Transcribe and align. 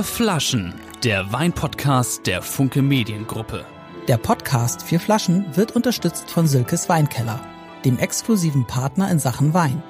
Vier 0.00 0.04
Flaschen, 0.04 0.74
der 1.04 1.30
Weinpodcast 1.30 2.26
der 2.26 2.40
Funke 2.40 2.80
Mediengruppe. 2.80 3.66
Der 4.08 4.16
Podcast 4.16 4.82
Vier 4.82 4.98
Flaschen 4.98 5.54
wird 5.54 5.76
unterstützt 5.76 6.30
von 6.30 6.46
Silkes 6.46 6.88
Weinkeller, 6.88 7.38
dem 7.84 7.98
exklusiven 7.98 8.66
Partner 8.66 9.10
in 9.10 9.18
Sachen 9.18 9.52
Wein. 9.52 9.82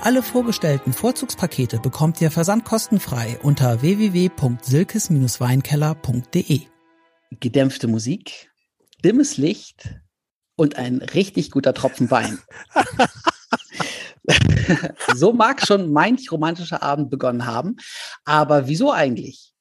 Alle 0.00 0.22
vorgestellten 0.22 0.94
Vorzugspakete 0.94 1.78
bekommt 1.78 2.22
ihr 2.22 2.30
versandkostenfrei 2.30 3.38
unter 3.42 3.82
www.silkes-weinkeller.de. 3.82 6.60
Gedämpfte 7.38 7.86
Musik, 7.86 8.50
dimmes 9.04 9.36
Licht 9.36 9.90
und 10.56 10.76
ein 10.76 11.02
richtig 11.02 11.50
guter 11.50 11.74
Tropfen 11.74 12.10
Wein. 12.10 12.38
so 15.14 15.32
mag 15.32 15.64
schon 15.66 15.92
manch 15.92 16.30
romantischer 16.30 16.82
Abend 16.82 17.10
begonnen 17.10 17.46
haben. 17.46 17.76
Aber 18.24 18.68
wieso 18.68 18.92
eigentlich? 18.92 19.52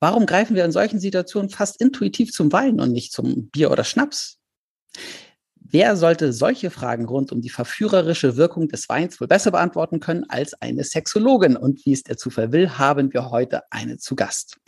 Warum 0.00 0.26
greifen 0.26 0.56
wir 0.56 0.64
in 0.64 0.72
solchen 0.72 0.98
Situationen 0.98 1.48
fast 1.48 1.80
intuitiv 1.80 2.32
zum 2.32 2.52
Wein 2.52 2.80
und 2.80 2.92
nicht 2.92 3.12
zum 3.12 3.50
Bier 3.50 3.70
oder 3.70 3.84
Schnaps? 3.84 4.38
Wer 5.74 5.96
sollte 5.96 6.34
solche 6.34 6.70
Fragen 6.70 7.06
rund 7.06 7.32
um 7.32 7.40
die 7.40 7.48
verführerische 7.48 8.36
Wirkung 8.36 8.68
des 8.68 8.90
Weins 8.90 9.18
wohl 9.20 9.26
besser 9.26 9.52
beantworten 9.52 10.00
können 10.00 10.24
als 10.28 10.52
eine 10.60 10.84
Sexologin? 10.84 11.56
Und 11.56 11.86
wie 11.86 11.92
es 11.92 12.02
der 12.02 12.18
Zufall 12.18 12.52
will, 12.52 12.76
haben 12.78 13.12
wir 13.14 13.30
heute 13.30 13.62
eine 13.70 13.96
zu 13.96 14.14
Gast. 14.14 14.58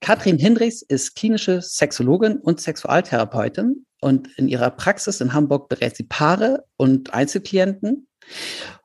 Katrin 0.00 0.38
Hindrichs 0.38 0.80
ist 0.80 1.16
klinische 1.16 1.60
Sexologin 1.60 2.38
und 2.38 2.62
Sexualtherapeutin 2.62 3.84
und 4.04 4.28
in 4.36 4.48
ihrer 4.48 4.70
Praxis 4.70 5.20
in 5.22 5.32
Hamburg 5.32 5.70
berät 5.70 5.96
sie 5.96 6.02
Paare 6.04 6.66
und 6.76 7.14
Einzelklienten 7.14 8.06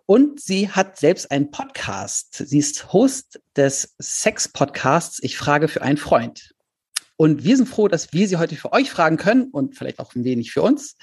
und 0.06 0.40
sie 0.40 0.70
hat 0.70 0.98
selbst 0.98 1.30
einen 1.30 1.52
Podcast. 1.52 2.36
Sie 2.48 2.58
ist 2.58 2.94
Host 2.94 3.40
des 3.56 3.96
Sex-Podcasts 4.00 5.20
Ich 5.22 5.38
frage 5.38 5.68
für 5.68 5.82
einen 5.82 5.98
Freund. 5.98 6.56
Und 7.18 7.44
wir 7.44 7.58
sind 7.58 7.68
froh, 7.68 7.90
dass 7.90 8.14
wir 8.14 8.30
sie 8.30 8.38
heute 8.38 8.56
für 8.56 8.72
euch 8.72 8.90
fragen 8.90 9.18
können 9.18 9.50
und 9.52 9.78
vielleicht 9.78 10.00
auch 10.00 10.16
ein 10.16 10.24
wenig 10.24 10.52
für 10.52 10.62
uns. 10.62 10.96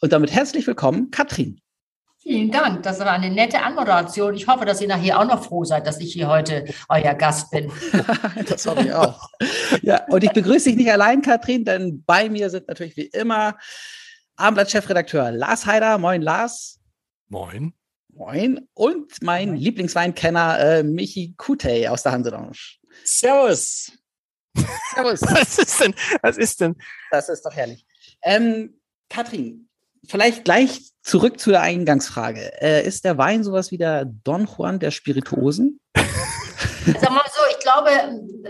Und 0.00 0.12
damit 0.12 0.32
herzlich 0.32 0.66
willkommen, 0.66 1.12
Katrin. 1.12 1.60
Vielen 2.22 2.52
Dank. 2.52 2.84
Das 2.84 3.00
war 3.00 3.10
eine 3.10 3.30
nette 3.30 3.60
Anmoderation. 3.60 4.34
Ich 4.34 4.46
hoffe, 4.46 4.64
dass 4.64 4.80
ihr 4.80 4.86
nachher 4.86 5.18
auch 5.18 5.24
noch 5.24 5.44
froh 5.44 5.64
seid, 5.64 5.88
dass 5.88 5.98
ich 5.98 6.12
hier 6.12 6.28
heute 6.28 6.66
euer 6.88 7.14
Gast 7.14 7.50
bin. 7.50 7.72
das 8.48 8.64
hoffe 8.64 8.82
ich 8.82 8.92
auch. 8.92 9.28
ja, 9.82 10.06
und 10.06 10.22
ich 10.22 10.30
begrüße 10.30 10.68
dich 10.68 10.76
nicht 10.76 10.92
allein, 10.92 11.20
Katrin, 11.20 11.64
denn 11.64 12.04
bei 12.04 12.28
mir 12.28 12.48
sind 12.48 12.68
natürlich 12.68 12.96
wie 12.96 13.06
immer 13.06 13.58
Abendblatt-Chefredakteur 14.36 15.32
Lars 15.32 15.66
Heider. 15.66 15.98
Moin, 15.98 16.22
Lars. 16.22 16.78
Moin. 17.28 17.74
Moin. 18.14 18.68
Und 18.74 19.20
mein 19.20 19.48
Moin. 19.48 19.58
Lieblingsweinkenner 19.58 20.60
äh, 20.60 20.82
Michi 20.84 21.34
Kutey 21.36 21.88
aus 21.88 22.04
der 22.04 22.12
Hanselounge. 22.12 22.52
Servus. 23.02 23.90
Servus. 24.94 25.22
Was 25.22 25.58
ist 25.58 25.80
denn? 25.80 25.94
Was 26.22 26.36
ist 26.36 26.60
denn? 26.60 26.76
Das 27.10 27.28
ist 27.28 27.42
doch 27.42 27.52
herrlich. 27.52 27.84
Ähm, 28.22 28.80
Katrin, 29.08 29.68
vielleicht 30.06 30.44
gleich 30.44 30.92
zurück 31.02 31.40
zu 31.40 31.50
der 31.50 31.62
Eingangsfrage. 31.62 32.60
Äh, 32.60 32.86
ist 32.86 33.04
der 33.04 33.18
Wein 33.18 33.44
sowas 33.44 33.70
wie 33.70 33.78
der 33.78 34.04
Don 34.04 34.46
Juan 34.46 34.78
der 34.78 34.90
Spirituosen? 34.90 35.80
Sag 35.94 37.10
mal 37.10 37.22
so, 37.32 37.42
ich 37.50 37.58
glaube, 37.60 37.90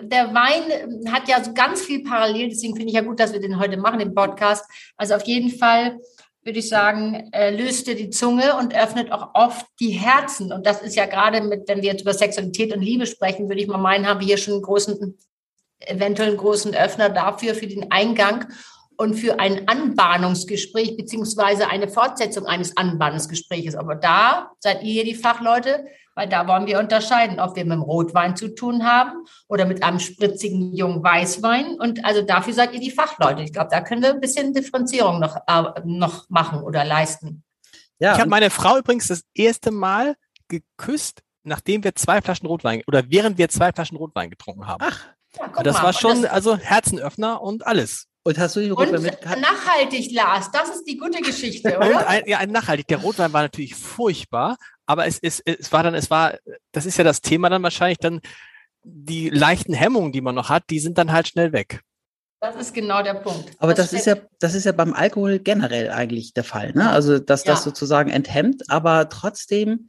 der 0.03 0.33
Wein 0.35 1.13
hat 1.13 1.29
ja 1.29 1.43
so 1.43 1.53
ganz 1.53 1.83
viel 1.83 2.03
parallel, 2.03 2.49
deswegen 2.49 2.77
finde 2.77 2.89
ich 2.89 2.95
ja 2.95 3.03
gut, 3.03 3.21
dass 3.21 3.33
wir 3.33 3.41
den 3.41 3.59
heute 3.59 3.77
machen, 3.77 3.99
den 3.99 4.15
Podcast. 4.15 4.65
Also 4.97 5.15
auf 5.15 5.25
jeden 5.25 5.51
Fall 5.51 5.99
würde 6.45 6.59
ich 6.59 6.69
sagen, 6.69 7.31
äh, 7.33 7.51
löst 7.55 7.87
dir 7.87 7.95
die 7.95 8.11
Zunge 8.11 8.57
und 8.57 8.75
öffnet 8.75 9.13
auch 9.13 9.31
oft 9.35 9.67
die 9.81 9.91
Herzen. 9.91 10.53
Und 10.53 10.67
das 10.67 10.83
ist 10.83 10.97
ja 10.97 11.07
gerade 11.07 11.41
mit, 11.41 11.69
wenn 11.69 11.83
wir 11.83 11.91
jetzt 11.91 12.03
über 12.03 12.15
Sexualität 12.15 12.75
und 12.75 12.83
Liebe 12.83 13.07
sprechen, 13.07 13.49
würde 13.49 13.61
ich 13.61 13.69
mal 13.69 13.79
meinen, 13.79 14.09
haben 14.09 14.21
wir 14.21 14.27
hier 14.27 14.39
schon 14.39 14.55
einen 14.55 14.63
großen, 14.63 15.19
eventuell 15.81 16.31
einen 16.31 16.39
großen 16.39 16.75
Öffner 16.75 17.11
dafür, 17.11 17.55
für 17.55 17.69
den 17.69 17.93
Eingang 17.93 18.47
und 18.97 19.15
für 19.15 19.39
ein 19.41 19.69
Anbahnungsgespräch 19.69 20.97
beziehungsweise 20.97 21.69
eine 21.69 21.89
Fortsetzung 21.89 22.47
eines 22.47 22.77
Anbahnungsgespräches. 22.77 23.75
Aber 23.75 23.95
da 23.95 24.53
seid 24.59 24.83
ihr 24.83 24.93
hier 24.93 25.05
die 25.05 25.15
Fachleute, 25.15 25.87
weil 26.15 26.29
da 26.29 26.47
wollen 26.47 26.67
wir 26.67 26.79
unterscheiden, 26.79 27.41
ob 27.41 27.57
wir 27.57 27.65
mit 27.65 27.73
dem 27.73 27.83
Rotwein 27.83 28.37
zu 28.37 28.49
tun 28.49 28.85
haben 28.85 29.25
oder 29.49 29.65
mit 29.65 29.83
einem 29.83 29.99
spritzigen 29.99 30.75
jungen 30.75 31.03
Weißwein. 31.03 31.79
Und 31.81 32.05
also 32.05 32.23
dafür 32.23 32.53
seid 32.53 32.75
ihr 32.75 32.81
die 32.81 32.91
Fachleute. 32.91 33.43
Ich 33.43 33.53
glaube, 33.53 33.71
da 33.71 33.81
können 33.81 34.03
wir 34.03 34.11
ein 34.11 34.21
bisschen 34.21 34.53
Differenzierung 34.53 35.21
noch, 35.21 35.37
äh, 35.47 35.63
noch 35.85 36.29
machen 36.29 36.63
oder 36.63 36.85
leisten. 36.85 37.45
Ja, 37.99 38.15
ich 38.15 38.21
habe 38.21 38.31
meine 38.31 38.51
Frau 38.51 38.79
übrigens 38.79 39.09
das 39.09 39.23
erste 39.35 39.71
Mal 39.71 40.17
geküsst, 40.49 41.23
nachdem 41.45 41.85
wir 41.85 41.95
zwei 41.95 42.21
Flaschen 42.21 42.47
Rotwein 42.47 42.83
oder 42.87 43.05
während 43.09 43.39
wir 43.39 43.49
zwei 43.49 43.73
Flaschen 43.73 43.97
Rotwein 43.97 44.29
getrunken 44.29 44.67
haben. 44.67 44.85
Ach, 44.85 45.07
ja, 45.39 45.63
das 45.63 45.77
mal. 45.77 45.85
war 45.85 45.93
schon 45.93 46.23
das, 46.23 46.31
also 46.31 46.57
Herzenöffner 46.57 47.41
und 47.41 47.67
alles. 47.67 48.09
Und 48.25 48.39
hast 48.39 48.55
du 48.55 48.61
die 48.61 48.71
Rotwein 48.71 48.97
und 48.97 49.03
mit? 49.03 49.25
Nachhaltig, 49.25 50.13
Lars, 50.13 50.51
das 50.53 50.69
ist 50.71 50.85
die 50.85 50.97
gute 50.97 51.21
Geschichte, 51.23 51.77
oder? 51.77 52.07
ein, 52.07 52.23
ja, 52.27 52.39
ein 52.39 52.51
nachhaltig. 52.51 52.87
Der 52.87 52.99
Rotwein 52.99 53.33
war 53.33 53.43
natürlich 53.43 53.75
furchtbar, 53.75 54.57
aber 54.87 55.07
es, 55.07 55.19
es, 55.21 55.41
es 55.41 55.73
war 55.73 55.83
dann, 55.83 55.95
es 55.95 56.11
war, 56.11 56.39
das 56.71 56.87
ist 56.87 56.99
ja 56.99 57.05
das 57.05 57.21
Thema 57.21 57.49
dann 57.49 57.63
wahrscheinlich 57.63 57.99
dann, 57.99 58.21
die 58.85 59.31
leichten 59.31 59.75
Hemmungen, 59.75 60.13
die 60.13 60.21
man 60.21 60.35
noch 60.35 60.49
hat, 60.49 60.65
die 60.71 60.81
sind 60.81 60.99
dann 60.99 61.13
halt 61.13 61.29
schnell 61.29 61.53
weg. 61.53 61.83
Das 62.41 62.57
ist 62.57 62.75
genau 62.75 63.03
der 63.03 63.15
Punkt. 63.15 63.53
Aber 63.59 63.73
das, 63.73 63.91
das 63.91 64.01
ist 64.01 64.07
ja, 64.07 64.17
das 64.41 64.55
ist 64.55 64.65
ja 64.65 64.73
beim 64.73 64.95
Alkohol 64.95 65.39
generell 65.39 65.91
eigentlich 65.91 66.35
der 66.35 66.43
Fall, 66.43 66.73
ne? 66.73 66.91
Also, 66.91 67.21
dass 67.21 67.45
ja. 67.45 67.53
das 67.53 67.63
sozusagen 67.63 68.11
enthemmt, 68.11 68.69
aber 68.69 69.09
trotzdem 69.09 69.89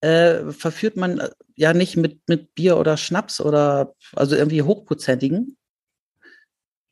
äh, 0.00 0.50
verführt 0.50 0.96
man 0.96 1.20
äh, 1.20 1.30
ja 1.54 1.72
nicht 1.72 1.96
mit, 1.96 2.20
mit 2.28 2.56
Bier 2.56 2.76
oder 2.76 2.96
Schnaps 2.96 3.40
oder 3.40 3.94
also 4.16 4.34
irgendwie 4.34 4.62
hochprozentigen, 4.62 5.56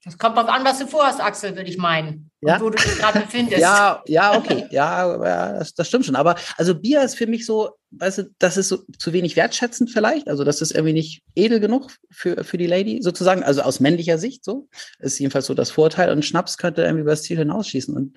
das 0.04 0.16
kommt 0.16 0.36
drauf 0.36 0.48
an, 0.48 0.64
was 0.64 0.78
du 0.78 0.86
vorhast, 0.86 1.20
Axel, 1.20 1.56
würde 1.56 1.68
ich 1.68 1.76
meinen. 1.76 2.30
Ja? 2.42 2.58
wo 2.58 2.70
du 2.70 2.78
dich 2.78 2.96
gerade 2.96 3.20
befindest. 3.20 3.60
ja, 3.60 4.02
ja, 4.06 4.34
okay. 4.34 4.66
Ja, 4.70 5.22
ja 5.22 5.58
das, 5.58 5.74
das, 5.74 5.88
stimmt 5.88 6.06
schon. 6.06 6.16
Aber 6.16 6.36
also 6.56 6.74
Bier 6.74 7.02
ist 7.02 7.16
für 7.16 7.26
mich 7.26 7.44
so, 7.44 7.72
weißt 7.90 8.18
du, 8.18 8.30
das 8.38 8.56
ist 8.56 8.68
so 8.68 8.78
zu 8.98 9.12
wenig 9.12 9.36
wertschätzend 9.36 9.90
vielleicht. 9.90 10.26
Also 10.26 10.42
das 10.42 10.62
ist 10.62 10.70
irgendwie 10.70 10.94
nicht 10.94 11.22
edel 11.34 11.60
genug 11.60 11.90
für, 12.10 12.42
für 12.42 12.56
die 12.56 12.66
Lady 12.66 13.00
sozusagen. 13.02 13.42
Also 13.42 13.60
aus 13.60 13.80
männlicher 13.80 14.16
Sicht 14.16 14.42
so. 14.42 14.68
Ist 15.00 15.18
jedenfalls 15.18 15.46
so 15.46 15.54
das 15.54 15.70
Vorteil. 15.70 16.10
Und 16.10 16.24
Schnaps 16.24 16.56
könnte 16.56 16.80
irgendwie 16.80 17.02
über 17.02 17.10
das 17.10 17.24
Ziel 17.24 17.36
hinausschießen 17.36 17.94
und 17.94 18.16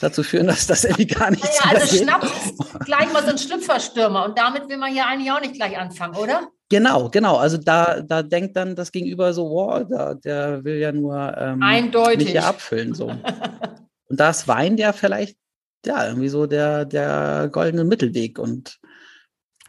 dazu 0.00 0.22
führen, 0.22 0.46
dass 0.46 0.68
das 0.68 0.84
irgendwie 0.84 1.08
gar 1.08 1.32
nicht 1.32 1.42
naja, 1.42 1.80
also. 1.80 1.96
Schnaps 1.96 2.28
ist 2.28 2.84
gleich 2.84 3.12
mal 3.12 3.24
so 3.24 3.30
ein 3.30 3.38
Schlüpferstürmer. 3.38 4.26
Und 4.26 4.38
damit 4.38 4.68
will 4.68 4.76
man 4.76 4.92
hier 4.92 5.06
eigentlich 5.08 5.32
auch 5.32 5.40
nicht 5.40 5.54
gleich 5.54 5.76
anfangen, 5.76 6.14
oder? 6.14 6.48
Genau, 6.68 7.08
genau. 7.10 7.36
Also 7.36 7.58
da, 7.58 8.00
da 8.00 8.22
denkt 8.22 8.56
dann 8.56 8.74
das 8.74 8.90
Gegenüber 8.90 9.32
so, 9.32 9.50
wow, 9.50 9.86
da, 9.88 10.14
der 10.14 10.64
will 10.64 10.76
ja 10.78 10.90
nur 10.90 11.36
ähm, 11.38 11.62
Eindeutig. 11.62 12.18
mich 12.18 12.30
hier 12.30 12.46
abfüllen. 12.46 12.94
So. 12.94 13.06
und 14.08 14.20
da 14.20 14.30
ist 14.30 14.48
Wein 14.48 14.76
ja 14.76 14.92
vielleicht, 14.92 15.36
ja, 15.84 16.08
irgendwie 16.08 16.28
so 16.28 16.46
der, 16.46 16.84
der 16.84 17.48
goldene 17.52 17.84
Mittelweg. 17.84 18.38
Und 18.38 18.78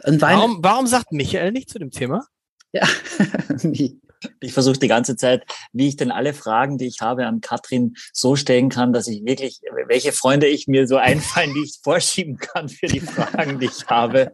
ein 0.04 0.20
Wein. 0.22 0.38
Warum, 0.38 0.58
warum 0.62 0.88
sagt 0.88 1.12
Michael 1.12 1.52
nicht 1.52 1.70
zu 1.70 1.78
dem 1.78 1.92
Thema? 1.92 2.26
Ja, 2.72 2.88
nie. 3.62 4.02
Ich 4.40 4.54
versuche 4.54 4.80
die 4.80 4.88
ganze 4.88 5.16
Zeit, 5.16 5.44
wie 5.74 5.88
ich 5.88 5.98
denn 5.98 6.12
alle 6.12 6.34
Fragen, 6.34 6.78
die 6.78 6.88
ich 6.88 7.02
habe, 7.02 7.26
an 7.26 7.42
Katrin 7.42 7.96
so 8.14 8.36
stellen 8.36 8.70
kann, 8.70 8.94
dass 8.94 9.08
ich 9.08 9.24
wirklich, 9.26 9.62
welche 9.88 10.12
Freunde 10.12 10.48
ich 10.48 10.68
mir 10.68 10.88
so 10.88 10.98
einfallen, 10.98 11.54
die 11.54 11.64
ich 11.64 11.80
vorschieben 11.84 12.38
kann 12.38 12.70
für 12.70 12.88
die 12.88 13.00
Fragen, 13.00 13.60
die 13.60 13.68
ich 13.68 13.86
habe. 13.88 14.32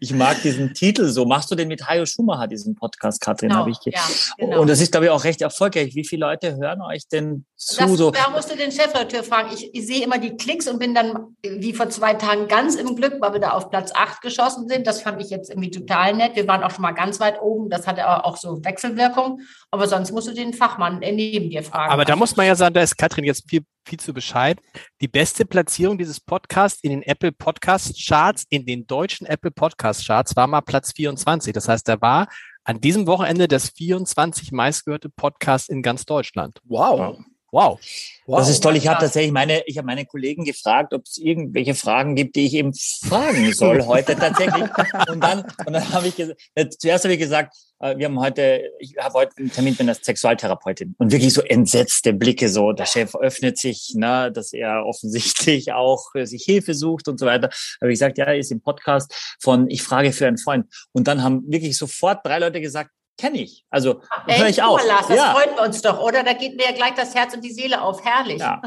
Ich 0.00 0.12
mag 0.12 0.40
diesen 0.42 0.74
Titel 0.74 1.08
so. 1.08 1.24
Machst 1.24 1.50
du 1.50 1.54
den 1.54 1.68
mit 1.68 1.86
Hajo 1.86 2.06
Schumacher, 2.06 2.48
diesen 2.48 2.74
Podcast, 2.74 3.20
Katrin? 3.20 3.50
Genau, 3.50 3.66
ich 3.66 3.78
ja, 3.84 4.00
genau. 4.38 4.60
Und 4.60 4.68
das 4.68 4.80
ist, 4.80 4.92
glaube 4.92 5.06
ich, 5.06 5.10
auch 5.10 5.24
recht 5.24 5.40
erfolgreich. 5.40 5.94
Wie 5.94 6.06
viele 6.06 6.26
Leute 6.26 6.56
hören 6.56 6.80
euch 6.82 7.06
denn 7.08 7.44
zu? 7.66 7.80
Das, 7.80 7.90
so? 7.92 8.10
Da 8.10 8.30
musst 8.30 8.50
du 8.50 8.56
den 8.56 8.72
Chefredakteur 8.72 9.24
fragen. 9.24 9.50
Ich, 9.54 9.74
ich 9.74 9.86
sehe 9.86 10.04
immer 10.04 10.18
die 10.18 10.36
Klicks 10.36 10.68
und 10.68 10.78
bin 10.78 10.94
dann 10.94 11.36
wie 11.42 11.72
vor 11.72 11.88
zwei 11.90 12.14
Tagen 12.14 12.48
ganz 12.48 12.74
im 12.74 12.96
Glück, 12.96 13.16
weil 13.20 13.32
wir 13.32 13.40
da 13.40 13.50
auf 13.50 13.70
Platz 13.70 13.92
8 13.94 14.20
geschossen 14.20 14.68
sind. 14.68 14.86
Das 14.86 15.02
fand 15.02 15.20
ich 15.22 15.30
jetzt 15.30 15.50
irgendwie 15.50 15.70
total 15.70 16.14
nett. 16.14 16.36
Wir 16.36 16.46
waren 16.48 16.62
auch 16.62 16.70
schon 16.70 16.82
mal 16.82 16.92
ganz 16.92 17.20
weit 17.20 17.40
oben. 17.40 17.70
Das 17.70 17.86
hatte 17.86 18.04
aber 18.04 18.26
auch 18.26 18.36
so 18.36 18.64
Wechselwirkung. 18.64 19.12
Wirkung. 19.12 19.40
Aber 19.70 19.88
sonst 19.88 20.12
musst 20.12 20.28
du 20.28 20.34
den 20.34 20.52
Fachmann 20.52 20.98
neben 20.98 21.50
dir 21.50 21.62
fragen. 21.62 21.92
Aber 21.92 22.04
da 22.04 22.16
muss 22.16 22.36
man 22.36 22.46
ja 22.46 22.54
sagen, 22.54 22.74
da 22.74 22.82
ist 22.82 22.96
Katrin 22.96 23.24
jetzt 23.24 23.48
viel, 23.48 23.62
viel 23.86 23.98
zu 23.98 24.12
Bescheid. 24.12 24.58
Die 25.00 25.08
beste 25.08 25.44
Platzierung 25.44 25.98
dieses 25.98 26.20
Podcasts 26.20 26.82
in 26.82 26.90
den 26.90 27.02
Apple 27.02 27.32
Podcast 27.32 27.96
Charts, 28.06 28.44
in 28.48 28.66
den 28.66 28.86
deutschen 28.86 29.26
Apple 29.26 29.50
Podcast 29.50 30.06
Charts, 30.06 30.36
war 30.36 30.46
mal 30.46 30.60
Platz 30.60 30.92
24. 30.92 31.52
Das 31.52 31.68
heißt, 31.68 31.88
da 31.88 32.00
war 32.00 32.28
an 32.64 32.80
diesem 32.80 33.06
Wochenende 33.06 33.48
das 33.48 33.70
24 33.70 34.52
meistgehörte 34.52 35.08
Podcast 35.08 35.68
in 35.70 35.82
ganz 35.82 36.04
Deutschland. 36.04 36.60
Wow. 36.64 37.18
Wow. 37.52 37.78
wow. 38.24 38.38
Das 38.38 38.48
ist 38.48 38.62
toll. 38.62 38.76
Ich 38.76 38.88
habe 38.88 38.98
tatsächlich 38.98 39.30
meine, 39.30 39.62
ich 39.66 39.76
habe 39.76 39.84
meine 39.84 40.06
Kollegen 40.06 40.44
gefragt, 40.44 40.94
ob 40.94 41.04
es 41.04 41.18
irgendwelche 41.18 41.74
Fragen 41.74 42.16
gibt, 42.16 42.34
die 42.34 42.46
ich 42.46 42.54
eben 42.54 42.72
fragen 42.72 43.52
soll 43.52 43.84
heute 43.84 44.16
tatsächlich. 44.16 44.64
Und 45.08 45.22
dann, 45.22 45.44
und 45.66 45.74
dann 45.74 45.92
habe 45.92 46.08
ich 46.08 46.16
gesagt, 46.16 46.40
zuerst 46.78 47.04
habe 47.04 47.12
ich 47.12 47.20
gesagt, 47.20 47.54
äh, 47.80 47.98
wir 47.98 48.06
haben 48.06 48.18
heute, 48.18 48.62
ich 48.78 48.96
habe 48.98 49.12
heute 49.12 49.36
einen 49.36 49.52
Termin 49.52 49.72
mit 49.74 49.80
einer 49.82 49.94
Sexualtherapeutin 49.94 50.94
und 50.96 51.12
wirklich 51.12 51.34
so 51.34 51.42
entsetzte 51.42 52.14
Blicke, 52.14 52.48
so 52.48 52.72
der 52.72 52.86
Chef 52.86 53.14
öffnet 53.16 53.58
sich, 53.58 53.92
ne, 53.96 54.32
dass 54.32 54.54
er 54.54 54.86
offensichtlich 54.86 55.72
auch 55.74 56.10
sich 56.22 56.44
Hilfe 56.44 56.72
sucht 56.72 57.06
und 57.06 57.20
so 57.20 57.26
weiter. 57.26 57.48
Da 57.48 57.82
habe 57.82 57.92
ich 57.92 57.98
gesagt, 57.98 58.16
ja, 58.16 58.24
er 58.24 58.38
ist 58.38 58.50
im 58.50 58.62
Podcast 58.62 59.14
von 59.40 59.68
Ich 59.68 59.82
frage 59.82 60.12
für 60.12 60.26
einen 60.26 60.38
Freund. 60.38 60.72
Und 60.92 61.06
dann 61.06 61.22
haben 61.22 61.42
wirklich 61.48 61.76
sofort 61.76 62.24
drei 62.24 62.38
Leute 62.38 62.62
gesagt, 62.62 62.92
kenne 63.18 63.40
ich. 63.40 63.64
Also 63.70 64.02
höre 64.26 64.48
ich 64.48 64.62
auch. 64.62 64.84
Lars, 64.84 65.08
das 65.08 65.16
ja. 65.16 65.32
freuen 65.32 65.56
wir 65.56 65.62
uns 65.62 65.82
doch, 65.82 66.00
oder? 66.00 66.22
Da 66.22 66.32
geht 66.32 66.56
mir 66.56 66.64
ja 66.64 66.72
gleich 66.72 66.94
das 66.94 67.14
Herz 67.14 67.34
und 67.34 67.42
die 67.42 67.52
Seele 67.52 67.80
auf. 67.82 68.04
Herrlich. 68.04 68.40
Ja. 68.40 68.60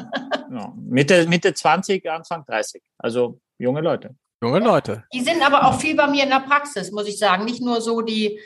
ja. 0.52 0.74
Mitte, 0.76 1.28
Mitte 1.28 1.54
20, 1.54 2.10
Anfang 2.10 2.46
30. 2.46 2.82
Also 2.98 3.40
junge 3.58 3.82
Leute. 3.82 4.16
Junge 4.42 4.60
Leute. 4.60 5.04
Die 5.14 5.22
sind 5.22 5.42
aber 5.46 5.66
auch 5.66 5.80
viel 5.80 5.96
bei 5.96 6.08
mir 6.08 6.24
in 6.24 6.30
der 6.30 6.42
Praxis, 6.42 6.92
muss 6.92 7.08
ich 7.08 7.18
sagen. 7.18 7.46
Nicht 7.46 7.62
nur 7.62 7.82
so 7.82 8.02
die, 8.02 8.40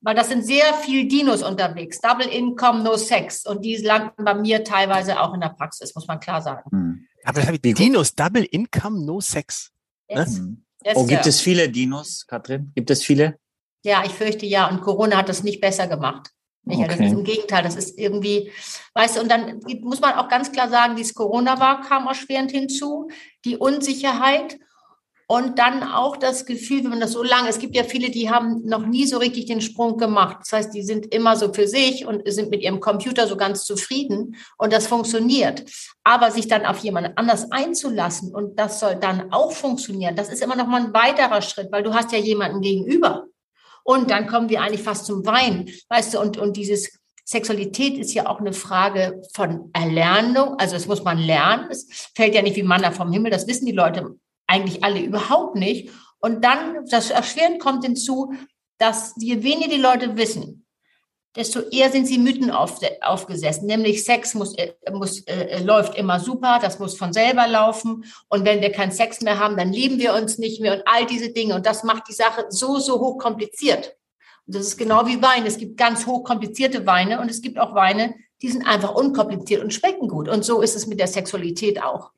weil 0.00 0.14
das 0.14 0.28
sind 0.28 0.44
sehr 0.44 0.74
viel 0.74 1.06
Dinos 1.06 1.42
unterwegs. 1.42 2.00
Double 2.00 2.26
Income, 2.26 2.82
No 2.82 2.96
Sex. 2.96 3.46
Und 3.46 3.64
die 3.64 3.76
landen 3.76 4.24
bei 4.24 4.34
mir 4.34 4.64
teilweise 4.64 5.20
auch 5.20 5.34
in 5.34 5.40
der 5.40 5.50
Praxis, 5.50 5.94
muss 5.94 6.06
man 6.06 6.20
klar 6.20 6.42
sagen. 6.42 6.68
Hm. 6.70 7.06
Aber 7.24 7.42
Dinos, 7.42 8.14
Double 8.14 8.44
Income, 8.44 9.04
No 9.04 9.20
Sex. 9.20 9.70
Yes. 10.08 10.38
Ne? 10.38 10.56
Yes, 10.84 10.96
oh, 10.96 11.06
gibt 11.06 11.26
es 11.26 11.40
viele 11.40 11.68
Dinos, 11.68 12.24
Katrin? 12.26 12.72
Gibt 12.74 12.90
es 12.90 13.04
viele? 13.04 13.38
Ja, 13.84 14.02
ich 14.04 14.12
fürchte 14.12 14.46
ja. 14.46 14.68
Und 14.68 14.80
Corona 14.80 15.16
hat 15.16 15.28
das 15.28 15.42
nicht 15.42 15.60
besser 15.60 15.86
gemacht. 15.86 16.30
Okay. 16.66 16.86
Das 16.86 17.00
ist 17.00 17.12
im 17.12 17.24
Gegenteil, 17.24 17.62
das 17.62 17.76
ist 17.76 17.98
irgendwie, 17.98 18.50
weißt 18.94 19.16
du, 19.16 19.20
und 19.22 19.30
dann 19.30 19.60
muss 19.80 20.00
man 20.00 20.14
auch 20.14 20.28
ganz 20.28 20.52
klar 20.52 20.68
sagen, 20.68 20.96
dieses 20.96 21.14
Corona 21.14 21.58
war, 21.58 21.80
kam 21.80 22.06
erschwerend 22.06 22.50
hinzu, 22.50 23.08
die 23.44 23.56
Unsicherheit 23.56 24.58
und 25.30 25.58
dann 25.58 25.82
auch 25.82 26.16
das 26.16 26.46
Gefühl, 26.46 26.82
wenn 26.82 26.90
man 26.90 27.00
das 27.00 27.12
so 27.12 27.22
lange, 27.22 27.48
es 27.48 27.58
gibt 27.58 27.76
ja 27.76 27.84
viele, 27.84 28.10
die 28.10 28.30
haben 28.30 28.62
noch 28.64 28.86
nie 28.86 29.06
so 29.06 29.18
richtig 29.18 29.46
den 29.46 29.60
Sprung 29.60 29.98
gemacht. 29.98 30.38
Das 30.40 30.52
heißt, 30.52 30.74
die 30.74 30.82
sind 30.82 31.14
immer 31.14 31.36
so 31.36 31.52
für 31.52 31.68
sich 31.68 32.06
und 32.06 32.22
sind 32.32 32.50
mit 32.50 32.62
ihrem 32.62 32.80
Computer 32.80 33.26
so 33.26 33.36
ganz 33.36 33.64
zufrieden 33.64 34.36
und 34.56 34.72
das 34.72 34.86
funktioniert. 34.86 35.64
Aber 36.02 36.30
sich 36.30 36.48
dann 36.48 36.64
auf 36.64 36.78
jemanden 36.78 37.12
anders 37.16 37.50
einzulassen 37.52 38.34
und 38.34 38.58
das 38.58 38.80
soll 38.80 38.96
dann 38.96 39.30
auch 39.30 39.52
funktionieren, 39.52 40.16
das 40.16 40.30
ist 40.30 40.42
immer 40.42 40.56
noch 40.56 40.66
mal 40.66 40.84
ein 40.84 40.94
weiterer 40.94 41.42
Schritt, 41.42 41.70
weil 41.72 41.82
du 41.82 41.92
hast 41.92 42.12
ja 42.12 42.18
jemanden 42.18 42.62
gegenüber. 42.62 43.26
Und 43.88 44.10
dann 44.10 44.26
kommen 44.26 44.50
wir 44.50 44.60
eigentlich 44.60 44.82
fast 44.82 45.06
zum 45.06 45.24
Wein, 45.24 45.70
weißt 45.88 46.12
du, 46.12 46.20
und, 46.20 46.36
und 46.36 46.58
dieses 46.58 47.00
Sexualität 47.24 47.96
ist 47.96 48.12
ja 48.12 48.26
auch 48.26 48.38
eine 48.38 48.52
Frage 48.52 49.22
von 49.32 49.70
Erlernung. 49.72 50.56
Also 50.58 50.76
es 50.76 50.86
muss 50.86 51.04
man 51.04 51.16
lernen. 51.16 51.68
Es 51.70 51.86
fällt 52.14 52.34
ja 52.34 52.42
nicht 52.42 52.56
wie 52.56 52.62
Manna 52.62 52.90
vom 52.90 53.10
Himmel. 53.10 53.30
Das 53.30 53.46
wissen 53.46 53.64
die 53.64 53.72
Leute 53.72 54.14
eigentlich 54.46 54.84
alle 54.84 55.00
überhaupt 55.00 55.54
nicht. 55.54 55.90
Und 56.18 56.44
dann, 56.44 56.84
das 56.90 57.08
Erschweren 57.08 57.58
kommt 57.58 57.82
hinzu, 57.82 58.34
dass 58.76 59.14
je 59.16 59.42
weniger 59.42 59.70
die 59.70 59.80
Leute 59.80 60.18
wissen, 60.18 60.66
desto 61.38 61.60
eher 61.70 61.90
sind 61.92 62.06
sie 62.06 62.18
Mythen 62.18 62.50
auf, 62.50 62.80
aufgesessen. 63.00 63.66
Nämlich 63.66 64.04
Sex 64.04 64.34
muss, 64.34 64.54
äh, 64.56 64.72
muss, 64.92 65.20
äh, 65.20 65.62
läuft 65.62 65.94
immer 65.94 66.18
super, 66.18 66.58
das 66.60 66.80
muss 66.80 66.98
von 66.98 67.12
selber 67.12 67.46
laufen. 67.46 68.04
Und 68.28 68.44
wenn 68.44 68.60
wir 68.60 68.72
keinen 68.72 68.90
Sex 68.90 69.20
mehr 69.20 69.38
haben, 69.38 69.56
dann 69.56 69.72
lieben 69.72 69.98
wir 69.98 70.14
uns 70.14 70.38
nicht 70.38 70.60
mehr 70.60 70.74
und 70.74 70.82
all 70.86 71.06
diese 71.06 71.30
Dinge. 71.30 71.54
Und 71.54 71.64
das 71.64 71.84
macht 71.84 72.08
die 72.08 72.12
Sache 72.12 72.46
so, 72.48 72.80
so 72.80 72.98
hochkompliziert. 72.98 73.96
Und 74.46 74.56
das 74.56 74.66
ist 74.66 74.76
genau 74.76 75.06
wie 75.06 75.22
Wein. 75.22 75.46
Es 75.46 75.58
gibt 75.58 75.76
ganz 75.76 76.06
hochkomplizierte 76.06 76.86
Weine 76.86 77.20
und 77.20 77.30
es 77.30 77.40
gibt 77.40 77.58
auch 77.58 77.74
Weine, 77.74 78.14
die 78.42 78.50
sind 78.50 78.66
einfach 78.66 78.94
unkompliziert 78.94 79.62
und 79.62 79.72
schmecken 79.72 80.08
gut. 80.08 80.28
Und 80.28 80.44
so 80.44 80.60
ist 80.60 80.74
es 80.74 80.88
mit 80.88 80.98
der 80.98 81.06
Sexualität 81.06 81.82
auch. 81.82 82.10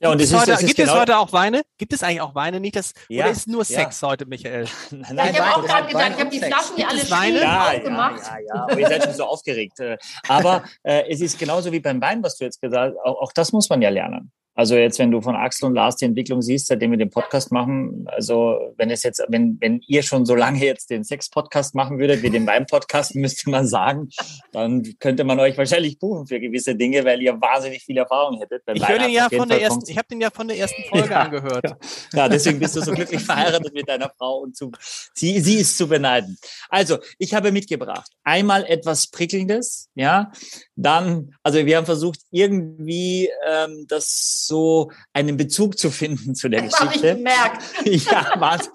Ja, 0.00 0.10
und 0.10 0.20
ist, 0.20 0.34
heute, 0.34 0.56
gibt 0.64 0.76
genau 0.76 0.94
es 0.94 1.00
heute 1.00 1.18
auch 1.18 1.32
Weine? 1.32 1.62
Gibt 1.78 1.92
es 1.92 2.02
eigentlich 2.02 2.20
auch 2.20 2.34
Weine? 2.34 2.60
Nicht 2.60 2.76
das, 2.76 2.92
ja, 3.08 3.24
oder 3.24 3.32
ist 3.32 3.46
nur 3.46 3.64
Sex 3.64 4.00
ja. 4.00 4.08
heute, 4.08 4.26
Michael? 4.26 4.66
Nein, 4.90 5.06
nein, 5.14 5.30
ich 5.32 5.40
habe 5.40 5.56
auch 5.56 5.64
gerade 5.64 5.86
gesagt, 5.86 6.14
ich 6.14 6.20
habe 6.20 6.30
die 6.30 6.38
Flaschen 6.40 6.76
hier 6.76 6.88
alle 6.88 7.10
Weine? 7.10 7.40
Ja, 7.40 7.70
aufgemacht. 7.70 8.22
Ja, 8.22 8.38
ja, 8.38 8.46
ja. 8.46 8.62
Aber 8.64 8.78
ihr 8.78 8.88
seid 8.88 9.04
schon 9.04 9.14
so 9.14 9.24
aufgeregt. 9.24 9.80
Äh, 9.80 9.96
aber 10.28 10.64
äh, 10.82 11.04
es 11.08 11.20
ist 11.20 11.38
genauso 11.38 11.72
wie 11.72 11.80
beim 11.80 12.00
Wein, 12.00 12.22
was 12.22 12.36
du 12.36 12.44
jetzt 12.44 12.60
gesagt 12.60 12.96
hast. 12.96 13.04
Auch, 13.04 13.22
auch 13.22 13.32
das 13.32 13.52
muss 13.52 13.68
man 13.68 13.80
ja 13.82 13.88
lernen. 13.88 14.32
Also 14.54 14.76
jetzt, 14.76 14.98
wenn 15.00 15.10
du 15.10 15.20
von 15.20 15.34
Axel 15.34 15.66
und 15.66 15.74
Lars 15.74 15.96
die 15.96 16.04
Entwicklung 16.04 16.40
siehst, 16.40 16.68
seitdem 16.68 16.92
wir 16.92 16.98
den 16.98 17.10
Podcast 17.10 17.50
machen, 17.50 18.06
also 18.06 18.72
wenn 18.76 18.90
es 18.90 19.02
jetzt, 19.02 19.22
wenn, 19.28 19.58
wenn 19.60 19.80
ihr 19.86 20.02
schon 20.02 20.24
so 20.24 20.36
lange 20.36 20.64
jetzt 20.64 20.90
den 20.90 21.02
Sex-Podcast 21.02 21.74
machen 21.74 21.98
würdet 21.98 22.22
wie 22.22 22.30
den 22.30 22.46
Wein-Podcast, 22.46 23.14
müsste 23.16 23.50
man 23.50 23.66
sagen, 23.66 24.10
dann 24.52 24.82
könnte 25.00 25.24
man 25.24 25.40
euch 25.40 25.58
wahrscheinlich 25.58 25.98
buchen 25.98 26.26
für 26.26 26.38
gewisse 26.38 26.76
Dinge, 26.76 27.04
weil 27.04 27.20
ihr 27.20 27.40
wahnsinnig 27.40 27.82
viel 27.82 27.98
Erfahrung 27.98 28.38
hättet. 28.38 28.62
Ich 28.72 28.88
höre 28.88 28.98
den 28.98 29.10
ja 29.10 29.28
von 29.28 29.48
der 29.48 29.60
ersten, 29.60 29.90
ich 29.90 29.98
habe 29.98 30.08
den 30.08 30.20
ja 30.20 30.30
von 30.30 30.46
der 30.46 30.58
ersten 30.58 30.82
Folge 30.84 31.10
ja, 31.10 31.22
angehört. 31.22 31.64
Ja. 31.64 31.76
ja, 32.12 32.28
deswegen 32.28 32.60
bist 32.60 32.76
du 32.76 32.80
so 32.80 32.92
glücklich 32.92 33.22
verheiratet 33.22 33.74
mit 33.74 33.88
deiner 33.88 34.12
Frau 34.16 34.38
und 34.38 34.56
zu, 34.56 34.70
sie, 35.14 35.40
sie 35.40 35.56
ist 35.56 35.76
zu 35.76 35.88
beneiden. 35.88 36.38
Also, 36.68 36.98
ich 37.18 37.34
habe 37.34 37.50
mitgebracht 37.50 38.10
einmal 38.22 38.64
etwas 38.64 39.08
Prickelndes, 39.08 39.90
ja, 39.94 40.32
dann, 40.76 41.34
also 41.42 41.64
wir 41.64 41.76
haben 41.76 41.86
versucht, 41.86 42.20
irgendwie 42.30 43.30
ähm, 43.46 43.86
das 43.88 44.43
so 44.46 44.90
einen 45.12 45.36
Bezug 45.36 45.78
zu 45.78 45.90
finden 45.90 46.34
zu 46.34 46.48
der 46.48 46.62
das 46.62 46.78
Geschichte. 46.78 47.10
Habe 47.10 47.18
ich 47.18 48.06
gemerkt. 48.06 48.10
ja, 48.10 48.32
was? 48.38 48.70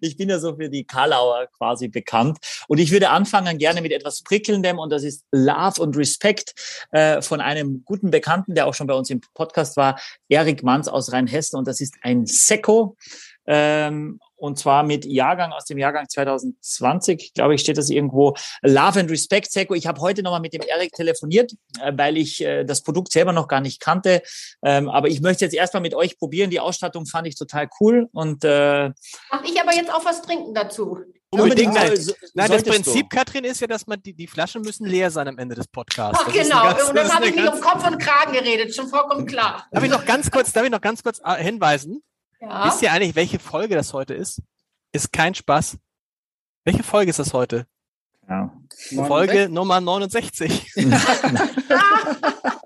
Ich 0.00 0.16
bin 0.16 0.28
ja 0.28 0.38
so 0.38 0.56
für 0.56 0.68
die 0.68 0.84
Karlauer 0.84 1.46
quasi 1.56 1.88
bekannt. 1.88 2.38
Und 2.68 2.78
ich 2.78 2.90
würde 2.90 3.10
anfangen 3.10 3.58
gerne 3.58 3.82
mit 3.82 3.92
etwas 3.92 4.22
Prickelndem 4.22 4.78
und 4.78 4.90
das 4.90 5.02
ist 5.02 5.24
Love 5.32 5.80
und 5.80 5.96
Respect 5.96 6.54
äh, 6.92 7.22
von 7.22 7.40
einem 7.40 7.82
guten 7.84 8.10
Bekannten, 8.10 8.54
der 8.54 8.66
auch 8.66 8.74
schon 8.74 8.86
bei 8.86 8.94
uns 8.94 9.10
im 9.10 9.20
Podcast 9.34 9.76
war, 9.76 10.00
Erik 10.28 10.62
Manns 10.62 10.88
aus 10.88 11.12
Rheinhessen. 11.12 11.58
Und 11.58 11.68
das 11.68 11.80
ist 11.80 11.94
ein 12.02 12.26
Sekko. 12.26 12.96
Ähm, 13.46 14.18
und 14.36 14.58
zwar 14.58 14.82
mit 14.82 15.04
Jahrgang 15.04 15.52
aus 15.52 15.64
dem 15.64 15.78
Jahrgang 15.78 16.08
2020, 16.08 17.34
glaube 17.34 17.54
ich, 17.54 17.60
steht 17.60 17.78
das 17.78 17.90
irgendwo. 17.90 18.34
Love 18.62 19.00
and 19.00 19.10
Respect, 19.10 19.50
Seko. 19.50 19.74
Ich 19.74 19.86
habe 19.86 20.00
heute 20.00 20.22
nochmal 20.22 20.40
mit 20.40 20.52
dem 20.52 20.62
Erik 20.62 20.92
telefoniert, 20.92 21.52
äh, 21.82 21.92
weil 21.94 22.16
ich 22.16 22.42
äh, 22.42 22.64
das 22.64 22.82
Produkt 22.82 23.12
selber 23.12 23.32
noch 23.32 23.48
gar 23.48 23.60
nicht 23.60 23.80
kannte. 23.80 24.22
Ähm, 24.62 24.88
aber 24.88 25.08
ich 25.08 25.20
möchte 25.20 25.44
jetzt 25.44 25.54
erstmal 25.54 25.80
mit 25.80 25.94
euch 25.94 26.18
probieren. 26.18 26.50
Die 26.50 26.60
Ausstattung 26.60 27.06
fand 27.06 27.26
ich 27.26 27.36
total 27.36 27.68
cool. 27.80 28.08
Und 28.12 28.44
äh, 28.44 28.90
Ach, 29.30 29.42
ich 29.44 29.60
aber 29.60 29.74
jetzt 29.74 29.92
auch 29.92 30.04
was 30.04 30.22
trinken 30.22 30.54
dazu. 30.54 30.98
Unbedingt. 31.30 31.74
Nein, 31.74 31.96
so, 31.96 32.12
Nein 32.34 32.50
das 32.50 32.62
Prinzip, 32.62 33.10
du. 33.10 33.16
Katrin, 33.16 33.44
ist 33.44 33.60
ja, 33.60 33.66
dass 33.66 33.86
man 33.86 34.00
die, 34.02 34.14
die 34.14 34.26
Flaschen 34.26 34.62
müssen 34.62 34.86
leer 34.86 35.10
sein 35.10 35.26
am 35.28 35.38
Ende 35.38 35.54
des 35.54 35.66
Podcasts. 35.66 36.22
Ach, 36.24 36.32
genau. 36.32 36.62
Ganz, 36.62 36.88
und 36.88 36.96
dann 36.96 37.12
habe 37.12 37.26
ich 37.26 37.34
mich 37.34 37.52
um 37.52 37.60
Kopf 37.60 37.86
und 37.86 37.98
Kragen 37.98 38.32
geredet. 38.32 38.74
Schon 38.74 38.88
vollkommen 38.88 39.26
klar. 39.26 39.66
Darf 39.72 39.82
ich 39.82 39.90
noch 39.90 40.04
ganz 40.04 40.30
kurz, 40.30 40.52
darf 40.52 40.64
ich 40.64 40.70
noch 40.70 40.80
ganz 40.80 41.02
kurz 41.02 41.20
äh, 41.24 41.42
hinweisen? 41.42 42.02
Ja. 42.46 42.66
Wisst 42.66 42.82
ihr 42.82 42.92
eigentlich, 42.92 43.16
welche 43.16 43.38
Folge 43.38 43.74
das 43.74 43.92
heute 43.92 44.14
ist? 44.14 44.42
Ist 44.92 45.12
kein 45.12 45.34
Spaß. 45.34 45.78
Welche 46.64 46.82
Folge 46.82 47.10
ist 47.10 47.18
das 47.18 47.32
heute? 47.32 47.66
Ja. 48.28 48.52
Folge 49.06 49.48
69? 49.48 49.50
Nummer 49.50 49.80
69. 49.80 50.72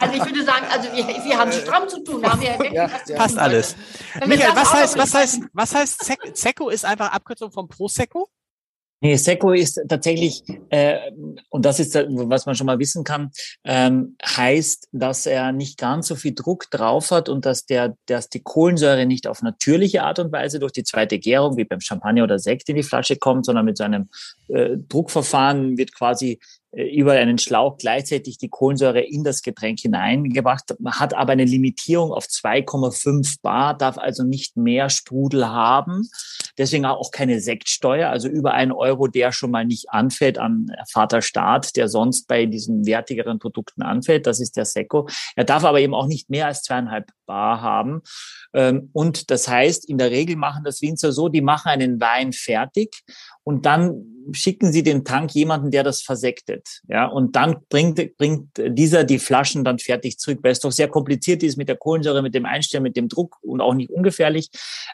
Also 0.00 0.14
ich 0.14 0.24
würde 0.24 0.44
sagen, 0.44 0.66
also 0.70 0.92
wir, 0.92 1.06
wir 1.06 1.38
haben 1.38 1.52
stramm 1.52 1.88
zu 1.88 2.02
tun. 2.02 2.24
Haben 2.24 2.40
wir 2.40 2.72
ja, 2.72 2.90
ja. 3.06 3.16
Passt 3.16 3.38
alles. 3.38 3.76
Michael, 4.26 4.54
was 4.54 4.72
heißt, 4.72 4.98
was 4.98 5.14
heißt, 5.14 5.40
was 5.52 5.74
heißt 5.74 6.10
Zecco 6.34 6.70
ist 6.70 6.84
einfach 6.84 7.12
Abkürzung 7.12 7.52
von 7.52 7.68
Prosecco? 7.68 8.28
Nee, 9.00 9.16
Seco 9.16 9.52
ist 9.52 9.80
tatsächlich, 9.88 10.42
äh, 10.70 10.98
und 11.50 11.66
das 11.66 11.78
ist, 11.78 11.94
was 11.94 12.46
man 12.46 12.54
schon 12.54 12.66
mal 12.66 12.78
wissen 12.78 13.04
kann, 13.04 13.30
ähm, 13.64 14.16
heißt, 14.24 14.88
dass 14.92 15.26
er 15.26 15.52
nicht 15.52 15.78
ganz 15.78 16.08
so 16.08 16.14
viel 16.14 16.34
Druck 16.34 16.70
drauf 16.70 17.10
hat 17.10 17.28
und 17.28 17.44
dass 17.44 17.66
der, 17.66 17.96
dass 18.06 18.30
die 18.30 18.42
Kohlensäure 18.42 19.04
nicht 19.04 19.26
auf 19.26 19.42
natürliche 19.42 20.04
Art 20.04 20.20
und 20.20 20.32
Weise 20.32 20.58
durch 20.58 20.72
die 20.72 20.84
zweite 20.84 21.18
Gärung, 21.18 21.58
wie 21.58 21.64
beim 21.64 21.80
Champagner 21.80 22.24
oder 22.24 22.38
Sekt 22.38 22.68
in 22.70 22.76
die 22.76 22.82
Flasche 22.82 23.16
kommt, 23.16 23.44
sondern 23.44 23.66
mit 23.66 23.76
so 23.76 23.84
einem 23.84 24.08
äh, 24.48 24.76
Druckverfahren 24.88 25.76
wird 25.76 25.94
quasi 25.94 26.38
über 26.74 27.12
einen 27.12 27.38
Schlauch 27.38 27.78
gleichzeitig 27.78 28.38
die 28.38 28.48
Kohlensäure 28.48 29.00
in 29.00 29.24
das 29.24 29.42
Getränk 29.42 29.80
hineingebracht, 29.80 30.74
hat 30.86 31.14
aber 31.14 31.32
eine 31.32 31.44
Limitierung 31.44 32.12
auf 32.12 32.24
2,5 32.24 33.40
Bar, 33.42 33.76
darf 33.76 33.98
also 33.98 34.24
nicht 34.24 34.56
mehr 34.56 34.90
Sprudel 34.90 35.48
haben. 35.48 36.08
Deswegen 36.58 36.86
auch 36.86 37.10
keine 37.10 37.40
Sektsteuer, 37.40 38.10
also 38.10 38.28
über 38.28 38.54
einen 38.54 38.72
Euro, 38.72 39.06
der 39.06 39.32
schon 39.32 39.50
mal 39.50 39.64
nicht 39.64 39.90
anfällt 39.90 40.38
an 40.38 40.66
Vaterstaat, 40.90 41.76
der 41.76 41.88
sonst 41.88 42.28
bei 42.28 42.46
diesen 42.46 42.86
wertigeren 42.86 43.38
Produkten 43.38 43.82
anfällt. 43.82 44.26
Das 44.26 44.40
ist 44.40 44.56
der 44.56 44.64
Seco. 44.64 45.08
Er 45.36 45.44
darf 45.44 45.64
aber 45.64 45.80
eben 45.80 45.94
auch 45.94 46.06
nicht 46.06 46.30
mehr 46.30 46.46
als 46.46 46.62
zweieinhalb 46.62 47.10
Bar 47.26 47.60
haben. 47.62 48.02
Ähm, 48.52 48.90
und 48.92 49.30
das 49.30 49.48
heißt, 49.48 49.88
in 49.88 49.98
der 49.98 50.10
Regel 50.10 50.36
machen 50.36 50.64
das 50.64 50.82
Winzer 50.82 51.12
so, 51.12 51.28
die 51.28 51.40
machen 51.40 51.68
einen 51.68 52.00
Wein 52.00 52.32
fertig 52.32 53.02
und 53.44 53.66
dann 53.66 54.14
schicken 54.32 54.72
sie 54.72 54.82
den 54.82 55.04
Tank 55.04 55.34
jemanden, 55.34 55.70
der 55.70 55.82
das 55.82 56.02
versektet. 56.02 56.80
Ja, 56.88 57.06
und 57.06 57.36
dann 57.36 57.56
bringt, 57.68 58.16
bringt 58.16 58.48
dieser 58.56 59.04
die 59.04 59.18
Flaschen 59.18 59.64
dann 59.64 59.78
fertig 59.78 60.18
zurück, 60.18 60.38
weil 60.42 60.52
es 60.52 60.60
doch 60.60 60.72
sehr 60.72 60.88
kompliziert 60.88 61.42
ist 61.42 61.56
mit 61.56 61.68
der 61.68 61.76
Kohlensäure, 61.76 62.22
mit 62.22 62.34
dem 62.34 62.46
Einstellen, 62.46 62.82
mit 62.82 62.96
dem 62.96 63.08
Druck 63.08 63.36
und 63.42 63.60
auch 63.60 63.74
nicht 63.74 63.90
ungefährlich. 63.90 64.50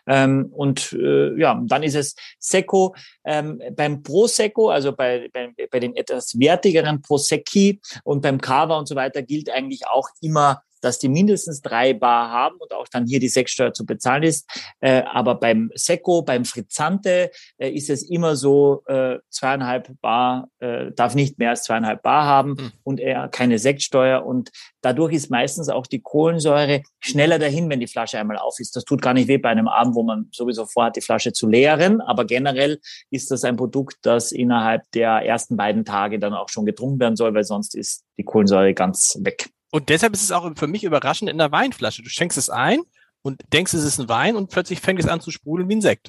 Ähm, 0.07 0.51
und 0.53 0.93
äh, 0.93 1.39
ja, 1.39 1.61
dann 1.65 1.83
ist 1.83 1.95
es 1.95 2.17
Secco. 2.39 2.95
Ähm, 3.25 3.63
beim 3.77 4.03
Prosecco, 4.03 4.71
also 4.71 4.93
bei, 4.93 5.29
bei, 5.33 5.53
bei 5.71 5.81
den 5.81 5.95
etwas 5.95 6.39
wertigeren 6.39 7.03
Prosecchi 7.03 7.81
und 8.05 8.23
beim 8.23 8.41
Cava 8.41 8.79
und 8.79 8.89
so 8.89 8.97
weiter 8.97 9.23
gilt 9.23 9.51
eigentlich 9.51 9.87
auch 9.87 10.09
immer 10.21 10.63
dass 10.81 10.99
die 10.99 11.09
mindestens 11.09 11.63
drei 11.63 11.95
Bar 11.95 12.31
haben 12.31 12.57
und 12.59 12.73
auch 12.73 12.89
dann 12.89 13.07
hier 13.07 13.21
die 13.21 13.29
Sechssteuer 13.29 13.73
zu 13.73 13.87
bezahlen 13.87 14.23
ist. 14.23 14.49
Äh, 14.81 15.03
aber 15.03 15.35
beim 15.35 15.71
Secco, 15.75 16.23
beim 16.23 16.45
Frizzante 16.45 17.31
äh, 17.59 17.71
ist 17.71 17.91
es 17.91 18.03
immer 18.03 18.37
so, 18.37 18.83
äh, 18.87 19.19
zweieinhalb 19.31 20.01
Bar, 20.01 20.49
äh, 20.59 20.93
darf 20.93 21.15
nicht 21.15 21.39
mehr 21.39 21.51
als 21.51 21.65
zweieinhalb 21.65 22.03
Bar 22.03 22.25
haben 22.25 22.51
mhm. 22.51 22.73
und 22.83 23.01
er 23.01 23.29
keine 23.29 23.59
Sektsteuer. 23.59 24.25
Und 24.25 24.51
dadurch 24.81 25.13
ist 25.13 25.31
meistens 25.31 25.69
auch 25.69 25.87
die 25.87 26.01
Kohlensäure 26.01 26.83
schneller 26.99 27.39
dahin, 27.39 27.69
wenn 27.71 27.81
die 27.81 27.87
Flasche 27.87 28.19
einmal 28.19 28.39
auf 28.39 28.59
ist. 28.59 28.77
Das 28.77 28.85
tut 28.85 29.03
gar 29.03 29.15
nicht 29.15 29.29
weh 29.29 29.39
bei 29.39 29.51
einem 29.51 29.69
Abend, 29.69 29.95
wo 29.95 30.03
man 30.03 30.29
sowieso 30.33 30.67
vorhat, 30.67 30.97
die 30.97 31.01
Flasche 31.01 31.33
zu 31.33 31.49
leeren. 31.49 32.01
Aber 32.01 32.25
generell 32.25 32.81
ist 33.11 33.31
das 33.31 33.45
ein 33.45 33.57
Produkt, 33.57 33.97
das 34.03 34.33
innerhalb 34.33 34.83
der 34.93 35.25
ersten 35.25 35.57
beiden 35.57 35.85
Tage 35.85 36.19
dann 36.19 36.35
auch 36.35 36.49
schon 36.49 36.67
getrunken 36.67 37.01
werden 37.01 37.17
soll, 37.17 37.35
weil 37.35 37.45
sonst 37.45 37.75
ist 37.75 38.05
die 38.19 38.25
Kohlensäure 38.25 38.75
ganz 38.75 39.19
weg. 39.21 39.51
Und 39.71 39.89
deshalb 39.89 40.13
ist 40.15 40.23
es 40.23 40.33
auch 40.33 40.51
für 40.57 40.67
mich 40.67 40.85
überraschend 40.85 41.31
in 41.31 41.39
der 41.39 41.53
Weinflasche. 41.53 42.03
Du 42.03 42.09
schenkst 42.09 42.37
es 42.39 42.51
ein 42.51 42.81
und 43.23 43.41
denkst, 43.53 43.75
es 43.75 43.85
ist 43.85 44.01
ein 44.01 44.09
Wein 44.09 44.37
und 44.37 44.51
plötzlich 44.51 44.81
fängt 44.81 45.01
es 45.01 45.07
an 45.07 45.21
zu 45.21 45.31
sprudeln 45.31 45.69
wie 45.69 45.77
ein 45.77 45.81
Sekt. 45.81 46.09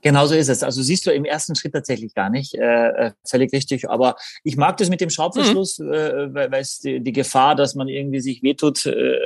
Genau 0.00 0.26
so 0.26 0.34
ist 0.34 0.48
es. 0.48 0.62
Also 0.62 0.82
siehst 0.82 1.06
du 1.06 1.10
im 1.12 1.24
ersten 1.24 1.54
Schritt 1.54 1.72
tatsächlich 1.72 2.14
gar 2.14 2.30
nicht. 2.30 2.54
Äh, 2.54 2.88
äh 2.88 3.12
völlig 3.28 3.52
richtig. 3.52 3.88
Aber 3.88 4.16
ich 4.44 4.56
mag 4.56 4.76
das 4.76 4.88
mit 4.88 5.00
dem 5.00 5.10
Schraubverschluss, 5.10 5.78
mhm. 5.78 5.92
äh, 5.92 6.34
weil, 6.34 6.52
weil 6.52 6.62
es 6.62 6.78
die, 6.78 7.00
die 7.00 7.12
Gefahr, 7.12 7.54
dass 7.54 7.74
man 7.74 7.88
irgendwie 7.88 8.20
sich 8.20 8.42
wehtut, 8.42 8.86
äh, 8.86 9.18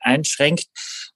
einschränkt. 0.00 0.66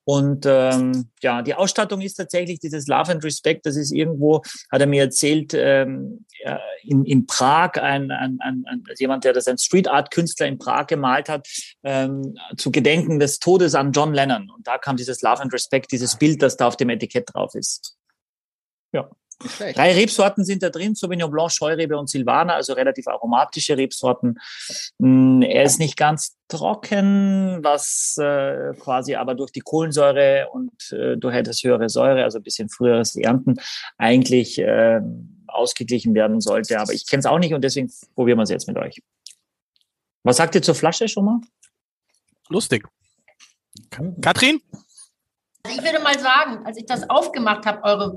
Und 0.04 0.46
ähm, 0.46 1.10
ja, 1.22 1.42
die 1.42 1.54
Ausstattung 1.54 2.00
ist 2.00 2.14
tatsächlich 2.14 2.58
dieses 2.58 2.86
Love 2.86 3.12
and 3.12 3.24
Respect. 3.24 3.66
Das 3.66 3.76
ist 3.76 3.92
irgendwo, 3.92 4.42
hat 4.72 4.80
er 4.80 4.86
mir 4.86 5.02
erzählt, 5.02 5.52
ähm, 5.54 6.24
in, 6.82 7.04
in 7.04 7.26
Prag, 7.26 7.74
ein, 7.74 8.10
ein, 8.10 8.38
ein, 8.40 8.64
ein 8.66 8.84
jemand, 8.98 9.24
der 9.24 9.32
das 9.32 9.46
ein 9.46 9.58
Street 9.58 9.88
Art 9.88 10.10
Künstler 10.10 10.46
in 10.46 10.58
Prag 10.58 10.86
gemalt 10.86 11.28
hat, 11.28 11.46
ähm, 11.82 12.34
zu 12.56 12.72
Gedenken 12.72 13.20
des 13.20 13.38
Todes 13.38 13.74
an 13.74 13.92
John 13.92 14.14
Lennon. 14.14 14.50
Und 14.50 14.66
da 14.66 14.78
kam 14.78 14.96
dieses 14.96 15.22
Love 15.22 15.42
and 15.42 15.52
Respect, 15.52 15.92
dieses 15.92 16.16
Bild, 16.16 16.42
das 16.42 16.56
da 16.56 16.66
auf 16.66 16.76
dem 16.76 16.88
Etikett 16.88 17.28
drauf 17.32 17.54
ist. 17.54 17.96
Ja. 18.92 19.10
Drei 19.40 19.94
Rebsorten 19.94 20.44
sind 20.44 20.62
da 20.62 20.68
drin, 20.68 20.94
Sauvignon 20.94 21.30
Blanc, 21.30 21.50
Scheurebe 21.50 21.96
und 21.96 22.10
Silvaner, 22.10 22.54
also 22.54 22.74
relativ 22.74 23.06
aromatische 23.06 23.76
Rebsorten. 23.76 24.38
Mm, 24.98 25.42
er 25.42 25.64
ist 25.64 25.78
nicht 25.78 25.96
ganz 25.96 26.36
trocken, 26.48 27.60
was 27.62 28.16
äh, 28.18 28.74
quasi 28.78 29.14
aber 29.14 29.34
durch 29.34 29.50
die 29.50 29.60
Kohlensäure 29.60 30.48
und 30.52 30.92
äh, 30.92 31.16
durch 31.16 31.34
etwas 31.34 31.62
höhere 31.62 31.88
Säure, 31.88 32.24
also 32.24 32.38
ein 32.38 32.42
bisschen 32.42 32.68
früheres 32.68 33.16
Ernten, 33.16 33.56
eigentlich 33.96 34.58
äh, 34.58 35.00
ausgeglichen 35.46 36.14
werden 36.14 36.40
sollte. 36.40 36.78
Aber 36.78 36.92
ich 36.92 37.06
kenne 37.08 37.20
es 37.20 37.26
auch 37.26 37.38
nicht 37.38 37.54
und 37.54 37.62
deswegen 37.62 37.90
probieren 38.14 38.38
wir 38.38 38.42
es 38.42 38.50
jetzt 38.50 38.68
mit 38.68 38.76
euch. 38.76 39.00
Was 40.22 40.36
sagt 40.36 40.54
ihr 40.54 40.62
zur 40.62 40.74
Flasche 40.74 41.08
schon 41.08 41.24
mal? 41.24 41.40
Lustig. 42.48 42.86
Katrin? 44.20 44.60
Ich 45.68 45.82
würde 45.82 46.00
mal 46.02 46.18
sagen, 46.18 46.64
als 46.66 46.76
ich 46.76 46.86
das 46.86 47.08
aufgemacht 47.08 47.64
habe, 47.64 47.84
eure 47.84 48.16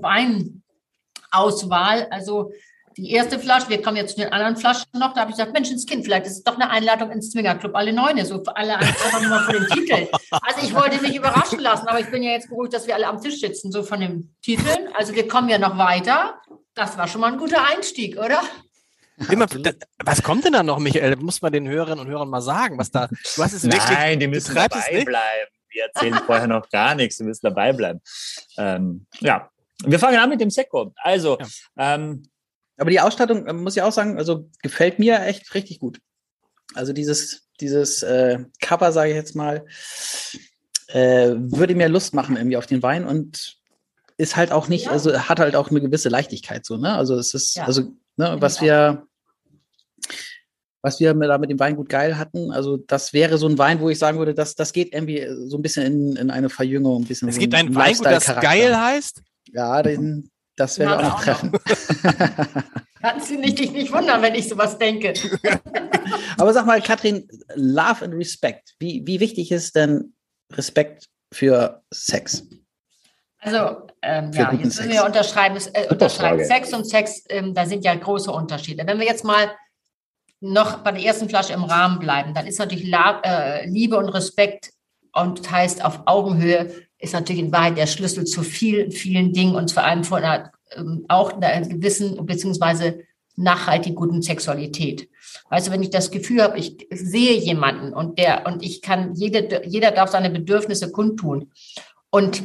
Weinauswahl, 1.34 2.08
also 2.10 2.52
die 2.96 3.12
erste 3.12 3.40
Flasche, 3.40 3.70
wir 3.70 3.82
kommen 3.82 3.98
jetzt 3.98 4.16
zu 4.16 4.22
den 4.22 4.32
anderen 4.32 4.56
Flaschen 4.56 4.86
noch, 4.94 5.14
da 5.14 5.22
habe 5.22 5.32
ich 5.32 5.38
gesagt, 5.38 5.52
Mensch, 5.52 5.72
ins 5.72 5.88
Kind, 5.88 6.06
vielleicht 6.06 6.28
ist 6.28 6.38
es 6.38 6.44
doch 6.44 6.56
eine 6.56 6.70
Einladung 6.70 7.10
ins 7.10 7.32
Zwingerclub, 7.32 7.76
alle 7.76 7.92
Neune, 7.92 8.24
so 8.24 8.44
für 8.44 8.56
alle 8.56 8.78
einfach 8.78 9.20
nur 9.20 9.30
mal 9.32 9.44
von 9.46 9.56
dem 9.56 9.68
Titel. 9.68 10.08
Also 10.30 10.62
ich 10.62 10.76
wollte 10.76 11.02
mich 11.02 11.16
überraschen 11.16 11.60
lassen, 11.60 11.88
aber 11.88 12.00
ich 12.00 12.12
bin 12.12 12.22
ja 12.22 12.32
jetzt 12.32 12.50
beruhigt, 12.50 12.74
dass 12.74 12.86
wir 12.86 12.94
alle 12.94 13.08
am 13.08 13.20
Tisch 13.20 13.40
sitzen, 13.40 13.72
so 13.72 13.82
von 13.82 14.00
den 14.00 14.36
Titeln. 14.44 14.90
Also 14.94 15.16
wir 15.16 15.28
kommen 15.28 15.50
ja 15.50 15.58
noch 15.58 15.78
weiter. 15.78 16.40
Das 16.76 16.96
war 16.98 17.08
schon 17.08 17.22
mal 17.22 17.32
ein 17.32 17.40
guter 17.40 17.68
Einstieg, 17.68 18.18
oder? 18.18 18.42
Immer, 19.30 19.48
was 20.04 20.22
kommt 20.22 20.46
denn 20.46 20.54
da 20.54 20.62
noch, 20.62 20.80
Michael? 20.80 21.16
Muss 21.16 21.42
man 21.42 21.52
den 21.52 21.68
Hörerinnen 21.68 22.00
und 22.00 22.08
Hörern 22.08 22.30
mal 22.30 22.42
sagen, 22.42 22.78
was 22.78 22.92
da. 22.92 23.08
Du 23.08 23.44
hast 23.44 23.54
es 23.54 23.64
Nein, 23.64 23.80
wirklich, 23.80 24.20
die 24.20 24.28
müssen 24.28 24.56
dabei 24.56 25.04
bleiben 25.04 25.50
wir 25.74 25.86
erzählen 25.86 26.20
vorher 26.26 26.48
noch 26.48 26.70
gar 26.70 26.96
nichts, 26.96 27.20
wir 27.20 27.26
müssen 27.26 27.46
dabei 27.46 27.74
bleiben. 27.74 28.02
Ähm, 28.58 29.06
ja, 29.20 29.50
wir 29.86 30.00
fangen 30.00 30.18
an 30.18 30.30
mit 30.30 30.42
dem 30.42 30.50
Sekko. 30.50 30.94
Also, 30.98 31.38
ja. 31.40 31.96
ähm, 31.96 32.24
aber 32.78 32.90
die 32.90 33.00
Ausstattung, 33.00 33.46
äh, 33.46 33.54
muss 33.54 33.76
ich 33.76 33.82
auch 33.82 33.92
sagen, 33.92 34.18
also 34.18 34.50
gefällt 34.62 35.00
mir 35.00 35.22
echt 35.22 35.54
richtig 35.54 35.80
gut. 35.80 36.00
Also 36.74 36.94
dieses, 36.94 37.48
dieses 37.60 38.04
äh, 38.04 38.40
Cover, 38.62 38.92
sage 38.92 39.12
ich 39.12 39.16
jetzt 39.16 39.36
mal, 39.36 39.66
äh, 40.88 41.34
würde 41.36 41.76
mir 41.76 41.90
Lust 41.90 42.14
machen 42.14 42.38
irgendwie 42.38 42.58
auf 42.58 42.66
den 42.66 42.82
Wein 42.84 43.06
und 43.06 43.58
ist 44.18 44.36
halt 44.36 44.52
auch 44.52 44.68
nicht, 44.68 44.86
ja. 44.86 44.92
also 44.92 45.18
hat 45.18 45.40
halt 45.40 45.56
auch 45.56 45.70
eine 45.70 45.82
gewisse 45.82 46.10
Leichtigkeit 46.10 46.66
so, 46.66 46.78
ne? 46.78 46.94
Also 46.94 47.16
es 47.16 47.34
ist, 47.34 47.56
ja. 47.56 47.66
also, 47.66 47.94
ne, 48.16 48.38
was 48.40 48.62
wir, 48.62 49.08
was 50.82 51.00
wir 51.00 51.14
da 51.14 51.38
mit 51.38 51.50
dem 51.50 51.60
Wein 51.60 51.76
gut 51.76 51.90
geil 51.90 52.18
hatten. 52.18 52.52
Also 52.52 52.78
das 52.78 53.14
wäre 53.14 53.38
so 53.38 53.48
ein 53.48 53.58
Wein, 53.58 53.80
wo 53.80 53.90
ich 53.90 53.98
sagen 53.98 54.20
würde, 54.20 54.34
das, 54.34 54.56
das 54.56 54.74
geht 54.74 54.94
irgendwie 54.94 55.26
so 55.48 55.58
ein 55.58 55.62
bisschen 55.62 55.86
in, 55.86 56.16
in 56.18 56.30
eine 56.30 56.50
Verjüngung. 56.50 57.04
Ein 57.04 57.08
bisschen 57.08 57.30
es 57.30 57.36
so 57.36 57.42
gibt 57.42 57.56
ein 57.56 57.74
Weingut, 57.74 58.06
das 58.06 58.26
geil 58.42 58.78
heißt? 58.78 59.24
Ja, 59.54 59.82
den, 59.84 60.30
das 60.56 60.80
werden 60.80 60.90
wir 60.90 61.00
auch 61.00 61.04
noch 61.04 61.24
treffen. 61.24 61.52
Kannst 63.02 63.30
du 63.30 63.36
nicht, 63.36 63.60
dich 63.60 63.72
nicht 63.72 63.92
wundern, 63.92 64.22
wenn 64.22 64.34
ich 64.34 64.48
sowas 64.48 64.78
denke. 64.78 65.14
Aber 66.38 66.54
sag 66.54 66.66
mal, 66.66 66.82
Katrin, 66.82 67.28
Love 67.56 68.06
and 68.06 68.14
Respect. 68.14 68.74
Wie, 68.80 69.04
wie 69.06 69.20
wichtig 69.20 69.52
ist 69.52 69.76
denn 69.76 70.14
Respekt 70.54 71.10
für 71.34 71.84
Sex? 71.94 72.44
Also, 73.40 73.88
ähm, 74.02 74.32
ja, 74.32 74.54
jetzt 74.54 74.64
müssen 74.64 74.92
wir 74.92 75.04
unterschreiben, 75.04 75.58
äh, 75.74 75.88
unterschreiben. 75.90 76.46
Sex 76.46 76.74
und 76.74 76.86
Sex, 76.86 77.24
ähm, 77.30 77.54
da 77.54 77.66
sind 77.66 77.84
ja 77.84 77.94
große 77.94 78.32
Unterschiede. 78.32 78.88
Wenn 78.88 79.00
wir 79.00 79.06
jetzt 79.06 79.26
mal 79.26 79.52
noch 80.40 80.78
bei 80.78 80.94
der 80.94 81.04
ersten 81.04 81.28
Flasche 81.28 81.54
im 81.54 81.64
Rahmen 81.64 82.00
bleiben, 82.00 82.34
dann 82.34 82.48
ist 82.48 82.60
natürlich 82.60 82.92
äh, 82.94 83.66
Liebe 83.68 83.98
und 83.98 84.10
Respekt 84.10 84.72
und 85.12 85.50
heißt 85.52 85.84
auf 85.84 86.02
Augenhöhe, 86.06 86.74
ist 87.04 87.14
natürlich 87.14 87.44
in 87.44 87.52
Wahrheit 87.52 87.78
der 87.78 87.88
Schlüssel 87.88 88.26
zu 88.26 88.44
vielen, 88.44 88.92
vielen 88.92 89.34
Dingen 89.34 89.56
und 89.56 89.72
vor 89.72 89.84
allem 89.84 90.04
von 90.04 90.24
einer, 90.24 90.52
ähm, 90.76 91.06
auch 91.10 91.34
einer 91.34 91.68
gewissen 91.68 92.26
beziehungsweise 92.26 93.02
nachhaltig 93.36 93.96
guten 93.96 94.22
Sexualität. 94.22 95.10
Weißt 95.50 95.68
du, 95.68 95.72
wenn 95.72 95.84
ich 95.84 95.90
das 95.90 96.12
Gefühl 96.12 96.42
habe, 96.42 96.58
ich 96.58 96.88
sehe 96.92 97.34
jemanden 97.34 97.94
und 97.94 98.20
der 98.20 98.46
und 98.46 98.64
ich 98.64 98.82
kann 98.82 99.16
jede, 99.16 99.64
jeder 99.66 99.92
darf 99.92 100.12
seine 100.12 100.30
Bedürfnisse 100.30 100.92
kundtun 100.92 101.52
und 102.10 102.44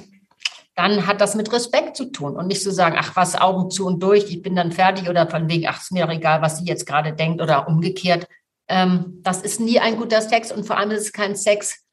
dann 0.74 1.06
hat 1.06 1.20
das 1.20 1.34
mit 1.34 1.52
Respekt 1.52 1.96
zu 1.96 2.06
tun 2.06 2.36
und 2.36 2.46
nicht 2.46 2.62
zu 2.62 2.70
sagen, 2.70 2.96
ach 2.98 3.16
was, 3.16 3.34
Augen 3.34 3.70
zu 3.70 3.86
und 3.86 4.02
durch, 4.02 4.30
ich 4.30 4.42
bin 4.42 4.56
dann 4.56 4.72
fertig 4.72 5.08
oder 5.08 5.28
von 5.28 5.48
wegen, 5.48 5.66
ach, 5.68 5.80
ist 5.80 5.92
mir 5.92 6.06
doch 6.06 6.12
egal, 6.12 6.40
was 6.40 6.58
sie 6.58 6.64
jetzt 6.64 6.86
gerade 6.86 7.12
denkt 7.12 7.42
oder 7.42 7.68
umgekehrt. 7.68 8.26
Ähm, 8.68 9.18
das 9.22 9.42
ist 9.42 9.60
nie 9.60 9.80
ein 9.80 9.96
guter 9.96 10.22
Sex 10.22 10.52
und 10.52 10.64
vor 10.64 10.78
allem 10.78 10.92
ist 10.92 11.02
es 11.02 11.12
kein 11.12 11.34
Sex, 11.34 11.84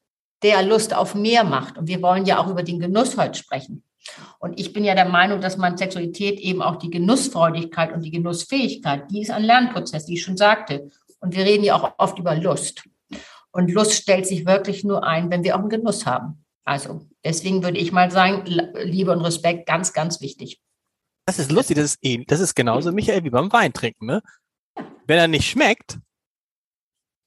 der 0.46 0.62
Lust 0.62 0.94
auf 0.94 1.16
mehr 1.16 1.44
macht. 1.44 1.78
Und 1.80 1.88
wir 1.88 2.04
wollen 2.04 2.26
ja 2.26 2.38
auch 2.38 2.48
über 2.48 2.62
den 2.62 2.80
Genuss 2.80 3.18
heute 3.18 3.40
sprechen. 3.40 3.84
Und 4.38 4.60
ich 4.60 4.74
bin 4.74 4.84
ja 4.84 4.94
der 4.94 5.10
Meinung, 5.10 5.42
dass 5.42 5.58
man 5.58 5.76
Sexualität 5.76 6.40
eben 6.40 6.62
auch 6.62 6.76
die 6.76 6.92
Genussfreudigkeit 6.92 7.92
und 7.92 8.02
die 8.02 8.12
Genussfähigkeit, 8.12 9.10
die 9.10 9.22
ist 9.22 9.32
ein 9.32 9.44
Lernprozess, 9.44 10.08
wie 10.08 10.14
ich 10.14 10.24
schon 10.24 10.38
sagte. 10.38 10.92
Und 11.20 11.36
wir 11.36 11.46
reden 11.46 11.64
ja 11.64 11.76
auch 11.76 11.96
oft 11.98 12.20
über 12.20 12.36
Lust. 12.36 12.84
Und 13.52 13.72
Lust 13.72 13.94
stellt 13.94 14.28
sich 14.28 14.46
wirklich 14.46 14.84
nur 14.84 15.04
ein, 15.04 15.32
wenn 15.32 15.44
wir 15.44 15.56
auch 15.56 15.62
einen 15.62 15.70
Genuss 15.70 16.06
haben. 16.06 16.46
Also 16.64 17.08
deswegen 17.24 17.64
würde 17.64 17.80
ich 17.80 17.92
mal 17.92 18.12
sagen, 18.12 18.44
Liebe 18.46 19.12
und 19.12 19.22
Respekt 19.22 19.66
ganz, 19.66 19.94
ganz 19.94 20.22
wichtig. 20.22 20.62
Das 21.26 21.40
ist 21.40 21.52
lustig, 21.52 21.78
das 21.78 21.86
ist, 21.86 22.00
ähnlich, 22.04 22.28
das 22.28 22.40
ist 22.40 22.54
genauso, 22.54 22.92
Michael, 22.92 23.24
wie 23.24 23.32
beim 23.32 23.52
Wein 23.52 23.74
trinken. 23.74 24.06
Ne? 24.06 24.22
Wenn 25.08 25.18
er 25.18 25.28
nicht 25.28 25.50
schmeckt, 25.50 25.98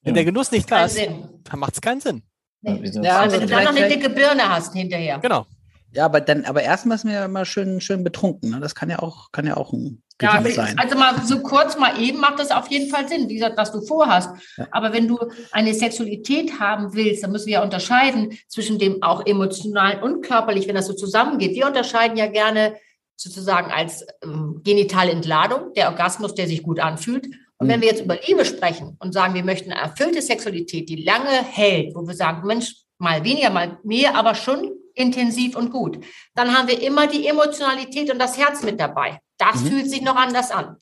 wenn 0.03 0.15
ja. 0.15 0.23
der 0.23 0.25
Genuss 0.27 0.53
nicht 0.53 0.71
da 0.71 0.85
ist, 0.85 0.99
dann 0.99 1.59
macht 1.59 1.75
es 1.75 1.81
keinen 1.81 2.01
Sinn. 2.01 2.23
Nee. 2.61 2.91
Ja, 3.03 3.21
also 3.21 3.37
wenn 3.37 3.47
du 3.47 3.55
dann 3.55 3.65
noch 3.65 3.77
eine 3.77 3.89
dicke 3.89 4.11
Birne 4.11 4.49
hast 4.49 4.75
hinterher. 4.75 5.19
Genau. 5.19 5.47
Ja, 5.93 6.05
aber 6.05 6.21
dann, 6.21 6.45
aber 6.45 6.63
erstmal 6.63 6.97
ist 6.97 7.05
mir 7.05 7.25
immer 7.25 7.45
schön, 7.45 7.81
schön 7.81 8.05
betrunken. 8.05 8.51
Ne? 8.51 8.61
Das 8.61 8.75
kann 8.75 8.91
ja 8.91 8.99
auch, 8.99 9.33
kann 9.33 9.47
ja 9.47 9.57
auch 9.57 9.73
ein 9.73 10.03
ja, 10.21 10.43
sein. 10.43 10.77
Also 10.79 10.99
mal 10.99 11.23
so 11.25 11.41
kurz 11.41 11.79
mal 11.79 12.01
eben 12.01 12.19
macht 12.19 12.41
das 12.41 12.51
auf 12.51 12.69
jeden 12.69 12.91
Fall 12.91 13.09
Sinn, 13.09 13.29
wie 13.29 13.35
gesagt, 13.35 13.57
was 13.57 13.71
du 13.71 13.81
vorhast. 13.81 14.31
Ja. 14.57 14.67
Aber 14.73 14.93
wenn 14.93 15.07
du 15.07 15.19
eine 15.53 15.73
Sexualität 15.75 16.59
haben 16.59 16.93
willst, 16.95 17.23
dann 17.23 17.31
müssen 17.31 17.47
wir 17.47 17.55
ja 17.55 17.63
unterscheiden 17.63 18.37
zwischen 18.49 18.79
dem 18.79 19.03
auch 19.03 19.25
emotional 19.27 20.03
und 20.03 20.23
körperlich, 20.23 20.67
wenn 20.67 20.75
das 20.75 20.87
so 20.87 20.93
zusammengeht. 20.93 21.55
Wir 21.55 21.67
unterscheiden 21.67 22.17
ja 22.17 22.27
gerne 22.27 22.75
sozusagen 23.17 23.71
als 23.71 24.07
ähm, 24.23 24.61
genitale 24.65 25.13
Entladung, 25.13 25.73
der 25.75 25.89
Orgasmus, 25.89 26.35
der 26.35 26.49
sich 26.49 26.63
gut 26.63 26.81
anfühlt. 26.81 27.29
Und 27.59 27.67
mhm. 27.67 27.73
wenn 27.73 27.81
wir 27.81 27.89
jetzt 27.89 28.03
über 28.03 28.19
Liebe 28.27 28.45
sprechen 28.45 28.97
und 29.01 29.13
sagen, 29.13 29.35
wir 29.35 29.45
möchten 29.45 29.73
eine 29.73 29.81
erfüllte 29.81 30.23
Sexualität, 30.23 30.89
die 30.89 31.03
lange 31.03 31.31
hält, 31.31 31.95
wo 31.95 32.07
wir 32.07 32.15
sagen, 32.15 32.47
Mensch, 32.47 32.75
mal 32.99 33.25
weniger, 33.25 33.51
mal 33.51 33.79
mehr, 33.85 34.15
aber 34.15 34.35
schon 34.35 34.73
intensiv 34.95 35.57
und 35.57 35.71
gut. 35.71 36.05
Dann 36.35 36.57
haben 36.57 36.69
wir 36.69 36.83
immer 36.83 37.07
die 37.07 37.27
Emotionalität 37.27 38.11
und 38.11 38.19
das 38.19 38.37
Herz 38.37 38.63
mit 38.63 38.81
dabei. 38.81 39.21
Das 39.39 39.63
mhm. 39.63 39.69
fühlt 39.69 39.91
sich 39.91 40.03
noch 40.03 40.17
anders 40.17 40.51
an. 40.51 40.77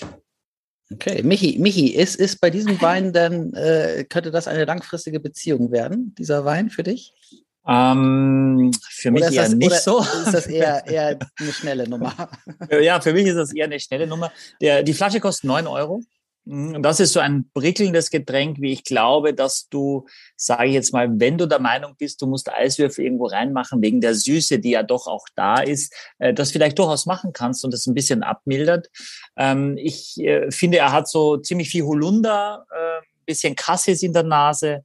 Okay, 0.92 1.23
Michi, 1.23 1.59
Michi, 1.59 1.88
ist, 1.88 2.16
ist 2.16 2.40
bei 2.40 2.50
diesem 2.50 2.80
Wein 2.83 3.12
dann, 3.12 3.52
äh, 3.54 4.04
könnte 4.09 4.30
das 4.30 4.49
eine 4.49 4.64
langfristige 4.64 5.21
Beziehung 5.21 5.71
werden, 5.71 6.14
dieser 6.16 6.45
Wein 6.45 6.71
für 6.71 6.83
dich? 6.83 7.12
Ähm, 7.68 8.71
für 8.80 9.11
mich 9.11 9.25
eher 9.25 9.42
das, 9.42 9.54
nicht 9.54 9.80
so. 9.80 9.99
Ist 9.99 10.33
das 10.33 10.47
eher, 10.47 10.87
eher 10.87 11.18
eine 11.38 11.52
schnelle 11.52 11.88
Nummer? 11.88 12.30
ja, 12.71 13.00
für 13.00 13.12
mich 13.12 13.26
ist 13.26 13.35
das 13.35 13.52
eher 13.52 13.64
eine 13.64 13.80
schnelle 13.80 14.06
Nummer. 14.06 14.33
Der, 14.61 14.85
die 14.85 14.95
Flasche 14.95 15.18
kostet 15.18 15.45
9 15.45 15.66
Euro. 15.66 16.00
Mhm, 16.46 16.80
das 16.80 17.00
ist 17.00 17.12
so 17.12 17.18
ein 17.18 17.50
prickelndes 17.52 18.10
Getränk, 18.10 18.60
wie 18.60 18.72
ich 18.72 18.84
glaube, 18.84 19.34
dass 19.34 19.68
du, 19.68 20.06
sage 20.36 20.68
ich 20.68 20.74
jetzt 20.74 20.92
mal, 20.92 21.08
wenn 21.18 21.38
du 21.38 21.46
der 21.46 21.58
Meinung 21.58 21.96
bist, 21.98 22.22
du 22.22 22.26
musst 22.28 22.52
Eiswürfel 22.52 23.04
irgendwo 23.04 23.26
reinmachen, 23.26 23.82
wegen 23.82 24.00
der 24.00 24.14
Süße, 24.14 24.60
die 24.60 24.70
ja 24.70 24.84
doch 24.84 25.08
auch 25.08 25.26
da 25.34 25.56
ist, 25.56 25.92
äh, 26.18 26.32
das 26.32 26.52
vielleicht 26.52 26.78
durchaus 26.78 27.04
machen 27.04 27.32
kannst 27.32 27.64
und 27.64 27.74
das 27.74 27.86
ein 27.86 27.94
bisschen 27.94 28.22
abmildert. 28.22 28.88
Ähm, 29.36 29.76
ich 29.76 30.18
äh, 30.18 30.50
finde, 30.52 30.78
er 30.78 30.92
hat 30.92 31.08
so 31.08 31.36
ziemlich 31.36 31.68
viel 31.68 31.82
Holunder, 31.82 32.64
äh, 32.70 33.04
bisschen 33.26 33.56
Kassis 33.56 34.04
in 34.04 34.12
der 34.12 34.22
Nase, 34.22 34.84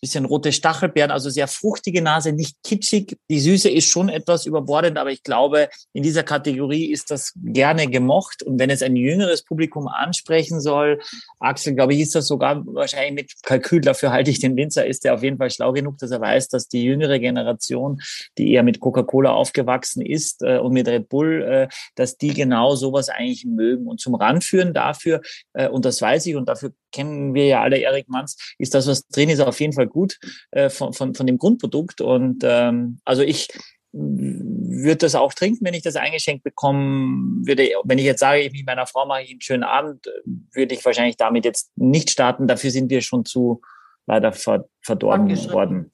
bisschen 0.00 0.24
rote 0.24 0.52
Stachelbeeren, 0.52 1.10
also 1.10 1.30
sehr 1.30 1.48
fruchtige 1.48 2.02
Nase, 2.02 2.32
nicht 2.32 2.56
kitschig. 2.62 3.16
Die 3.28 3.40
Süße 3.40 3.68
ist 3.68 3.90
schon 3.90 4.08
etwas 4.08 4.46
überbordend, 4.46 4.98
aber 4.98 5.10
ich 5.10 5.22
glaube, 5.22 5.68
in 5.92 6.02
dieser 6.02 6.22
Kategorie 6.22 6.86
ist 6.86 7.10
das 7.10 7.32
gerne 7.36 7.88
gemocht. 7.88 8.42
Und 8.42 8.58
wenn 8.58 8.70
es 8.70 8.82
ein 8.82 8.96
jüngeres 8.96 9.42
Publikum 9.42 9.88
ansprechen 9.88 10.60
soll, 10.60 11.00
Axel, 11.40 11.74
glaube 11.74 11.94
ich, 11.94 12.00
ist 12.00 12.14
das 12.14 12.26
sogar 12.26 12.64
wahrscheinlich 12.66 13.14
mit 13.14 13.32
Kalkül. 13.42 13.80
Dafür 13.80 14.12
halte 14.12 14.30
ich 14.30 14.40
den 14.40 14.56
Winzer, 14.56 14.86
ist 14.86 15.04
er 15.04 15.14
auf 15.14 15.22
jeden 15.22 15.38
Fall 15.38 15.50
schlau 15.50 15.72
genug, 15.72 15.98
dass 15.98 16.10
er 16.10 16.20
weiß, 16.20 16.48
dass 16.48 16.68
die 16.68 16.84
jüngere 16.84 17.18
Generation, 17.18 18.00
die 18.36 18.52
eher 18.52 18.62
mit 18.62 18.80
Coca-Cola 18.80 19.30
aufgewachsen 19.30 20.02
ist 20.02 20.42
äh, 20.42 20.58
und 20.58 20.72
mit 20.72 20.86
Red 20.88 21.08
Bull, 21.08 21.42
äh, 21.42 21.68
dass 21.96 22.16
die 22.16 22.34
genau 22.34 22.76
sowas 22.76 23.08
eigentlich 23.08 23.44
mögen. 23.44 23.86
Und 23.86 24.00
zum 24.00 24.14
Ranführen 24.14 24.74
dafür, 24.74 25.20
äh, 25.54 25.68
und 25.68 25.84
das 25.84 26.00
weiß 26.00 26.26
ich, 26.26 26.36
und 26.36 26.48
dafür 26.48 26.72
kennen 26.92 27.34
wir 27.34 27.46
ja 27.46 27.62
alle 27.62 27.78
Erik 27.78 28.08
Manns, 28.08 28.36
ist 28.58 28.74
das, 28.74 28.86
was 28.86 29.06
drin 29.08 29.28
ist, 29.28 29.40
auf 29.40 29.60
jeden 29.60 29.72
Fall 29.72 29.87
gut 29.88 30.18
äh, 30.50 30.68
von, 30.70 30.92
von, 30.92 31.14
von 31.14 31.26
dem 31.26 31.38
Grundprodukt. 31.38 32.00
Und 32.00 32.42
ähm, 32.44 33.00
also 33.04 33.22
ich 33.22 33.48
würde 33.92 34.96
das 34.96 35.14
auch 35.14 35.32
trinken, 35.32 35.64
wenn 35.64 35.74
ich 35.74 35.82
das 35.82 35.96
eingeschenkt 35.96 36.44
bekomme. 36.44 37.46
Würde, 37.46 37.70
wenn 37.84 37.98
ich 37.98 38.04
jetzt 38.04 38.20
sage, 38.20 38.40
ich 38.40 38.52
mit 38.52 38.66
meiner 38.66 38.86
Frau 38.86 39.06
mache 39.06 39.22
ich 39.22 39.30
einen 39.30 39.40
schönen 39.40 39.64
Abend, 39.64 40.06
würde 40.52 40.74
ich 40.74 40.84
wahrscheinlich 40.84 41.16
damit 41.16 41.44
jetzt 41.44 41.72
nicht 41.76 42.10
starten. 42.10 42.46
Dafür 42.46 42.70
sind 42.70 42.90
wir 42.90 43.00
schon 43.00 43.24
zu 43.24 43.62
leider 44.06 44.32
verdorben 44.32 45.52
worden. 45.52 45.92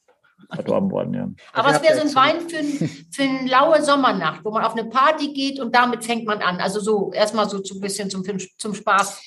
Verdorben 0.53 0.91
worden, 0.91 1.15
ja. 1.15 1.29
Aber 1.53 1.71
es 1.71 1.83
wäre 1.83 1.97
so 1.97 2.03
ein 2.03 2.15
Wein 2.15 2.49
für, 2.49 2.63
für 3.11 3.23
eine 3.23 3.49
laue 3.49 3.83
Sommernacht, 3.83 4.45
wo 4.45 4.51
man 4.51 4.63
auf 4.63 4.73
eine 4.73 4.89
Party 4.89 5.33
geht 5.33 5.59
und 5.59 5.75
damit 5.75 6.05
fängt 6.05 6.27
man 6.27 6.43
an. 6.43 6.61
Also 6.61 6.81
so 6.81 7.13
erstmal 7.13 7.49
so 7.49 7.59
ein 7.59 7.81
bisschen 7.81 8.11
zum, 8.11 8.23
zum 8.59 8.75
Spaß 8.75 9.23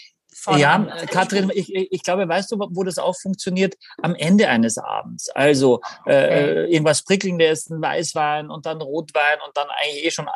ja, 0.58 0.79
Katrin, 1.12 1.51
ich, 1.53 1.74
ich 1.74 2.03
glaube, 2.03 2.27
weißt 2.27 2.51
du, 2.51 2.58
wo 2.60 2.84
das 2.84 2.98
auch 2.98 3.15
funktioniert? 3.15 3.75
Am 4.01 4.15
Ende 4.15 4.50
eines 4.50 4.77
Abends. 4.77 5.29
Also 5.29 5.82
äh, 6.06 6.25
okay. 6.25 6.74
irgendwas 6.74 7.03
Prickelndes, 7.03 7.70
ein 7.70 7.82
Weißwein 7.82 8.50
und 8.50 8.65
dann 8.65 8.82
Rotwein 8.82 9.38
und 9.46 9.56
dann 9.56 9.67
eigentlich 9.70 10.06
eh 10.06 10.12
schon, 10.12 10.27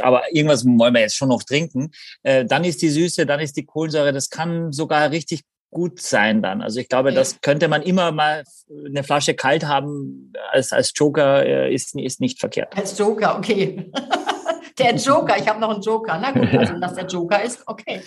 aber 0.00 0.32
irgendwas 0.32 0.64
wollen 0.64 0.94
wir 0.94 1.00
jetzt 1.00 1.16
schon 1.16 1.28
noch 1.28 1.42
trinken. 1.42 1.90
Äh, 2.22 2.44
dann 2.44 2.64
ist 2.64 2.82
die 2.82 2.90
Süße, 2.90 3.26
dann 3.26 3.40
ist 3.40 3.56
die 3.56 3.64
Kohlensäure, 3.64 4.12
das 4.12 4.30
kann 4.30 4.72
sogar 4.72 5.10
richtig 5.10 5.44
gut 5.72 6.00
sein 6.00 6.42
dann. 6.42 6.62
Also 6.62 6.78
ich 6.78 6.88
glaube, 6.88 7.08
okay. 7.08 7.16
das 7.16 7.40
könnte 7.40 7.66
man 7.66 7.82
immer 7.82 8.12
mal 8.12 8.44
eine 8.86 9.02
Flasche 9.02 9.34
kalt 9.34 9.64
haben 9.64 10.32
als, 10.50 10.72
als 10.72 10.92
Joker, 10.94 11.44
äh, 11.44 11.74
ist, 11.74 11.96
ist 11.96 12.20
nicht 12.20 12.38
verkehrt. 12.38 12.76
Als 12.76 12.96
Joker, 12.96 13.36
okay. 13.38 13.90
der 14.78 14.94
Joker, 14.94 15.36
ich 15.38 15.48
habe 15.48 15.58
noch 15.58 15.70
einen 15.70 15.82
Joker. 15.82 16.18
Na 16.20 16.30
gut, 16.30 16.54
also 16.58 16.78
dass 16.78 16.94
der 16.94 17.06
Joker 17.06 17.42
ist, 17.42 17.62
okay. 17.66 18.02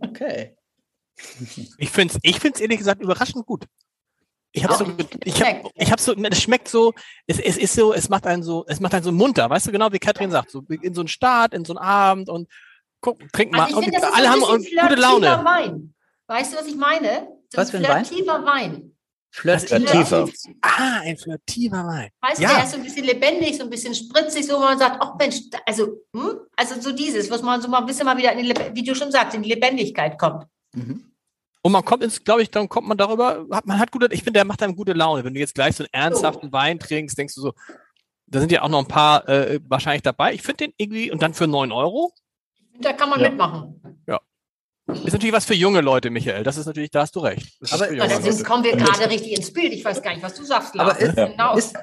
Okay. 0.00 0.56
Ich 1.78 1.90
finde 1.90 2.14
es 2.14 2.20
ich 2.22 2.40
find's 2.40 2.60
ehrlich 2.60 2.78
gesagt 2.78 3.00
überraschend 3.00 3.46
gut. 3.46 3.66
Ich 4.52 4.64
habe 4.64 4.74
so, 4.74 4.86
ich 5.24 5.42
habe, 5.42 5.70
ich 5.74 5.92
habe 5.92 6.00
so, 6.00 6.14
es 6.14 6.42
schmeckt 6.42 6.68
so, 6.68 6.94
es, 7.26 7.38
es 7.38 7.58
ist 7.58 7.74
so, 7.74 7.92
es 7.92 8.08
macht 8.08 8.26
einen 8.26 8.42
so, 8.42 8.64
es 8.66 8.80
macht 8.80 8.94
einen 8.94 9.04
so 9.04 9.12
munter, 9.12 9.50
weißt 9.50 9.66
du 9.66 9.72
genau, 9.72 9.92
wie 9.92 9.98
Katrin 9.98 10.30
sagt, 10.30 10.50
so 10.50 10.62
in 10.68 10.94
so 10.94 11.02
einen 11.02 11.08
Start, 11.08 11.52
in 11.52 11.66
so 11.66 11.74
einen 11.74 11.84
Abend 11.84 12.30
und 12.30 12.48
guck, 13.02 13.18
trink 13.32 13.52
mal. 13.52 13.64
Also 13.64 13.76
und 13.78 13.84
find, 13.84 14.02
alle 14.02 14.30
haben 14.30 14.40
gute 14.40 14.94
Laune. 14.94 15.26
Wein. 15.44 15.94
Weißt 16.26 16.52
du, 16.52 16.56
was 16.56 16.66
ich 16.66 16.76
meine? 16.76 17.28
So 17.52 17.58
was 17.58 17.70
für 17.70 17.76
ein 17.76 17.84
flirtiver 17.84 18.44
Wein? 18.44 18.72
Wein. 18.72 18.92
Flirtiver. 19.30 20.28
Ah, 20.62 21.00
ein 21.02 21.18
flirtiver 21.18 21.86
Wein. 21.86 22.08
Weißt 22.22 22.40
ja. 22.40 22.48
du, 22.48 22.54
der 22.54 22.64
ist 22.64 22.70
so 22.70 22.76
ein 22.78 22.82
bisschen 22.82 23.04
lebendig, 23.04 23.58
so 23.58 23.64
ein 23.64 23.70
bisschen 23.70 23.94
spritzig, 23.94 24.46
so 24.46 24.54
wo 24.54 24.60
man 24.60 24.78
sagt, 24.78 24.96
ach 25.00 25.14
Mensch, 25.18 25.36
also, 25.66 26.00
hm? 26.14 26.40
also 26.56 26.80
so 26.80 26.92
dieses, 26.92 27.30
was 27.30 27.42
man 27.42 27.60
so 27.60 27.68
mal 27.68 27.80
ein 27.80 27.86
bisschen 27.86 28.06
mal 28.06 28.16
wieder 28.16 28.32
in 28.32 28.44
die, 28.44 28.54
wie 28.72 28.82
du 28.82 28.94
schon 28.94 29.12
sagst, 29.12 29.34
in 29.34 29.42
die 29.42 29.50
Lebendigkeit 29.50 30.18
kommt. 30.18 30.46
Mhm. 30.76 31.04
Und 31.62 31.72
man 31.72 31.84
kommt 31.84 32.04
ins, 32.04 32.22
glaube 32.22 32.42
ich, 32.42 32.50
dann 32.50 32.68
kommt 32.68 32.86
man 32.86 32.96
darüber, 32.96 33.46
hat, 33.50 33.66
man 33.66 33.80
hat 33.80 33.90
gute, 33.90 34.06
ich 34.12 34.22
finde, 34.22 34.38
der 34.38 34.44
macht 34.44 34.62
einem 34.62 34.76
gute 34.76 34.92
Laune. 34.92 35.24
Wenn 35.24 35.34
du 35.34 35.40
jetzt 35.40 35.56
gleich 35.56 35.74
so 35.74 35.82
einen 35.82 35.92
ernsthaften 35.92 36.50
oh. 36.50 36.52
Wein 36.52 36.78
trinkst, 36.78 37.18
denkst 37.18 37.34
du 37.34 37.40
so, 37.40 37.52
da 38.26 38.38
sind 38.40 38.52
ja 38.52 38.62
auch 38.62 38.68
noch 38.68 38.78
ein 38.78 38.88
paar 38.88 39.28
äh, 39.28 39.58
wahrscheinlich 39.66 40.02
dabei. 40.02 40.32
Ich 40.32 40.42
finde 40.42 40.66
den 40.66 40.74
irgendwie, 40.76 41.10
und 41.10 41.22
dann 41.22 41.34
für 41.34 41.46
neun 41.48 41.72
Euro. 41.72 42.12
Da 42.80 42.92
kann 42.92 43.10
man 43.10 43.20
ja. 43.20 43.28
mitmachen. 43.28 43.80
Ist 44.88 45.12
natürlich 45.12 45.32
was 45.32 45.44
für 45.44 45.54
junge 45.54 45.80
Leute, 45.80 46.10
Michael. 46.10 46.44
Das 46.44 46.56
ist 46.56 46.66
natürlich, 46.66 46.90
da 46.92 47.00
hast 47.00 47.16
du 47.16 47.20
recht. 47.20 47.56
Das 47.60 47.72
aber 47.72 47.88
ist 47.88 48.24
jetzt 48.24 48.44
kommen 48.44 48.62
wir 48.62 48.76
gerade 48.76 49.10
richtig 49.10 49.36
ins 49.36 49.52
Bild. 49.52 49.72
Ich 49.72 49.84
weiß 49.84 50.00
gar 50.00 50.12
nicht, 50.12 50.22
was 50.22 50.34
du 50.34 50.44
sagst, 50.44 50.76
Lars. 50.76 50.96
Aber 50.96 51.00
ist, 51.00 51.16
genau. 51.16 51.56
ist, 51.56 51.76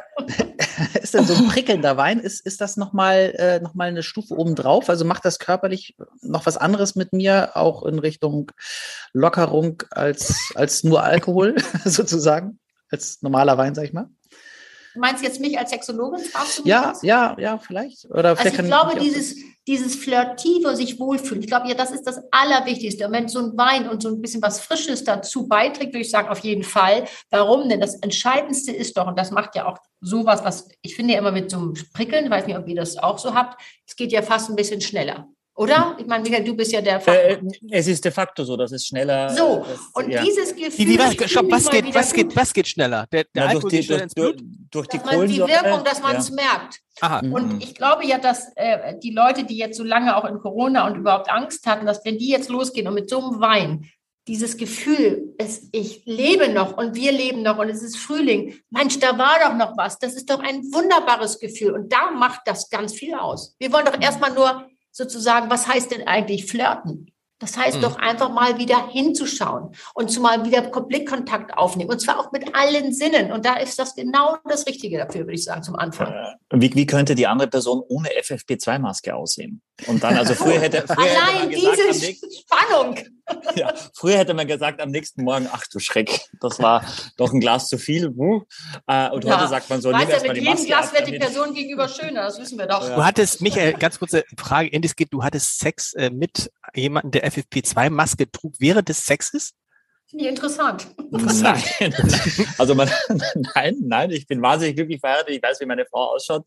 ist 1.02 1.14
denn 1.14 1.26
so 1.26 1.36
ein 1.36 1.48
prickelnder 1.48 1.98
Wein, 1.98 2.20
ist, 2.20 2.46
ist 2.46 2.62
das 2.62 2.78
nochmal 2.78 3.34
äh, 3.38 3.60
noch 3.60 3.76
eine 3.78 4.04
Stufe 4.04 4.36
obendrauf? 4.36 4.90
Also 4.90 5.04
macht 5.04 5.26
das 5.26 5.38
körperlich 5.38 5.98
noch 6.22 6.46
was 6.46 6.56
anderes 6.56 6.96
mit 6.96 7.12
mir, 7.12 7.58
auch 7.58 7.84
in 7.84 8.00
Richtung 8.00 8.52
Lockerung 9.12 9.84
als, 9.92 10.54
als 10.56 10.86
nur 10.86 11.04
Alkohol 11.04 11.56
sozusagen? 11.86 12.60
Als 12.90 13.22
normaler 13.22 13.58
Wein, 13.58 13.76
sag 13.76 13.84
ich 13.84 13.94
mal? 13.94 14.08
Du 14.94 15.00
meinst 15.00 15.24
jetzt 15.24 15.40
mich 15.40 15.58
als 15.58 15.72
Sexologin? 15.72 16.24
ja, 16.64 16.94
ja, 17.02 17.36
ja, 17.40 17.58
vielleicht. 17.58 18.06
Oder 18.06 18.30
also 18.30 18.42
vielleicht 18.42 18.60
ich 18.60 18.66
glaube, 18.66 19.00
dieses, 19.00 19.36
dieses 19.68 19.96
Flirtive 19.96 20.76
sich 20.76 21.00
wohlfühlen, 21.00 21.42
ich 21.42 21.48
glaube, 21.48 21.68
ja, 21.68 21.74
das 21.74 21.92
ist 21.92 22.04
das 22.04 22.22
Allerwichtigste. 22.32 23.08
Und 23.08 23.14
wenn 23.14 23.28
so 23.28 23.40
ein 23.40 23.58
Wein 23.58 23.90
und 23.90 24.04
so 24.04 24.10
ein 24.10 24.22
bisschen 24.22 24.42
was 24.42 24.60
Frisches 24.60 25.04
dazu 25.04 25.48
beiträgt, 25.48 25.94
würde 25.94 26.02
ich 26.02 26.12
sagen, 26.12 26.30
auf 26.30 26.40
jeden 26.40 26.64
Fall. 26.64 27.06
Warum 27.32 27.70
denn? 27.70 27.82
Das 27.82 27.96
Entscheidendste 27.96 28.72
ist 28.72 28.96
doch, 28.98 29.08
und 29.08 29.18
das 29.18 29.32
macht 29.32 29.56
ja 29.56 29.66
auch 29.68 29.78
sowas, 30.02 30.44
was 30.44 30.68
ich 30.82 30.96
finde 30.96 31.14
ja 31.14 31.20
immer 31.20 31.32
mit 31.32 31.50
so 31.50 31.58
einem 31.58 31.74
Prickeln, 31.94 32.30
weiß 32.30 32.46
nicht, 32.46 32.58
ob 32.58 32.68
ihr 32.68 32.76
das 32.76 32.98
auch 32.98 33.18
so 33.18 33.34
habt, 33.34 33.60
es 33.88 33.96
geht 33.96 34.12
ja 34.12 34.22
fast 34.22 34.50
ein 34.50 34.56
bisschen 34.56 34.82
schneller. 34.82 35.28
Oder? 35.56 35.96
Ich 36.00 36.08
meine, 36.08 36.24
Michael, 36.24 36.44
du 36.44 36.56
bist 36.56 36.72
ja 36.72 36.82
der 36.82 37.00
Fachmann. 37.00 37.48
Äh, 37.48 37.78
es 37.78 37.88
ist 37.88 38.04
de 38.04 38.12
facto 38.12 38.44
so, 38.44 38.58
dass 38.58 38.72
es 38.72 38.88
schneller. 38.88 39.30
So, 39.30 39.64
das, 39.68 39.80
und 39.94 40.12
ja. 40.12 40.24
dieses 40.24 40.56
Gefühl. 40.56 40.72
Wie, 40.78 40.88
wie, 40.88 41.00
was, 41.00 41.30
stopp, 41.30 41.52
was, 41.52 41.70
geht, 41.70 41.94
was, 41.94 42.12
geht, 42.12 42.36
was 42.36 42.54
geht 42.54 42.68
schneller? 42.68 43.06
Der, 43.12 43.26
der 43.36 43.46
Na, 43.46 43.54
durch, 43.54 43.66
die, 43.66 43.86
durch, 43.86 44.08
durch, 44.16 44.36
durch 44.72 44.88
die 44.88 44.98
Kohlensäure. 44.98 45.48
Die 45.48 45.66
Wirkung, 45.66 45.84
dass 45.84 46.02
man 46.02 46.16
es 46.16 46.30
ja. 46.30 46.36
merkt. 46.36 46.80
Aha. 47.02 47.20
Und 47.20 47.54
mhm. 47.54 47.60
ich 47.62 47.76
glaube 47.76 48.06
ja, 48.06 48.18
dass 48.18 48.52
äh, 48.56 48.98
die 48.98 49.12
Leute, 49.12 49.44
die 49.44 49.58
jetzt 49.58 49.78
so 49.78 49.84
lange 49.84 50.18
auch 50.18 50.26
in 50.26 50.40
Corona 50.40 50.88
und 50.88 50.96
überhaupt 50.96 51.30
Angst 51.30 51.68
hatten, 51.68 51.86
dass 51.86 52.04
wenn 52.04 52.18
die 52.18 52.30
jetzt 52.30 52.50
losgehen 52.50 52.88
und 52.88 52.96
mit 52.96 53.10
so 53.10 53.20
einem 53.20 53.40
Wein 53.40 53.90
dieses 54.28 54.58
Gefühl, 54.58 55.36
es, 55.38 55.68
ich 55.72 56.04
lebe 56.06 56.48
noch 56.50 56.78
und 56.78 56.96
wir 56.96 57.12
leben 57.12 57.44
noch 57.44 57.58
und 57.58 57.70
es 57.70 57.84
ist 57.84 57.98
Frühling. 57.98 58.56
Mensch, 58.70 58.98
da 59.00 59.18
war 59.18 59.38
doch 59.40 59.56
noch 59.56 59.78
was. 59.78 60.00
Das 60.00 60.16
ist 60.16 60.30
doch 60.30 60.40
ein 60.40 60.64
wunderbares 60.74 61.40
Gefühl. 61.40 61.74
Und 61.74 61.92
da 61.92 62.10
macht 62.12 62.42
das 62.46 62.70
ganz 62.70 62.94
viel 62.94 63.16
aus. 63.16 63.56
Wir 63.60 63.72
wollen 63.74 63.86
doch 63.86 64.00
erstmal 64.00 64.32
nur 64.34 64.66
sozusagen, 64.94 65.50
was 65.50 65.68
heißt 65.68 65.92
denn 65.92 66.08
eigentlich 66.08 66.46
flirten? 66.46 67.14
Das 67.44 67.58
heißt 67.58 67.78
mhm. 67.78 67.82
doch 67.82 67.98
einfach 67.98 68.32
mal 68.32 68.58
wieder 68.58 68.88
hinzuschauen 68.90 69.76
und 69.96 70.10
zumal 70.10 70.46
wieder 70.46 70.62
Blickkontakt 70.62 71.58
aufnehmen. 71.58 71.90
Und 71.90 72.00
zwar 72.00 72.18
auch 72.18 72.32
mit 72.32 72.56
allen 72.56 72.94
Sinnen. 72.94 73.34
Und 73.34 73.46
da 73.46 73.58
ist 73.58 73.78
das 73.78 73.96
genau 73.96 74.38
das 74.48 74.66
Richtige 74.66 74.98
dafür, 74.98 75.22
würde 75.22 75.34
ich 75.34 75.44
sagen, 75.44 75.62
zum 75.62 75.76
Anfang. 75.76 76.14
Äh, 76.14 76.36
wie, 76.54 76.74
wie 76.74 76.86
könnte 76.86 77.16
die 77.16 77.28
andere 77.28 77.50
Person 77.50 77.84
ohne 77.90 78.08
FFP2-Maske 78.12 79.14
aussehen? 79.14 79.62
Und 79.88 80.04
dann, 80.04 80.16
also 80.16 80.36
früher 80.36 80.62
hätte, 80.62 80.86
früher 80.88 81.00
Allein 81.00 81.50
hätte 81.50 81.66
man 81.66 81.76
gesagt, 81.76 82.02
diese 82.02 82.32
Spannung. 82.32 82.96
Ja, 83.56 83.74
früher 83.94 84.18
hätte 84.18 84.34
man 84.34 84.48
gesagt 84.48 84.82
am 84.82 84.90
nächsten 84.90 85.24
Morgen, 85.24 85.48
ach 85.52 85.64
du 85.72 85.80
Schreck, 85.80 86.28
das 86.42 86.60
war 86.60 86.84
doch 87.18 87.32
ein 87.32 87.40
Glas 87.40 87.68
zu 87.68 87.78
viel. 87.78 88.06
Äh, 88.06 89.10
und 89.12 89.24
ja. 89.24 89.38
heute 89.38 89.48
sagt 89.48 89.70
man 89.70 89.80
so, 89.80 89.92
weißt 89.92 90.12
ja, 90.24 90.34
mit 90.34 90.42
jedem 90.42 90.66
Glas 90.66 90.92
wird 90.94 91.08
die 91.08 91.20
Person 91.20 91.54
gegenüber 91.54 91.88
schöner, 91.88 92.24
das 92.24 92.40
wissen 92.40 92.58
wir 92.58 92.66
doch. 92.66 92.84
Du 92.84 93.06
hattest, 93.06 93.42
Michael, 93.42 93.74
ganz 93.74 94.00
kurze 94.00 94.24
Frage, 94.38 94.70
geht, 94.70 95.14
du 95.14 95.24
hattest 95.24 95.60
Sex 95.60 95.94
äh, 95.94 96.10
mit 96.10 96.52
jemandem, 96.74 97.12
der 97.12 97.32
FFP2-Maske 97.32 98.32
trug 98.32 98.56
während 98.60 98.90
des 98.90 99.06
Sexes? 99.06 99.54
Finde 100.14 100.26
ich 100.26 100.30
interessant. 100.30 100.88
Nein, 101.10 101.64
also 102.60 102.76
man, 102.76 102.88
nein, 103.56 103.76
nein, 103.82 104.12
ich 104.12 104.28
bin 104.28 104.44
wahnsinnig 104.44 104.76
glücklich 104.76 105.00
verheiratet. 105.00 105.34
Ich 105.34 105.42
weiß, 105.42 105.60
wie 105.60 105.66
meine 105.66 105.88
Frau 105.88 106.14
ausschaut. 106.14 106.46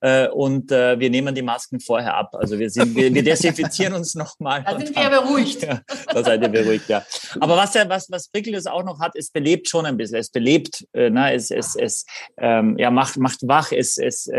Äh, 0.00 0.28
und 0.28 0.70
äh, 0.70 0.96
wir 0.96 1.10
nehmen 1.10 1.34
die 1.34 1.42
Masken 1.42 1.80
vorher 1.80 2.14
ab. 2.14 2.30
Also 2.34 2.56
wir 2.56 2.70
sind, 2.70 2.94
wir, 2.94 3.12
wir 3.12 3.24
desinfizieren 3.24 3.94
uns 3.94 4.14
nochmal. 4.14 4.62
Da 4.62 4.78
sind 4.78 4.94
wir 4.94 5.10
beruhigt. 5.10 5.60
Ja, 5.60 5.80
da 6.06 6.22
seid 6.22 6.40
ihr 6.40 6.50
beruhigt, 6.50 6.88
ja. 6.88 7.04
Aber 7.40 7.56
was 7.56 7.74
ja, 7.74 7.88
was, 7.88 8.08
was 8.12 8.28
Prickles 8.28 8.66
auch 8.66 8.84
noch 8.84 9.00
hat, 9.00 9.16
es 9.16 9.30
belebt 9.30 9.68
schon 9.68 9.86
ein 9.86 9.96
bisschen. 9.96 10.18
Es 10.18 10.30
belebt, 10.30 10.86
äh, 10.92 11.10
ne, 11.10 11.34
es, 11.34 11.50
es, 11.50 11.74
es 11.74 12.06
ähm, 12.38 12.76
ja, 12.78 12.92
macht, 12.92 13.16
macht 13.16 13.40
wach, 13.42 13.72
es, 13.72 13.98
es 13.98 14.30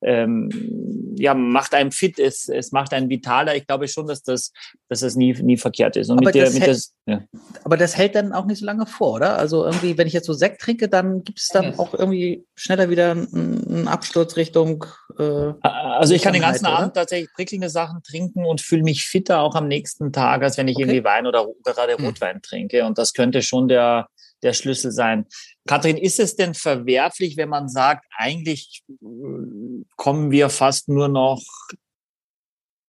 ähm, 0.00 1.14
ja, 1.18 1.34
macht 1.34 1.74
einem 1.74 1.92
fit, 1.92 2.18
es, 2.18 2.48
es 2.48 2.72
macht 2.72 2.94
einen 2.94 3.10
vitaler. 3.10 3.54
Ich 3.54 3.66
glaube 3.66 3.86
schon, 3.86 4.06
dass 4.06 4.22
das, 4.22 4.50
dass 4.94 5.00
das 5.00 5.16
nie, 5.16 5.32
nie 5.42 5.56
verkehrt 5.56 5.96
ist. 5.96 6.08
Und 6.08 6.18
aber, 6.18 6.26
mit 6.26 6.34
der, 6.34 6.44
das 6.44 6.54
mit 6.54 6.62
hält, 6.62 6.70
das, 6.76 6.94
ja. 7.06 7.22
aber 7.64 7.76
das 7.76 7.96
hält 7.96 8.14
dann 8.14 8.32
auch 8.32 8.46
nicht 8.46 8.60
so 8.60 8.64
lange 8.66 8.86
vor, 8.86 9.14
oder? 9.14 9.36
Also 9.36 9.64
irgendwie, 9.64 9.98
wenn 9.98 10.06
ich 10.06 10.12
jetzt 10.12 10.26
so 10.26 10.32
Sekt 10.32 10.60
trinke, 10.62 10.88
dann 10.88 11.24
gibt 11.24 11.38
es 11.40 11.48
dann 11.48 11.72
Mhm. 11.72 11.78
auch 11.78 11.94
irgendwie 11.94 12.44
schneller 12.54 12.88
wieder 12.90 13.10
einen, 13.12 13.88
Absturz 13.88 14.36
Richtung. 14.36 14.84
Äh, 15.18 15.52
Also 15.62 16.14
ich 16.14 16.22
kann 16.22 16.32
den 16.32 16.42
ganzen 16.42 16.62
Nüchternheit, 16.62 16.82
Abend 16.82 16.94
tatsächlich 16.94 17.32
prickelnde 17.32 17.68
Sachen 17.68 18.02
trinken 18.02 18.44
und 18.46 18.60
fühle 18.60 18.82
mich 18.82 19.04
fitter 19.04 19.40
auch 19.40 19.54
am 19.54 19.68
nächsten 19.68 20.12
Tag, 20.12 20.42
als 20.42 20.56
wenn 20.56 20.68
ich 20.68 20.76
Okay. 20.76 20.84
irgendwie 20.84 21.04
Wein 21.04 21.26
oder 21.26 21.46
gerade 21.64 21.96
Hm. 21.96 22.04
Rotwein 22.04 22.40
trinke. 22.42 22.84
Und 22.86 22.96
das 22.98 23.12
könnte 23.12 23.42
schon 23.42 23.68
der, 23.68 24.08
der 24.42 24.52
Schlüssel 24.52 24.92
sein. 24.92 25.26
Kathrin, 25.66 25.96
ist 25.96 26.20
es 26.20 26.36
denn 26.36 26.54
verwerflich, 26.54 27.36
wenn 27.36 27.48
man 27.48 27.68
sagt, 27.68 28.04
eigentlich 28.16 28.82
äh, 28.88 29.84
kommen 29.96 30.30
wir 30.30 30.50
fast 30.50 30.88
nur 30.88 31.08
noch 31.08 31.42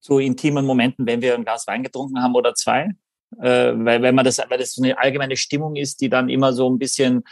zu 0.05 0.19
intimen 0.19 0.65
Momenten, 0.65 1.07
wenn 1.07 1.21
wir 1.21 1.33
ein 1.33 1.43
Glas 1.43 1.65
Wein 1.65 1.81
getrunken 1.81 2.21
haben 2.21 2.35
oder 2.35 2.53
zwei? 2.53 2.91
Äh, 3.39 3.73
weil, 3.75 4.03
wenn 4.03 4.13
man 4.13 4.23
das, 4.23 4.37
weil 4.49 4.59
das 4.59 4.73
so 4.73 4.83
eine 4.83 4.97
allgemeine 4.97 5.35
Stimmung 5.35 5.75
ist, 5.75 5.99
die 5.99 6.09
dann 6.09 6.29
immer 6.29 6.53
so 6.53 6.69
ein 6.69 6.77
bisschen 6.77 7.23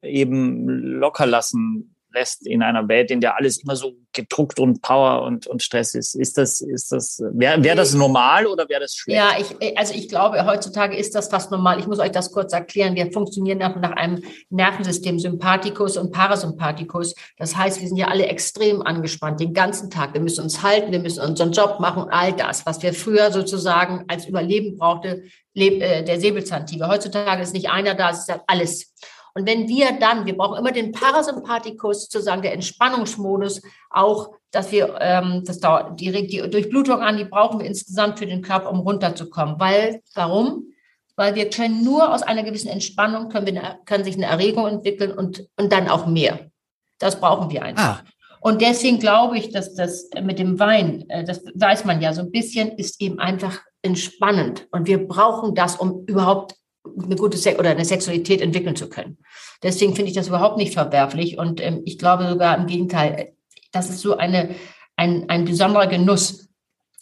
eben 0.00 0.68
locker 0.68 1.26
lassen 1.26 1.93
lässt 2.14 2.46
in 2.46 2.62
einer 2.62 2.88
Welt, 2.88 3.10
in 3.10 3.20
der 3.20 3.36
alles 3.36 3.62
immer 3.62 3.76
so 3.76 3.92
gedruckt 4.12 4.58
und 4.58 4.80
Power 4.80 5.22
und, 5.22 5.46
und 5.46 5.62
Stress 5.62 5.94
ist. 5.94 6.14
Ist 6.14 6.38
das, 6.38 6.60
ist 6.60 6.92
das, 6.92 7.22
wäre 7.32 7.62
wär 7.62 7.74
das 7.74 7.94
normal 7.94 8.46
oder 8.46 8.68
wäre 8.68 8.80
das 8.80 8.94
schlecht? 8.94 9.18
Ja, 9.18 9.32
ich, 9.38 9.76
also 9.76 9.92
ich 9.94 10.08
glaube, 10.08 10.46
heutzutage 10.46 10.96
ist 10.96 11.14
das 11.14 11.28
fast 11.28 11.50
normal. 11.50 11.80
Ich 11.80 11.86
muss 11.86 11.98
euch 11.98 12.12
das 12.12 12.30
kurz 12.30 12.52
erklären. 12.52 12.94
Wir 12.94 13.12
funktionieren 13.12 13.58
nach, 13.58 13.76
nach 13.76 13.92
einem 13.92 14.22
Nervensystem 14.50 15.18
Sympathikus 15.18 15.96
und 15.96 16.12
Parasympathikus. 16.12 17.14
Das 17.36 17.56
heißt, 17.56 17.80
wir 17.80 17.88
sind 17.88 17.96
ja 17.96 18.08
alle 18.08 18.26
extrem 18.26 18.82
angespannt 18.82 19.40
den 19.40 19.52
ganzen 19.52 19.90
Tag. 19.90 20.14
Wir 20.14 20.20
müssen 20.20 20.44
uns 20.44 20.62
halten, 20.62 20.92
wir 20.92 21.00
müssen 21.00 21.22
unseren 21.22 21.52
Job 21.52 21.80
machen, 21.80 22.06
all 22.10 22.32
das, 22.32 22.64
was 22.64 22.82
wir 22.82 22.94
früher 22.94 23.32
sozusagen 23.32 24.04
als 24.08 24.26
Überleben 24.26 24.78
brauchte, 24.78 25.24
äh, 25.54 26.02
der 26.02 26.20
Säbelzahntiger. 26.20 26.88
Heutzutage 26.88 27.42
ist 27.42 27.52
nicht 27.52 27.70
einer 27.70 27.94
da, 27.94 28.10
es 28.10 28.20
ist 28.20 28.28
ja 28.28 28.42
alles. 28.46 28.92
Und 29.34 29.46
wenn 29.46 29.68
wir 29.68 29.98
dann, 29.98 30.26
wir 30.26 30.36
brauchen 30.36 30.58
immer 30.58 30.70
den 30.70 30.92
Parasympathikus, 30.92 32.02
sozusagen 32.02 32.42
der 32.42 32.52
Entspannungsmodus, 32.52 33.62
auch, 33.90 34.30
dass 34.52 34.70
wir, 34.70 34.96
ähm, 35.00 35.42
das 35.44 35.58
dauert, 35.58 35.98
die 35.98 36.08
regt 36.08 36.32
die 36.32 36.38
Durchblutung 36.48 37.00
an, 37.00 37.16
die 37.16 37.24
brauchen 37.24 37.58
wir 37.58 37.66
insgesamt 37.66 38.20
für 38.20 38.26
den 38.26 38.42
Körper, 38.42 38.70
um 38.70 38.80
runterzukommen. 38.80 39.58
Weil, 39.58 40.02
warum? 40.14 40.68
Weil 41.16 41.34
wir 41.34 41.50
können 41.50 41.82
nur 41.82 42.12
aus 42.14 42.22
einer 42.22 42.44
gewissen 42.44 42.68
Entspannung, 42.68 43.28
können, 43.28 43.46
wir 43.46 43.78
können 43.84 44.04
sich 44.04 44.14
eine 44.14 44.26
Erregung 44.26 44.68
entwickeln 44.68 45.12
und, 45.12 45.48
und 45.56 45.72
dann 45.72 45.88
auch 45.88 46.06
mehr. 46.06 46.50
Das 46.98 47.18
brauchen 47.18 47.50
wir 47.50 47.64
einfach. 47.64 48.02
Ah, 48.02 48.04
Und 48.40 48.60
deswegen 48.60 49.00
glaube 49.00 49.36
ich, 49.36 49.50
dass 49.50 49.74
das 49.74 50.08
mit 50.22 50.38
dem 50.38 50.60
Wein, 50.60 51.08
äh, 51.08 51.24
das 51.24 51.42
weiß 51.54 51.84
man 51.84 52.00
ja 52.00 52.12
so 52.12 52.20
ein 52.20 52.30
bisschen, 52.30 52.70
ist 52.78 53.00
eben 53.00 53.18
einfach 53.18 53.60
entspannend. 53.82 54.68
Und 54.70 54.86
wir 54.86 55.06
brauchen 55.06 55.56
das, 55.56 55.76
um 55.76 56.04
überhaupt 56.06 56.54
eine 57.02 57.16
gute 57.16 57.36
Se 57.36 57.56
oder 57.58 57.70
eine 57.70 57.84
Sexualität 57.84 58.40
entwickeln 58.40 58.76
zu 58.76 58.88
können. 58.88 59.18
Deswegen 59.62 59.94
finde 59.94 60.10
ich 60.10 60.16
das 60.16 60.28
überhaupt 60.28 60.56
nicht 60.56 60.74
verwerflich. 60.74 61.38
Und 61.38 61.60
ähm, 61.60 61.82
ich 61.84 61.98
glaube 61.98 62.28
sogar 62.28 62.56
im 62.56 62.66
Gegenteil, 62.66 63.32
das 63.72 63.90
ist 63.90 64.00
so 64.00 64.16
eine, 64.16 64.54
ein, 64.96 65.28
ein 65.28 65.44
besonderer 65.44 65.86
Genuss. 65.86 66.48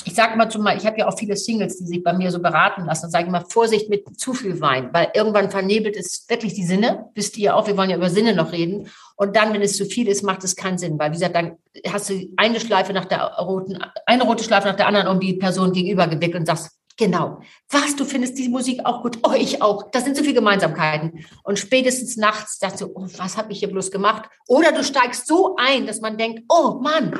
Ich 0.05 0.15
sage 0.15 0.37
mal 0.37 0.51
zumal, 0.51 0.77
ich 0.77 0.85
habe 0.85 0.99
ja 0.99 1.07
auch 1.07 1.17
viele 1.17 1.37
Singles, 1.37 1.79
die 1.79 1.87
sich 1.87 2.03
bei 2.03 2.13
mir 2.13 2.33
so 2.33 2.41
beraten 2.41 2.87
lassen 2.87 3.07
und 3.07 3.13
sage 3.13 3.29
immer 3.29 3.45
Vorsicht 3.49 3.89
mit 3.89 4.19
zu 4.19 4.35
viel 4.35 4.61
Wein, 4.61 4.91
weil 4.93 5.11
irgendwann 5.15 5.51
vernebelt 5.51 5.97
es 5.97 6.27
wirklich 6.29 6.55
die 6.55 6.65
Sinne. 6.65 7.11
Wisst 7.15 7.39
ihr 7.39 7.55
auch, 7.55 7.69
wir 7.69 7.77
wollen 7.77 7.91
ja 7.91 7.97
über 7.97 8.11
Sinne 8.11 8.35
noch 8.35 8.51
reden. 8.51 8.91
Und 9.17 9.37
dann, 9.37 9.53
wenn 9.53 9.63
es 9.63 9.77
zu 9.77 9.85
viel 9.85 10.09
ist, 10.09 10.25
macht 10.25 10.43
es 10.43 10.57
keinen 10.57 10.79
Sinn, 10.79 10.99
weil 10.99 11.11
wie 11.11 11.15
gesagt, 11.15 11.37
dann 11.37 11.57
hast 11.87 12.11
du 12.11 12.29
eine 12.37 12.59
Schleife 12.59 12.93
nach 12.93 13.05
der 13.05 13.23
roten, 13.39 13.79
eine 14.07 14.25
rote 14.25 14.43
Schleife 14.43 14.67
nach 14.67 14.77
der 14.77 14.89
anderen 14.89 15.07
um 15.07 15.21
die 15.21 15.35
Person 15.35 15.73
gegenüber 15.73 16.09
gewickelt 16.09 16.41
und 16.41 16.47
sagst, 16.47 16.73
Genau. 16.99 17.41
Was, 17.71 17.97
du 17.97 18.05
findest 18.05 18.39
die 18.39 18.49
Musik 18.49 18.81
auch 18.85 19.03
gut? 19.03 19.19
Oh, 19.23 19.33
ich 19.33 19.63
auch. 19.63 19.91
Das 19.91 20.05
sind 20.05 20.17
so 20.17 20.23
viele 20.23 20.35
Gemeinsamkeiten. 20.35 21.25
Und 21.43 21.59
spätestens 21.59 22.17
nachts 22.17 22.59
sagst 22.59 22.81
du, 22.81 22.93
oh, 22.95 23.09
was 23.17 23.37
habe 23.37 23.53
ich 23.53 23.61
hier 23.61 23.71
bloß 23.71 23.91
gemacht? 23.91 24.29
Oder 24.47 24.73
du 24.73 24.85
steigst 24.85 25.27
so 25.27 25.57
ein, 25.57 25.87
dass 25.87 26.01
man 26.01 26.19
denkt, 26.19 26.43
oh 26.49 26.81
Mann, 26.83 27.19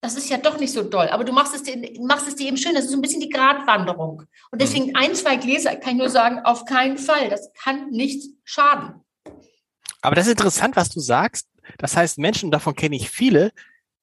das 0.00 0.16
ist 0.16 0.28
ja 0.28 0.36
doch 0.36 0.58
nicht 0.58 0.72
so 0.72 0.82
doll. 0.82 1.08
Aber 1.08 1.24
du 1.24 1.32
machst 1.32 1.54
es 1.54 1.62
dir, 1.62 1.76
machst 2.00 2.28
es 2.28 2.36
dir 2.36 2.48
eben 2.48 2.56
schön. 2.56 2.74
Das 2.74 2.84
ist 2.84 2.90
so 2.90 2.96
ein 2.96 3.02
bisschen 3.02 3.20
die 3.20 3.30
Gratwanderung. 3.30 4.22
Und 4.50 4.62
deswegen 4.62 4.94
ein, 4.94 5.14
zwei 5.14 5.36
Gläser 5.36 5.74
kann 5.76 5.92
ich 5.92 5.98
nur 5.98 6.10
sagen, 6.10 6.40
auf 6.44 6.64
keinen 6.64 6.98
Fall. 6.98 7.28
Das 7.30 7.50
kann 7.54 7.90
nicht 7.90 8.30
schaden. 8.44 9.04
aber 10.02 10.14
das 10.14 10.26
ist 10.26 10.32
interessant, 10.32 10.76
was 10.76 10.90
du 10.90 11.00
sagst. 11.00 11.48
Das 11.78 11.96
heißt, 11.96 12.18
Menschen, 12.18 12.50
davon 12.50 12.74
kenne 12.74 12.96
ich 12.96 13.10
viele, 13.10 13.52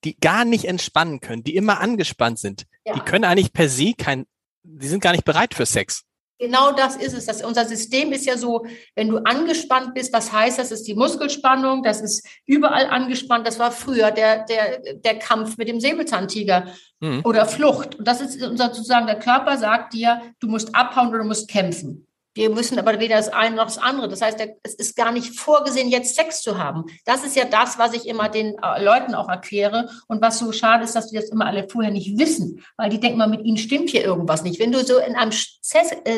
die 0.04 0.18
gar 0.20 0.46
nicht 0.46 0.66
entspannen 0.66 1.20
können, 1.20 1.44
die 1.44 1.56
immer 1.56 1.80
angespannt 1.80 2.40
sind. 2.40 2.66
Ja. 2.86 2.94
Die 2.94 3.00
können 3.00 3.24
eigentlich 3.24 3.54
per 3.54 3.70
se 3.70 3.94
kein, 3.94 4.28
die 4.66 4.88
sind 4.88 5.02
gar 5.02 5.12
nicht 5.12 5.26
bereit 5.26 5.54
für 5.54 5.66
Sex. 5.66 6.04
Genau 6.38 6.74
das 6.74 6.98
ist 6.98 7.14
es. 7.14 7.26
Das, 7.26 7.42
unser 7.44 7.64
System 7.64 8.12
ist 8.12 8.26
ja 8.26 8.38
so, 8.38 8.66
wenn 8.94 9.08
du 9.08 9.20
angespannt 9.20 9.94
bist, 9.94 10.12
was 10.12 10.34
heißt 10.34 10.60
das? 10.60 10.70
Das 10.70 10.80
ist 10.80 10.88
die 10.88 10.94
Muskelspannung, 10.94 11.82
das 11.82 12.02
ist 12.02 12.28
überall 12.46 12.88
angespannt. 12.88 13.48
Das 13.48 13.58
war 13.58 13.72
früher 13.72 14.12
der, 14.12 14.44
der, 14.44 14.96
der 14.96 15.18
Kampf 15.18 15.58
mit 15.58 15.70
dem 15.70 15.80
Säbelzahntiger 15.80 16.66
Mhm. 17.02 17.22
oder 17.24 17.46
Flucht. 17.46 17.96
Und 17.96 18.08
das 18.08 18.22
ist 18.22 18.42
unser 18.42 18.74
sozusagen, 18.74 19.06
der 19.06 19.20
Körper 19.20 19.58
sagt 19.58 19.94
dir, 19.94 20.22
du 20.40 20.48
musst 20.48 20.74
abhauen 20.74 21.10
oder 21.10 21.20
du 21.20 21.26
musst 21.26 21.50
kämpfen. 21.50 22.08
Wir 22.36 22.50
müssen 22.50 22.78
aber 22.78 23.00
weder 23.00 23.16
das 23.16 23.30
eine 23.30 23.56
noch 23.56 23.64
das 23.66 23.78
andere. 23.78 24.10
Das 24.10 24.22
heißt, 24.22 24.38
es 24.64 24.76
ist 24.76 24.96
gar 24.98 25.12
nicht 25.14 25.40
vorgesehen, 25.40 25.88
jetzt 25.90 26.16
Sex 26.16 26.42
zu 26.42 26.58
haben. 26.58 26.84
Das 27.06 27.24
ist 27.24 27.36
ja 27.36 27.46
das, 27.46 27.80
was 27.80 27.94
ich 27.94 28.08
immer 28.08 28.28
den 28.28 28.58
äh, 28.62 28.84
Leuten 28.84 29.16
auch 29.16 29.30
erkläre. 29.30 29.90
Und 30.08 30.22
was 30.22 30.38
so 30.40 30.52
schade 30.52 30.84
ist, 30.84 30.96
dass 30.96 31.08
die 31.10 31.16
das 31.16 31.30
immer 31.30 31.46
alle 31.46 31.68
vorher 31.70 31.92
nicht 31.92 32.20
wissen, 32.20 32.64
weil 32.76 32.90
die 32.90 33.00
denken 33.00 33.18
mal, 33.18 33.28
mit 33.30 33.46
ihnen 33.46 33.58
stimmt 33.58 33.90
hier 33.90 34.04
irgendwas 34.04 34.44
nicht. 34.44 34.60
Wenn 34.60 34.74
du 34.74 34.84
so 34.86 34.98
in 34.98 35.16
einem 35.16 35.32
äh, 35.74 36.10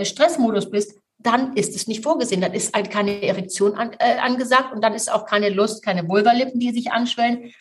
äh, 0.00 0.04
Stressmodus 0.04 0.70
bist, 0.70 0.94
dann 1.18 1.56
ist 1.56 1.74
es 1.74 1.88
nicht 1.88 2.04
vorgesehen. 2.04 2.40
Dann 2.40 2.54
ist 2.54 2.72
halt 2.72 2.90
keine 2.92 3.20
Erektion 3.22 3.74
an, 3.74 3.92
äh, 3.98 4.18
angesagt 4.18 4.72
und 4.72 4.80
dann 4.80 4.94
ist 4.94 5.10
auch 5.10 5.26
keine 5.26 5.48
Lust, 5.48 5.84
keine 5.84 6.08
Vulvalippen, 6.08 6.60
die 6.60 6.70
sich 6.70 6.92
anschwellen. 6.92 7.52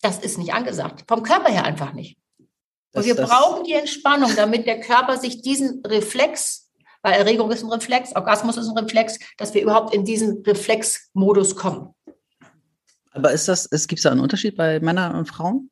Das 0.00 0.18
ist 0.20 0.38
nicht 0.38 0.54
angesagt. 0.54 1.04
Vom 1.06 1.22
Körper 1.22 1.50
her 1.50 1.64
einfach 1.64 1.92
nicht. 1.92 2.16
Und 2.38 2.46
Das- 2.92 3.04
wir 3.04 3.14
das- 3.14 3.28
brauchen 3.28 3.64
die 3.64 3.74
Entspannung, 3.74 4.30
damit 4.36 4.66
der 4.66 4.80
Körper 4.80 5.18
sich 5.18 5.42
diesen 5.42 5.82
Reflex, 5.86 6.67
weil 7.02 7.14
Erregung 7.14 7.50
ist 7.50 7.62
ein 7.62 7.70
Reflex, 7.70 8.14
Orgasmus 8.14 8.56
ist 8.56 8.68
ein 8.68 8.78
Reflex, 8.78 9.18
dass 9.36 9.54
wir 9.54 9.62
überhaupt 9.62 9.94
in 9.94 10.04
diesen 10.04 10.42
Reflexmodus 10.42 11.56
kommen. 11.56 11.94
Aber 13.12 13.32
ist 13.32 13.48
das, 13.48 13.66
es 13.70 13.88
gibt 13.88 14.04
da 14.04 14.10
einen 14.10 14.20
Unterschied 14.20 14.56
bei 14.56 14.80
Männern 14.80 15.14
und 15.14 15.26
Frauen? 15.26 15.70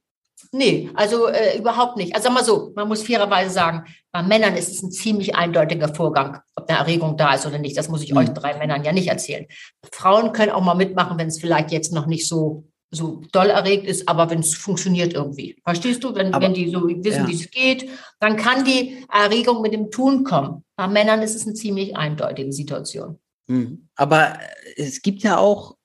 Nee, 0.53 0.91
also 0.95 1.29
äh, 1.29 1.59
überhaupt 1.59 1.97
nicht. 1.97 2.15
Also 2.15 2.25
sag 2.25 2.35
mal 2.35 2.45
so, 2.45 2.73
man 2.75 2.89
muss 2.89 3.03
fairerweise 3.03 3.51
sagen, 3.51 3.85
bei 4.13 4.23
Männern 4.23 4.55
ist 4.55 4.71
es 4.71 4.83
ein 4.83 4.91
ziemlich 4.91 5.35
eindeutiger 5.35 5.93
Vorgang, 5.95 6.41
ob 6.55 6.69
eine 6.69 6.79
Erregung 6.79 7.17
da 7.17 7.35
ist 7.35 7.47
oder 7.47 7.59
nicht. 7.59 7.77
Das 7.77 7.89
muss 7.89 8.03
ich 8.03 8.13
Mhm. 8.13 8.19
euch 8.19 8.29
drei 8.31 8.57
Männern 8.59 8.85
ja 8.85 8.93
nicht 8.93 9.09
erzählen. 9.09 9.47
Frauen 9.93 10.33
können 10.33 10.53
auch 10.53 10.63
mal 10.63 10.75
mitmachen, 10.75 11.19
wenn 11.19 11.29
es 11.29 11.41
vielleicht 11.41 11.73
jetzt 11.73 11.93
noch 11.93 12.07
nicht 12.07 12.29
so 12.29 12.65
so 12.91 13.23
doll 13.33 13.51
erregt 13.51 13.87
ist, 13.87 14.09
aber 14.09 14.31
wenn 14.31 14.41
es 14.41 14.55
funktioniert 14.55 15.13
irgendwie. 15.13 15.57
Verstehst 15.65 16.05
du? 16.05 16.15
Wenn, 16.15 16.33
Aber- 16.33 16.45
wenn 16.47 16.55
die 16.55 16.71
so 16.71 16.87
wissen, 16.87 17.23
ja. 17.25 17.29
wie 17.29 17.35
es 17.35 17.51
geht, 17.51 17.89
dann 18.21 18.37
kann 18.37 18.65
die 18.65 19.05
Erregung 19.13 19.61
mit 19.63 19.73
dem 19.73 19.91
Tun 19.91 20.25
kommen. 20.25 20.65
Bei 20.77 20.87
Männern 20.87 21.23
ist 21.23 21.35
es 21.35 21.45
eine 21.45 21.55
ziemlich 21.55 21.97
eindeutige 21.97 22.53
Situation. 22.53 23.19
Mhm. 23.49 23.89
Aber 23.97 24.39
es 24.77 25.03
gibt 25.03 25.23
ja 25.23 25.37
auch 25.39 25.77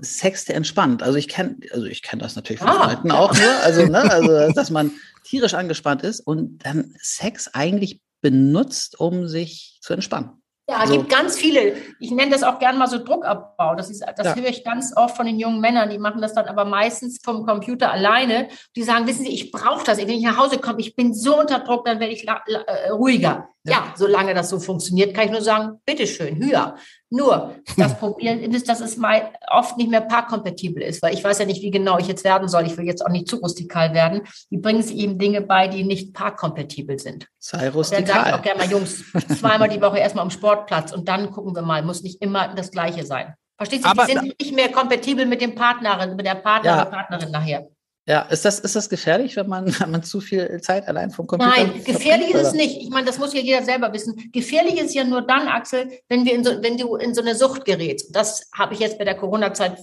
Sex, 0.00 0.46
der 0.46 0.56
entspannt. 0.56 1.02
Also 1.02 1.18
ich 1.18 1.28
kenne, 1.28 1.56
also 1.70 1.86
ich 1.86 2.02
kenne 2.02 2.22
das 2.22 2.34
natürlich 2.34 2.60
von 2.60 2.68
Ah, 2.70 3.00
ja. 3.04 3.14
auch 3.14 3.34
nur, 3.34 3.50
also, 3.62 3.86
ne, 3.86 3.98
also 4.10 4.52
dass 4.52 4.70
man 4.70 4.90
tierisch 5.24 5.54
angespannt 5.54 6.02
ist 6.02 6.20
und 6.20 6.64
dann 6.64 6.94
Sex 7.00 7.48
eigentlich 7.54 8.00
benutzt, 8.20 8.98
um 8.98 9.28
sich 9.28 9.78
zu 9.80 9.92
entspannen. 9.92 10.41
Ja, 10.72 10.82
es 10.84 10.88
So. 10.90 10.96
gibt 10.98 11.10
ganz 11.10 11.36
viele. 11.36 11.76
Ich 12.00 12.10
nenne 12.10 12.30
das 12.30 12.42
auch 12.42 12.58
gerne 12.58 12.78
mal 12.78 12.86
so 12.86 12.98
Druckabbau. 13.04 13.74
Das, 13.74 13.90
ist, 13.90 14.02
das 14.16 14.26
Ja. 14.26 14.34
höre 14.34 14.48
ich 14.48 14.64
ganz 14.64 14.96
oft 14.96 15.16
von 15.16 15.26
den 15.26 15.38
jungen 15.38 15.60
Männern. 15.60 15.90
Die 15.90 15.98
machen 15.98 16.20
das 16.22 16.32
dann 16.34 16.46
aber 16.46 16.64
meistens 16.64 17.20
vom 17.22 17.44
Computer 17.46 17.92
alleine. 17.92 18.48
Die 18.74 18.82
sagen, 18.82 19.06
wissen 19.06 19.24
Sie, 19.24 19.32
ich 19.32 19.52
brauche 19.52 19.84
das. 19.84 19.98
Wenn 19.98 20.08
ich 20.08 20.22
nach 20.22 20.38
Hause 20.38 20.58
komme, 20.58 20.80
ich 20.80 20.96
bin 20.96 21.12
so 21.14 21.38
unter 21.38 21.58
Druck, 21.60 21.84
dann 21.84 22.00
werde 22.00 22.12
ich 22.14 22.26
äh, 22.26 22.90
ruhiger. 22.90 23.48
Ja. 23.64 23.94
Solange 23.96 24.34
das 24.34 24.50
so 24.50 24.58
funktioniert, 24.58 25.14
kann 25.14 25.26
ich 25.26 25.30
nur 25.30 25.40
sagen, 25.40 25.80
bitteschön, 25.86 26.36
höher. 26.44 26.74
Nur, 27.10 27.54
das 27.76 27.96
Problem 27.98 28.40
ist, 28.52 28.68
dass 28.68 28.80
es 28.80 28.96
mal 28.96 29.30
oft 29.50 29.76
nicht 29.76 29.88
mehr 29.90 30.00
paarkompatibel 30.00 30.82
ist, 30.82 31.00
weil 31.02 31.14
ich 31.14 31.22
weiß 31.22 31.38
ja 31.38 31.44
nicht, 31.44 31.62
wie 31.62 31.70
genau 31.70 31.98
ich 31.98 32.08
jetzt 32.08 32.24
werden 32.24 32.48
soll. 32.48 32.66
Ich 32.66 32.76
will 32.76 32.86
jetzt 32.86 33.04
auch 33.06 33.10
nicht 33.10 33.28
zu 33.28 33.36
rustikal 33.36 33.94
werden. 33.94 34.22
Die 34.50 34.58
bringen 34.58 34.82
sich 34.82 34.96
eben 34.96 35.18
Dinge 35.18 35.42
bei, 35.42 35.68
die 35.68 35.84
nicht 35.84 36.12
paarkompatibel 36.12 36.98
sind. 36.98 37.28
Sei 37.38 37.70
Dann 37.70 37.72
sage 37.72 38.00
ich 38.00 38.10
auch 38.10 38.16
rustikal. 38.16 38.40
gerne 38.42 38.58
mal, 38.64 38.70
Jungs, 38.70 39.04
zweimal 39.38 39.68
die 39.68 39.80
Woche 39.80 39.98
erstmal 39.98 40.24
am 40.24 40.30
Sportplatz 40.38 40.92
und 40.92 41.08
dann 41.08 41.30
gucken 41.30 41.54
wir 41.54 41.62
mal. 41.62 41.82
Muss 41.82 42.02
nicht 42.02 42.20
immer 42.20 42.54
das 42.54 42.70
Gleiche 42.72 43.04
sein. 43.06 43.34
Verstehst 43.56 43.84
du? 43.84 43.88
Aber- 43.90 44.06
die 44.06 44.12
sind 44.14 44.40
nicht 44.40 44.54
mehr 44.56 44.72
kompatibel 44.72 45.24
mit 45.26 45.40
dem 45.40 45.54
Partnerin, 45.54 46.16
mit 46.16 46.26
der 46.26 46.34
Partnerin, 46.36 46.78
Ja. 46.78 46.84
Partnerin 46.86 47.30
nachher. 47.30 47.68
Ja, 48.06 48.22
ist 48.22 48.44
das, 48.44 48.58
ist 48.58 48.74
das 48.74 48.88
gefährlich, 48.88 49.36
wenn 49.36 49.48
man, 49.48 49.66
wenn 49.80 49.90
man 49.90 50.02
zu 50.02 50.20
viel 50.20 50.60
Zeit 50.60 50.88
allein 50.88 51.10
vom 51.10 51.26
Computer 51.26 51.52
Nein, 51.56 51.84
gefährlich 51.84 52.30
ist 52.30 52.48
es 52.48 52.52
nicht. 52.52 52.80
Ich 52.80 52.90
meine, 52.90 53.06
das 53.06 53.18
muss 53.18 53.32
ja 53.32 53.40
jeder 53.40 53.64
selber 53.64 53.92
wissen. 53.92 54.30
Gefährlich 54.32 54.80
ist 54.80 54.94
ja 54.94 55.04
nur 55.04 55.22
dann, 55.22 55.48
Axel, 55.48 55.90
wenn 56.08 56.24
wir 56.24 56.34
in 56.34 56.44
so, 56.44 56.62
wenn 56.62 56.76
du 56.76 56.96
in 56.96 57.14
so 57.14 57.20
eine 57.20 57.34
Sucht 57.36 57.64
gerätst. 57.64 58.14
Das 58.14 58.50
habe 58.56 58.74
ich 58.74 58.80
jetzt 58.80 58.98
bei 58.98 59.04
der 59.04 59.14
Corona-Zeit 59.14 59.78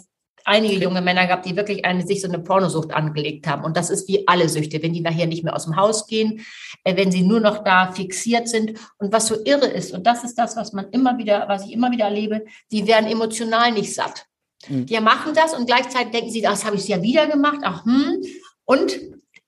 einige 0.46 0.76
junge 0.76 1.02
Männer 1.02 1.28
gehabt, 1.28 1.46
die 1.46 1.56
wirklich 1.56 1.86
eine, 1.86 2.06
sich 2.06 2.22
so 2.22 2.28
eine 2.28 2.40
Pornosucht 2.40 2.92
angelegt 2.92 3.48
haben. 3.48 3.64
Und 3.64 3.78
das 3.78 3.90
ist 3.90 4.08
wie 4.08 4.28
alle 4.28 4.50
Süchte, 4.50 4.82
wenn 4.82 4.94
die 4.94 5.02
nachher 5.02 5.28
nicht 5.28 5.44
mehr 5.44 5.56
aus 5.56 5.66
dem 5.66 5.76
Haus 5.76 6.08
gehen, 6.08 6.46
äh, 6.84 6.96
wenn 6.98 7.12
sie 7.12 7.22
nur 7.22 7.40
noch 7.40 7.64
da 7.64 7.92
fixiert 7.92 8.50
sind. 8.50 8.80
Und 8.98 9.14
was 9.14 9.28
so 9.28 9.36
irre 9.46 9.68
ist, 9.68 9.94
und 9.94 10.06
das 10.06 10.24
ist 10.24 10.36
das, 10.36 10.56
was 10.56 10.74
man 10.74 10.90
immer 10.90 11.18
wieder, 11.18 11.48
was 11.48 11.66
ich 11.66 11.72
immer 11.72 11.92
wieder 11.92 12.06
erlebe, 12.06 12.46
die 12.72 12.88
werden 12.88 13.10
emotional 13.10 13.72
nicht 13.72 13.94
satt. 13.94 14.26
Mhm. 14.68 14.86
Die 14.86 15.00
machen 15.00 15.34
das 15.34 15.54
und 15.54 15.66
gleichzeitig 15.66 16.12
denken 16.12 16.32
sie, 16.32 16.42
das 16.42 16.66
habe 16.66 16.76
ich 16.76 16.88
ja 16.88 17.02
wieder 17.02 17.28
gemacht. 17.28 17.60
Ach, 17.64 17.86
hm. 17.86 18.22
Und 18.66 19.00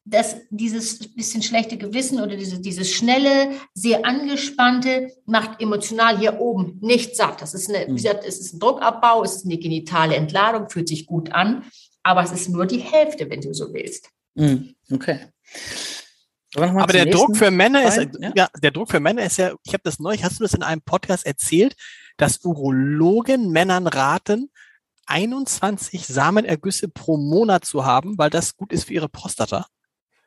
dass 0.03 0.37
dieses 0.49 1.13
bisschen 1.13 1.43
schlechte 1.43 1.77
Gewissen 1.77 2.19
oder 2.19 2.35
diese, 2.35 2.59
dieses 2.59 2.91
schnelle, 2.91 3.51
sehr 3.73 4.03
angespannte 4.05 5.11
macht 5.25 5.61
emotional 5.61 6.17
hier 6.17 6.39
oben 6.39 6.79
nicht 6.81 7.15
satt. 7.15 7.41
Das 7.41 7.53
ist 7.53 7.69
eine, 7.69 7.87
wie 7.87 7.91
mhm. 7.91 7.95
gesagt, 7.97 8.25
es 8.25 8.39
ist 8.39 8.53
ein 8.53 8.59
Druckabbau, 8.59 9.23
es 9.23 9.37
ist 9.37 9.45
eine 9.45 9.57
genitale 9.57 10.15
Entladung, 10.15 10.69
fühlt 10.69 10.87
sich 10.87 11.05
gut 11.05 11.31
an, 11.31 11.65
aber 12.01 12.23
es 12.23 12.31
ist 12.31 12.49
nur 12.49 12.65
die 12.65 12.79
Hälfte, 12.79 13.29
wenn 13.29 13.41
du 13.41 13.53
so 13.53 13.73
willst. 13.73 14.09
Mhm. 14.33 14.75
Okay. 14.91 15.19
Aber 16.55 16.91
der 16.91 17.05
Druck 17.05 17.37
für 17.37 17.49
Männer 17.49 17.83
ist, 17.83 18.09
ja. 18.19 18.31
ja. 18.35 18.49
der 18.61 18.71
Druck 18.71 18.91
für 18.91 18.99
Männer 18.99 19.23
ist 19.23 19.37
ja, 19.37 19.53
ich 19.63 19.73
habe 19.73 19.83
das 19.83 19.99
neulich, 19.99 20.23
hast 20.23 20.39
du 20.39 20.43
das 20.43 20.53
in 20.53 20.63
einem 20.63 20.81
Podcast 20.81 21.25
erzählt, 21.25 21.75
dass 22.17 22.43
Urologen 22.43 23.51
Männern 23.51 23.87
raten, 23.87 24.50
21 25.11 26.07
Samenergüsse 26.07 26.87
pro 26.87 27.17
Monat 27.17 27.65
zu 27.65 27.85
haben, 27.85 28.17
weil 28.17 28.29
das 28.29 28.55
gut 28.55 28.71
ist 28.71 28.85
für 28.85 28.93
ihre 28.93 29.09
Prostata. 29.09 29.65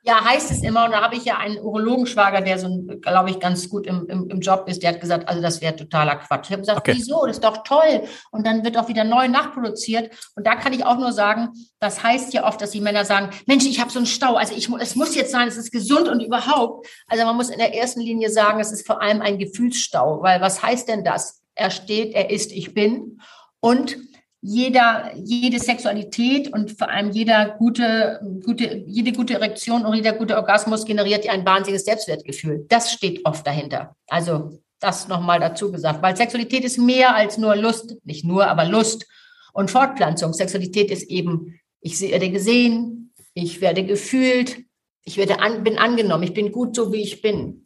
Ja, 0.06 0.22
heißt 0.22 0.50
es 0.50 0.62
immer. 0.62 0.84
Und 0.84 0.90
da 0.90 1.00
habe 1.00 1.16
ich 1.16 1.24
ja 1.24 1.38
einen 1.38 1.58
Urologenschwager, 1.58 2.42
der 2.42 2.58
so, 2.58 2.68
glaube 3.00 3.30
ich, 3.30 3.40
ganz 3.40 3.70
gut 3.70 3.86
im, 3.86 4.06
im, 4.08 4.28
im, 4.28 4.40
Job 4.40 4.68
ist. 4.68 4.82
Der 4.82 4.90
hat 4.90 5.00
gesagt, 5.00 5.26
also 5.26 5.40
das 5.40 5.62
wäre 5.62 5.74
totaler 5.74 6.16
Quatsch. 6.16 6.48
Ich 6.48 6.52
habe 6.52 6.60
gesagt, 6.60 6.78
okay. 6.78 6.92
wieso? 6.94 7.24
Das 7.24 7.36
ist 7.36 7.44
doch 7.44 7.62
toll. 7.62 8.02
Und 8.30 8.46
dann 8.46 8.66
wird 8.66 8.76
auch 8.76 8.88
wieder 8.88 9.04
neu 9.04 9.28
nachproduziert. 9.28 10.14
Und 10.36 10.46
da 10.46 10.56
kann 10.56 10.74
ich 10.74 10.84
auch 10.84 10.98
nur 10.98 11.12
sagen, 11.12 11.48
das 11.80 12.02
heißt 12.02 12.34
ja 12.34 12.46
oft, 12.46 12.60
dass 12.60 12.72
die 12.72 12.82
Männer 12.82 13.06
sagen, 13.06 13.30
Mensch, 13.46 13.64
ich 13.64 13.80
habe 13.80 13.90
so 13.90 13.98
einen 13.98 14.04
Stau. 14.04 14.34
Also 14.34 14.54
ich, 14.54 14.68
es 14.68 14.94
muss 14.94 15.14
jetzt 15.14 15.32
sein, 15.32 15.48
es 15.48 15.56
ist 15.56 15.72
gesund 15.72 16.08
und 16.08 16.20
überhaupt. 16.20 16.86
Also 17.06 17.24
man 17.24 17.36
muss 17.36 17.48
in 17.48 17.58
der 17.58 17.74
ersten 17.74 18.00
Linie 18.00 18.28
sagen, 18.28 18.60
es 18.60 18.72
ist 18.72 18.86
vor 18.86 19.00
allem 19.00 19.22
ein 19.22 19.38
Gefühlsstau. 19.38 20.20
Weil 20.20 20.42
was 20.42 20.62
heißt 20.62 20.86
denn 20.86 21.02
das? 21.02 21.40
Er 21.54 21.70
steht, 21.70 22.12
er 22.12 22.28
ist, 22.28 22.52
ich 22.52 22.74
bin. 22.74 23.22
Und 23.60 23.96
jeder, 24.46 25.10
jede 25.16 25.58
Sexualität 25.58 26.52
und 26.52 26.72
vor 26.72 26.90
allem 26.90 27.10
jeder 27.12 27.56
gute, 27.58 28.20
gute, 28.44 28.84
jede 28.86 29.12
gute 29.12 29.32
Erektion 29.32 29.86
und 29.86 29.94
jeder 29.94 30.12
gute 30.12 30.36
Orgasmus 30.36 30.84
generiert 30.84 31.26
ein 31.26 31.46
wahnsinniges 31.46 31.86
Selbstwertgefühl. 31.86 32.66
Das 32.68 32.92
steht 32.92 33.24
oft 33.24 33.46
dahinter. 33.46 33.96
Also 34.06 34.60
das 34.80 35.08
nochmal 35.08 35.40
dazu 35.40 35.72
gesagt, 35.72 36.02
weil 36.02 36.14
Sexualität 36.14 36.62
ist 36.62 36.76
mehr 36.76 37.16
als 37.16 37.38
nur 37.38 37.56
Lust, 37.56 37.96
nicht 38.04 38.26
nur, 38.26 38.46
aber 38.46 38.66
Lust 38.66 39.06
und 39.54 39.70
Fortpflanzung. 39.70 40.34
Sexualität 40.34 40.90
ist 40.90 41.04
eben, 41.04 41.58
ich 41.80 41.98
werde 42.02 42.28
gesehen, 42.28 43.14
ich 43.32 43.62
werde 43.62 43.82
gefühlt, 43.86 44.58
ich 45.06 45.16
werde 45.16 45.40
an, 45.40 45.64
bin 45.64 45.78
angenommen, 45.78 46.24
ich 46.24 46.34
bin 46.34 46.52
gut 46.52 46.76
so, 46.76 46.92
wie 46.92 47.00
ich 47.00 47.22
bin. 47.22 47.63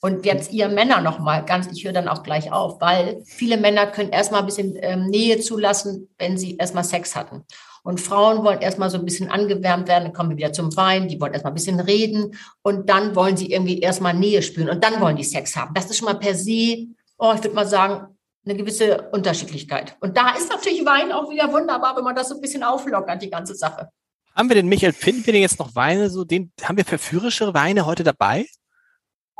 Und 0.00 0.24
jetzt 0.26 0.52
ihr 0.52 0.68
Männer 0.68 1.00
nochmal 1.00 1.44
ganz, 1.44 1.66
ich 1.72 1.84
höre 1.84 1.92
dann 1.92 2.06
auch 2.06 2.22
gleich 2.22 2.52
auf, 2.52 2.80
weil 2.80 3.20
viele 3.24 3.56
Männer 3.56 3.86
können 3.88 4.10
erstmal 4.10 4.40
ein 4.40 4.46
bisschen 4.46 4.76
ähm, 4.80 5.06
Nähe 5.06 5.40
zulassen, 5.40 6.08
wenn 6.18 6.38
sie 6.38 6.56
erstmal 6.56 6.84
Sex 6.84 7.16
hatten. 7.16 7.44
Und 7.82 8.00
Frauen 8.00 8.44
wollen 8.44 8.60
erstmal 8.60 8.90
so 8.90 8.98
ein 8.98 9.04
bisschen 9.04 9.30
angewärmt 9.30 9.88
werden, 9.88 10.04
dann 10.04 10.12
kommen 10.12 10.30
wir 10.30 10.36
wieder 10.36 10.52
zum 10.52 10.76
Wein, 10.76 11.08
die 11.08 11.20
wollen 11.20 11.32
erstmal 11.32 11.52
ein 11.52 11.56
bisschen 11.56 11.80
reden 11.80 12.36
und 12.62 12.88
dann 12.88 13.16
wollen 13.16 13.36
sie 13.36 13.50
irgendwie 13.50 13.80
erstmal 13.80 14.14
Nähe 14.14 14.42
spüren 14.42 14.68
und 14.68 14.84
dann 14.84 15.00
wollen 15.00 15.16
die 15.16 15.24
Sex 15.24 15.56
haben. 15.56 15.74
Das 15.74 15.86
ist 15.86 15.96
schon 15.96 16.06
mal 16.06 16.18
per 16.18 16.34
se, 16.34 16.86
oh, 17.18 17.32
ich 17.34 17.42
würde 17.42 17.54
mal 17.54 17.66
sagen, 17.66 18.14
eine 18.44 18.56
gewisse 18.56 19.08
Unterschiedlichkeit. 19.12 19.96
Und 20.00 20.16
da 20.16 20.30
ist 20.36 20.50
natürlich 20.50 20.84
Wein 20.84 21.12
auch 21.12 21.30
wieder 21.30 21.52
wunderbar, 21.52 21.96
wenn 21.96 22.04
man 22.04 22.14
das 22.14 22.28
so 22.28 22.36
ein 22.36 22.40
bisschen 22.40 22.62
auflockert, 22.62 23.22
die 23.22 23.30
ganze 23.30 23.54
Sache. 23.54 23.88
Haben 24.34 24.48
wir 24.48 24.54
denn, 24.54 24.68
Michael, 24.68 24.92
finden 24.92 25.26
wir 25.26 25.32
denn 25.32 25.42
jetzt 25.42 25.58
noch 25.58 25.74
Weine, 25.74 26.10
so 26.10 26.24
den, 26.24 26.52
haben 26.62 26.76
wir 26.76 26.84
verführerische 26.84 27.52
Weine 27.54 27.86
heute 27.86 28.04
dabei? 28.04 28.46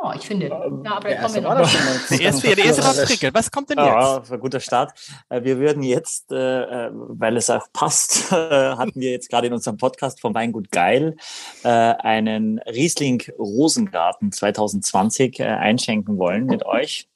Oh, 0.00 0.12
ich 0.14 0.26
finde. 0.26 0.46
Ähm, 0.46 0.82
ja, 0.84 0.92
aber. 0.92 1.08
Der 1.08 1.18
erste, 2.20 2.54
der 2.54 2.64
erste 2.64 2.82
war. 2.84 3.34
Was 3.34 3.50
kommt 3.50 3.70
denn 3.70 3.78
jetzt? 3.78 3.88
Ja, 3.88 4.22
ein 4.30 4.40
guter 4.40 4.60
Start. 4.60 4.92
Äh, 5.28 5.42
wir 5.42 5.58
würden 5.58 5.82
jetzt, 5.82 6.30
äh, 6.30 6.90
weil 6.92 7.36
es 7.36 7.50
auch 7.50 7.66
passt, 7.72 8.30
hatten 8.30 9.00
wir 9.00 9.10
jetzt 9.10 9.28
gerade 9.28 9.48
in 9.48 9.52
unserem 9.52 9.76
Podcast 9.76 10.20
vom 10.20 10.34
Weingut 10.34 10.70
Geil 10.70 11.16
äh, 11.64 11.68
einen 11.68 12.60
Riesling 12.60 13.22
Rosengarten 13.38 14.30
2020 14.30 15.42
einschenken 15.42 16.16
wollen 16.16 16.46
mit 16.46 16.64
euch. 16.64 17.08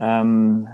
Ähm, 0.00 0.66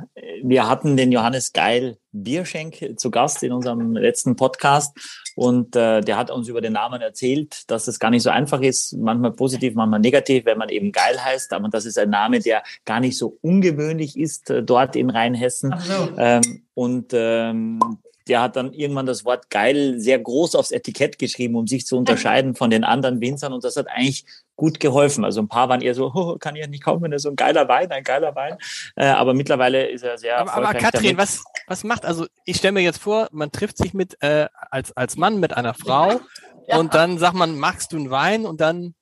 wir 0.43 0.69
hatten 0.69 0.97
den 0.97 1.11
Johannes 1.11 1.53
Geil 1.53 1.99
Bierschenk 2.13 2.95
zu 2.97 3.11
Gast 3.11 3.43
in 3.43 3.53
unserem 3.53 3.97
letzten 3.97 4.37
Podcast 4.37 4.97
und 5.35 5.75
äh, 5.75 6.01
der 6.01 6.17
hat 6.17 6.31
uns 6.31 6.49
über 6.49 6.61
den 6.61 6.73
Namen 6.75 7.03
erzählt, 7.03 7.71
dass 7.71 7.89
es 7.89 7.99
gar 7.99 8.11
nicht 8.11 8.23
so 8.23 8.31
einfach 8.31 8.61
ist, 8.61 8.97
manchmal 8.97 9.33
positiv, 9.33 9.75
manchmal 9.75 10.01
negativ, 10.01 10.45
wenn 10.45 10.59
man 10.59 10.69
eben 10.69 10.93
Geil 10.93 11.23
heißt, 11.23 11.53
aber 11.53 11.69
das 11.69 11.87
ist 11.87 11.99
ein 11.99 12.11
Name, 12.11 12.41
der 12.41 12.63
gar 12.85 13.01
nicht 13.01 13.19
so 13.19 13.37
ungewöhnlich 13.43 14.17
ist 14.19 14.49
äh, 14.51 14.63
dort 14.63 14.97
in 14.97 15.11
Rheinhessen. 15.11 15.75
So. 15.79 16.09
Ähm, 16.17 16.63
und 16.75 17.13
ähm, 17.13 17.81
der 18.29 18.43
hat 18.43 18.57
dann 18.57 18.73
irgendwann 18.73 19.07
das 19.07 19.25
Wort 19.25 19.51
geil 19.51 19.99
sehr 19.99 20.19
groß 20.19 20.55
aufs 20.55 20.71
Etikett 20.71 21.19
geschrieben, 21.19 21.57
um 21.57 21.67
sich 21.67 21.87
zu 21.87 21.97
unterscheiden 21.99 22.55
von 22.55 22.71
den 22.71 22.85
anderen 22.85 23.21
Winzern. 23.21 23.53
Und 23.53 23.65
das 23.65 23.77
hat 23.77 23.89
eigentlich 23.89 24.25
gut 24.57 24.81
geholfen. 24.81 25.25
Also 25.25 25.41
ein 25.41 25.49
paar 25.49 25.69
waren 25.69 25.81
eher 25.81 25.95
so, 25.95 26.11
oh, 26.15 26.37
kann 26.39 26.57
ich 26.57 26.67
nicht 26.69 26.83
kaufen, 26.83 27.11
das 27.11 27.21
ist 27.21 27.23
so 27.25 27.31
ein 27.31 27.37
geiler 27.37 27.69
Wein, 27.69 27.91
ein 27.91 28.05
geiler 28.05 28.35
Wein. 28.35 28.57
Äh, 28.97 29.07
aber 29.07 29.35
mittlerweile 29.35 29.87
ist 29.89 30.03
er 30.03 30.19
sehr 30.19 30.39
Aber, 30.41 30.55
aber 30.55 30.75
Katrin, 30.75 31.17
was, 31.17 31.45
was 31.67 31.85
macht, 31.85 32.05
also 32.05 32.27
ich 32.45 32.57
stelle 32.57 32.73
mir 32.73 32.83
jetzt 32.83 32.99
vor, 32.99 33.29
man 33.33 33.53
trifft 33.53 33.79
sich 33.79 33.95
mit 33.95 34.21
äh, 34.23 34.49
als, 34.71 34.97
als 34.97 35.17
Mann 35.17 35.39
mit 35.39 35.57
einer 35.57 35.75
Frau 35.75 36.21
ja. 36.67 36.79
und 36.79 36.95
dann 36.95 37.19
sagt 37.19 37.35
man, 37.35 37.59
magst 37.59 37.93
du 37.93 37.97
einen 37.97 38.11
Wein? 38.11 38.47
Und 38.47 38.61
dann 38.61 38.95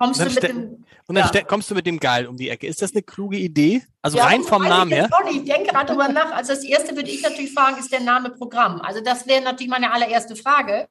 Kommst 0.00 0.18
du 0.18 0.24
mit 0.24 0.42
dem, 0.42 0.84
und 1.08 1.14
dann 1.14 1.30
ja. 1.30 1.42
kommst 1.42 1.70
du 1.70 1.74
mit 1.74 1.84
dem 1.84 2.00
Geil 2.00 2.26
um 2.26 2.38
die 2.38 2.48
Ecke. 2.48 2.66
Ist 2.66 2.80
das 2.80 2.92
eine 2.92 3.02
kluge 3.02 3.36
Idee? 3.36 3.82
Also 4.00 4.16
ja, 4.16 4.24
rein 4.24 4.42
vom 4.42 4.62
Namen 4.62 4.90
her? 4.90 5.10
Ich 5.30 5.44
denke 5.44 5.72
gerade 5.72 5.88
darüber 5.88 6.08
nach. 6.08 6.32
Also 6.32 6.54
das 6.54 6.64
erste 6.64 6.96
würde 6.96 7.10
ich 7.10 7.20
natürlich 7.20 7.52
fragen, 7.52 7.76
ist 7.78 7.92
der 7.92 8.00
Name 8.00 8.30
Programm? 8.30 8.80
Also 8.80 9.02
das 9.02 9.26
wäre 9.26 9.42
natürlich 9.42 9.68
meine 9.68 9.92
allererste 9.92 10.36
Frage. 10.36 10.88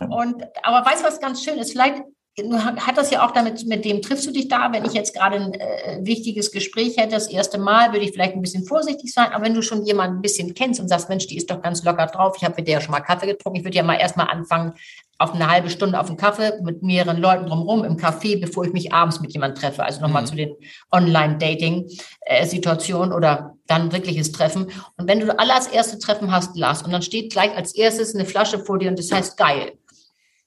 Und 0.00 0.42
aber 0.64 0.84
weißt 0.84 1.02
du, 1.02 1.06
was 1.06 1.20
ganz 1.20 1.44
schön 1.44 1.58
ist? 1.58 1.70
Vielleicht 1.70 2.02
hat 2.38 2.96
das 2.96 3.10
ja 3.10 3.26
auch 3.26 3.32
damit, 3.32 3.66
mit 3.66 3.84
dem 3.84 4.02
triffst 4.02 4.26
du 4.26 4.30
dich 4.30 4.48
da, 4.48 4.72
wenn 4.72 4.84
ich 4.84 4.92
jetzt 4.92 5.14
gerade 5.14 5.36
ein 5.36 5.52
äh, 5.52 5.98
wichtiges 6.02 6.52
Gespräch 6.52 6.96
hätte, 6.96 7.10
das 7.10 7.28
erste 7.28 7.58
Mal, 7.58 7.92
würde 7.92 8.04
ich 8.04 8.12
vielleicht 8.12 8.34
ein 8.34 8.42
bisschen 8.42 8.64
vorsichtig 8.64 9.12
sein, 9.12 9.32
aber 9.32 9.44
wenn 9.44 9.54
du 9.54 9.62
schon 9.62 9.84
jemanden 9.84 10.18
ein 10.18 10.22
bisschen 10.22 10.54
kennst 10.54 10.80
und 10.80 10.88
sagst, 10.88 11.08
Mensch, 11.08 11.26
die 11.26 11.36
ist 11.36 11.50
doch 11.50 11.60
ganz 11.60 11.84
locker 11.84 12.06
drauf, 12.06 12.34
ich 12.36 12.44
habe 12.44 12.54
mit 12.56 12.68
der 12.68 12.74
ja 12.74 12.80
schon 12.80 12.92
mal 12.92 13.00
Kaffee 13.00 13.26
getrunken, 13.26 13.58
ich 13.58 13.64
würde 13.64 13.76
ja 13.76 13.82
mal 13.82 13.96
erstmal 13.96 14.28
anfangen, 14.28 14.74
auf 15.20 15.34
eine 15.34 15.50
halbe 15.50 15.68
Stunde 15.68 16.00
auf 16.00 16.08
einen 16.08 16.16
Kaffee 16.16 16.54
mit 16.62 16.82
mehreren 16.82 17.18
Leuten 17.18 17.44
drumherum 17.44 17.84
im 17.84 17.98
Café, 17.98 18.40
bevor 18.40 18.64
ich 18.64 18.72
mich 18.72 18.94
abends 18.94 19.20
mit 19.20 19.34
jemandem 19.34 19.60
treffe. 19.60 19.84
Also 19.84 20.00
nochmal 20.00 20.22
mhm. 20.22 20.26
zu 20.26 20.34
den 20.34 20.56
Online-Dating-Situationen 20.90 23.12
oder 23.12 23.54
dann 23.66 23.92
wirkliches 23.92 24.32
Treffen. 24.32 24.70
Und 24.96 25.08
wenn 25.08 25.20
du 25.20 25.38
alles 25.38 25.66
erste 25.66 25.98
Treffen 25.98 26.32
hast, 26.32 26.56
Lars, 26.56 26.80
und 26.82 26.90
dann 26.90 27.02
steht 27.02 27.32
gleich 27.32 27.54
als 27.54 27.74
erstes 27.74 28.14
eine 28.14 28.24
Flasche 28.24 28.60
vor 28.60 28.78
dir 28.78 28.88
und 28.88 28.98
das 28.98 29.12
heißt 29.12 29.36
geil, 29.36 29.72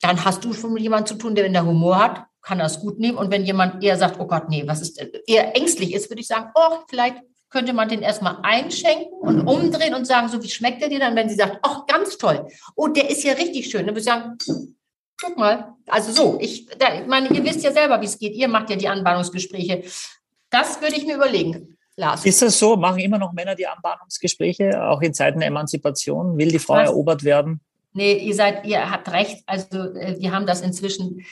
dann 0.04 0.24
hast 0.26 0.44
du 0.44 0.54
schon 0.54 0.74
mit 0.74 0.84
jemandem 0.84 1.08
zu 1.08 1.16
tun, 1.16 1.34
der 1.34 1.46
in 1.46 1.54
der 1.54 1.66
Humor 1.66 1.98
hat, 1.98 2.26
kann 2.42 2.60
das 2.60 2.82
gut 2.82 3.00
nehmen. 3.00 3.18
Und 3.18 3.32
wenn 3.32 3.46
jemand 3.46 3.82
eher 3.82 3.98
sagt, 3.98 4.20
oh 4.20 4.28
Gott, 4.28 4.50
nee, 4.50 4.64
was 4.68 4.82
ist, 4.82 5.02
eher 5.28 5.56
ängstlich 5.56 5.94
ist, 5.94 6.10
würde 6.10 6.22
ich 6.22 6.28
sagen, 6.28 6.52
oh, 6.56 6.80
vielleicht 6.90 7.18
könnte 7.50 7.72
man 7.72 7.88
den 7.88 8.02
erstmal 8.02 8.38
einschenken 8.44 9.14
und 9.22 9.48
umdrehen 9.48 9.94
und 9.94 10.06
sagen, 10.06 10.28
so 10.28 10.44
wie 10.44 10.50
schmeckt 10.50 10.82
der 10.82 10.90
dir 10.90 11.00
dann, 11.00 11.16
wenn 11.16 11.30
sie 11.30 11.36
sagt, 11.36 11.60
ach, 11.62 11.86
ganz 11.86 12.18
toll. 12.18 12.48
Oh, 12.76 12.88
der 12.88 13.10
ist 13.10 13.24
ja 13.24 13.34
richtig 13.34 13.70
schön. 13.70 13.86
Dann 13.86 13.96
würde 13.96 14.00
ich 14.00 14.06
sagen, 14.06 14.38
guck 15.22 15.38
mal. 15.38 15.74
Also 15.88 16.12
so, 16.12 16.38
ich, 16.42 16.66
da, 16.78 17.00
ich 17.00 17.08
meine, 17.08 17.30
ihr 17.30 17.44
wisst 17.44 17.64
ja 17.64 17.72
selber, 17.72 18.02
wie 18.02 18.06
es 18.06 18.20
geht. 18.20 18.34
Ihr 18.34 18.50
macht 18.50 18.70
ja 18.72 18.76
die 18.76 18.90
Anbahnungsgespräche. 18.90 19.84
Das 20.50 20.82
würde 20.82 20.96
ich 20.96 21.06
mir 21.06 21.16
überlegen. 21.16 21.78
Lars. 21.96 22.26
Ist 22.26 22.42
das 22.42 22.58
so? 22.58 22.76
Machen 22.76 23.00
immer 23.00 23.20
noch 23.20 23.32
Männer 23.34 23.56
die 23.56 23.68
Anbahnungsgespräche, 23.68 24.84
auch 24.84 25.02
in 25.02 25.14
Zeiten 25.14 25.40
der 25.40 25.48
Emanzipation? 25.48 26.38
Will 26.38 26.50
die 26.50 26.60
Frau 26.60 26.74
Was? 26.74 26.90
erobert 26.90 27.24
werden? 27.24 27.62
Nee, 27.94 28.18
ihr 28.18 28.36
seid, 28.36 28.66
ihr 28.66 28.90
habt 28.90 29.12
recht. 29.12 29.44
Also 29.46 29.78
äh, 29.94 30.18
wir 30.20 30.32
haben 30.32 30.46
das 30.46 30.62
inzwischen 30.62 31.24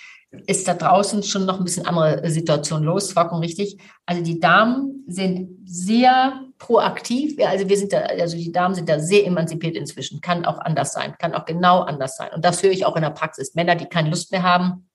ist 0.48 0.68
da 0.68 0.74
draußen 0.74 1.24
schon 1.24 1.46
noch 1.46 1.60
ein 1.60 1.66
bisschen 1.66 1.86
andere 1.86 2.30
Situation 2.30 2.84
los, 2.84 3.12
vollkommen 3.12 3.42
richtig. 3.42 3.78
Also 4.06 4.24
die 4.24 4.40
Damen 4.40 5.04
sind 5.08 5.50
sehr 5.66 6.46
proaktiv. 6.58 7.38
Also 7.46 7.68
wir 7.68 7.78
sind 7.78 7.92
da, 7.92 8.00
also 8.00 8.38
die 8.38 8.52
Damen 8.52 8.74
sind 8.74 8.88
da 8.88 9.00
sehr 9.00 9.26
emanzipiert 9.26 9.76
inzwischen. 9.76 10.22
Kann 10.22 10.46
auch 10.46 10.60
anders 10.60 10.94
sein, 10.94 11.16
kann 11.20 11.34
auch 11.34 11.46
genau 11.46 11.82
anders 11.82 12.16
sein. 12.16 12.30
Und 12.34 12.46
das 12.46 12.64
höre 12.64 12.72
ich 12.72 12.86
auch 12.86 12.96
in 12.96 13.02
der 13.02 13.10
Praxis. 13.10 13.56
Männer, 13.56 13.76
die 13.76 13.86
keine 13.86 14.10
Lust 14.10 14.32
mehr 14.32 14.44
haben, 14.44 14.88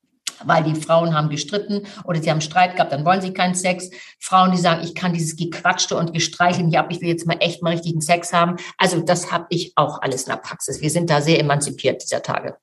weil 0.45 0.65
die 0.65 0.75
Frauen 0.75 1.15
haben 1.15 1.29
gestritten 1.29 1.87
oder 2.05 2.23
sie 2.23 2.31
haben 2.31 2.41
Streit 2.41 2.77
gehabt, 2.77 2.93
dann 2.93 3.05
wollen 3.05 3.21
sie 3.21 3.33
keinen 3.33 3.55
Sex. 3.55 3.91
Frauen, 4.19 4.53
die 4.53 4.59
sagen, 4.59 4.83
ich 4.85 4.95
kann 4.95 5.13
dieses 5.13 5.37
Gequatschte 5.37 5.97
und 5.97 6.13
Gestreichel 6.13 6.65
nicht 6.65 6.79
ab, 6.79 6.87
ich 6.91 7.01
will 7.01 7.09
jetzt 7.09 7.27
mal 7.27 7.37
echt 7.41 7.63
mal 7.63 7.71
richtigen 7.71 8.01
Sex 8.01 8.33
haben. 8.33 8.57
Also 8.79 9.01
das 9.01 9.33
habe 9.33 9.47
ich 9.51 9.73
auch 9.77 10.03
alles 10.03 10.25
in 10.25 10.31
der 10.31 10.39
Praxis. 10.39 10.81
Wir 10.81 10.91
sind 10.91 11.11
da 11.11 11.21
sehr 11.21 11.41
emanzipiert 11.41 12.03
dieser 12.03 12.23
Tage. 12.23 12.57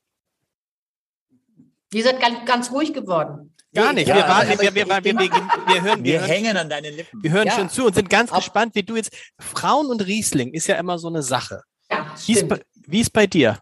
Ihr 1.93 2.03
seid 2.03 2.19
ganz, 2.19 2.45
ganz 2.45 2.71
ruhig 2.71 2.93
geworden. 2.93 3.53
Gar 3.73 3.93
nicht. 3.93 4.07
Ja, 4.07 4.15
wir, 4.15 4.23
warten, 4.23 4.59
wir, 4.59 4.75
wir, 4.75 4.87
wir, 5.03 5.03
wir, 5.03 5.81
hören, 5.81 6.03
wir, 6.03 6.21
hängen 6.21 6.57
an 6.57 6.69
deinen 6.69 6.95
Lippen. 6.95 7.23
Wir 7.23 7.31
hören 7.31 7.47
ja. 7.47 7.53
schon 7.53 7.69
zu 7.69 7.85
und 7.85 7.95
sind 7.95 8.09
ganz 8.09 8.31
Ab 8.31 8.37
gespannt, 8.37 8.75
wie 8.75 8.83
du 8.83 8.95
jetzt. 8.95 9.11
Frauen 9.39 9.87
und 9.87 10.05
Riesling 10.05 10.53
ist 10.53 10.67
ja 10.67 10.75
immer 10.75 10.99
so 10.99 11.07
eine 11.07 11.23
Sache. 11.23 11.63
Ja, 11.89 12.05
wie, 12.25 12.33
ist 12.33 12.47
bei, 12.47 12.61
wie 12.87 13.01
ist 13.01 13.11
bei 13.11 13.25
dir? 13.25 13.59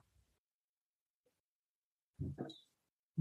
Hm, 2.19 2.35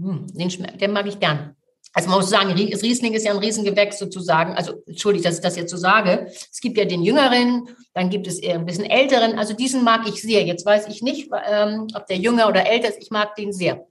den, 0.01 0.77
den 0.79 0.91
mag 0.91 1.07
ich 1.07 1.19
gern. 1.19 1.55
Also 1.93 2.09
man 2.09 2.19
muss 2.19 2.29
sagen, 2.29 2.51
Riesling 2.51 3.13
ist 3.13 3.25
ja 3.25 3.31
ein 3.31 3.39
Riesengewächs 3.39 3.99
sozusagen. 3.99 4.53
Also 4.53 4.81
entschuldigt, 4.87 5.25
dass 5.25 5.35
ich 5.35 5.41
das 5.41 5.57
jetzt 5.57 5.71
so 5.71 5.77
sage. 5.77 6.27
Es 6.29 6.61
gibt 6.61 6.77
ja 6.77 6.85
den 6.85 7.03
Jüngeren, 7.03 7.67
dann 7.93 8.09
gibt 8.09 8.27
es 8.27 8.39
eher 8.39 8.55
ein 8.55 8.65
bisschen 8.65 8.85
Älteren. 8.85 9.37
Also 9.37 9.53
diesen 9.53 9.83
mag 9.83 10.07
ich 10.07 10.21
sehr. 10.21 10.43
Jetzt 10.45 10.65
weiß 10.65 10.87
ich 10.87 11.01
nicht, 11.01 11.29
ähm, 11.45 11.87
ob 11.93 12.07
der 12.07 12.17
jünger 12.17 12.47
oder 12.47 12.65
älter 12.65 12.87
ist. 12.87 13.01
Ich 13.01 13.11
mag 13.11 13.35
den 13.35 13.51
sehr. 13.51 13.85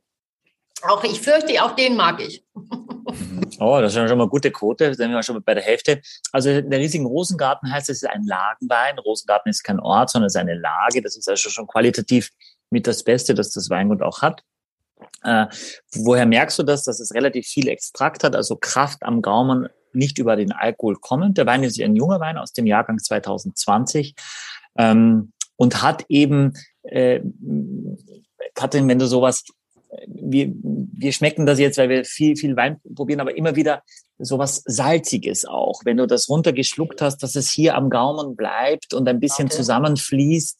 Auch 0.82 1.04
ich 1.04 1.20
fürchte, 1.20 1.62
auch 1.62 1.72
den 1.72 1.96
mag 1.96 2.20
ich. 2.20 2.44
Oh, 3.58 3.78
das 3.78 3.94
ist 3.94 4.08
schon 4.08 4.16
mal 4.16 4.28
gute 4.28 4.50
Quote. 4.50 4.94
Sind 4.94 5.10
wir 5.10 5.22
schon 5.22 5.34
mal 5.34 5.42
bei 5.42 5.52
der 5.52 5.62
Hälfte. 5.62 6.00
Also 6.32 6.62
der 6.62 6.78
riesigen 6.78 7.04
Rosengarten 7.04 7.70
heißt, 7.70 7.90
es 7.90 8.02
ist 8.02 8.08
ein 8.08 8.24
Lagenwein. 8.24 8.98
Rosengarten 8.98 9.50
ist 9.50 9.62
kein 9.62 9.78
Ort, 9.80 10.08
sondern 10.08 10.28
es 10.28 10.34
ist 10.34 10.40
eine 10.40 10.54
Lage. 10.54 11.02
Das 11.02 11.14
ist 11.14 11.28
also 11.28 11.50
schon 11.50 11.66
qualitativ 11.66 12.30
mit 12.70 12.86
das 12.86 13.02
Beste, 13.04 13.34
das 13.34 13.50
das 13.50 13.68
Weingut 13.68 14.00
auch 14.00 14.22
hat. 14.22 14.42
Äh, 15.22 15.46
woher 15.94 16.26
merkst 16.26 16.58
du 16.58 16.62
das, 16.62 16.84
dass 16.84 17.00
es 17.00 17.14
relativ 17.14 17.46
viel 17.46 17.68
Extrakt 17.68 18.24
hat, 18.24 18.34
also 18.34 18.56
Kraft 18.56 19.02
am 19.02 19.22
Gaumen, 19.22 19.68
nicht 19.92 20.18
über 20.18 20.36
den 20.36 20.52
Alkohol 20.52 20.96
kommend? 20.96 21.38
Der 21.38 21.46
Wein 21.46 21.62
ist 21.62 21.80
ein 21.80 21.96
junger 21.96 22.20
Wein 22.20 22.38
aus 22.38 22.52
dem 22.52 22.66
Jahrgang 22.66 22.98
2020 22.98 24.14
ähm, 24.76 25.32
und 25.56 25.82
hat 25.82 26.04
eben, 26.08 26.54
äh, 26.82 27.20
Katrin, 28.54 28.88
wenn 28.88 28.98
du 28.98 29.06
sowas, 29.06 29.44
wir, 30.06 30.52
wir 30.62 31.12
schmecken 31.12 31.46
das 31.46 31.58
jetzt, 31.58 31.76
weil 31.76 31.88
wir 31.88 32.04
viel, 32.04 32.36
viel 32.36 32.56
Wein 32.56 32.80
probieren, 32.94 33.20
aber 33.20 33.36
immer 33.36 33.56
wieder 33.56 33.82
sowas 34.18 34.62
Salziges 34.64 35.44
auch. 35.44 35.82
Wenn 35.84 35.96
du 35.96 36.06
das 36.06 36.28
runtergeschluckt 36.28 37.02
hast, 37.02 37.18
dass 37.22 37.34
es 37.34 37.50
hier 37.50 37.74
am 37.74 37.90
Gaumen 37.90 38.36
bleibt 38.36 38.94
und 38.94 39.08
ein 39.08 39.20
bisschen 39.20 39.46
okay. 39.46 39.56
zusammenfließt 39.56 40.58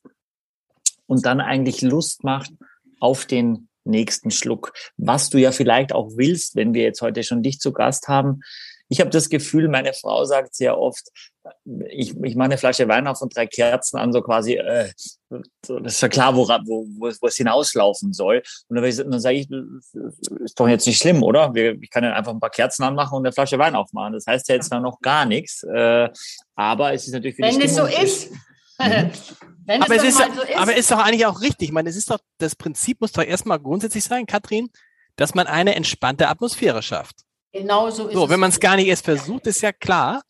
und 1.06 1.26
dann 1.26 1.40
eigentlich 1.40 1.82
Lust 1.82 2.24
macht 2.24 2.50
auf 2.98 3.24
den 3.26 3.69
nächsten 3.84 4.30
Schluck, 4.30 4.72
was 4.96 5.30
du 5.30 5.38
ja 5.38 5.52
vielleicht 5.52 5.92
auch 5.92 6.10
willst, 6.16 6.56
wenn 6.56 6.74
wir 6.74 6.82
jetzt 6.82 7.02
heute 7.02 7.22
schon 7.22 7.42
dich 7.42 7.58
zu 7.60 7.72
Gast 7.72 8.08
haben. 8.08 8.40
Ich 8.88 9.00
habe 9.00 9.10
das 9.10 9.28
Gefühl, 9.28 9.68
meine 9.68 9.92
Frau 9.92 10.24
sagt 10.24 10.54
sehr 10.54 10.76
oft, 10.76 11.10
ich, 11.88 12.14
ich 12.22 12.34
mache 12.34 12.46
eine 12.46 12.58
Flasche 12.58 12.88
Wein 12.88 13.06
auf 13.06 13.22
und 13.22 13.34
drei 13.34 13.46
Kerzen 13.46 13.98
an, 13.98 14.12
so 14.12 14.20
quasi, 14.20 14.54
äh, 14.54 14.90
das 15.28 15.94
ist 15.94 16.00
ja 16.00 16.08
klar, 16.08 16.34
wo, 16.34 16.48
wo, 16.48 16.86
wo 16.98 17.26
es 17.26 17.36
hinauslaufen 17.36 18.12
soll. 18.12 18.42
Und 18.68 18.76
dann, 18.76 19.10
dann 19.10 19.20
sage 19.20 19.36
ich, 19.36 19.48
ist 20.44 20.58
doch 20.58 20.68
jetzt 20.68 20.86
nicht 20.86 21.00
schlimm, 21.00 21.22
oder? 21.22 21.52
Ich 21.54 21.90
kann 21.90 22.04
ja 22.04 22.14
einfach 22.14 22.32
ein 22.32 22.40
paar 22.40 22.50
Kerzen 22.50 22.82
anmachen 22.82 23.16
und 23.16 23.26
eine 23.26 23.32
Flasche 23.32 23.58
Wein 23.58 23.76
aufmachen. 23.76 24.12
Das 24.12 24.26
heißt 24.26 24.48
ja 24.48 24.56
jetzt 24.56 24.72
noch 24.72 25.00
gar 25.00 25.24
nichts. 25.24 25.62
Äh, 25.62 26.10
aber 26.56 26.92
es 26.92 27.06
ist 27.06 27.12
natürlich 27.12 27.36
für 27.36 27.42
Wenn 27.42 27.60
es 27.60 27.76
so 27.76 27.86
ist. 27.86 28.30
Aber, 29.66 29.94
es 29.94 30.02
ist, 30.02 30.16
so 30.16 30.24
ist. 30.24 30.56
aber 30.56 30.74
ist 30.74 30.90
doch 30.90 30.98
eigentlich 30.98 31.26
auch 31.26 31.42
richtig. 31.42 31.68
Ich 31.68 31.72
meine, 31.72 31.88
es 31.88 31.94
ist 31.94 32.10
doch, 32.10 32.18
das 32.38 32.56
Prinzip 32.56 33.00
muss 33.00 33.12
doch 33.12 33.22
erstmal 33.22 33.60
grundsätzlich 33.60 34.02
sein, 34.02 34.26
Katrin, 34.26 34.68
dass 35.14 35.34
man 35.34 35.46
eine 35.46 35.76
entspannte 35.76 36.26
Atmosphäre 36.28 36.82
schafft. 36.82 37.20
Genau 37.52 37.88
so 37.90 38.08
ist 38.08 38.14
so, 38.14 38.24
es. 38.24 38.30
Wenn 38.30 38.40
man 38.40 38.50
es 38.50 38.58
gar 38.58 38.74
nicht 38.74 38.88
erst 38.88 39.04
versucht, 39.04 39.46
ist 39.46 39.60
ja 39.60 39.72
klar, 39.72 40.22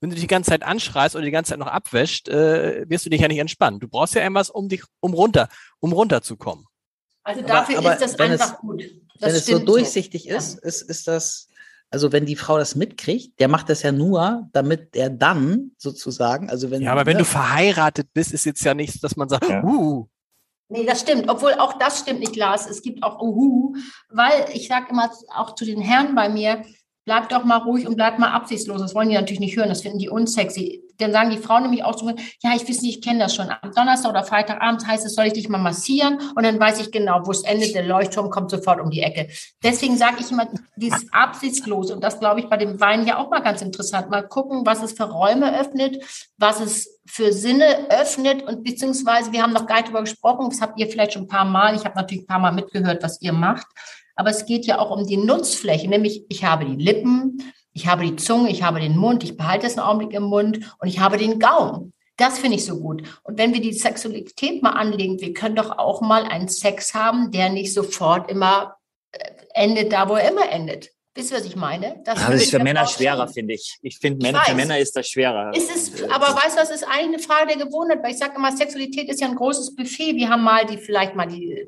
wenn 0.00 0.10
du 0.10 0.14
dich 0.14 0.24
die 0.24 0.28
ganze 0.28 0.50
Zeit 0.50 0.62
anschreist 0.62 1.14
oder 1.14 1.24
die 1.24 1.30
ganze 1.30 1.50
Zeit 1.50 1.58
noch 1.58 1.66
abwäscht, 1.66 2.28
äh, 2.28 2.88
wirst 2.88 3.06
du 3.06 3.10
dich 3.10 3.20
ja 3.20 3.28
nicht 3.28 3.38
entspannen. 3.38 3.80
Du 3.80 3.86
brauchst 3.86 4.14
ja 4.14 4.22
irgendwas, 4.22 4.50
um 4.50 4.68
dich, 4.68 4.82
um 5.00 5.14
runter, 5.14 5.48
um 5.78 5.92
runterzukommen. 5.92 6.66
Also 7.22 7.42
dafür 7.42 7.78
aber, 7.78 7.92
aber 7.92 7.94
ist 7.94 8.02
das 8.02 8.18
einfach 8.18 8.54
es, 8.54 8.58
gut. 8.58 8.82
Das 9.18 9.28
wenn 9.28 9.36
es 9.36 9.46
so 9.46 9.58
durchsichtig 9.58 10.24
so. 10.24 10.36
ist, 10.36 10.58
ist, 10.58 10.82
ist 10.82 11.06
das 11.06 11.48
also 11.90 12.12
wenn 12.12 12.24
die 12.24 12.36
Frau 12.36 12.56
das 12.56 12.76
mitkriegt, 12.76 13.38
der 13.40 13.48
macht 13.48 13.68
das 13.68 13.82
ja 13.82 13.90
nur, 13.90 14.48
damit 14.52 14.94
er 14.94 15.10
dann 15.10 15.72
sozusagen, 15.76 16.48
also 16.48 16.70
wenn. 16.70 16.82
Ja, 16.82 16.92
aber 16.92 17.06
wenn 17.06 17.18
du 17.18 17.24
verheiratet 17.24 18.12
bist, 18.12 18.32
ist 18.32 18.44
jetzt 18.44 18.64
ja 18.64 18.74
nichts, 18.74 19.00
dass 19.00 19.16
man 19.16 19.28
sagt, 19.28 19.48
ja. 19.48 19.62
uh. 19.64 20.06
Nee, 20.68 20.86
das 20.86 21.00
stimmt. 21.00 21.28
Obwohl 21.28 21.54
auch 21.54 21.78
das 21.78 21.98
stimmt 21.98 22.20
nicht, 22.20 22.36
Lars. 22.36 22.70
Es 22.70 22.80
gibt 22.82 23.02
auch 23.02 23.20
Uhu, 23.20 23.74
weil 24.08 24.46
ich 24.52 24.68
sage 24.68 24.86
immer 24.90 25.10
auch 25.34 25.56
zu 25.56 25.64
den 25.64 25.80
Herren 25.80 26.14
bei 26.14 26.28
mir, 26.28 26.62
bleib 27.04 27.28
doch 27.28 27.44
mal 27.44 27.56
ruhig 27.56 27.88
und 27.88 27.96
bleib 27.96 28.20
mal 28.20 28.30
absichtslos. 28.30 28.80
Das 28.80 28.94
wollen 28.94 29.08
die 29.08 29.16
natürlich 29.16 29.40
nicht 29.40 29.56
hören, 29.56 29.68
das 29.68 29.82
finden 29.82 29.98
die 29.98 30.08
unsexy. 30.08 30.80
Dann 31.00 31.12
sagen 31.12 31.30
die 31.30 31.38
Frauen 31.38 31.62
nämlich 31.62 31.84
auch 31.84 31.98
so, 31.98 32.08
ja, 32.08 32.52
ich 32.54 32.68
weiß 32.68 32.82
nicht, 32.82 32.98
ich 32.98 33.02
kenne 33.02 33.20
das 33.20 33.34
schon. 33.34 33.48
Am 33.48 33.72
Donnerstag 33.72 34.10
oder 34.10 34.24
Freitagabend 34.24 34.86
heißt 34.86 35.04
es, 35.06 35.14
soll 35.14 35.26
ich 35.26 35.32
dich 35.32 35.48
mal 35.48 35.58
massieren? 35.58 36.18
Und 36.34 36.44
dann 36.44 36.60
weiß 36.60 36.80
ich 36.80 36.92
genau, 36.92 37.20
wo 37.24 37.30
es 37.30 37.42
endet, 37.42 37.74
der 37.74 37.84
Leuchtturm 37.84 38.30
kommt 38.30 38.50
sofort 38.50 38.80
um 38.80 38.90
die 38.90 39.02
Ecke. 39.02 39.28
Deswegen 39.62 39.96
sage 39.96 40.16
ich 40.20 40.30
immer, 40.30 40.48
dieses 40.76 41.12
Absichtslose, 41.12 41.94
und 41.94 42.04
das 42.04 42.20
glaube 42.20 42.40
ich 42.40 42.48
bei 42.48 42.56
dem 42.56 42.80
Wein 42.80 43.06
ja 43.06 43.18
auch 43.18 43.30
mal 43.30 43.40
ganz 43.40 43.62
interessant, 43.62 44.10
mal 44.10 44.26
gucken, 44.26 44.66
was 44.66 44.82
es 44.82 44.92
für 44.92 45.04
Räume 45.04 45.58
öffnet, 45.58 46.02
was 46.36 46.60
es 46.60 47.00
für 47.06 47.32
Sinne 47.32 47.88
öffnet 47.90 48.42
und 48.42 48.62
beziehungsweise, 48.62 49.32
wir 49.32 49.42
haben 49.42 49.52
noch 49.52 49.66
gar 49.66 49.76
nicht 49.76 49.86
darüber 49.86 50.02
gesprochen, 50.02 50.50
das 50.50 50.60
habt 50.60 50.78
ihr 50.78 50.88
vielleicht 50.88 51.14
schon 51.14 51.22
ein 51.22 51.28
paar 51.28 51.44
Mal, 51.44 51.74
ich 51.74 51.84
habe 51.84 51.96
natürlich 51.96 52.24
ein 52.24 52.26
paar 52.28 52.38
Mal 52.38 52.52
mitgehört, 52.52 53.02
was 53.02 53.20
ihr 53.20 53.32
macht, 53.32 53.66
aber 54.14 54.30
es 54.30 54.46
geht 54.46 54.66
ja 54.66 54.78
auch 54.78 54.90
um 54.90 55.06
die 55.06 55.16
Nutzfläche, 55.16 55.88
nämlich 55.88 56.24
ich 56.28 56.44
habe 56.44 56.64
die 56.66 56.76
Lippen, 56.76 57.52
ich 57.72 57.86
habe 57.86 58.04
die 58.04 58.16
Zunge, 58.16 58.50
ich 58.50 58.62
habe 58.62 58.80
den 58.80 58.96
Mund, 58.96 59.22
ich 59.22 59.36
behalte 59.36 59.66
es 59.66 59.78
einen 59.78 59.86
Augenblick 59.86 60.12
im 60.12 60.24
Mund 60.24 60.74
und 60.78 60.88
ich 60.88 60.98
habe 60.98 61.18
den 61.18 61.38
Gaumen. 61.38 61.92
Das 62.16 62.38
finde 62.38 62.56
ich 62.56 62.64
so 62.66 62.78
gut. 62.78 63.02
Und 63.22 63.38
wenn 63.38 63.54
wir 63.54 63.60
die 63.60 63.72
Sexualität 63.72 64.62
mal 64.62 64.72
anlegen, 64.72 65.20
wir 65.20 65.32
können 65.32 65.56
doch 65.56 65.78
auch 65.78 66.02
mal 66.02 66.24
einen 66.24 66.48
Sex 66.48 66.92
haben, 66.92 67.30
der 67.30 67.48
nicht 67.48 67.72
sofort 67.72 68.30
immer 68.30 68.76
äh, 69.12 69.18
endet 69.54 69.92
da, 69.92 70.08
wo 70.08 70.16
er 70.16 70.30
immer 70.30 70.50
endet. 70.50 70.90
Wisst 71.14 71.32
ihr, 71.32 71.38
was 71.38 71.46
ich 71.46 71.56
meine? 71.56 72.00
Das, 72.04 72.24
das 72.24 72.34
ist 72.42 72.50
für 72.50 72.60
Männer 72.60 72.86
schwerer, 72.86 73.26
finde 73.26 73.54
ich. 73.54 73.78
Ich 73.82 73.98
finde, 73.98 74.22
Männer, 74.22 74.42
für 74.44 74.54
Männer 74.54 74.78
ist 74.78 74.94
das 74.94 75.08
schwerer. 75.08 75.52
Ist 75.54 75.74
es, 75.74 76.02
aber 76.04 76.26
weißt 76.26 76.56
du, 76.56 76.60
das 76.60 76.70
ist 76.70 76.84
eigentlich 76.84 77.06
eine 77.06 77.18
Frage 77.18 77.56
der 77.56 77.66
Gewohnheit, 77.66 78.02
weil 78.02 78.12
ich 78.12 78.18
sage 78.18 78.34
immer, 78.36 78.56
Sexualität 78.56 79.08
ist 79.08 79.20
ja 79.20 79.26
ein 79.26 79.34
großes 79.34 79.74
Buffet. 79.74 80.14
Wir 80.14 80.28
haben 80.28 80.44
mal 80.44 80.64
die, 80.66 80.78
vielleicht 80.78 81.16
mal 81.16 81.26
die 81.26 81.66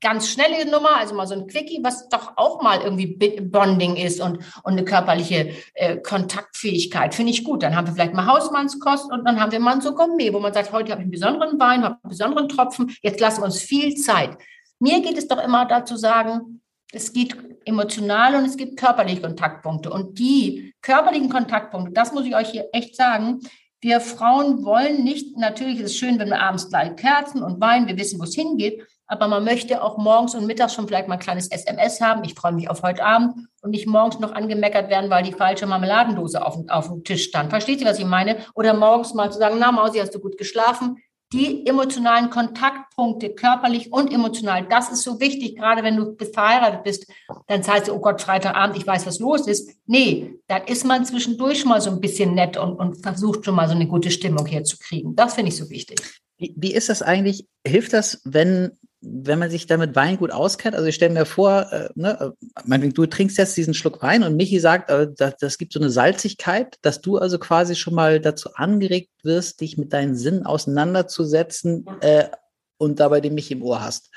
ganz 0.00 0.28
schnelle 0.28 0.70
Nummer, 0.70 0.96
also 0.96 1.14
mal 1.14 1.26
so 1.26 1.34
ein 1.34 1.46
Quickie, 1.46 1.80
was 1.82 2.08
doch 2.08 2.32
auch 2.36 2.62
mal 2.62 2.80
irgendwie 2.80 3.06
Bonding 3.40 3.96
ist 3.96 4.20
und, 4.20 4.38
und 4.62 4.72
eine 4.72 4.84
körperliche 4.84 5.54
äh, 5.74 5.98
Kontaktfähigkeit. 5.98 7.14
Finde 7.14 7.32
ich 7.32 7.44
gut. 7.44 7.62
Dann 7.62 7.76
haben 7.76 7.86
wir 7.86 7.94
vielleicht 7.94 8.14
mal 8.14 8.26
Hausmannskost 8.26 9.10
und 9.12 9.24
dann 9.24 9.40
haben 9.40 9.52
wir 9.52 9.60
mal 9.60 9.80
so 9.82 9.94
Gourmet, 9.94 10.32
wo 10.32 10.40
man 10.40 10.52
sagt, 10.52 10.72
heute 10.72 10.92
habe 10.92 11.02
ich 11.02 11.04
einen 11.04 11.10
besonderen 11.10 11.60
Wein, 11.60 11.82
habe 11.82 11.98
einen 12.02 12.10
besonderen 12.10 12.48
Tropfen, 12.48 12.94
jetzt 13.02 13.20
lassen 13.20 13.40
wir 13.42 13.46
uns 13.46 13.60
viel 13.60 13.94
Zeit. 13.94 14.38
Mir 14.78 15.00
geht 15.02 15.18
es 15.18 15.28
doch 15.28 15.42
immer 15.42 15.66
dazu 15.66 15.96
sagen, 15.96 16.62
es 16.92 17.12
gibt 17.12 17.36
emotionale 17.66 18.38
und 18.38 18.44
es 18.44 18.56
gibt 18.56 18.78
körperliche 18.78 19.20
Kontaktpunkte. 19.20 19.90
Und 19.90 20.18
die 20.18 20.74
körperlichen 20.82 21.28
Kontaktpunkte, 21.28 21.92
das 21.92 22.12
muss 22.12 22.24
ich 22.24 22.34
euch 22.34 22.48
hier 22.48 22.68
echt 22.72 22.96
sagen, 22.96 23.40
wir 23.82 24.00
Frauen 24.00 24.64
wollen 24.64 25.04
nicht, 25.04 25.38
natürlich 25.38 25.80
ist 25.80 25.92
es 25.92 25.96
schön, 25.96 26.18
wenn 26.18 26.28
wir 26.28 26.40
abends 26.40 26.68
gleich 26.68 26.96
Kerzen 26.96 27.42
und 27.42 27.60
Wein, 27.60 27.86
wir 27.86 27.96
wissen, 27.96 28.18
wo 28.18 28.24
es 28.24 28.34
hingeht, 28.34 28.86
aber 29.10 29.26
man 29.26 29.44
möchte 29.44 29.82
auch 29.82 29.98
morgens 29.98 30.36
und 30.36 30.46
mittags 30.46 30.72
schon 30.72 30.86
vielleicht 30.86 31.08
mal 31.08 31.14
ein 31.14 31.20
kleines 31.20 31.48
SMS 31.50 32.00
haben. 32.00 32.22
Ich 32.22 32.34
freue 32.34 32.52
mich 32.52 32.70
auf 32.70 32.82
heute 32.82 33.04
Abend 33.04 33.48
und 33.60 33.72
nicht 33.72 33.88
morgens 33.88 34.20
noch 34.20 34.32
angemeckert 34.32 34.88
werden, 34.88 35.10
weil 35.10 35.24
die 35.24 35.32
falsche 35.32 35.66
Marmeladendose 35.66 36.46
auf, 36.46 36.56
auf 36.68 36.86
dem 36.86 37.02
Tisch 37.02 37.24
stand. 37.24 37.50
Versteht 37.50 37.80
ihr, 37.80 37.88
was 37.88 37.98
ich 37.98 38.04
meine? 38.04 38.38
Oder 38.54 38.72
morgens 38.72 39.12
mal 39.12 39.32
zu 39.32 39.40
sagen, 39.40 39.56
na 39.58 39.72
Mausi, 39.72 39.98
hast 39.98 40.14
du 40.14 40.20
gut 40.20 40.38
geschlafen? 40.38 40.98
Die 41.32 41.66
emotionalen 41.66 42.30
Kontaktpunkte, 42.30 43.30
körperlich 43.30 43.92
und 43.92 44.12
emotional, 44.12 44.66
das 44.68 44.90
ist 44.90 45.02
so 45.02 45.18
wichtig, 45.18 45.56
gerade 45.56 45.82
wenn 45.82 45.96
du 45.96 46.16
verheiratet 46.32 46.84
bist, 46.84 47.06
dann 47.48 47.66
heißt 47.66 47.88
du, 47.88 47.94
oh 47.94 48.00
Gott, 48.00 48.20
Freitagabend, 48.20 48.76
ich 48.76 48.86
weiß, 48.86 49.06
was 49.06 49.18
los 49.18 49.48
ist. 49.48 49.70
Nee, 49.86 50.34
dann 50.46 50.64
ist 50.64 50.84
man 50.84 51.04
zwischendurch 51.04 51.64
mal 51.64 51.80
so 51.80 51.90
ein 51.90 52.00
bisschen 52.00 52.34
nett 52.34 52.56
und, 52.56 52.76
und 52.76 53.02
versucht 53.02 53.44
schon 53.44 53.56
mal 53.56 53.68
so 53.68 53.74
eine 53.74 53.88
gute 53.88 54.10
Stimmung 54.12 54.46
herzukriegen. 54.46 55.16
Das 55.16 55.34
finde 55.34 55.50
ich 55.50 55.56
so 55.56 55.68
wichtig. 55.68 56.00
Wie, 56.38 56.54
wie 56.56 56.72
ist 56.72 56.88
das 56.88 57.02
eigentlich? 57.02 57.46
Hilft 57.66 57.92
das, 57.92 58.22
wenn 58.24 58.78
wenn 59.02 59.38
man 59.38 59.50
sich 59.50 59.66
damit 59.66 59.96
Wein 59.96 60.18
gut 60.18 60.30
auskennt, 60.30 60.74
also 60.74 60.86
ich 60.86 60.94
stelle 60.94 61.14
mir 61.14 61.24
vor, 61.24 61.72
äh, 61.72 61.88
ne, 61.94 62.34
äh, 62.68 62.88
du 62.88 63.06
trinkst 63.06 63.38
jetzt 63.38 63.56
diesen 63.56 63.72
Schluck 63.72 64.02
Wein 64.02 64.22
und 64.22 64.36
Michi 64.36 64.60
sagt, 64.60 64.90
äh, 64.90 65.08
das, 65.16 65.36
das 65.38 65.58
gibt 65.58 65.72
so 65.72 65.80
eine 65.80 65.90
Salzigkeit, 65.90 66.76
dass 66.82 67.00
du 67.00 67.16
also 67.16 67.38
quasi 67.38 67.76
schon 67.76 67.94
mal 67.94 68.20
dazu 68.20 68.50
angeregt 68.54 69.10
wirst, 69.22 69.60
dich 69.62 69.78
mit 69.78 69.92
deinen 69.92 70.16
Sinnen 70.16 70.44
auseinanderzusetzen 70.44 71.86
äh, 72.00 72.28
und 72.76 73.00
dabei 73.00 73.20
den 73.20 73.34
Michi 73.34 73.54
im 73.54 73.62
Ohr 73.62 73.82
hast. 73.82 74.10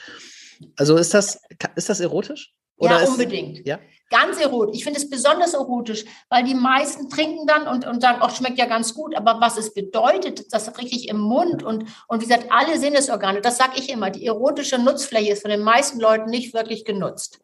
Also 0.76 0.98
ist 0.98 1.14
das, 1.14 1.40
ist 1.76 1.90
das 1.90 2.00
erotisch? 2.00 2.54
Oder 2.78 3.02
ja, 3.02 3.08
unbedingt. 3.08 3.60
Ist, 3.60 3.68
ja? 3.68 3.80
Ganz 4.10 4.40
erotisch. 4.40 4.78
Ich 4.78 4.84
finde 4.84 5.00
es 5.00 5.10
besonders 5.10 5.54
erotisch, 5.54 6.06
weil 6.30 6.44
die 6.44 6.54
meisten 6.54 7.10
trinken 7.10 7.48
dann 7.48 7.68
und, 7.68 7.88
und 7.88 8.02
sagen, 8.02 8.22
auch 8.22 8.30
schmeckt 8.30 8.60
ja 8.60 8.66
ganz 8.66 8.94
gut. 8.94 9.16
Aber 9.16 9.42
was 9.42 9.58
es 9.58 9.74
bedeutet, 9.74 10.54
das 10.54 10.78
richtig 10.78 11.10
im 11.10 11.20
Mund 11.20 11.64
und, 11.64 11.86
und 12.08 12.22
wie 12.22 12.28
gesagt, 12.28 12.48
alle 12.52 12.78
Sinnesorgane, 12.78 13.42
das 13.42 13.58
sage 13.58 13.74
ich 13.78 13.90
immer, 13.90 14.12
die 14.12 14.26
erotische 14.26 14.78
Nutzfläche 14.78 15.34
ist 15.34 15.42
von 15.42 15.52
den 15.52 15.64
meisten 15.64 16.00
Leuten 16.00 16.30
nicht 16.30 16.54
wirklich 16.54 16.86
genutzt. 16.86 17.40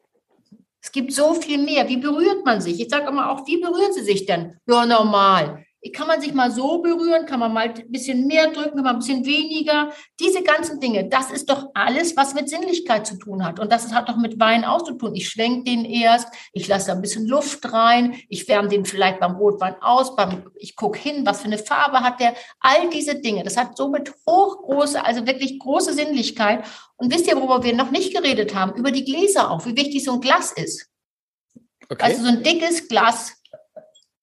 Es 0.81 0.91
gibt 0.91 1.11
so 1.11 1.33
viel 1.33 1.57
mehr. 1.57 1.89
Wie 1.89 1.97
berührt 1.97 2.45
man 2.45 2.61
sich? 2.61 2.79
Ich 2.79 2.89
sage 2.89 3.07
immer 3.07 3.31
auch, 3.31 3.45
wie 3.47 3.57
berühren 3.57 3.93
Sie 3.93 4.03
sich 4.03 4.25
denn? 4.25 4.57
Ja, 4.67 4.85
normal. 4.85 5.65
Kann 5.93 6.07
man 6.07 6.19
sich 6.19 6.33
mal 6.33 6.51
so 6.51 6.81
berühren, 6.81 7.25
kann 7.25 7.39
man 7.39 7.53
mal 7.53 7.69
ein 7.69 7.91
bisschen 7.91 8.27
mehr 8.27 8.51
drücken, 8.51 8.75
kann 8.75 8.83
man 8.83 8.95
ein 8.95 8.99
bisschen 8.99 9.25
weniger. 9.25 9.91
Diese 10.19 10.43
ganzen 10.43 10.81
Dinge, 10.81 11.07
das 11.07 11.31
ist 11.31 11.49
doch 11.49 11.69
alles, 11.73 12.17
was 12.17 12.33
mit 12.33 12.49
Sinnlichkeit 12.49 13.07
zu 13.07 13.17
tun 13.17 13.45
hat. 13.45 13.59
Und 13.59 13.71
das 13.71 13.93
hat 13.93 14.09
doch 14.09 14.17
mit 14.17 14.39
Wein 14.39 14.65
auch 14.65 14.83
zu 14.83 14.93
tun. 14.93 15.15
Ich 15.15 15.29
schwenke 15.29 15.63
den 15.63 15.85
erst, 15.85 16.27
ich 16.51 16.67
lasse 16.67 16.87
da 16.87 16.93
ein 16.93 17.01
bisschen 17.01 17.27
Luft 17.27 17.71
rein, 17.71 18.15
ich 18.27 18.47
wärme 18.49 18.67
den 18.67 18.83
vielleicht 18.83 19.21
beim 19.21 19.37
Rotwein 19.37 19.75
aus, 19.81 20.17
beim, 20.17 20.51
ich 20.55 20.75
gucke 20.75 20.99
hin, 20.99 21.25
was 21.25 21.41
für 21.41 21.45
eine 21.45 21.57
Farbe 21.57 22.01
hat 22.01 22.19
der. 22.19 22.35
All 22.59 22.89
diese 22.89 23.15
Dinge, 23.15 23.43
das 23.43 23.55
hat 23.55 23.77
somit 23.77 24.13
hochgroße, 24.27 25.03
also 25.03 25.25
wirklich 25.25 25.59
große 25.59 25.93
Sinnlichkeit. 25.93 26.65
Und 26.97 27.13
wisst 27.13 27.27
ihr, 27.27 27.37
worüber 27.37 27.63
wir 27.63 27.73
noch 27.73 27.91
nicht 27.91 28.13
geredet 28.13 28.53
haben? 28.53 28.77
Über 28.77 28.91
die 28.91 29.05
Gläser 29.05 29.49
auch, 29.49 29.65
wie 29.65 29.77
wichtig 29.77 30.03
so 30.03 30.13
ein 30.13 30.21
Glas 30.21 30.51
ist. 30.51 30.87
Okay. 31.87 32.03
Also 32.03 32.23
so 32.23 32.27
ein 32.27 32.43
dickes 32.43 32.87
Glas 32.87 33.38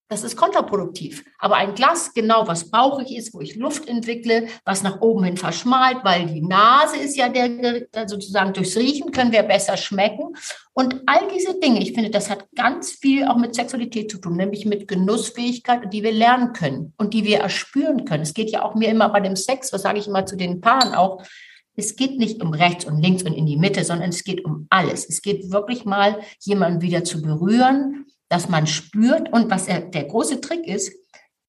das 0.09 0.23
ist 0.23 0.37
kontraproduktiv. 0.37 1.25
Aber 1.39 1.57
ein 1.57 1.75
Glas, 1.75 2.15
genau 2.15 2.47
was 2.47 2.71
brauche 2.71 3.03
ich, 3.03 3.17
ist, 3.17 3.35
wo 3.35 3.41
ich 3.41 3.57
Luft 3.57 3.89
entwickle, 3.89 4.47
was 4.65 4.83
nach 4.83 5.01
oben 5.01 5.25
hin 5.25 5.37
verschmalt, 5.37 5.99
weil 6.05 6.27
die 6.27 6.43
Nase 6.43 6.97
ist 6.97 7.17
ja 7.17 7.29
der, 7.29 7.87
sozusagen 8.07 8.53
durchs 8.53 8.77
Riechen 8.77 9.11
können 9.11 9.33
wir 9.33 9.43
besser 9.43 9.77
schmecken. 9.77 10.37
Und 10.73 11.03
all 11.07 11.27
diese 11.35 11.59
Dinge, 11.59 11.81
ich 11.81 11.93
finde, 11.93 12.11
das 12.11 12.31
hat 12.31 12.47
ganz 12.55 12.93
viel 12.93 13.25
auch 13.27 13.37
mit 13.37 13.55
Sexualität 13.55 14.11
zu 14.11 14.19
tun, 14.19 14.37
nämlich 14.37 14.65
mit 14.65 14.87
Genussfähigkeit, 14.87 15.93
die 15.93 16.03
wir 16.03 16.13
lernen 16.13 16.53
können 16.53 16.93
und 16.99 17.13
die 17.13 17.25
wir 17.25 17.41
erspüren 17.41 18.05
können. 18.05 18.23
Es 18.23 18.35
geht 18.35 18.51
ja 18.51 18.63
auch 18.63 18.75
mir 18.75 18.91
immer 18.91 19.09
bei 19.09 19.21
dem 19.21 19.37
Sex, 19.37 19.73
was 19.73 19.83
sage 19.83 19.99
ich 19.99 20.07
immer 20.07 20.27
zu 20.27 20.37
den 20.37 20.61
Paaren 20.61 20.95
auch, 20.95 21.23
es 21.79 21.95
geht 21.95 22.19
nicht 22.19 22.43
um 22.43 22.55
rechts 22.55 22.87
und 22.87 23.03
links 23.03 23.23
und 23.23 23.35
in 23.35 23.45
die 23.45 23.59
Mitte, 23.59 23.85
sondern 23.85 24.09
es 24.09 24.25
geht 24.25 24.45
um 24.45 24.67
alles. 24.71 25.07
Es 25.09 25.21
geht 25.21 25.53
wirklich 25.53 25.85
mal, 25.85 26.21
jemanden 26.41 26.81
wieder 26.81 27.05
zu 27.05 27.21
berühren, 27.21 28.07
dass 28.29 28.49
man 28.49 28.67
spürt 28.67 29.33
und 29.33 29.51
was 29.51 29.69
er, 29.69 29.81
der 29.81 30.05
große 30.05 30.41
Trick 30.41 30.67
ist, 30.67 30.93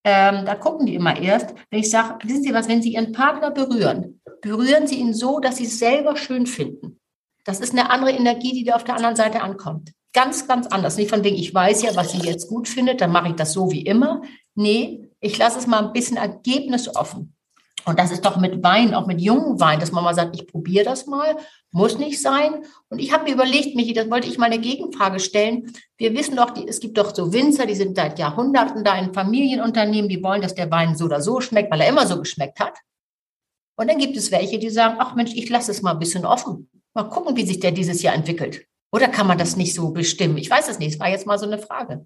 ähm, 0.04 0.46
da 0.46 0.56
gucken 0.56 0.86
die 0.86 0.96
immer 0.96 1.20
erst, 1.20 1.54
wenn 1.70 1.80
ich 1.80 1.90
sage, 1.90 2.18
wissen 2.24 2.44
Sie 2.44 2.54
was, 2.54 2.68
wenn 2.68 2.82
Sie 2.82 2.94
Ihren 2.94 3.12
Partner 3.12 3.52
berühren, 3.52 4.22
berühren 4.42 4.88
Sie 4.88 5.00
ihn 5.00 5.14
so, 5.14 5.40
dass 5.40 5.58
Sie 5.58 5.66
es 5.66 5.80
selber 5.80 6.16
schön 6.16 6.46
finden. 6.46 7.00
Das 7.48 7.62
ist 7.62 7.72
eine 7.72 7.90
andere 7.90 8.12
Energie, 8.12 8.52
die 8.52 8.66
da 8.66 8.76
auf 8.76 8.84
der 8.84 8.96
anderen 8.96 9.16
Seite 9.16 9.42
ankommt. 9.42 9.94
Ganz, 10.14 10.48
ganz 10.48 10.68
anders. 10.68 10.98
Nicht 10.98 11.10
von 11.10 11.24
wegen, 11.24 11.38
ich 11.38 11.54
weiß 11.54 11.84
ja, 11.84 11.96
was 11.96 12.12
sie 12.12 12.20
jetzt 12.20 12.50
gut 12.50 12.68
findet, 12.68 13.00
dann 13.00 13.12
mache 13.12 13.30
ich 13.30 13.36
das 13.36 13.54
so 13.54 13.72
wie 13.72 13.84
immer. 13.84 14.22
Nee, 14.56 15.10
ich 15.22 15.38
lasse 15.38 15.60
es 15.60 15.68
mal 15.68 15.86
ein 15.86 15.94
bisschen 15.94 16.18
ergebnisoffen. 16.18 17.37
Und 17.88 17.98
das 17.98 18.12
ist 18.12 18.26
doch 18.26 18.36
mit 18.36 18.62
Wein, 18.64 18.94
auch 18.94 19.08
mit 19.08 19.22
jungen 19.22 19.62
Wein, 19.62 19.80
dass 19.80 19.94
man 19.94 20.04
mal 20.04 20.14
sagt, 20.14 20.36
ich 20.36 20.46
probiere 20.46 20.84
das 20.84 21.08
mal, 21.08 21.38
muss 21.72 21.98
nicht 21.98 22.22
sein. 22.22 22.66
Und 22.90 23.00
ich 23.00 23.14
habe 23.14 23.24
mir 23.24 23.34
überlegt, 23.34 23.78
Michi, 23.78 23.94
das 23.94 24.10
wollte 24.10 24.28
ich 24.28 24.38
mal 24.38 24.48
eine 24.48 24.60
Gegenfrage 24.60 25.22
stellen. 25.22 25.72
Wir 25.96 26.14
wissen 26.14 26.36
doch, 26.36 26.50
die, 26.50 26.68
es 26.68 26.82
gibt 26.82 26.98
doch 26.98 27.16
so 27.16 27.32
Winzer, 27.32 27.66
die 27.66 27.76
sind 27.76 27.96
seit 27.96 28.20
Jahrhunderten 28.20 28.84
da 28.84 29.00
in 29.00 29.14
Familienunternehmen, 29.14 30.10
die 30.10 30.22
wollen, 30.22 30.42
dass 30.42 30.54
der 30.54 30.70
Wein 30.70 30.98
so 30.98 31.06
oder 31.06 31.22
so 31.22 31.40
schmeckt, 31.40 31.72
weil 31.72 31.80
er 31.80 31.88
immer 31.88 32.06
so 32.06 32.20
geschmeckt 32.20 32.60
hat. 32.60 32.74
Und 33.78 33.90
dann 33.90 34.00
gibt 34.00 34.18
es 34.18 34.34
welche, 34.34 34.60
die 34.60 34.70
sagen, 34.70 34.98
ach 35.00 35.16
Mensch, 35.16 35.32
ich 35.34 35.48
lasse 35.48 35.72
es 35.72 35.82
mal 35.82 35.92
ein 35.92 36.00
bisschen 36.00 36.26
offen. 36.26 36.70
Mal 36.94 37.04
gucken, 37.04 37.38
wie 37.38 37.46
sich 37.46 37.62
der 37.62 37.72
dieses 37.72 38.02
Jahr 38.02 38.16
entwickelt. 38.16 38.66
Oder 38.92 39.08
kann 39.08 39.28
man 39.28 39.38
das 39.38 39.56
nicht 39.56 39.74
so 39.74 39.92
bestimmen? 39.92 40.36
Ich 40.38 40.50
weiß 40.50 40.68
es 40.68 40.78
nicht. 40.78 40.96
Es 40.96 41.00
war 41.00 41.08
jetzt 41.08 41.26
mal 41.26 41.40
so 41.40 41.46
eine 41.46 41.58
Frage. 41.58 42.06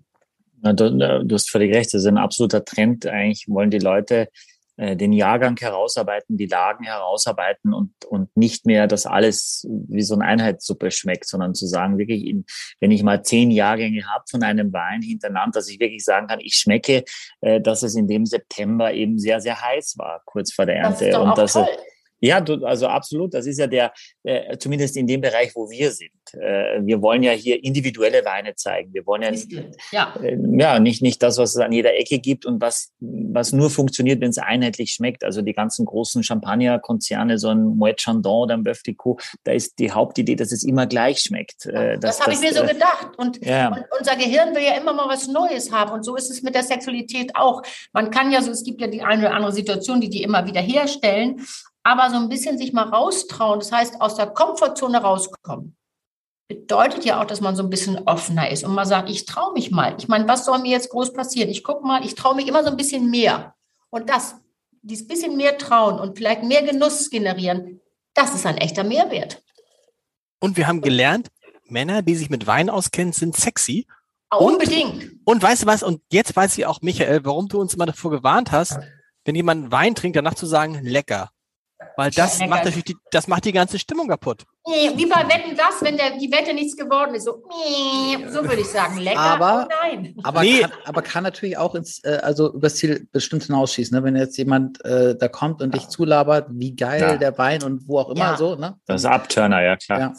Du, 0.61 1.23
du 1.23 1.33
hast 1.33 1.49
völlig 1.49 1.73
recht. 1.73 1.91
Das 1.91 2.01
ist 2.01 2.07
ein 2.07 2.19
absoluter 2.19 2.63
Trend. 2.63 3.07
Eigentlich 3.07 3.47
wollen 3.47 3.71
die 3.71 3.79
Leute 3.79 4.27
den 4.95 5.13
Jahrgang 5.13 5.57
herausarbeiten, 5.57 6.37
die 6.37 6.47
Lagen 6.47 6.83
herausarbeiten 6.83 7.73
und, 7.73 7.93
und 8.05 8.35
nicht 8.35 8.65
mehr, 8.65 8.87
dass 8.87 9.05
alles 9.05 9.67
wie 9.69 10.01
so 10.01 10.15
eine 10.15 10.25
Einheitssuppe 10.25 10.91
schmeckt, 10.91 11.27
sondern 11.27 11.53
zu 11.53 11.67
sagen, 11.67 11.97
wirklich, 11.97 12.25
in, 12.25 12.45
wenn 12.79 12.91
ich 12.91 13.03
mal 13.03 13.23
zehn 13.23 13.51
Jahrgänge 13.51 14.07
habe 14.07 14.23
von 14.29 14.43
einem 14.43 14.73
Wein 14.73 15.01
hintereinander, 15.01 15.59
dass 15.59 15.69
ich 15.69 15.79
wirklich 15.79 16.03
sagen 16.03 16.27
kann, 16.27 16.39
ich 16.39 16.55
schmecke, 16.55 17.03
äh, 17.41 17.61
dass 17.61 17.83
es 17.83 17.95
in 17.95 18.07
dem 18.07 18.25
September 18.25 18.93
eben 18.93 19.19
sehr, 19.19 19.39
sehr 19.39 19.61
heiß 19.61 19.95
war, 19.97 20.21
kurz 20.25 20.51
vor 20.53 20.65
der 20.65 20.77
Ernte. 20.77 21.09
Das 21.09 21.21
und 21.21 21.37
dass, 21.37 21.53
toll. 21.53 21.67
Ja, 22.21 22.39
du, 22.39 22.63
also 22.65 22.87
absolut. 22.87 23.33
Das 23.33 23.47
ist 23.47 23.57
ja 23.57 23.65
der, 23.65 23.91
äh, 24.23 24.55
zumindest 24.57 24.95
in 24.95 25.07
dem 25.07 25.21
Bereich, 25.21 25.55
wo 25.55 25.69
wir 25.69 25.91
sind. 25.91 26.11
Äh, 26.33 26.79
wir 26.83 27.01
wollen 27.01 27.23
ja 27.23 27.31
hier 27.31 27.63
individuelle 27.63 28.23
Weine 28.23 28.53
zeigen. 28.55 28.93
Wir 28.93 29.05
wollen 29.07 29.23
ja, 29.23 29.61
ja. 29.91 30.15
Äh, 30.21 30.37
ja 30.57 30.79
nicht, 30.79 31.01
nicht 31.01 31.21
das, 31.23 31.39
was 31.39 31.55
es 31.55 31.61
an 31.61 31.71
jeder 31.71 31.95
Ecke 31.95 32.19
gibt 32.19 32.45
und 32.45 32.61
was, 32.61 32.91
was 32.99 33.53
nur 33.53 33.71
funktioniert, 33.71 34.21
wenn 34.21 34.29
es 34.29 34.37
einheitlich 34.37 34.91
schmeckt. 34.91 35.23
Also 35.23 35.41
die 35.41 35.53
ganzen 35.53 35.85
großen 35.85 36.23
Champagner-Konzerne, 36.23 37.39
so 37.39 37.49
ein 37.49 37.63
Moet 37.63 37.99
Chandon 37.99 38.43
oder 38.43 38.53
ein 38.53 38.63
Bœuf 38.63 38.83
de 38.83 38.93
Caux, 38.93 39.21
da 39.43 39.51
ist 39.51 39.79
die 39.79 39.91
Hauptidee, 39.91 40.35
dass 40.35 40.51
es 40.51 40.63
immer 40.63 40.85
gleich 40.85 41.21
schmeckt. 41.21 41.65
Äh, 41.65 41.97
das, 41.97 42.17
das 42.17 42.21
habe 42.21 42.33
ich 42.33 42.39
mir 42.39 42.53
so 42.53 42.61
äh, 42.61 42.73
gedacht. 42.73 43.09
Und, 43.17 43.43
ja. 43.43 43.69
und, 43.69 43.83
unser 43.99 44.15
Gehirn 44.15 44.53
will 44.53 44.63
ja 44.63 44.77
immer 44.79 44.93
mal 44.93 45.09
was 45.09 45.27
Neues 45.27 45.71
haben. 45.71 45.91
Und 45.91 46.03
so 46.03 46.15
ist 46.15 46.29
es 46.29 46.43
mit 46.43 46.53
der 46.53 46.63
Sexualität 46.63 47.31
auch. 47.35 47.63
Man 47.93 48.11
kann 48.11 48.31
ja 48.31 48.43
so, 48.43 48.51
es 48.51 48.63
gibt 48.63 48.79
ja 48.79 48.87
die 48.87 49.01
eine 49.01 49.25
oder 49.25 49.35
andere 49.35 49.51
Situation, 49.51 49.99
die 49.99 50.09
die 50.09 50.21
immer 50.21 50.45
wieder 50.45 50.61
herstellen 50.61 51.41
aber 51.83 52.09
so 52.09 52.17
ein 52.17 52.29
bisschen 52.29 52.57
sich 52.57 52.73
mal 52.73 52.89
raustrauen, 52.89 53.59
das 53.59 53.71
heißt 53.71 54.01
aus 54.01 54.15
der 54.15 54.27
Komfortzone 54.27 55.01
rauskommen, 55.01 55.75
bedeutet 56.47 57.05
ja 57.05 57.21
auch, 57.21 57.25
dass 57.25 57.41
man 57.41 57.55
so 57.55 57.63
ein 57.63 57.69
bisschen 57.69 58.07
offener 58.07 58.51
ist 58.51 58.63
und 58.63 58.73
mal 58.73 58.85
sagt, 58.85 59.09
ich 59.09 59.25
traue 59.25 59.53
mich 59.53 59.71
mal. 59.71 59.95
Ich 59.97 60.07
meine, 60.07 60.27
was 60.27 60.45
soll 60.45 60.59
mir 60.59 60.71
jetzt 60.71 60.89
groß 60.89 61.13
passieren? 61.13 61.49
Ich 61.49 61.63
gucke 61.63 61.85
mal, 61.85 62.05
ich 62.05 62.15
traue 62.15 62.35
mich 62.35 62.47
immer 62.47 62.63
so 62.63 62.69
ein 62.69 62.77
bisschen 62.77 63.09
mehr. 63.09 63.55
Und 63.89 64.09
das, 64.09 64.35
dieses 64.81 65.07
bisschen 65.07 65.37
mehr 65.37 65.57
trauen 65.57 65.99
und 65.99 66.17
vielleicht 66.17 66.43
mehr 66.43 66.63
Genuss 66.63 67.09
generieren, 67.09 67.79
das 68.13 68.35
ist 68.35 68.45
ein 68.45 68.57
echter 68.57 68.83
Mehrwert. 68.83 69.41
Und 70.39 70.57
wir 70.57 70.67
haben 70.67 70.81
gelernt, 70.81 71.29
Männer, 71.65 72.01
die 72.01 72.15
sich 72.15 72.29
mit 72.29 72.47
Wein 72.47 72.69
auskennen, 72.69 73.13
sind 73.13 73.37
sexy. 73.37 73.87
Unbedingt. 74.37 75.03
Und, 75.03 75.21
und 75.25 75.43
weißt 75.43 75.63
du 75.63 75.67
was? 75.67 75.83
Und 75.83 76.01
jetzt 76.11 76.35
weiß 76.35 76.57
ich 76.57 76.65
auch, 76.65 76.81
Michael, 76.81 77.23
warum 77.25 77.47
du 77.47 77.59
uns 77.59 77.73
immer 77.73 77.85
davor 77.85 78.11
gewarnt 78.11 78.51
hast, 78.51 78.77
wenn 79.23 79.35
jemand 79.35 79.71
Wein 79.71 79.95
trinkt, 79.95 80.17
danach 80.17 80.35
zu 80.35 80.45
sagen, 80.45 80.79
lecker. 80.83 81.31
Weil 81.97 82.11
das 82.11 82.39
macht 82.39 82.65
natürlich 82.65 82.85
die, 82.85 82.97
das 83.11 83.27
macht 83.27 83.45
die 83.45 83.51
ganze 83.51 83.77
Stimmung 83.77 84.07
kaputt. 84.07 84.45
Wie 84.65 85.05
bei 85.05 85.27
Wetten 85.27 85.55
das, 85.57 85.81
wenn 85.81 85.97
der, 85.97 86.17
die 86.17 86.31
Wette 86.31 86.53
nichts 86.53 86.77
geworden 86.77 87.15
ist. 87.15 87.25
So, 87.25 87.43
so 88.29 88.43
würde 88.43 88.61
ich 88.61 88.67
sagen. 88.67 88.97
Lecker, 88.97 89.19
aber, 89.19 89.67
oh 89.67 89.73
nein. 89.81 90.15
Aber, 90.23 90.41
nee. 90.41 90.61
kann, 90.61 90.71
aber 90.85 91.01
kann 91.01 91.23
natürlich 91.23 91.57
auch 91.57 91.73
ins, 91.75 92.03
äh, 92.03 92.19
also 92.21 92.53
übers 92.53 92.75
Ziel 92.75 93.07
bestimmt 93.11 93.43
hinausschießen. 93.43 93.97
Ne? 93.97 94.03
Wenn 94.03 94.15
jetzt 94.15 94.37
jemand 94.37 94.83
äh, 94.85 95.15
da 95.15 95.27
kommt 95.27 95.61
und 95.61 95.73
dich 95.73 95.87
zulabert, 95.87 96.47
wie 96.51 96.75
geil 96.75 97.01
ja. 97.01 97.17
der 97.17 97.37
Wein 97.37 97.63
und 97.63 97.87
wo 97.87 97.99
auch 97.99 98.09
immer 98.09 98.19
ja. 98.19 98.37
so. 98.37 98.55
Ne? 98.55 98.77
Das 98.85 99.01
ist 99.01 99.05
Abturner, 99.05 99.61
ja 99.63 99.75
klar. 99.77 99.99
Ja. 99.99 100.13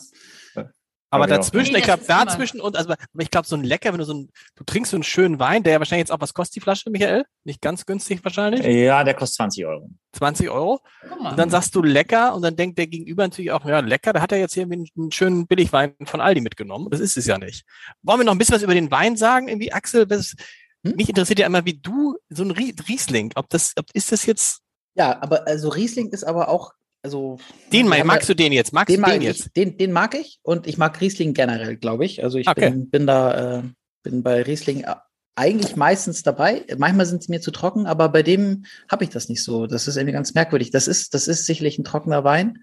Aber 1.12 1.26
dazwischen, 1.26 1.76
ich 1.76 1.84
glaube, 1.84 2.02
dazwischen 2.06 2.58
und, 2.60 2.74
also, 2.74 2.90
aber 2.90 3.22
ich 3.22 3.30
glaube, 3.30 3.46
so 3.46 3.54
ein 3.54 3.64
lecker, 3.64 3.92
wenn 3.92 3.98
du 3.98 4.04
so 4.04 4.14
ein, 4.14 4.30
du 4.56 4.64
trinkst 4.64 4.92
so 4.92 4.96
einen 4.96 5.04
schönen 5.04 5.38
Wein, 5.38 5.62
der 5.62 5.74
ja 5.74 5.78
wahrscheinlich 5.78 6.04
jetzt 6.04 6.10
auch, 6.10 6.20
was 6.20 6.32
kostet 6.32 6.56
die 6.56 6.60
Flasche, 6.60 6.88
Michael? 6.88 7.26
Nicht 7.44 7.60
ganz 7.60 7.84
günstig 7.84 8.24
wahrscheinlich? 8.24 8.64
Ja, 8.64 9.04
der 9.04 9.12
kostet 9.12 9.36
20 9.36 9.66
Euro. 9.66 9.90
20 10.14 10.48
Euro. 10.48 10.80
Und 11.18 11.38
dann 11.38 11.50
sagst 11.50 11.74
du 11.74 11.82
lecker 11.82 12.34
und 12.34 12.40
dann 12.40 12.56
denkt 12.56 12.78
der 12.78 12.86
Gegenüber 12.86 13.24
natürlich 13.24 13.52
auch, 13.52 13.62
ja, 13.66 13.80
lecker, 13.80 14.14
da 14.14 14.22
hat 14.22 14.32
er 14.32 14.38
jetzt 14.38 14.54
hier 14.54 14.62
einen, 14.62 14.86
einen 14.96 15.12
schönen 15.12 15.46
Billigwein 15.46 15.94
von 16.04 16.22
Aldi 16.22 16.40
mitgenommen. 16.40 16.88
Das 16.90 17.00
ist 17.00 17.18
es 17.18 17.26
ja 17.26 17.36
nicht. 17.36 17.64
Wollen 18.02 18.20
wir 18.20 18.24
noch 18.24 18.32
ein 18.32 18.38
bisschen 18.38 18.54
was 18.54 18.62
über 18.62 18.74
den 18.74 18.90
Wein 18.90 19.16
sagen? 19.16 19.48
Irgendwie, 19.48 19.70
Axel, 19.70 20.08
was, 20.08 20.34
hm? 20.82 20.96
mich 20.96 21.10
interessiert 21.10 21.40
ja 21.40 21.46
immer, 21.46 21.66
wie 21.66 21.78
du 21.78 22.16
so 22.30 22.42
ein 22.42 22.50
Riesling, 22.52 23.32
ob 23.34 23.50
das, 23.50 23.74
ob, 23.76 23.84
ist 23.92 24.12
das 24.12 24.24
jetzt 24.24 24.62
ja, 24.94 25.22
aber 25.22 25.46
also 25.46 25.70
Riesling 25.70 26.10
ist 26.10 26.24
aber 26.24 26.48
auch 26.48 26.72
also 27.02 27.38
den 27.72 27.88
mag, 27.88 28.04
magst 28.04 28.28
du 28.28 28.34
den 28.34 28.52
jetzt? 28.52 28.72
Magst 28.72 28.94
den 28.94 29.02
du 29.02 29.06
den 29.06 29.18
mag 29.18 29.22
jetzt? 29.22 29.46
Ich, 29.46 29.52
den, 29.52 29.76
den 29.76 29.92
mag 29.92 30.14
ich 30.14 30.38
und 30.42 30.66
ich 30.66 30.78
mag 30.78 31.00
Riesling 31.00 31.34
generell, 31.34 31.76
glaube 31.76 32.04
ich. 32.04 32.22
Also 32.22 32.38
ich 32.38 32.48
okay. 32.48 32.70
bin, 32.70 32.90
bin 32.90 33.06
da 33.06 33.58
äh, 33.58 33.62
bin 34.02 34.22
bei 34.22 34.42
Riesling 34.42 34.84
äh, 34.84 34.94
eigentlich 35.34 35.76
meistens 35.76 36.22
dabei. 36.22 36.64
Manchmal 36.76 37.06
sind 37.06 37.22
sie 37.22 37.32
mir 37.32 37.40
zu 37.40 37.50
trocken, 37.50 37.86
aber 37.86 38.08
bei 38.08 38.22
dem 38.22 38.66
habe 38.90 39.04
ich 39.04 39.10
das 39.10 39.28
nicht 39.28 39.42
so. 39.42 39.66
Das 39.66 39.88
ist 39.88 39.96
irgendwie 39.96 40.12
ganz 40.12 40.34
merkwürdig. 40.34 40.70
Das 40.70 40.86
ist 40.86 41.14
das 41.14 41.26
ist 41.26 41.46
sicherlich 41.46 41.78
ein 41.78 41.84
trockener 41.84 42.22
Wein, 42.22 42.58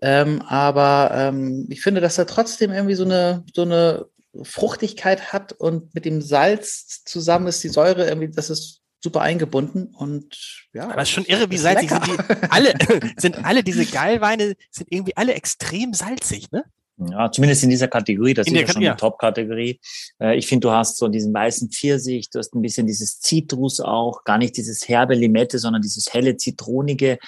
ähm, 0.00 0.42
aber 0.42 1.10
ähm, 1.14 1.66
ich 1.70 1.82
finde, 1.82 2.00
dass 2.00 2.18
er 2.18 2.26
trotzdem 2.26 2.72
irgendwie 2.72 2.94
so 2.94 3.04
eine 3.04 3.44
so 3.54 3.62
eine 3.62 4.06
Fruchtigkeit 4.42 5.32
hat 5.32 5.52
und 5.52 5.94
mit 5.94 6.04
dem 6.04 6.22
Salz 6.22 7.02
zusammen 7.04 7.48
ist 7.48 7.62
die 7.62 7.68
Säure 7.68 8.08
irgendwie, 8.08 8.30
das 8.30 8.48
ist 8.48 8.81
super 9.02 9.20
eingebunden 9.20 9.86
und 9.94 10.36
ja. 10.72 10.88
Aber 10.88 11.02
es 11.02 11.08
ist 11.08 11.14
schon 11.14 11.24
irre, 11.24 11.50
wie 11.50 11.58
salzig 11.58 11.90
lecker. 11.90 12.06
sind 12.06 12.18
die 12.18 12.34
alle, 12.50 12.74
sind 13.16 13.44
alle 13.44 13.64
diese 13.64 13.84
Geilweine, 13.84 14.54
sind 14.70 14.90
irgendwie 14.90 15.16
alle 15.16 15.34
extrem 15.34 15.92
salzig, 15.92 16.50
ne? 16.52 16.64
Ja, 17.10 17.32
zumindest 17.32 17.64
in 17.64 17.70
dieser 17.70 17.88
Kategorie. 17.88 18.34
Das 18.34 18.46
in 18.46 18.54
ist 18.54 18.60
ja 18.60 18.72
schon 18.72 18.82
ja. 18.82 18.90
eine 18.90 18.96
Top-Kategorie. 18.98 19.80
Äh, 20.20 20.36
ich 20.36 20.46
finde, 20.46 20.68
du 20.68 20.72
hast 20.72 20.98
so 20.98 21.08
diesen 21.08 21.32
weißen 21.32 21.70
Pfirsich, 21.70 22.30
du 22.30 22.38
hast 22.38 22.54
ein 22.54 22.62
bisschen 22.62 22.86
dieses 22.86 23.18
Zitrus 23.18 23.80
auch, 23.80 24.24
gar 24.24 24.38
nicht 24.38 24.56
dieses 24.56 24.88
herbe 24.88 25.14
Limette, 25.14 25.58
sondern 25.58 25.82
dieses 25.82 26.12
helle 26.12 26.36
Zitronige, 26.36 27.18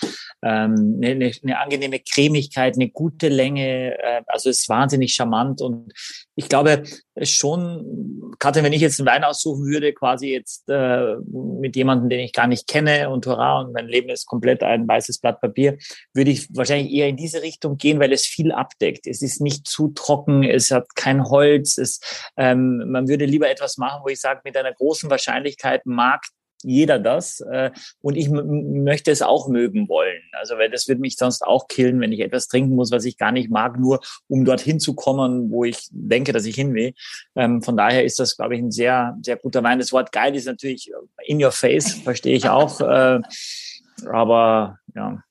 ähm, 0.43 1.01
eine, 1.03 1.11
eine, 1.13 1.33
eine 1.43 1.59
angenehme 1.59 1.99
Cremigkeit, 1.99 2.75
eine 2.75 2.91
gute 2.91 3.29
Länge. 3.29 3.99
Äh, 3.99 4.23
also 4.27 4.51
ist 4.51 4.69
wahnsinnig 4.69 5.15
charmant 5.15 5.61
und 5.61 5.93
ich 6.37 6.49
glaube 6.49 6.83
schon, 7.23 8.35
Katrin, 8.39 8.65
wenn 8.65 8.73
ich 8.73 8.81
jetzt 8.81 8.99
einen 8.99 9.07
Wein 9.07 9.25
aussuchen 9.25 9.65
würde, 9.67 9.93
quasi 9.93 10.33
jetzt 10.33 10.69
äh, 10.69 11.15
mit 11.33 11.77
jemandem, 11.77 12.09
den 12.09 12.21
ich 12.21 12.33
gar 12.33 12.49
nicht 12.49 12.67
kenne 12.67 13.09
und 13.11 13.27
hurra, 13.27 13.61
und 13.61 13.73
mein 13.73 13.87
Leben 13.87 14.09
ist 14.09 14.27
komplett 14.27 14.63
ein 14.63 14.89
weißes 14.89 15.19
Blatt 15.19 15.41
Papier, 15.41 15.79
würde 16.13 16.33
ich 16.33 16.49
wahrscheinlich 16.55 16.93
eher 16.93 17.09
in 17.09 17.17
diese 17.17 17.43
Richtung 17.43 17.77
gehen, 17.77 18.01
weil 18.01 18.13
es 18.13 18.27
viel 18.27 18.51
abdeckt. 18.51 19.07
Es 19.07 19.23
ist 19.23 19.41
nicht 19.41 19.67
zu 19.69 19.89
trocken, 19.95 20.43
es 20.43 20.71
hat 20.71 20.97
kein 20.97 21.25
Holz, 21.25 21.79
es, 21.79 22.01
ähm, 22.37 22.83
man 22.91 23.07
würde 23.09 23.27
lieber 23.27 23.49
etwas 23.49 23.77
machen, 23.77 24.01
wo 24.05 24.09
ich 24.09 24.21
sage, 24.21 24.41
mit 24.45 24.57
einer 24.57 24.73
großen 24.73 25.11
Wahrscheinlichkeit 25.11 25.87
mag 25.87 26.25
jeder 26.65 26.99
das. 26.99 27.41
Äh, 27.41 27.71
und 28.01 28.17
ich 28.17 28.29
möchte 28.31 29.11
es 29.11 29.23
auch 29.23 29.49
mögen 29.49 29.89
wollen. 29.89 30.23
Also, 30.33 30.57
weil 30.57 30.71
das 30.71 30.89
würde 30.89 31.01
mich 31.01 31.17
sonst 31.17 31.43
auch 31.43 31.69
killen, 31.69 32.01
wenn 32.01 32.13
ich 32.13 32.21
etwas 32.21 32.49
trinken 32.49 32.75
muss, 32.75 32.91
was 32.91 33.05
ich 33.05 33.19
gar 33.19 33.33
nicht 33.33 33.51
mag, 33.51 33.79
nur 33.79 34.01
um 34.29 34.45
dorthin 34.45 34.81
zu 34.81 34.95
kommen, 34.95 35.51
wo 35.51 35.65
ich 35.65 35.89
denke, 35.91 36.33
dass 36.33 36.47
ich 36.47 36.55
hin 36.55 36.75
will. 36.75 36.95
Ähm, 37.37 37.63
von 37.63 37.77
daher 37.77 38.05
ist 38.05 38.19
das, 38.19 38.37
glaube 38.37 38.57
ich, 38.57 38.63
ein 38.63 38.71
sehr, 38.71 39.17
sehr 39.23 39.37
guter 39.37 39.63
Wein. 39.63 39.79
Das 39.79 39.93
Wort 39.93 40.13
geil 40.13 40.35
ist 40.35 40.47
natürlich 40.47 40.91
in 41.25 41.43
your 41.43 41.53
face, 41.53 41.95
verstehe 41.95 42.37
ich 42.37 42.49
auch. 42.49 42.81
Äh, 42.81 43.21
aber 44.07 44.79
ja, 44.95 45.23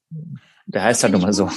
der 0.65 0.83
heißt 0.83 1.03
halt 1.03 1.13
nun 1.13 1.21
mal 1.21 1.33
so. 1.33 1.49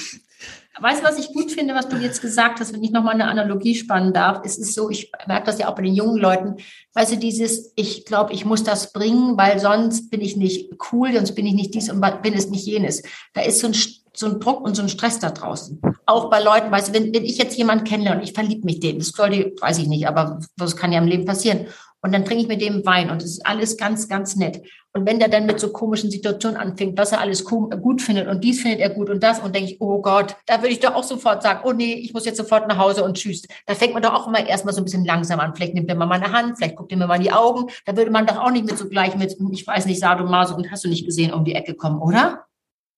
Weißt 0.78 1.00
du, 1.00 1.06
was 1.06 1.18
ich 1.18 1.32
gut 1.32 1.50
finde, 1.50 1.74
was 1.74 1.88
du 1.88 1.96
jetzt 1.96 2.20
gesagt 2.20 2.60
hast, 2.60 2.72
wenn 2.74 2.84
ich 2.84 2.90
nochmal 2.90 3.14
eine 3.14 3.28
Analogie 3.28 3.74
spannen 3.74 4.12
darf? 4.12 4.42
Es 4.44 4.58
ist 4.58 4.74
so, 4.74 4.90
ich 4.90 5.10
merke 5.26 5.46
das 5.46 5.58
ja 5.58 5.68
auch 5.68 5.74
bei 5.74 5.82
den 5.82 5.94
jungen 5.94 6.18
Leuten, 6.18 6.56
weißt 6.92 7.12
du, 7.12 7.16
dieses, 7.16 7.72
ich 7.76 8.04
glaube, 8.04 8.34
ich 8.34 8.44
muss 8.44 8.62
das 8.62 8.92
bringen, 8.92 9.38
weil 9.38 9.58
sonst 9.58 10.10
bin 10.10 10.20
ich 10.20 10.36
nicht 10.36 10.70
cool, 10.92 11.14
sonst 11.14 11.34
bin 11.34 11.46
ich 11.46 11.54
nicht 11.54 11.74
dies 11.74 11.90
und 11.90 12.04
bin 12.22 12.34
es 12.34 12.50
nicht 12.50 12.66
jenes. 12.66 13.02
Da 13.32 13.40
ist 13.40 13.60
so 13.60 13.68
ein, 13.68 13.74
so 14.14 14.26
ein 14.26 14.38
Druck 14.38 14.60
und 14.60 14.76
so 14.76 14.82
ein 14.82 14.90
Stress 14.90 15.18
da 15.18 15.30
draußen. 15.30 15.80
Auch 16.04 16.28
bei 16.28 16.42
Leuten, 16.42 16.70
weißt 16.70 16.88
du, 16.88 16.92
wenn, 16.92 17.14
wenn 17.14 17.24
ich 17.24 17.38
jetzt 17.38 17.56
jemanden 17.56 17.84
kennenlerne 17.84 18.20
und 18.20 18.26
ich 18.26 18.34
verliebe 18.34 18.66
mich 18.66 18.80
den, 18.80 18.98
das 18.98 19.08
sollte, 19.08 19.54
weiß 19.58 19.78
ich 19.78 19.88
nicht, 19.88 20.06
aber 20.06 20.40
das 20.58 20.76
kann 20.76 20.92
ja 20.92 20.98
im 20.98 21.08
Leben 21.08 21.24
passieren. 21.24 21.66
Und 22.06 22.12
dann 22.12 22.24
trinke 22.24 22.42
ich 22.42 22.48
mit 22.48 22.62
dem 22.62 22.86
Wein 22.86 23.10
und 23.10 23.20
es 23.20 23.32
ist 23.32 23.46
alles 23.46 23.76
ganz, 23.76 24.08
ganz 24.08 24.36
nett. 24.36 24.62
Und 24.92 25.06
wenn 25.06 25.18
der 25.18 25.26
dann 25.26 25.44
mit 25.44 25.58
so 25.58 25.72
komischen 25.72 26.08
Situationen 26.08 26.56
anfängt, 26.56 26.96
was 26.96 27.10
er 27.10 27.18
alles 27.20 27.44
gut 27.44 28.00
findet 28.00 28.28
und 28.28 28.44
dies 28.44 28.62
findet 28.62 28.78
er 28.78 28.90
gut 28.90 29.10
und 29.10 29.24
das 29.24 29.40
und 29.40 29.56
denke 29.56 29.72
ich, 29.72 29.80
oh 29.80 30.00
Gott, 30.00 30.36
da 30.46 30.62
würde 30.62 30.68
ich 30.68 30.78
doch 30.78 30.94
auch 30.94 31.02
sofort 31.02 31.42
sagen, 31.42 31.62
oh 31.64 31.72
nee, 31.72 31.94
ich 31.94 32.14
muss 32.14 32.24
jetzt 32.24 32.36
sofort 32.36 32.68
nach 32.68 32.78
Hause 32.78 33.02
und 33.02 33.16
tschüss. 33.16 33.42
Da 33.66 33.74
fängt 33.74 33.92
man 33.92 34.04
doch 34.04 34.14
auch 34.14 34.28
immer 34.28 34.46
erstmal 34.46 34.72
so 34.72 34.82
ein 34.82 34.84
bisschen 34.84 35.04
langsam 35.04 35.40
an. 35.40 35.56
Vielleicht 35.56 35.74
nimmt 35.74 35.88
er 35.88 35.96
mal 35.96 36.06
meine 36.06 36.30
Hand, 36.30 36.58
vielleicht 36.58 36.76
guckt 36.76 36.92
er 36.92 36.98
mir 36.98 37.08
mal 37.08 37.16
in 37.16 37.22
die 37.22 37.32
Augen. 37.32 37.72
Da 37.86 37.96
würde 37.96 38.12
man 38.12 38.24
doch 38.24 38.36
auch 38.36 38.52
nicht 38.52 38.66
mit 38.66 38.78
so 38.78 38.88
gleich 38.88 39.16
mit, 39.16 39.36
ich 39.50 39.66
weiß 39.66 39.86
nicht, 39.86 39.98
Sadomaso 39.98 40.54
und 40.54 40.70
hast 40.70 40.84
du 40.84 40.88
nicht 40.88 41.06
gesehen, 41.06 41.34
um 41.34 41.44
die 41.44 41.56
Ecke 41.56 41.74
kommen, 41.74 42.00
oder? 42.00 42.46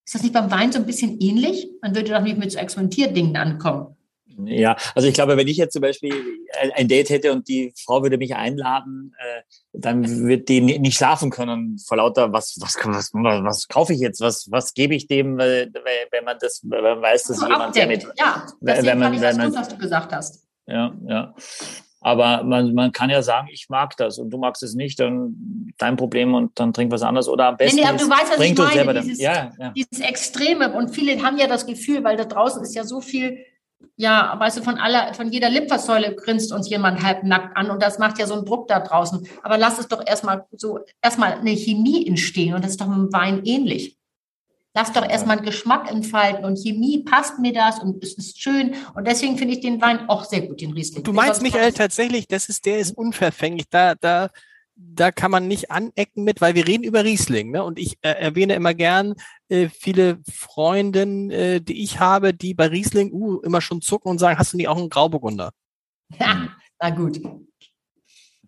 Ist 0.05 0.15
das 0.17 0.23
nicht 0.23 0.35
beim 0.35 0.51
Wein 0.51 0.71
so 0.71 0.79
ein 0.79 0.85
bisschen 0.85 1.19
ähnlich? 1.19 1.71
Man 1.81 1.95
würde 1.95 2.11
doch 2.11 2.21
nicht 2.21 2.37
mit 2.37 2.53
so 2.53 2.59
Experimentierdingen 2.59 3.39
ankommen. 3.39 3.98
Ja, 4.45 4.77
also 4.95 5.09
ich 5.09 5.15
glaube, 5.15 5.37
wenn 5.37 5.49
ich 5.49 5.57
jetzt 5.57 5.73
zum 5.73 5.83
Beispiel 5.83 6.15
ein 6.75 6.87
Date 6.87 7.11
hätte 7.11 7.33
und 7.33 7.49
die 7.49 7.73
Frau 7.77 8.03
würde 8.03 8.19
mich 8.19 8.37
einladen, 8.37 9.15
äh, 9.19 9.43
dann 9.73 10.29
wird 10.29 10.49
die 10.49 10.61
nicht 10.61 10.97
schlafen 10.97 11.31
können 11.31 11.79
vor 11.79 11.97
lauter, 11.97 12.33
was, 12.33 12.57
was, 12.61 12.77
was, 12.85 13.11
was 13.13 13.69
kaufe 13.69 13.93
ich 13.93 14.01
jetzt, 14.01 14.21
was, 14.21 14.49
was 14.51 14.75
gebe 14.75 14.95
ich 14.95 15.09
dem, 15.09 15.39
wenn 15.39 16.25
man 16.25 16.37
das, 16.41 16.61
wenn 16.65 16.83
man 16.83 17.03
weiß, 17.03 17.25
dass 17.25 17.43
also 17.43 17.53
jemand 17.53 17.77
damit, 17.77 18.07
ja, 18.17 18.47
deswegen 18.61 18.87
wenn 18.87 18.99
man, 18.99 19.21
das 19.21 19.39
gut, 19.39 19.55
was 19.57 19.69
du 19.69 19.79
gesagt 19.79 20.13
hast. 20.13 20.47
Ja, 20.67 20.95
ja. 21.07 21.35
Aber 22.01 22.45
man, 22.45 22.75
man 22.75 22.93
kann 22.93 23.11
ja 23.11 23.23
sagen, 23.23 23.49
ich 23.51 23.69
mag 23.69 23.97
das 23.97 24.19
und 24.19 24.31
du 24.31 24.39
magst 24.39 24.63
es 24.63 24.75
nicht, 24.75 25.01
dann 25.01 25.73
dein 25.79 25.97
Problem 25.97 26.33
und 26.35 26.59
dann 26.59 26.73
trink 26.73 26.93
was 26.93 27.03
anderes 27.03 27.29
oder 27.29 27.47
am 27.47 27.57
besten. 27.57 27.77
Nee, 27.77 27.83
nee, 27.83 27.89
aber 27.89 27.99
du 27.99 28.09
weißt, 28.09 28.39
was 28.39 28.41
ich 28.41 28.85
meine, 28.85 29.01
dieses, 29.01 29.21
ja, 29.21 29.51
ja. 29.59 29.73
dieses 29.77 30.01
Extreme 30.01 30.73
und 30.73 30.91
viele 30.91 31.21
haben 31.23 31.39
ja 31.39 31.49
das 31.49 31.67
Gefühl, 31.67 32.05
weil 32.05 32.17
da 32.17 32.25
draußen 32.25 32.63
ist 32.63 32.75
ja 32.75 32.85
so 32.85 33.01
viel 33.01 33.45
ja, 33.97 34.35
weißt 34.39 34.59
du, 34.59 34.63
von 34.63 34.79
aller, 34.79 35.13
von 35.15 35.31
jeder 35.31 35.51
Lipfersäule 35.51 36.15
grinst 36.15 36.53
uns 36.53 36.71
jemand 36.71 37.03
halbnackt 37.03 37.57
an 37.57 37.71
und 37.71 37.83
das 37.83 37.99
macht 37.99 38.19
ja 38.19 38.27
so 38.27 38.35
einen 38.35 38.45
Druck 38.45 38.69
da 38.69 38.81
draußen. 38.81 39.27
Aber 39.43 39.59
lass 39.59 39.79
es 39.79 39.89
doch 39.89 40.07
erstmal 40.07 40.47
so, 40.53 40.81
erstmal 41.03 41.33
eine 41.33 41.57
Chemie 41.57 42.07
entstehen 42.07 42.55
und 42.55 42.65
das 42.65 42.73
ist 42.73 42.81
doch 42.81 42.87
im 42.87 43.13
Wein 43.13 43.43
ähnlich. 43.45 43.99
Lass 44.75 44.93
doch 44.93 45.09
erstmal 45.09 45.39
einen 45.39 45.47
Geschmack 45.47 45.91
entfalten 45.91 46.45
und 46.45 46.59
Chemie 46.59 47.03
passt 47.03 47.41
mir 47.41 47.53
das 47.53 47.81
und 47.81 48.03
es 48.05 48.17
ist 48.17 48.41
schön 48.41 48.75
und 48.95 49.07
deswegen 49.07 49.37
finde 49.37 49.55
ich 49.55 49.61
den 49.61 49.81
Wein 49.81 50.09
auch 50.09 50.25
sehr 50.25 50.43
gut, 50.43 50.61
den 50.61 50.73
Riesling. 50.73 51.03
Du 51.03 51.13
meinst, 51.13 51.43
Michael, 51.43 51.73
tatsächlich, 51.73 52.29
das 52.29 52.49
ist, 52.49 52.67
der 52.67 52.79
ist 52.79 52.97
unverfänglich. 52.97 53.67
Da, 53.69 53.97
da, 53.97 54.31
da 54.79 55.11
kann 55.11 55.31
man 55.31 55.49
nicht 55.49 55.71
anecken 55.71 56.25
mit, 56.25 56.41
weil 56.41 56.55
wir 56.55 56.67
reden 56.67 56.85
über 56.85 57.05
Riesling. 57.05 57.51
Ne? 57.51 57.65
Und 57.65 57.79
ich 57.79 57.99
äh, 58.03 58.11
erwähne 58.11 58.55
immer 58.55 58.75
gern 58.75 59.15
äh, 59.49 59.69
viele 59.69 60.21
Freundinnen, 60.31 61.31
äh, 61.31 61.61
die 61.61 61.83
ich 61.83 61.99
habe, 61.99 62.33
die 62.33 62.55
bei 62.55 62.67
Riesling 62.67 63.13
uh, 63.13 63.41
immer 63.41 63.61
schon 63.61 63.81
zucken 63.81 64.11
und 64.11 64.19
sagen, 64.19 64.39
hast 64.39 64.53
du 64.53 64.57
nicht 64.57 64.69
auch 64.69 64.79
einen 64.79 64.89
Grauburgunder? 64.89 65.51
Ja, 66.19 66.49
na 66.81 66.91
gut. 66.91 67.21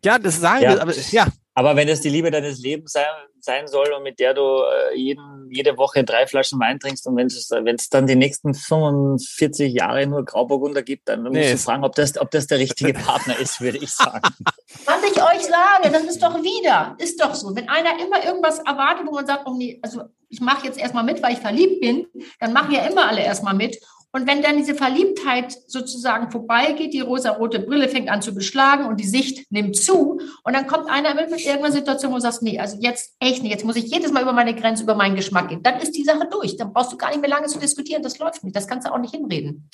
Ja, 0.05 0.19
das 0.19 0.41
sagen 0.41 0.63
ja. 0.63 0.75
wir, 0.75 0.83
aber 0.83 0.95
ja. 1.11 1.27
Aber 1.55 1.77
wenn 1.77 1.89
es 1.89 2.01
die 2.01 2.09
Liebe 2.09 2.31
deines 2.31 2.61
Lebens 2.61 2.93
sein, 2.93 3.05
sein 3.41 3.67
soll 3.67 3.93
und 3.93 4.03
mit 4.03 4.19
der 4.19 4.35
du 4.35 4.41
äh, 4.41 4.97
jeden, 4.97 5.51
jede 5.51 5.77
Woche 5.77 6.05
drei 6.05 6.27
Flaschen 6.27 6.61
Wein 6.61 6.79
trinkst 6.79 7.07
und 7.07 7.17
wenn 7.17 7.27
es, 7.27 7.51
wenn 7.51 7.75
es 7.75 7.89
dann 7.89 8.07
die 8.07 8.15
nächsten 8.15 8.55
45 8.55 9.73
Jahre 9.73 10.07
nur 10.07 10.25
Grauburgunder 10.25 10.83
gibt, 10.83 11.09
dann 11.09 11.25
nee. 11.25 11.41
musst 11.41 11.53
du 11.53 11.59
fragen, 11.59 11.85
ob 11.85 11.95
das, 11.97 12.17
ob 12.19 12.31
das 12.31 12.47
der 12.47 12.59
richtige 12.59 12.95
Partner 12.95 13.39
ist, 13.39 13.61
würde 13.61 13.79
ich 13.79 13.91
sagen. 13.91 14.23
Was 14.87 15.03
ich 15.03 15.23
euch 15.23 15.47
sage, 15.47 15.91
das 15.93 16.05
ist 16.05 16.23
doch 16.23 16.41
wieder, 16.43 16.97
ist 16.99 17.21
doch 17.21 17.35
so. 17.35 17.55
Wenn 17.55 17.69
einer 17.69 18.01
immer 18.01 18.25
irgendwas 18.25 18.61
erwartet, 18.61 19.07
wo 19.07 19.13
man 19.13 19.27
sagt, 19.27 19.43
oh 19.47 19.55
nee, 19.55 19.79
also 19.83 20.05
ich 20.29 20.41
mache 20.41 20.67
jetzt 20.67 20.79
erstmal 20.79 21.05
mit, 21.05 21.23
weil 21.23 21.33
ich 21.33 21.41
verliebt 21.41 21.81
bin, 21.81 22.07
dann 22.39 22.53
machen 22.53 22.73
ja 22.73 22.87
immer 22.87 23.09
alle 23.09 23.23
erstmal 23.23 23.55
mit. 23.55 23.77
Und 24.13 24.27
wenn 24.27 24.43
dann 24.43 24.57
diese 24.57 24.75
Verliebtheit 24.75 25.57
sozusagen 25.69 26.33
vorbeigeht, 26.33 26.93
die 26.93 27.01
rosa-rote 27.01 27.61
Brille 27.61 27.89
fängt 27.89 28.09
an 28.09 28.23
zu 28.23 28.35
beschlagen 28.35 28.87
und 28.87 28.99
die 28.99 29.07
Sicht 29.07 29.51
nimmt 29.53 29.77
zu 29.77 30.21
und 30.43 30.53
dann 30.53 30.67
kommt 30.67 30.91
einer 30.91 31.15
mit, 31.15 31.31
mit 31.31 31.45
irgendeiner 31.45 31.73
Situation, 31.73 32.11
wo 32.11 32.17
du 32.17 32.21
sagst, 32.21 32.43
nee, 32.43 32.59
also 32.59 32.77
jetzt 32.81 33.15
echt 33.21 33.43
nicht, 33.43 33.53
jetzt 33.53 33.65
muss 33.65 33.77
ich 33.77 33.85
jedes 33.85 34.11
Mal 34.11 34.23
über 34.23 34.33
meine 34.33 34.55
Grenze, 34.55 34.83
über 34.83 34.97
meinen 34.97 35.15
Geschmack 35.15 35.49
gehen. 35.49 35.63
Dann 35.63 35.79
ist 35.79 35.93
die 35.93 36.03
Sache 36.03 36.29
durch. 36.29 36.57
Dann 36.57 36.73
brauchst 36.73 36.93
du 36.93 36.97
gar 36.97 37.11
nicht 37.11 37.21
mehr 37.21 37.31
lange 37.31 37.47
zu 37.47 37.61
diskutieren. 37.61 38.03
Das 38.03 38.19
läuft 38.19 38.43
nicht. 38.43 38.57
Das 38.57 38.67
kannst 38.67 38.89
du 38.89 38.93
auch 38.93 38.99
nicht 38.99 39.15
hinreden. 39.15 39.71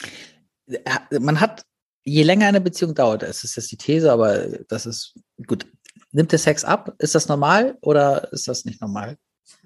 Man 1.19 1.41
hat, 1.41 1.63
je 2.05 2.23
länger 2.23 2.47
eine 2.47 2.61
Beziehung 2.61 2.95
dauert, 2.95 3.23
es 3.23 3.43
ist 3.43 3.57
jetzt 3.57 3.73
die 3.73 3.79
These, 3.79 4.13
aber 4.13 4.39
das 4.69 4.85
ist 4.85 5.15
gut. 5.47 5.67
Nimmt 6.13 6.33
der 6.33 6.39
Sex 6.39 6.63
ab? 6.63 6.95
Ist 6.99 7.15
das 7.15 7.29
normal 7.29 7.79
oder 7.81 8.31
ist 8.33 8.49
das 8.49 8.67
nicht 8.67 8.83
normal? 8.83 9.17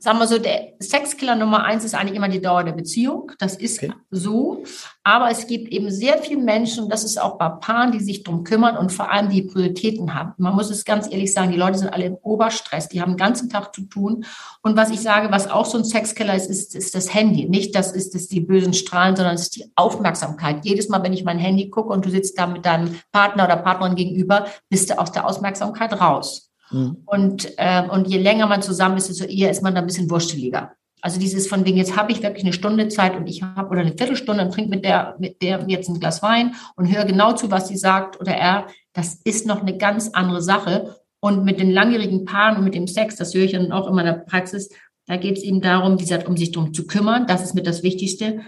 Sagen 0.00 0.18
wir 0.18 0.26
so, 0.26 0.38
der 0.38 0.72
Sexkiller 0.80 1.36
Nummer 1.36 1.64
eins 1.64 1.84
ist 1.84 1.94
eigentlich 1.94 2.16
immer 2.16 2.28
die 2.28 2.40
Dauer 2.40 2.64
der 2.64 2.72
Beziehung. 2.72 3.32
Das 3.38 3.54
ist 3.56 3.82
okay. 3.82 3.92
so. 4.10 4.64
Aber 5.04 5.30
es 5.30 5.46
gibt 5.46 5.72
eben 5.72 5.90
sehr 5.90 6.18
viele 6.18 6.40
Menschen, 6.40 6.84
und 6.84 6.92
das 6.92 7.04
ist 7.04 7.20
auch 7.20 7.38
bei 7.38 7.48
Paaren, 7.48 7.92
die 7.92 8.00
sich 8.00 8.22
darum 8.22 8.44
kümmern 8.44 8.76
und 8.76 8.92
vor 8.92 9.10
allem 9.10 9.28
die 9.28 9.42
Prioritäten 9.42 10.14
haben. 10.14 10.34
Man 10.38 10.54
muss 10.54 10.70
es 10.70 10.84
ganz 10.84 11.10
ehrlich 11.10 11.32
sagen, 11.32 11.50
die 11.50 11.58
Leute 11.58 11.78
sind 11.78 11.88
alle 11.88 12.06
im 12.06 12.16
Oberstress, 12.22 12.88
die 12.88 13.00
haben 13.00 13.12
den 13.12 13.18
ganzen 13.18 13.48
Tag 13.48 13.74
zu 13.74 13.82
tun. 13.82 14.24
Und 14.62 14.76
was 14.76 14.90
ich 14.90 15.00
sage, 15.00 15.30
was 15.30 15.50
auch 15.50 15.66
so 15.66 15.78
ein 15.78 15.84
Sexkiller 15.84 16.34
ist, 16.34 16.50
ist, 16.50 16.74
ist 16.74 16.94
das 16.94 17.12
Handy. 17.14 17.48
Nicht 17.48 17.74
das 17.74 17.92
ist 17.92 18.14
das 18.14 18.28
die 18.28 18.40
bösen 18.40 18.74
Strahlen, 18.74 19.16
sondern 19.16 19.34
es 19.34 19.42
ist 19.42 19.56
die 19.56 19.70
Aufmerksamkeit. 19.74 20.64
Jedes 20.64 20.88
Mal, 20.88 21.02
wenn 21.02 21.12
ich 21.12 21.24
mein 21.24 21.38
Handy 21.38 21.70
gucke 21.70 21.92
und 21.92 22.04
du 22.04 22.10
sitzt 22.10 22.38
da 22.38 22.46
mit 22.46 22.64
deinem 22.64 22.98
Partner 23.12 23.44
oder 23.44 23.56
Partnerin 23.56 23.96
gegenüber, 23.96 24.46
bist 24.68 24.90
du 24.90 24.98
aus 24.98 25.12
der 25.12 25.26
Aufmerksamkeit 25.26 25.98
raus. 26.00 26.49
Mhm. 26.70 26.98
Und, 27.06 27.52
äh, 27.58 27.82
und 27.88 28.08
je 28.08 28.18
länger 28.18 28.46
man 28.46 28.62
zusammen 28.62 28.96
ist, 28.96 29.08
desto 29.08 29.24
eher 29.24 29.50
ist 29.50 29.62
man 29.62 29.74
da 29.74 29.80
ein 29.80 29.86
bisschen 29.86 30.10
wursteliger. 30.10 30.72
Also 31.02 31.18
dieses 31.18 31.46
von 31.46 31.64
wegen, 31.64 31.78
jetzt 31.78 31.96
habe 31.96 32.12
ich 32.12 32.22
wirklich 32.22 32.44
eine 32.44 32.52
Stunde 32.52 32.88
Zeit 32.88 33.16
und 33.16 33.26
ich 33.26 33.42
habe 33.42 33.70
oder 33.70 33.80
eine 33.80 33.96
Viertelstunde 33.96 34.44
und 34.44 34.52
trinke 34.52 34.70
mit 34.70 34.84
der, 34.84 35.16
mit 35.18 35.40
der 35.40 35.64
jetzt 35.66 35.88
ein 35.88 35.98
Glas 35.98 36.22
Wein 36.22 36.54
und 36.76 36.94
höre 36.94 37.04
genau 37.04 37.32
zu, 37.32 37.50
was 37.50 37.68
sie 37.68 37.76
sagt 37.76 38.20
oder 38.20 38.32
er, 38.32 38.66
das 38.92 39.14
ist 39.24 39.46
noch 39.46 39.62
eine 39.62 39.78
ganz 39.78 40.10
andere 40.12 40.42
Sache. 40.42 40.96
Und 41.22 41.44
mit 41.44 41.60
den 41.60 41.70
langjährigen 41.70 42.24
Paaren 42.24 42.56
und 42.56 42.64
mit 42.64 42.74
dem 42.74 42.86
Sex, 42.86 43.16
das 43.16 43.34
höre 43.34 43.44
ich 43.44 43.52
dann 43.52 43.72
auch 43.72 43.86
immer 43.86 44.00
in 44.00 44.06
der 44.06 44.24
Praxis, 44.24 44.70
da 45.06 45.16
geht 45.16 45.38
es 45.38 45.42
eben 45.42 45.60
darum, 45.60 45.98
wie 45.98 46.02
gesagt, 46.02 46.28
um 46.28 46.36
sich 46.36 46.52
darum 46.52 46.72
zu 46.72 46.86
kümmern. 46.86 47.26
Das 47.26 47.42
ist 47.42 47.54
mit 47.54 47.66
das 47.66 47.82
Wichtigste. 47.82 48.42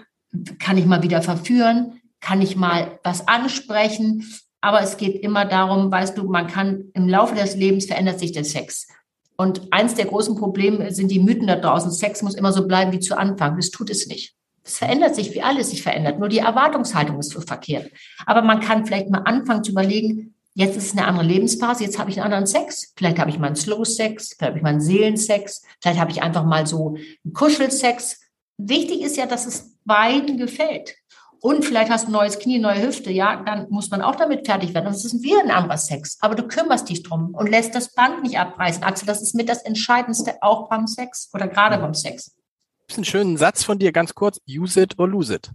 Kann 0.58 0.78
ich 0.78 0.86
mal 0.86 1.02
wieder 1.02 1.20
verführen? 1.20 2.00
Kann 2.20 2.40
ich 2.40 2.56
mal 2.56 3.00
was 3.02 3.26
ansprechen? 3.26 4.24
Aber 4.62 4.80
es 4.80 4.96
geht 4.96 5.22
immer 5.22 5.44
darum, 5.44 5.90
weißt 5.90 6.16
du, 6.16 6.24
man 6.24 6.46
kann 6.46 6.84
im 6.94 7.08
Laufe 7.08 7.34
des 7.34 7.56
Lebens 7.56 7.86
verändert 7.86 8.20
sich 8.20 8.32
der 8.32 8.44
Sex. 8.44 8.86
Und 9.36 9.72
eins 9.72 9.96
der 9.96 10.06
großen 10.06 10.36
Probleme 10.36 10.92
sind 10.94 11.10
die 11.10 11.18
Mythen 11.18 11.48
da 11.48 11.56
draußen. 11.56 11.90
Sex 11.90 12.22
muss 12.22 12.36
immer 12.36 12.52
so 12.52 12.68
bleiben 12.68 12.92
wie 12.92 13.00
zu 13.00 13.18
Anfang. 13.18 13.56
Das 13.56 13.70
tut 13.70 13.90
es 13.90 14.06
nicht. 14.06 14.36
Es 14.62 14.78
verändert 14.78 15.16
sich, 15.16 15.34
wie 15.34 15.42
alles 15.42 15.70
sich 15.70 15.82
verändert. 15.82 16.20
Nur 16.20 16.28
die 16.28 16.38
Erwartungshaltung 16.38 17.18
ist 17.18 17.32
verkehrt. 17.32 17.90
Aber 18.24 18.42
man 18.42 18.60
kann 18.60 18.86
vielleicht 18.86 19.10
mal 19.10 19.22
anfangen 19.24 19.64
zu 19.64 19.72
überlegen, 19.72 20.34
jetzt 20.54 20.76
ist 20.76 20.86
es 20.86 20.92
eine 20.92 21.08
andere 21.08 21.26
Lebensphase, 21.26 21.82
jetzt 21.82 21.98
habe 21.98 22.10
ich 22.10 22.18
einen 22.18 22.26
anderen 22.26 22.46
Sex. 22.46 22.92
Vielleicht 22.96 23.18
habe 23.18 23.30
ich 23.30 23.40
mal 23.40 23.48
einen 23.48 23.56
Slow-Sex, 23.56 24.34
vielleicht 24.36 24.42
habe 24.42 24.58
ich 24.58 24.62
mal 24.62 24.70
einen 24.70 24.80
Seelensex, 24.80 25.62
vielleicht 25.80 25.98
habe 25.98 26.12
ich 26.12 26.22
einfach 26.22 26.44
mal 26.44 26.68
so 26.68 26.94
einen 27.24 27.32
Kuschelsex. 27.32 28.20
Wichtig 28.58 29.02
ist 29.02 29.16
ja, 29.16 29.26
dass 29.26 29.46
es 29.46 29.76
beiden 29.84 30.36
gefällt 30.36 30.94
und 31.42 31.64
vielleicht 31.64 31.90
hast 31.90 32.04
du 32.04 32.10
ein 32.10 32.12
neues 32.12 32.38
Knie, 32.38 32.60
neue 32.60 32.80
Hüfte, 32.80 33.10
ja, 33.10 33.42
dann 33.44 33.68
muss 33.68 33.90
man 33.90 34.00
auch 34.00 34.14
damit 34.14 34.46
fertig 34.46 34.74
werden. 34.74 34.86
Und 34.86 34.94
es 34.94 35.04
ist 35.04 35.24
wieder 35.24 35.40
ein 35.40 35.50
anderer 35.50 35.76
Sex. 35.76 36.16
Aber 36.20 36.36
du 36.36 36.46
kümmerst 36.46 36.88
dich 36.88 37.02
drum 37.02 37.34
und 37.34 37.50
lässt 37.50 37.74
das 37.74 37.92
Band 37.92 38.22
nicht 38.22 38.38
abreißen. 38.38 38.84
Axel, 38.84 39.06
das 39.06 39.20
ist 39.20 39.34
mit 39.34 39.48
das 39.48 39.62
Entscheidendste 39.62 40.40
auch 40.40 40.68
beim 40.68 40.86
Sex 40.86 41.30
oder 41.34 41.48
gerade 41.48 41.78
beim 41.78 41.94
Sex. 41.94 42.36
Das 42.86 42.94
ist 42.94 42.98
ein 42.98 43.04
schönen 43.04 43.36
Satz 43.36 43.64
von 43.64 43.80
dir, 43.80 43.90
ganz 43.90 44.14
kurz. 44.14 44.38
Use 44.48 44.80
it 44.80 44.96
or 45.00 45.08
lose 45.08 45.34
it. 45.34 45.50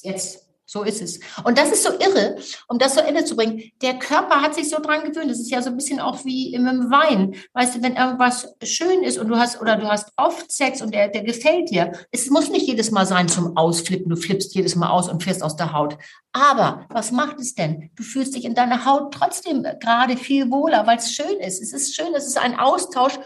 Jetzt 0.00 0.44
so 0.64 0.82
ist 0.82 1.02
es. 1.02 1.20
Und 1.44 1.58
das 1.58 1.70
ist 1.70 1.82
so 1.82 1.90
irre, 1.90 2.36
um 2.68 2.78
das 2.78 2.94
zu 2.94 3.02
Ende 3.02 3.24
zu 3.24 3.36
bringen. 3.36 3.62
Der 3.82 3.98
Körper 3.98 4.40
hat 4.40 4.54
sich 4.54 4.70
so 4.70 4.80
dran 4.80 5.04
gewöhnt. 5.04 5.30
Das 5.30 5.40
ist 5.40 5.50
ja 5.50 5.60
so 5.60 5.70
ein 5.70 5.76
bisschen 5.76 6.00
auch 6.00 6.24
wie 6.24 6.54
im 6.54 6.64
Wein. 6.90 7.34
Weißt 7.52 7.74
du, 7.74 7.82
wenn 7.82 7.96
irgendwas 7.96 8.54
schön 8.62 9.02
ist 9.02 9.18
und 9.18 9.28
du 9.28 9.36
hast, 9.36 9.60
oder 9.60 9.76
du 9.76 9.88
hast 9.88 10.12
oft 10.16 10.50
Sex 10.50 10.80
und 10.80 10.94
der, 10.94 11.08
der 11.08 11.24
gefällt 11.24 11.70
dir. 11.70 11.92
Es 12.10 12.30
muss 12.30 12.50
nicht 12.50 12.66
jedes 12.66 12.90
Mal 12.90 13.06
sein 13.06 13.28
zum 13.28 13.56
Ausflippen. 13.56 14.08
Du 14.08 14.16
flippst 14.16 14.54
jedes 14.54 14.76
Mal 14.76 14.90
aus 14.90 15.08
und 15.08 15.22
fährst 15.22 15.42
aus 15.42 15.56
der 15.56 15.72
Haut. 15.72 15.98
Aber 16.32 16.86
was 16.88 17.12
macht 17.12 17.38
es 17.38 17.54
denn? 17.54 17.90
Du 17.94 18.02
fühlst 18.02 18.34
dich 18.34 18.44
in 18.44 18.54
deiner 18.54 18.86
Haut 18.86 19.12
trotzdem 19.12 19.66
gerade 19.80 20.16
viel 20.16 20.50
wohler, 20.50 20.86
weil 20.86 20.98
es 20.98 21.12
schön 21.12 21.40
ist. 21.40 21.60
Es 21.60 21.72
ist 21.72 21.94
schön, 21.94 22.14
es 22.14 22.26
ist 22.26 22.38
ein 22.38 22.58
Austausch 22.58 23.18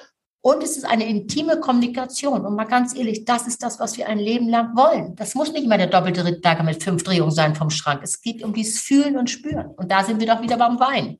Und 0.47 0.63
es 0.63 0.77
ist 0.77 0.85
eine 0.85 1.09
intime 1.09 1.59
Kommunikation. 1.59 2.47
Und 2.47 2.55
mal 2.55 2.67
ganz 2.67 2.97
ehrlich, 2.97 3.25
das 3.25 3.49
ist 3.49 3.65
das, 3.65 3.81
was 3.81 3.97
wir 3.97 4.07
ein 4.07 4.21
Leben 4.21 4.49
lang 4.49 4.77
wollen. 4.77 5.17
Das 5.17 5.35
muss 5.35 5.53
nicht 5.53 5.67
mehr 5.67 5.77
der 5.77 5.89
doppelte 5.89 6.25
Rittberger 6.25 6.63
mit 6.63 6.85
fünf 6.85 7.03
Drehungen 7.03 7.33
sein 7.33 7.57
vom 7.57 7.69
Schrank. 7.69 8.03
Es 8.05 8.21
geht 8.21 8.45
um 8.45 8.55
dieses 8.55 8.79
Fühlen 8.79 9.19
und 9.19 9.29
Spüren. 9.29 9.67
Und 9.77 9.91
da 9.91 10.05
sind 10.05 10.21
wir 10.21 10.29
doch 10.29 10.41
wieder 10.41 10.57
beim 10.57 10.79
Wein. 10.79 11.19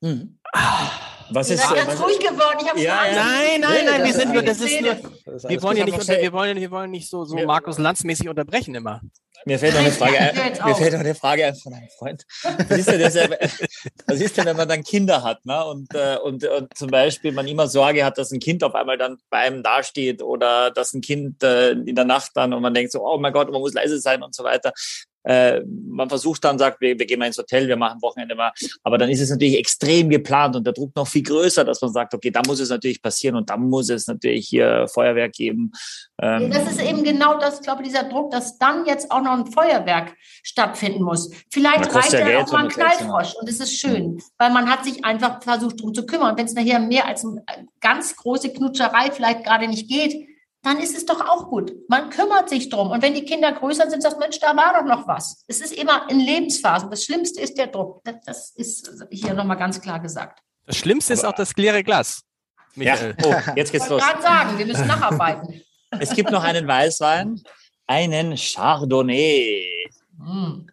Mhm. 0.00 0.38
Was 1.30 1.50
ist, 1.50 1.60
ganz 1.60 1.88
was 1.88 2.00
ruhig 2.00 2.20
geworden. 2.20 2.58
Ich 2.62 2.68
habe 2.68 2.80
ja, 2.80 3.04
ja. 3.04 3.14
Nein, 3.16 3.60
nein, 3.62 3.84
nein, 3.84 4.04
wir 4.04 4.14
sind 4.14 4.32
nur, 4.32 4.42
das 4.42 4.60
ist 4.60 4.80
nur, 4.80 4.96
wir 5.50 5.62
wollen 5.64 5.78
ja 5.78 5.84
nicht, 5.84 5.98
unter, 5.98 6.16
wir 6.16 6.32
wollen, 6.32 6.56
wir 6.56 6.70
wollen 6.70 6.92
nicht 6.92 7.10
so, 7.10 7.24
so 7.24 7.36
Markus 7.38 7.78
Lanz-mäßig 7.78 8.28
unterbrechen 8.28 8.76
immer. 8.76 9.00
Mir 9.46 9.60
fällt 9.60 9.74
noch 9.74 9.80
eine 9.80 9.90
Frage 9.92 10.18
ein, 10.18 10.34
mir 10.66 10.74
fällt 10.74 10.92
noch 10.92 11.00
eine 11.00 11.14
Frage 11.14 11.46
ein 11.46 11.54
von 11.54 11.72
einem 11.72 11.88
Freund. 11.96 12.26
Was 12.42 12.78
ist 12.78 12.88
denn, 12.90 13.00
das, 13.00 13.14
was 14.06 14.20
ist 14.20 14.36
denn 14.36 14.44
wenn 14.44 14.56
man 14.56 14.68
dann 14.68 14.82
Kinder 14.82 15.22
hat, 15.22 15.46
ne? 15.46 15.64
Und, 15.64 15.94
äh, 15.94 16.18
und, 16.22 16.44
und 16.44 16.76
zum 16.76 16.90
Beispiel 16.90 17.30
man 17.30 17.46
immer 17.46 17.68
Sorge 17.68 18.04
hat, 18.04 18.18
dass 18.18 18.32
ein 18.32 18.40
Kind 18.40 18.64
auf 18.64 18.74
einmal 18.74 18.98
dann 18.98 19.18
bei 19.30 19.38
einem 19.38 19.62
dasteht 19.62 20.20
oder 20.20 20.72
dass 20.72 20.94
ein 20.94 21.00
Kind 21.00 21.44
äh, 21.44 21.70
in 21.70 21.94
der 21.94 22.04
Nacht 22.04 22.32
dann 22.34 22.52
und 22.52 22.60
man 22.60 22.74
denkt 22.74 22.90
so, 22.90 23.06
oh 23.06 23.18
mein 23.18 23.32
Gott, 23.32 23.50
man 23.50 23.60
muss 23.60 23.72
leise 23.72 24.00
sein 24.00 24.24
und 24.24 24.34
so 24.34 24.42
weiter. 24.42 24.72
Äh, 25.26 25.62
man 25.88 26.08
versucht 26.08 26.44
dann, 26.44 26.56
sagt, 26.56 26.80
wir, 26.80 26.96
wir 26.96 27.04
gehen 27.04 27.18
mal 27.18 27.26
ins 27.26 27.36
Hotel, 27.36 27.66
wir 27.66 27.76
machen 27.76 28.00
Wochenende 28.00 28.36
mal. 28.36 28.52
Aber 28.84 28.96
dann 28.96 29.10
ist 29.10 29.20
es 29.20 29.28
natürlich 29.28 29.58
extrem 29.58 30.08
geplant 30.08 30.54
und 30.54 30.64
der 30.64 30.72
Druck 30.72 30.94
noch 30.94 31.08
viel 31.08 31.24
größer, 31.24 31.64
dass 31.64 31.82
man 31.82 31.92
sagt, 31.92 32.14
okay, 32.14 32.30
da 32.30 32.42
muss 32.46 32.60
es 32.60 32.70
natürlich 32.70 33.02
passieren 33.02 33.34
und 33.34 33.50
da 33.50 33.56
muss 33.56 33.90
es 33.90 34.06
natürlich 34.06 34.48
hier 34.48 34.86
Feuerwerk 34.86 35.32
geben. 35.32 35.72
Ähm, 36.22 36.50
das 36.50 36.70
ist 36.70 36.80
eben 36.80 37.02
genau 37.02 37.38
das, 37.38 37.56
ich 37.56 37.62
glaube, 37.62 37.82
dieser 37.82 38.04
Druck, 38.04 38.30
dass 38.30 38.56
dann 38.58 38.86
jetzt 38.86 39.10
auch 39.10 39.20
noch 39.20 39.32
ein 39.32 39.46
Feuerwerk 39.46 40.14
stattfinden 40.44 41.02
muss. 41.02 41.30
Vielleicht 41.50 41.92
reicht 41.92 42.12
ja, 42.12 42.28
ja 42.28 42.44
auch 42.44 42.52
mal 42.52 42.64
ein 42.64 42.68
Knallfrosch 42.68 43.34
und 43.34 43.48
es 43.48 43.58
ist 43.58 43.76
schön, 43.76 44.12
mhm. 44.12 44.22
weil 44.38 44.50
man 44.52 44.70
hat 44.70 44.84
sich 44.84 45.04
einfach 45.04 45.42
versucht, 45.42 45.80
darum 45.80 45.92
zu 45.92 46.06
kümmern. 46.06 46.36
Wenn 46.38 46.46
es 46.46 46.54
nachher 46.54 46.78
mehr 46.78 47.06
als 47.06 47.24
eine 47.24 47.42
ganz 47.80 48.14
große 48.14 48.52
Knutscherei 48.52 49.10
vielleicht 49.10 49.44
gerade 49.44 49.66
nicht 49.66 49.88
geht, 49.88 50.35
dann 50.66 50.80
ist 50.80 50.96
es 50.96 51.06
doch 51.06 51.20
auch 51.20 51.48
gut. 51.48 51.72
Man 51.88 52.10
kümmert 52.10 52.48
sich 52.48 52.68
drum. 52.68 52.90
Und 52.90 53.00
wenn 53.00 53.14
die 53.14 53.24
Kinder 53.24 53.52
größer 53.52 53.88
sind, 53.88 54.02
sagt 54.02 54.18
Mensch, 54.18 54.40
da 54.40 54.56
war 54.56 54.74
doch 54.74 54.84
noch 54.84 55.06
was. 55.06 55.44
Es 55.46 55.60
ist 55.60 55.72
immer 55.72 56.10
in 56.10 56.18
Lebensphasen. 56.18 56.90
Das 56.90 57.04
Schlimmste 57.04 57.40
ist 57.40 57.56
der 57.56 57.68
Druck. 57.68 58.02
Das, 58.02 58.20
das 58.24 58.50
ist 58.50 58.90
hier 59.12 59.32
nochmal 59.32 59.58
ganz 59.58 59.80
klar 59.80 60.00
gesagt. 60.00 60.40
Das 60.66 60.76
Schlimmste 60.76 61.12
ist 61.12 61.24
auch 61.24 61.34
das 61.34 61.54
leere 61.54 61.84
Glas. 61.84 62.24
Michael. 62.74 63.14
Ja. 63.20 63.26
Oh, 63.28 63.52
jetzt 63.54 63.70
geht's 63.70 63.88
los. 63.88 64.02
Ich 64.02 64.08
gerade 64.08 64.22
sagen, 64.22 64.58
wir 64.58 64.66
müssen 64.66 64.88
nacharbeiten. 64.88 65.62
Es 66.00 66.12
gibt 66.12 66.32
noch 66.32 66.42
einen 66.42 66.66
Weißwein, 66.66 67.40
einen 67.86 68.34
Chardonnay. 68.36 69.88
Mm. 70.18 70.66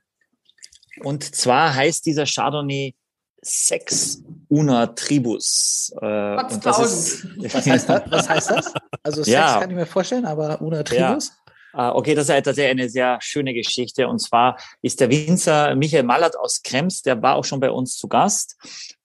Und 1.03 1.35
zwar 1.35 1.75
heißt 1.75 2.03
dieser 2.07 2.25
Chardonnay 2.25 2.95
Sex 3.43 4.23
una 4.49 4.87
Tribus. 4.87 5.93
Äh, 6.01 6.05
und 6.05 6.65
das 6.65 6.79
ist, 6.79 7.27
was, 7.53 7.65
heißt 7.65 7.89
das? 7.89 8.01
was 8.09 8.29
heißt 8.29 8.51
das? 8.51 8.73
Also 9.03 9.23
Sex 9.23 9.33
ja. 9.33 9.59
kann 9.59 9.69
ich 9.69 9.75
mir 9.75 9.85
vorstellen, 9.85 10.25
aber 10.25 10.61
una 10.61 10.83
Tribus? 10.83 11.29
Ja. 11.29 11.43
Uh, 11.75 11.95
okay, 11.95 12.13
das 12.13 12.29
ist 12.29 12.35
tatsächlich 12.35 12.69
eine 12.69 12.87
sehr 12.87 13.17
schöne 13.19 13.51
Geschichte. 13.51 14.07
Und 14.07 14.19
zwar 14.19 14.59
ist 14.83 14.99
der 14.99 15.09
Winzer 15.09 15.75
Michael 15.75 16.03
Mallert 16.03 16.37
aus 16.37 16.61
Krems, 16.61 17.01
der 17.01 17.19
war 17.23 17.35
auch 17.35 17.45
schon 17.45 17.59
bei 17.59 17.71
uns 17.71 17.97
zu 17.97 18.07
Gast. 18.07 18.55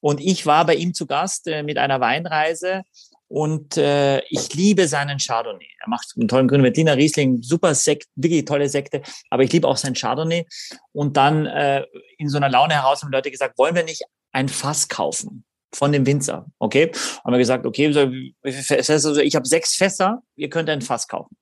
Und 0.01 0.21
ich 0.21 0.45
war 0.45 0.67
bei 0.67 0.75
ihm 0.75 0.93
zu 0.93 1.07
Gast 1.07 1.47
äh, 1.47 1.63
mit 1.63 1.79
einer 1.79 2.01
Weinreise. 2.01 2.83
Und 3.29 3.77
äh, 3.79 4.21
ich 4.29 4.55
liebe 4.55 4.87
seinen 4.87 5.19
Chardonnay. 5.19 5.69
Er 5.81 5.89
macht 5.89 6.13
einen 6.17 6.29
tollen 6.29 6.49
grünen 6.49 6.65
Veltliner 6.65 6.97
Riesling, 6.97 7.43
super 7.43 7.75
Sekt, 7.75 8.09
wirklich 8.17 8.45
tolle 8.45 8.69
Sekte. 8.69 9.03
Aber 9.31 9.43
ich 9.43 9.53
liebe 9.53 9.67
auch 9.67 9.77
sein 9.77 9.95
Chardonnay. 9.95 10.47
Und 10.93 11.17
dann 11.17 11.47
äh, 11.47 11.85
in 12.19 12.29
so 12.29 12.37
einer 12.37 12.51
Laune 12.51 12.75
heraus 12.75 13.03
haben 13.03 13.13
Leute 13.13 13.31
gesagt, 13.31 13.57
wollen 13.59 13.75
wir 13.75 13.85
nicht 13.85 14.03
ein 14.33 14.49
Fass 14.49 14.89
kaufen 14.89 15.45
von 15.73 15.93
dem 15.93 16.07
Winzer. 16.07 16.47
Okay, 16.59 16.91
haben 17.25 17.33
wir 17.33 17.39
gesagt, 17.39 17.67
okay, 17.67 17.87
also 17.87 19.21
ich 19.21 19.37
habe 19.37 19.47
sechs 19.47 19.75
Fässer, 19.75 20.23
ihr 20.37 20.49
könnt 20.49 20.71
ein 20.71 20.83
Fass 20.83 21.09
kaufen. 21.09 21.37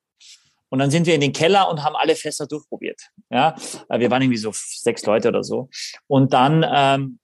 Und 0.68 0.80
dann 0.80 0.90
sind 0.90 1.06
wir 1.06 1.14
in 1.14 1.20
den 1.20 1.32
Keller 1.32 1.70
und 1.70 1.84
haben 1.84 1.94
alle 1.94 2.16
Fässer 2.16 2.46
durchprobiert. 2.46 3.00
Ja, 3.30 3.54
wir 3.88 4.10
waren 4.10 4.22
irgendwie 4.22 4.38
so 4.38 4.52
sechs 4.52 5.06
Leute 5.06 5.28
oder 5.28 5.44
so. 5.44 5.68
Und 6.08 6.32
dann 6.32 6.66
ähm, 6.68 7.18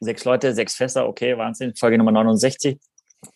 sechs 0.00 0.24
Leute, 0.24 0.54
sechs 0.54 0.74
Fässer, 0.74 1.06
okay, 1.06 1.36
Wahnsinn, 1.36 1.74
Folge 1.76 1.98
Nummer 1.98 2.12
69. 2.12 2.78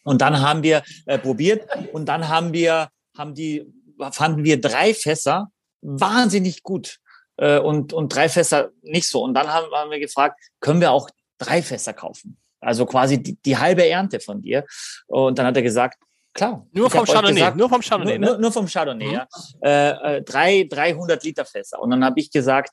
Und 0.05 0.23
dann 0.23 0.41
haben 0.41 0.62
wir 0.62 0.83
äh, 1.07 1.18
probiert 1.18 1.68
und 1.93 2.07
dann 2.07 2.29
haben 2.29 2.53
wir, 2.53 2.89
haben 3.16 3.35
die, 3.35 3.66
fanden 4.12 4.45
wir 4.45 4.61
drei 4.61 4.95
Fässer 4.95 5.49
wahnsinnig 5.83 6.62
gut 6.62 6.99
äh, 7.37 7.59
und, 7.59 7.93
und 7.93 8.14
drei 8.14 8.29
Fässer 8.29 8.70
nicht 8.83 9.09
so. 9.09 9.23
Und 9.23 9.35
dann 9.35 9.49
haben, 9.49 9.66
haben 9.73 9.91
wir 9.91 10.01
gefragt, 10.01 10.41
können 10.61 10.81
wir 10.81 10.93
auch 10.93 11.11
drei 11.45 11.62
Fässer 11.62 11.93
kaufen. 11.93 12.36
Also 12.61 12.86
quasi 12.86 13.22
die, 13.22 13.36
die 13.43 13.57
halbe 13.57 13.86
Ernte 13.86 14.20
von 14.20 14.40
dir. 14.40 14.64
Und 15.07 15.38
dann 15.38 15.47
hat 15.47 15.57
er 15.57 15.62
gesagt, 15.62 15.99
Klar. 16.34 16.66
Nur 16.72 16.90
vom 16.90 17.05
Chardonnay, 17.05 17.34
gesagt, 17.34 17.57
nur 17.59 17.68
vom 17.68 17.82
Chardonnay, 17.82 18.18
nur, 18.18 18.32
ne? 18.32 18.38
nur, 18.38 18.53
vom 18.53 18.66
Chardonnay, 18.66 19.07
mhm. 19.07 19.12
ja. 19.12 19.26
Äh, 19.62 20.16
äh, 20.16 20.22
drei, 20.22 20.66
300 20.68 21.22
Liter 21.24 21.45
Fässer. 21.45 21.78
Und 21.78 21.90
dann 21.90 22.03
habe 22.03 22.18
ich 22.20 22.30
gesagt, 22.30 22.70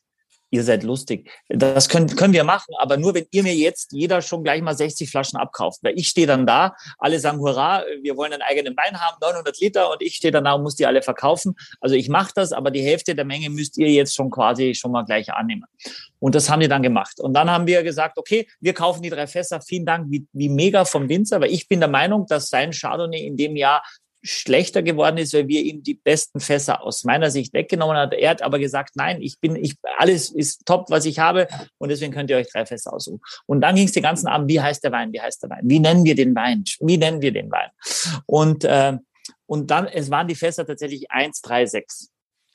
ihr 0.52 0.64
seid 0.64 0.84
lustig. 0.84 1.30
Das 1.50 1.90
können, 1.90 2.08
können 2.16 2.34
wir 2.34 2.44
machen, 2.44 2.74
aber 2.78 2.98
nur 2.98 3.14
wenn 3.14 3.26
ihr 3.32 3.44
mir 3.44 3.56
jetzt 3.56 3.92
jeder 3.92 4.22
schon 4.22 4.44
gleich 4.44 4.62
mal 4.62 4.76
60 4.76 5.10
Flaschen 5.10 5.38
abkauft. 5.40 5.80
Weil 5.84 5.98
ich 5.98 6.08
stehe 6.08 6.28
dann 6.28 6.46
da, 6.46 6.76
alle 6.98 7.20
sagen, 7.20 7.40
hurra, 7.40 7.84
wir 8.02 8.18
wollen 8.18 8.34
einen 8.34 8.42
eigenen 8.42 8.76
Wein 8.76 9.00
haben, 9.00 9.18
900 9.22 9.60
Liter 9.60 9.92
und 9.92 10.02
ich 10.02 10.16
stehe 10.16 10.32
dann 10.32 10.46
da 10.46 10.54
und 10.54 10.64
muss 10.64 10.76
die 10.76 10.86
alle 10.86 11.02
verkaufen. 11.02 11.56
Also 11.82 11.96
ich 11.96 12.10
mache 12.10 12.32
das, 12.36 12.52
aber 12.52 12.72
die 12.72 12.82
Hälfte 12.82 13.16
der 13.16 13.26
Menge 13.26 13.50
müsst 13.50 13.78
ihr 13.78 13.90
jetzt 13.90 14.16
schon 14.16 14.30
quasi 14.30 14.74
schon 14.76 14.92
mal 14.92 15.04
gleich 15.04 15.32
annehmen. 15.34 15.66
Und 16.20 16.36
das 16.36 16.50
haben 16.50 16.60
die 16.60 16.68
dann 16.68 16.84
gemacht. 16.84 17.20
Und 17.20 17.34
dann 17.34 17.50
haben 17.50 17.68
wir 17.68 17.84
gesagt, 17.84 18.18
okay, 18.18 18.48
wir 18.60 18.74
kaufen 18.74 19.02
die 19.02 19.10
drei 19.10 19.28
Fässer. 19.28 19.62
Vielen 19.62 19.86
Dank, 19.86 20.08
wie, 20.10 20.28
wie 20.34 20.50
mega 20.50 20.86
vom 20.86 21.08
Winzer, 21.08 21.40
weil 21.40 21.52
ich 21.52 21.68
bin 21.68 21.80
der 21.80 21.90
Meinung, 21.90 22.26
dass 22.28 22.50
sein 22.50 22.72
Chardonnay 22.72 23.26
in 23.26 23.38
dem 23.38 23.56
Jahr 23.56 23.84
schlechter 24.22 24.82
geworden 24.82 25.18
ist, 25.18 25.34
weil 25.34 25.48
wir 25.48 25.62
ihm 25.64 25.84
die 25.84 25.94
besten 25.94 26.40
Fässer 26.40 26.84
aus 26.84 27.04
meiner 27.04 27.32
Sicht 27.32 27.54
weggenommen 27.54 27.96
haben. 27.96 28.12
Er 28.12 28.32
hat 28.32 28.42
aber 28.42 28.60
gesagt, 28.60 28.96
nein, 28.96 29.22
ich 29.22 29.40
bin, 29.40 29.56
ich, 29.56 29.76
alles 29.98 30.30
ist 30.30 30.66
top, 30.66 30.90
was 30.90 31.06
ich 31.06 31.20
habe 31.20 31.48
und 31.78 31.90
deswegen 31.90 32.14
könnt 32.14 32.30
ihr 32.30 32.38
euch 32.38 32.52
drei 32.52 32.66
Fässer 32.66 32.94
aussuchen. 32.94 33.22
Und 33.46 33.62
dann 33.62 33.76
ging 33.76 33.86
es 33.86 33.94
den 33.94 34.04
ganzen 34.04 34.28
Abend, 34.28 34.50
wie 34.50 34.60
heißt 34.60 34.84
der 34.84 34.92
Wein, 34.92 35.14
wie 35.14 35.22
heißt 35.22 35.44
der 35.44 35.50
Wein, 35.50 35.62
wie 35.64 35.80
nennen 35.80 36.04
wir 36.04 36.16
den 36.16 36.36
Wein, 36.36 36.64
wie 36.80 36.98
nennen 36.98 37.22
wir 37.22 37.32
den 37.32 37.50
Wein. 37.52 37.70
Und, 38.26 38.64
äh, 38.66 38.98
und 39.46 39.72
dann, 39.72 39.88
es 39.88 40.12
waren 40.12 40.28
die 40.28 40.36
Fässer 40.36 40.66
tatsächlich 40.66 41.10
eins, 41.10 41.42
drei, 41.42 41.66
sechs. 41.66 42.12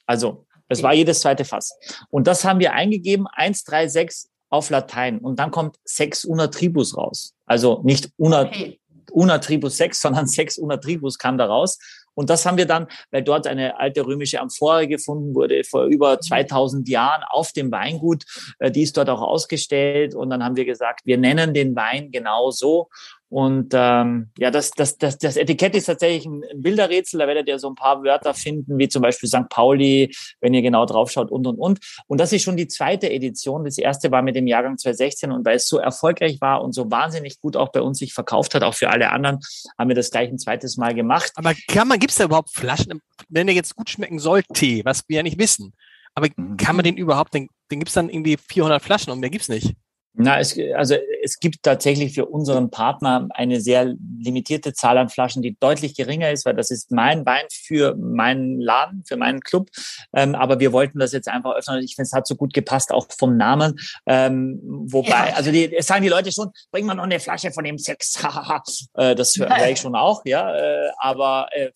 Also 0.07 0.47
es 0.69 0.83
war 0.83 0.95
jedes 0.95 1.21
zweite 1.21 1.45
Fass. 1.45 1.77
Und 2.11 2.27
das 2.27 2.45
haben 2.45 2.61
wir 2.61 2.73
eingegeben, 2.73 3.27
eins, 3.33 3.65
drei, 3.65 3.89
sechs 3.89 4.31
auf 4.51 4.71
Latein. 4.71 5.19
Und 5.19 5.39
dann 5.39 5.51
kommt 5.51 5.77
Sex 5.85 6.25
una 6.25 6.49
tribus 6.49 6.97
raus. 6.97 7.35
Also 7.47 7.81
nicht 7.85 8.11
una, 8.17 8.43
okay 8.43 8.79
una 9.15 9.39
tribus 9.39 9.77
sex, 9.77 10.01
sondern 10.03 10.27
sex 10.27 10.59
una 10.59 10.77
tribus 10.77 11.19
kam 11.19 11.39
da 11.39 11.47
raus. 11.47 11.79
Und 12.15 12.31
das 12.31 12.47
haben 12.47 12.57
wir 12.57 12.67
dann, 12.67 12.87
weil 13.11 13.23
dort 13.23 13.47
eine 13.47 13.79
alte 13.79 14.07
römische 14.07 14.41
Amphore 14.41 14.87
gefunden 14.87 15.35
wurde, 15.35 15.65
vor 15.65 15.85
über 15.87 16.21
2000 16.21 16.89
Jahren 16.89 17.25
auf 17.29 17.53
dem 17.53 17.73
Weingut. 17.73 18.25
Äh, 18.61 18.71
die 18.71 18.83
ist 18.83 18.97
dort 18.97 19.11
auch 19.11 19.21
ausgestellt. 19.21 20.15
Und 20.15 20.31
dann 20.31 20.45
haben 20.45 20.57
wir 20.57 20.65
gesagt, 20.65 21.01
wir 21.05 21.19
nennen 21.19 21.55
den 21.55 21.75
Wein 21.75 22.11
genau 22.11 22.51
so. 22.51 22.89
Und 23.31 23.73
ähm, 23.75 24.31
ja, 24.39 24.51
das, 24.51 24.71
das, 24.71 24.97
das, 24.97 25.19
das 25.19 25.37
Etikett 25.37 25.75
ist 25.75 25.87
tatsächlich 25.87 26.25
ein, 26.25 26.45
ein 26.45 26.63
Bilderrätsel. 26.63 27.19
Da 27.19 27.27
werdet 27.27 27.49
ihr 27.49 27.59
so 27.59 27.69
ein 27.69 27.75
paar 27.75 28.05
Wörter 28.05 28.33
finden, 28.33 28.79
wie 28.79 28.89
zum 28.89 29.03
Beispiel 29.03 29.29
St. 29.29 29.49
Pauli, 29.49 30.15
wenn 30.41 30.55
ihr 30.55 30.63
genau 30.63 30.87
draufschaut 30.87 31.31
und, 31.31 31.47
und, 31.47 31.59
und. 31.59 31.81
Und 32.07 32.21
das 32.21 32.33
ist 32.33 32.43
schon 32.43 32.57
die 32.57 32.69
zweite 32.69 33.11
Edition. 33.11 33.65
Das 33.65 33.79
erste 33.79 34.11
war 34.11 34.23
mit 34.23 34.37
dem 34.37 34.47
Jahrgang 34.47 34.79
2016. 34.79 35.33
Und 35.33 35.45
weil 35.45 35.57
es 35.57 35.67
so 35.67 35.79
erfolgreich 35.79 36.41
war 36.41 36.63
und 36.63 36.75
so 36.75 36.91
wahnsinnig 36.91 37.41
gut 37.41 37.57
auch 37.57 37.73
bei 37.73 37.81
uns 37.81 37.99
sich 37.99 38.15
verkauft 38.15 38.55
hat, 38.55 38.63
auch 38.63 38.75
für 38.75 38.91
alle 38.91 39.11
anderen, 39.11 39.41
haben 39.79 39.89
wir 39.89 39.97
das 39.97 40.11
gleich 40.11 40.31
ein 40.31 40.39
zweites 40.39 40.77
Mal 40.77 40.95
gemacht. 40.95 41.33
Aber 41.35 41.55
kann 41.69 41.89
man, 41.89 41.99
gibt 41.99 42.13
es 42.13 42.19
da 42.19 42.25
überhaupt 42.25 42.51
Flaschen, 42.51 43.01
wenn 43.29 43.47
der 43.47 43.57
jetzt 43.57 43.75
gut 43.75 43.91
schmecken 43.91 44.19
soll, 44.19 44.43
Tee, 44.53 44.85
was 44.85 45.03
wir 45.09 45.17
ja 45.19 45.23
nicht 45.23 45.39
wissen? 45.39 45.73
Aber 46.15 46.29
mhm. 46.37 46.57
kann 46.57 46.77
man 46.77 46.85
den 46.85 46.97
überhaupt, 46.97 47.35
den, 47.35 47.49
den 47.71 47.81
gibt 47.81 47.89
es 47.89 47.95
dann 47.95 48.09
irgendwie 48.09 48.37
400 48.37 48.83
Flaschen 48.83 49.13
und 49.13 49.21
mehr 49.21 49.31
gibt's 49.31 49.49
nicht? 49.49 49.75
Na, 50.17 50.39
es, 50.39 50.57
also 50.77 50.95
es 51.23 51.41
gibt 51.41 51.65
tatsächlich 51.65 52.15
für 52.15 52.27
unseren 52.27 52.71
Partner 52.71 53.27
eine 53.31 53.61
sehr 53.61 53.97
limitierte 54.17 54.73
Zahl 54.73 54.97
an 54.97 55.09
Flaschen, 55.09 55.43
die 55.43 55.57
deutlich 55.59 55.97
geringer 55.97 56.31
ist, 56.31 56.47
weil 56.47 56.55
das 56.55 56.71
ist 56.71 56.93
mein 56.93 57.27
Wein 57.27 57.45
für 57.51 57.97
meinen 57.97 58.61
Laden, 58.61 59.03
für 59.05 59.17
meinen 59.17 59.41
Club. 59.41 59.71
Ähm, 60.13 60.37
aber 60.37 60.61
wir 60.61 60.73
wollten 60.73 61.01
das 61.01 61.11
jetzt 61.11 61.27
einfach 61.27 61.57
öffnen. 61.57 61.83
Ich 61.83 61.97
finde, 61.97 62.07
es 62.07 62.13
hat 62.13 62.29
so 62.29 62.37
gut 62.37 62.55
gepasst, 62.55 62.93
auch 62.93 63.09
vom 63.19 63.37
Namen. 63.37 63.75
Ähm, 64.07 64.61
wobei, 64.63 65.31
ja. 65.31 65.35
also 65.35 65.51
die, 65.51 65.75
es 65.75 65.89
sagen 65.89 66.05
die 66.05 66.09
Leute 66.09 66.31
schon, 66.31 66.51
bring 66.71 66.87
mal 66.87 66.95
noch 66.95 67.05
eine 67.05 67.19
Flasche 67.19 67.51
von 67.51 67.65
dem 67.65 67.79
Sex. 67.79 68.15
äh, 68.95 69.17
das 69.17 69.37
höre 69.37 69.49
hör 69.49 69.69
ich 69.69 69.81
schon 69.81 69.97
auch, 69.97 70.23
ja. 70.25 70.55
Äh, 70.57 70.91
aber 70.99 71.49
äh, 71.51 71.71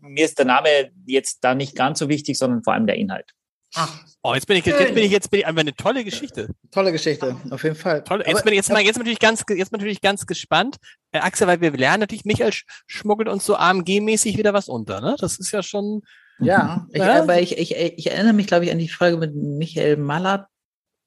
mir 0.00 0.24
ist 0.24 0.38
der 0.38 0.46
Name 0.46 0.68
jetzt 1.04 1.38
da 1.42 1.56
nicht 1.56 1.74
ganz 1.74 1.98
so 1.98 2.08
wichtig, 2.08 2.38
sondern 2.38 2.62
vor 2.62 2.74
allem 2.74 2.86
der 2.86 2.96
Inhalt. 2.96 3.34
Ach, 3.74 4.04
oh, 4.22 4.34
jetzt 4.34 4.46
bin 4.46 4.56
ich, 4.56 4.66
jetzt, 4.66 4.94
bin 4.94 5.04
ich, 5.04 5.10
jetzt 5.12 5.30
bin 5.30 5.40
ich 5.40 5.46
einfach 5.46 5.60
eine 5.60 5.74
tolle 5.74 6.04
Geschichte. 6.04 6.48
Tolle 6.72 6.90
Geschichte, 6.90 7.36
auf 7.50 7.62
jeden 7.62 7.76
Fall. 7.76 8.02
Toll. 8.02 8.22
Jetzt 8.26 8.42
bin 8.42 8.52
ich 8.52 8.56
jetzt 8.56 8.70
mal, 8.70 8.80
jetzt 8.80 8.96
natürlich 8.96 9.20
ganz, 9.20 9.44
jetzt 9.48 9.72
natürlich 9.72 10.00
ganz 10.00 10.26
gespannt, 10.26 10.76
äh, 11.12 11.18
Axel, 11.18 11.46
weil 11.46 11.60
wir 11.60 11.70
lernen 11.70 12.00
natürlich, 12.00 12.24
Michael 12.24 12.52
schmuggelt 12.86 13.28
uns 13.28 13.44
so 13.44 13.56
AMG-mäßig 13.56 14.36
wieder 14.36 14.52
was 14.52 14.68
unter, 14.68 15.00
ne? 15.00 15.16
Das 15.18 15.38
ist 15.38 15.52
ja 15.52 15.62
schon. 15.62 16.02
Ja, 16.40 16.86
ich, 16.90 16.98
ja? 16.98 17.22
aber 17.22 17.40
ich, 17.40 17.58
ich, 17.58 17.76
ich 17.76 18.10
erinnere 18.10 18.32
mich, 18.32 18.46
glaube 18.46 18.64
ich, 18.64 18.72
an 18.72 18.78
die 18.78 18.88
Folge 18.88 19.18
mit 19.18 19.34
Michael 19.34 19.96
Mallert. 19.98 20.46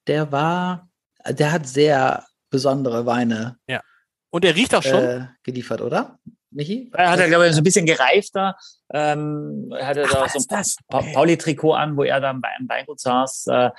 Der 0.08 0.32
war, 0.32 0.90
der 1.28 1.52
hat 1.52 1.68
sehr 1.68 2.26
besondere 2.50 3.06
Weine. 3.06 3.58
Ja. 3.68 3.82
Und 4.30 4.44
der 4.44 4.56
riecht 4.56 4.76
auch 4.76 4.84
schon. 4.84 5.04
Äh, 5.04 5.28
geliefert, 5.44 5.82
oder? 5.82 6.20
Michi? 6.54 6.92
Er 6.94 7.12
hat 7.12 7.20
er, 7.20 7.28
glaube 7.28 7.48
ich, 7.48 7.54
so 7.54 7.62
ein 7.62 7.64
bisschen 7.64 7.86
gereifter. 7.86 8.56
Ähm, 8.92 9.74
er 9.78 9.88
hatte 9.88 10.04
Ach, 10.08 10.12
da 10.12 10.30
so 10.30 10.40
ein 10.40 10.46
das? 10.50 10.78
Pa 10.88 11.00
Okay. 11.00 11.14
Pauli-Trikot 11.14 11.74
an, 11.74 11.98
wo 11.98 12.04
er 12.04 12.20
dann 12.20 12.42
bei 12.42 12.50
einem 12.50 12.70
Weingut 12.70 13.00
saß. 13.00 13.48
Äh, 13.48 13.70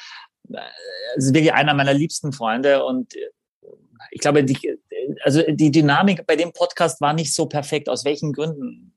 es 1.17 1.27
ist 1.27 1.35
wirklich 1.35 1.53
einer 1.53 1.75
meiner 1.75 1.95
liebsten 1.95 2.33
Freunde 2.33 2.85
und 2.85 3.15
äh, 3.15 3.31
ich 4.11 4.21
glaube, 4.21 4.45
die, 4.45 4.79
also 5.23 5.43
die 5.49 5.71
Dynamik 5.71 6.27
bei 6.27 6.37
dem 6.37 6.53
Podcast 6.53 7.01
war 7.01 7.13
nicht 7.15 7.35
so 7.35 7.47
perfekt. 7.47 7.89
Aus 7.89 8.05
welchen 8.05 8.33
Gründen? 8.33 8.93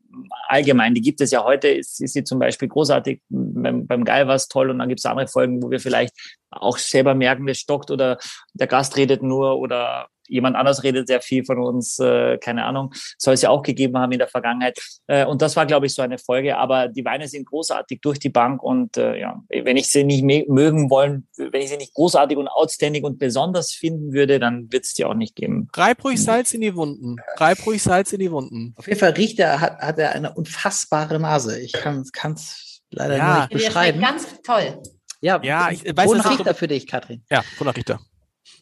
Allgemein, 0.47 0.93
die 0.93 1.01
gibt 1.01 1.21
es 1.21 1.31
ja 1.31 1.43
heute, 1.43 1.67
ist, 1.67 2.01
ist 2.01 2.13
sie 2.13 2.23
zum 2.23 2.39
Beispiel 2.39 2.67
großartig. 2.67 3.21
Beim, 3.29 3.87
beim 3.87 4.03
Geil 4.03 4.27
war 4.27 4.35
es 4.35 4.47
toll 4.47 4.69
und 4.69 4.79
dann 4.79 4.89
gibt 4.89 4.99
es 4.99 5.05
andere 5.05 5.27
Folgen, 5.27 5.61
wo 5.61 5.69
wir 5.69 5.79
vielleicht 5.79 6.13
auch 6.49 6.77
selber 6.77 7.13
merken, 7.15 7.45
wir 7.45 7.53
stockt 7.55 7.91
oder 7.91 8.17
der 8.53 8.67
Gast 8.67 8.97
redet 8.97 9.23
nur 9.23 9.59
oder 9.59 10.07
jemand 10.27 10.55
anders 10.55 10.83
redet 10.83 11.07
sehr 11.07 11.21
viel 11.21 11.45
von 11.45 11.59
uns, 11.59 11.99
äh, 11.99 12.37
keine 12.37 12.65
Ahnung, 12.65 12.93
soll 13.17 13.33
es 13.33 13.41
ja 13.41 13.49
auch 13.49 13.63
gegeben 13.63 13.97
haben 13.97 14.11
in 14.11 14.19
der 14.19 14.27
Vergangenheit. 14.27 14.77
Äh, 15.07 15.25
und 15.25 15.41
das 15.41 15.55
war, 15.55 15.65
glaube 15.65 15.85
ich, 15.85 15.93
so 15.93 16.01
eine 16.01 16.17
Folge. 16.17 16.57
Aber 16.57 16.87
die 16.87 17.05
Weine 17.05 17.27
sind 17.27 17.45
großartig 17.47 18.01
durch 18.01 18.19
die 18.19 18.29
Bank 18.29 18.61
und 18.63 18.97
äh, 18.97 19.19
ja, 19.19 19.41
wenn 19.49 19.77
ich 19.77 19.87
sie 19.89 20.03
nicht 20.03 20.25
mögen 20.49 20.89
wollen, 20.89 21.27
wenn 21.37 21.61
ich 21.61 21.69
sie 21.69 21.77
nicht 21.77 21.93
großartig 21.93 22.37
und 22.37 22.47
outstanding 22.47 23.03
und 23.03 23.19
besonders 23.19 23.71
finden 23.73 24.13
würde, 24.13 24.39
dann 24.39 24.71
wird 24.71 24.85
es 24.85 24.93
die 24.93 25.05
auch 25.05 25.13
nicht 25.13 25.35
geben. 25.35 25.67
Reib 25.73 26.03
ruhig 26.03 26.21
Salz 26.23 26.53
in 26.53 26.61
die 26.61 26.75
Wunden. 26.75 27.17
Reib 27.37 27.65
ruhig 27.65 27.81
Salz 27.81 28.13
in 28.13 28.19
die 28.19 28.31
Wunden. 28.31 28.73
Auf 28.77 28.87
jeden 28.87 28.99
Fall 28.99 29.11
riecht 29.11 29.39
er, 29.39 29.59
hat, 29.61 29.79
hat 29.79 29.99
er 29.99 30.13
eine 30.13 30.33
unfassbare 30.33 31.19
Nase. 31.19 31.59
Ich 31.59 31.71
kann 31.73 32.01
es 32.01 32.81
leider 32.91 33.17
Ja. 33.17 33.39
nicht 33.41 33.51
beschreiben. 33.51 34.01
ganz 34.01 34.25
toll. 34.41 34.81
Ja, 35.21 35.41
Ja, 35.43 35.71
ich 35.71 35.83
weiß, 35.83 36.07
wonach 36.09 36.29
riecht 36.31 36.45
er 36.45 36.53
für 36.55 36.67
dich, 36.67 36.85
Katrin? 36.87 37.23
Ja, 37.29 37.43
wonach 37.57 37.75
riecht 37.75 37.89
er? 37.89 37.99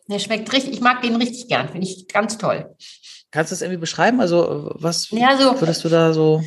Der 0.07 0.19
schmeckt 0.19 0.51
richtig, 0.53 0.73
ich 0.73 0.81
mag 0.81 1.01
den 1.01 1.15
richtig 1.15 1.47
gern, 1.47 1.69
finde 1.69 1.87
ich 1.87 2.07
ganz 2.07 2.37
toll. 2.37 2.75
Kannst 3.31 3.51
du 3.51 3.55
es 3.55 3.61
irgendwie 3.61 3.79
beschreiben? 3.79 4.21
Also, 4.21 4.71
was 4.75 5.09
Ja, 5.11 5.37
so, 5.37 5.59
würdest 5.59 5.83
du 5.83 5.89
da 5.89 6.13
so. 6.13 6.43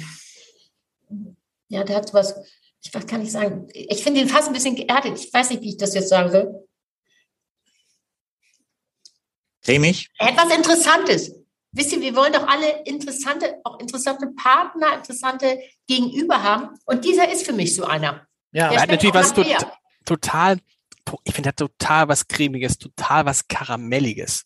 ja, 1.69 1.85
der 1.85 1.97
hat 1.97 2.15
was, 2.15 2.35
ich 2.83 2.95
was 2.95 3.07
kann 3.07 3.23
ich 3.23 3.33
sagen? 3.33 3.67
Ich 3.75 4.03
finde 4.03 4.21
den 4.21 4.29
fast 4.29 4.49
ein 4.49 4.55
bisschen 4.55 4.77
geerdet. 4.77 5.19
Ich 5.19 5.33
weiß 5.33 5.51
nicht, 5.51 5.63
wie 5.63 5.71
ich 5.71 5.77
das 5.77 5.95
jetzt 5.95 6.09
sagen 6.09 6.31
soll. 6.31 6.69
Cremig? 9.63 10.09
Er 10.19 10.29
hat 10.29 10.37
was 10.37 10.57
Interessantes. 10.57 11.35
Wisst 11.73 11.93
ihr, 11.93 12.01
wir 12.01 12.17
wollen 12.17 12.33
doch 12.33 12.47
alle 12.47 12.83
interessante, 12.85 13.57
auch 13.65 13.79
interessante 13.79 14.29
Partner, 14.29 14.95
interessante 14.95 15.59
Gegenüber 15.87 16.43
haben. 16.43 16.71
Und 16.87 17.05
dieser 17.05 17.31
ist 17.31 17.45
für 17.45 17.53
mich 17.53 17.75
so 17.75 17.85
einer. 17.85 18.27
Ja, 18.53 18.69
Der 18.69 18.79
Er 18.79 18.83
hat 18.83 18.91
natürlich 18.91 19.15
was 19.15 19.35
tot, 19.35 19.47
total, 20.07 20.59
ich 21.25 21.35
finde, 21.35 21.49
er 21.49 21.51
hat 21.51 21.57
total 21.57 22.09
was 22.09 22.27
Cremiges, 22.29 22.79
total 22.79 23.27
was 23.27 23.47
Karamelliges. 23.49 24.45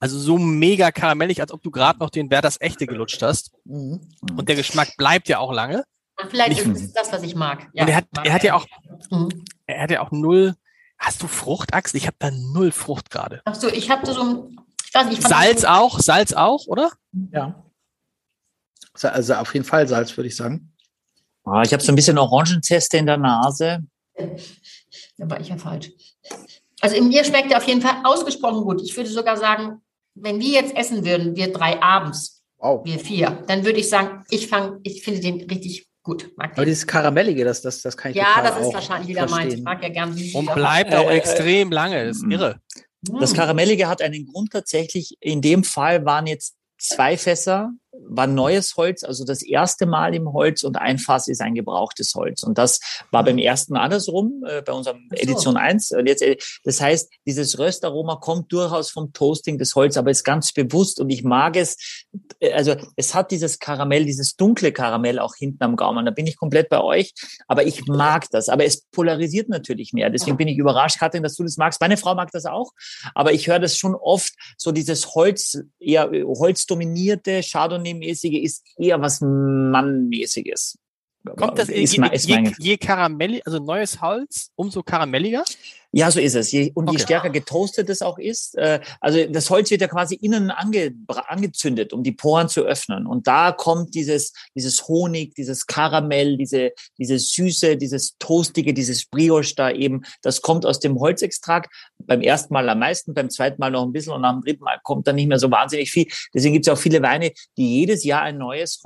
Also 0.00 0.18
so 0.18 0.38
mega 0.38 0.92
karamellig, 0.92 1.40
als 1.40 1.50
ob 1.50 1.62
du 1.62 1.70
gerade 1.70 1.98
noch 1.98 2.10
den 2.10 2.30
Werders 2.30 2.60
Echte 2.60 2.86
gelutscht 2.86 3.20
hast. 3.22 3.52
Mhm. 3.64 4.00
Und 4.36 4.48
der 4.48 4.54
Geschmack 4.56 4.96
bleibt 4.96 5.28
ja 5.28 5.38
auch 5.38 5.52
lange. 5.52 5.84
Ach, 6.16 6.28
Vielleicht 6.30 6.64
Nicht- 6.64 6.76
ist 6.76 6.84
es 6.86 6.92
das, 6.92 7.12
was 7.12 7.22
ich 7.22 7.34
mag. 7.34 7.68
Und 7.74 7.88
er 7.88 7.96
hat, 7.96 8.04
er 8.24 8.32
hat 8.32 8.44
ja 8.44 8.54
auch, 8.54 8.66
Mhm. 9.10 9.44
er 9.66 9.82
hat 9.82 9.90
ja 9.90 10.00
auch 10.00 10.10
null. 10.12 10.54
Hast 10.98 11.22
du 11.22 11.28
Frucht, 11.28 11.74
Axel? 11.74 11.96
Ich 11.98 12.06
habe 12.06 12.16
da 12.18 12.30
null 12.30 12.70
Frucht 12.72 13.10
gerade. 13.10 13.40
Ach 13.44 13.54
so, 13.54 13.68
ich 13.68 13.90
habe 13.90 14.04
so 14.12 14.20
ein, 14.22 14.60
ich 14.86 14.94
weiß 14.94 15.06
nicht, 15.08 15.18
ich 15.20 15.26
Salz 15.26 15.62
das 15.62 15.70
auch, 15.70 15.98
Salz 16.00 16.32
auch, 16.32 16.66
oder? 16.66 16.90
Ja. 17.32 17.64
Also 19.00 19.34
auf 19.34 19.52
jeden 19.54 19.64
Fall 19.64 19.86
Salz, 19.86 20.16
würde 20.16 20.26
ich 20.28 20.34
sagen. 20.36 20.72
Ah, 21.44 21.62
ich 21.62 21.72
habe 21.72 21.82
so 21.82 21.92
ein 21.92 21.94
bisschen 21.96 22.18
Orangenzeste 22.18 22.98
in 22.98 23.06
der 23.06 23.16
Nase. 23.16 23.84
Da 25.18 25.28
war 25.28 25.40
ich 25.40 25.48
ja 25.48 25.56
falsch. 25.58 25.92
Also 26.80 26.96
in 26.96 27.08
mir 27.08 27.24
schmeckt 27.24 27.50
er 27.50 27.58
auf 27.58 27.64
jeden 27.64 27.82
Fall 27.82 27.96
ausgesprochen 28.04 28.62
gut. 28.62 28.80
Ich 28.82 28.96
würde 28.96 29.10
sogar 29.10 29.36
sagen, 29.36 29.82
wenn 30.14 30.40
wir 30.40 30.50
jetzt 30.50 30.74
essen 30.76 31.04
würden, 31.04 31.36
wir 31.36 31.52
drei 31.52 31.80
abends, 31.82 32.42
Wow. 32.60 32.84
wir 32.84 32.98
vier, 32.98 33.44
dann 33.46 33.64
würde 33.64 33.78
ich 33.78 33.88
sagen, 33.88 34.24
ich 34.30 34.48
fange, 34.48 34.80
ich 34.82 35.02
finde 35.04 35.20
den 35.20 35.42
richtig 35.48 35.86
gut. 36.02 36.30
Mag 36.36 36.52
Aber 36.52 36.62
den. 36.62 36.70
dieses 36.70 36.86
Karamellige, 36.86 37.44
das, 37.44 37.62
das, 37.62 37.82
das 37.82 37.96
kann 37.96 38.10
ich 38.10 38.16
Ja, 38.16 38.42
das 38.42 38.66
ist 38.66 38.74
wahrscheinlich 38.74 39.08
wieder 39.08 39.28
meins. 39.28 39.54
Ich 39.54 39.62
mag 39.62 39.80
ja 39.82 39.88
gern 39.90 40.12
süß. 40.16 40.34
Und 40.34 40.52
bleibt 40.54 40.92
auch 40.94 41.08
Äh, 41.08 41.14
äh, 41.14 41.18
extrem 41.18 41.70
lange. 41.70 42.04
Das 42.06 42.16
ist 42.16 42.26
mm. 42.26 42.30
irre. 42.32 42.60
Das 43.20 43.32
Karamellige 43.32 43.86
hat 43.86 44.02
einen 44.02 44.26
Grund 44.26 44.50
tatsächlich. 44.50 45.16
In 45.20 45.40
dem 45.40 45.62
Fall 45.62 46.04
waren 46.04 46.26
jetzt 46.26 46.56
zwei 46.78 47.16
Fässer, 47.16 47.70
war 48.06 48.26
neues 48.26 48.76
Holz, 48.76 49.04
also 49.04 49.24
das 49.24 49.42
erste 49.42 49.86
Mal 49.86 50.14
im 50.14 50.32
Holz 50.32 50.62
und 50.62 50.76
ein 50.76 50.98
Fass 50.98 51.28
ist 51.28 51.40
ein 51.40 51.54
gebrauchtes 51.54 52.14
Holz. 52.14 52.42
Und 52.42 52.58
das 52.58 52.80
war 53.10 53.24
beim 53.24 53.38
ersten 53.38 53.74
Mal 53.74 53.80
andersrum, 53.80 54.44
äh, 54.46 54.62
bei 54.62 54.72
unserem 54.72 55.08
so. 55.10 55.16
Edition 55.16 55.56
1. 55.56 55.92
Und 55.92 56.06
jetzt, 56.06 56.22
äh, 56.22 56.36
das 56.64 56.80
heißt, 56.80 57.10
dieses 57.26 57.58
Röstaroma 57.58 58.16
kommt 58.16 58.52
durchaus 58.52 58.90
vom 58.90 59.12
Toasting 59.12 59.58
des 59.58 59.74
Holz, 59.74 59.96
aber 59.96 60.10
ist 60.10 60.24
ganz 60.24 60.52
bewusst 60.52 61.00
und 61.00 61.10
ich 61.10 61.24
mag 61.24 61.56
es. 61.56 62.04
Äh, 62.40 62.52
Also 62.52 62.76
es 62.96 63.14
hat 63.14 63.30
dieses 63.30 63.58
Karamell, 63.58 64.04
dieses 64.04 64.36
dunkle 64.36 64.72
Karamell 64.72 65.18
auch 65.18 65.34
hinten 65.34 65.62
am 65.62 65.76
Gaumen. 65.76 66.04
Da 66.04 66.10
bin 66.10 66.26
ich 66.26 66.36
komplett 66.36 66.68
bei 66.68 66.80
euch. 66.80 67.12
Aber 67.46 67.66
ich 67.66 67.86
mag 67.86 68.28
das. 68.30 68.48
Aber 68.48 68.64
es 68.64 68.82
polarisiert 68.90 69.48
natürlich 69.48 69.92
mehr. 69.92 70.10
Deswegen 70.10 70.36
bin 70.36 70.48
ich 70.48 70.58
überrascht, 70.58 70.98
Katrin, 70.98 71.22
dass 71.22 71.34
du 71.34 71.42
das 71.42 71.56
magst. 71.56 71.80
Meine 71.80 71.96
Frau 71.96 72.14
mag 72.14 72.30
das 72.32 72.46
auch. 72.46 72.72
Aber 73.14 73.32
ich 73.32 73.48
höre 73.48 73.58
das 73.58 73.76
schon 73.76 73.94
oft, 73.94 74.32
so 74.56 74.72
dieses 74.72 75.14
Holz, 75.14 75.58
eher 75.78 76.12
äh, 76.12 76.24
holzdominierte, 76.24 77.42
Chardonnay-mäßige 77.88 78.42
ist 78.42 78.66
eher 78.76 79.00
was 79.00 79.20
Mannmäßiges. 79.20 80.78
Kommt 81.36 81.58
das 81.58 81.68
ist, 81.68 81.92
je, 81.94 82.00
mein- 82.00 82.12
ist 82.12 82.28
je, 82.28 82.52
je 82.58 82.76
karamellig, 82.76 83.46
also 83.46 83.58
neues 83.58 84.00
Holz, 84.00 84.50
umso 84.56 84.82
karamelliger? 84.82 85.44
Ja, 85.90 86.10
so 86.10 86.20
ist 86.20 86.34
es. 86.34 86.52
Je, 86.52 86.70
und 86.74 86.88
je 86.90 86.96
Okay. 86.96 87.02
stärker 87.04 87.30
getoastet 87.30 87.88
es 87.88 88.02
auch 88.02 88.18
ist, 88.18 88.54
äh, 88.58 88.78
also 89.00 89.24
das 89.24 89.48
Holz 89.48 89.70
wird 89.70 89.80
ja 89.80 89.88
quasi 89.88 90.16
innen 90.16 90.50
ange, 90.50 90.92
angezündet, 91.28 91.94
um 91.94 92.02
die 92.02 92.12
Poren 92.12 92.50
zu 92.50 92.60
öffnen. 92.66 93.06
Und 93.06 93.26
da 93.26 93.52
kommt 93.52 93.94
dieses, 93.94 94.34
dieses 94.54 94.86
Honig, 94.86 95.34
dieses 95.34 95.66
Karamell, 95.66 96.36
diese, 96.36 96.72
diese 96.98 97.18
Süße, 97.18 97.78
dieses 97.78 98.16
Toastige, 98.18 98.74
dieses 98.74 99.06
Brioche 99.06 99.54
da 99.56 99.70
eben, 99.70 100.02
das 100.20 100.42
kommt 100.42 100.66
aus 100.66 100.78
dem 100.78 101.00
Holzextrakt. 101.00 101.72
Beim 102.00 102.20
ersten 102.20 102.52
Mal 102.52 102.68
am 102.68 102.80
meisten, 102.80 103.14
beim 103.14 103.30
zweiten 103.30 103.58
Mal 103.58 103.70
noch 103.70 103.84
ein 103.86 103.92
bisschen 103.92 104.12
und 104.12 104.22
dem 104.24 104.42
dritten 104.42 104.64
Mal 104.64 104.78
kommt 104.82 105.06
dann 105.06 105.16
nicht 105.16 105.28
mehr 105.28 105.38
so 105.38 105.50
wahnsinnig 105.50 105.90
viel. 105.90 106.06
Deswegen 106.34 106.52
gibt 106.52 106.66
es 106.68 106.72
auch 106.72 106.78
viele 106.78 107.00
Weine, 107.00 107.32
die 107.56 107.78
jedes 107.80 108.04
Jahr 108.04 108.20
ein 108.20 108.36
neues 108.36 108.76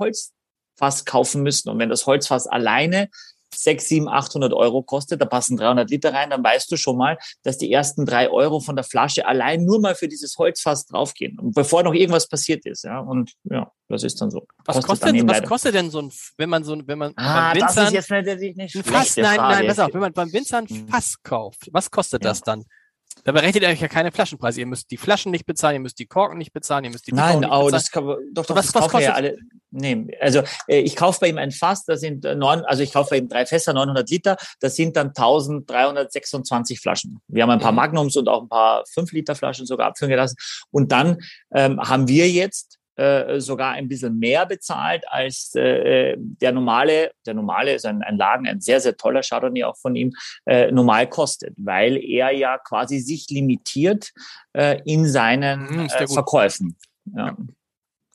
Holzfass 0.81 1.05
kaufen 1.05 1.43
müssen. 1.43 1.69
Und 1.69 1.79
wenn 1.79 1.89
das 1.89 2.05
Holzfass 2.05 2.47
alleine 2.47 3.09
6, 3.55 3.87
7, 3.87 4.09
800 4.09 4.51
Euro 4.51 4.81
kostet, 4.81 5.21
da 5.21 5.25
passen 5.25 5.57
300 5.57 5.87
Liter 5.91 6.11
rein, 6.11 6.31
dann 6.31 6.43
weißt 6.43 6.71
du 6.71 6.75
schon 6.75 6.97
mal, 6.97 7.19
dass 7.43 7.59
die 7.59 7.71
ersten 7.71 8.03
drei 8.03 8.29
Euro 8.31 8.59
von 8.59 8.75
der 8.75 8.83
Flasche 8.83 9.27
allein 9.27 9.63
nur 9.63 9.79
mal 9.79 9.93
für 9.93 10.07
dieses 10.07 10.35
Holzfass 10.39 10.87
draufgehen. 10.87 11.37
Bevor 11.53 11.83
noch 11.83 11.93
irgendwas 11.93 12.27
passiert 12.27 12.65
ist, 12.65 12.83
ja. 12.83 12.97
Und 12.99 13.33
ja, 13.43 13.71
das 13.89 14.01
ist 14.03 14.19
dann 14.19 14.31
so. 14.31 14.47
Was 14.65 14.77
Kostet 14.77 14.89
kostet, 14.89 15.15
eben 15.15 15.27
was 15.29 15.37
leider. 15.37 15.47
kostet 15.47 15.75
denn 15.75 15.91
so 15.91 16.01
ein, 16.01 16.11
wenn 16.37 16.49
man 16.49 16.63
so, 16.63 16.73
ein- 16.73 16.87
wenn 16.87 16.97
man 16.97 17.13
Ah, 17.15 17.51
beim 17.51 17.59
das 17.59 17.71
ist 17.71 17.77
Winzern 17.77 17.93
jetzt 17.93 18.09
natürlich 18.09 18.53
eine 18.59 18.63
ein 18.73 18.83
Fass, 18.83 19.17
nein, 19.17 19.37
nein, 19.37 19.67
pass 19.67 19.79
auf, 19.79 19.93
wenn 19.93 20.01
man 20.01 20.13
beim 20.13 20.33
Winzer 20.33 20.57
ein 20.57 20.67
Hm. 20.67 20.87
Fass 20.87 21.21
kauft, 21.21 21.69
was 21.71 21.91
kostet 21.91 22.23
Ja. 22.23 22.31
das 22.31 22.41
dann? 22.41 22.65
Da 23.25 23.31
berechnet 23.31 23.63
ihr 23.63 23.69
euch 23.69 23.79
ja 23.79 23.87
keine 23.87 24.11
Flaschenpreise. 24.11 24.59
Ihr 24.59 24.65
müsst 24.65 24.91
die 24.91 24.97
Flaschen 24.97 25.31
nicht 25.31 25.45
bezahlen, 25.45 25.75
ihr 25.75 25.79
müsst 25.79 25.97
die 25.99 26.05
Korken 26.07 26.37
nicht 26.37 26.51
bezahlen, 26.51 26.83
ihr 26.83 26.91
müsst 26.91 27.07
die 27.07 27.13
Nein, 27.13 27.37
oh, 27.37 27.41
bezahlen. 27.67 27.71
das 27.71 27.91
kann, 27.91 28.05
doch, 28.33 28.45
doch, 28.45 28.55
Was- 28.55 28.65
das 28.67 28.75
was 28.75 28.81
kaufen 28.81 29.01
ja 29.01 29.11
kostet- 29.11 29.15
alle. 29.15 29.37
Nee, 29.75 30.15
also 30.21 30.43
äh, 30.67 30.81
ich 30.81 30.95
kaufe 30.95 31.19
bei 31.21 31.29
ihm 31.29 31.37
ein 31.39 31.49
Fass, 31.51 31.83
da 31.85 31.97
sind 31.97 32.25
äh, 32.25 32.35
neun, 32.35 32.63
also 32.65 32.83
ich 32.83 32.93
kaufe 32.93 33.11
bei 33.11 33.17
ihm 33.17 33.27
drei 33.27 33.45
Fässer, 33.47 33.73
900 33.73 34.07
Liter, 34.09 34.37
das 34.59 34.75
sind 34.75 34.95
dann 34.95 35.13
1326 35.15 36.79
Flaschen. 36.79 37.21
Wir 37.27 37.43
haben 37.43 37.49
ein 37.49 37.59
paar 37.59 37.71
Mhm. 37.71 37.77
Magnums 37.77 38.15
und 38.15 38.27
auch 38.27 38.43
ein 38.43 38.49
paar 38.49 38.83
5 38.93 39.11
Liter 39.13 39.35
Flaschen 39.35 39.65
sogar 39.65 39.87
abfüllen 39.87 40.11
gelassen. 40.11 40.35
Und 40.71 40.91
dann 40.91 41.17
ähm, 41.53 41.79
haben 41.79 42.07
wir 42.07 42.29
jetzt 42.29 42.77
äh, 42.95 43.39
sogar 43.39 43.71
ein 43.71 43.87
bisschen 43.87 44.19
mehr 44.19 44.45
bezahlt 44.45 45.03
als 45.07 45.53
äh, 45.55 46.15
der 46.17 46.51
normale, 46.51 47.11
der 47.25 47.33
normale 47.33 47.73
ist 47.73 47.85
ein, 47.85 48.03
ein 48.03 48.17
Lagen, 48.17 48.47
ein 48.47 48.61
sehr, 48.61 48.79
sehr 48.79 48.95
toller 48.95 49.21
Chardonnay 49.21 49.63
auch 49.63 49.77
von 49.77 49.95
ihm, 49.95 50.13
äh, 50.45 50.71
normal 50.71 51.07
kostet, 51.07 51.53
weil 51.57 51.97
er 51.97 52.31
ja 52.31 52.57
quasi 52.57 52.99
sich 52.99 53.29
limitiert 53.29 54.11
äh, 54.53 54.79
in 54.85 55.07
seinen 55.07 55.63
Mhm, 55.63 55.87
ja 55.87 55.99
äh. 55.99 56.07
Verkäufen. 56.07 56.77
Ja. 57.15 57.35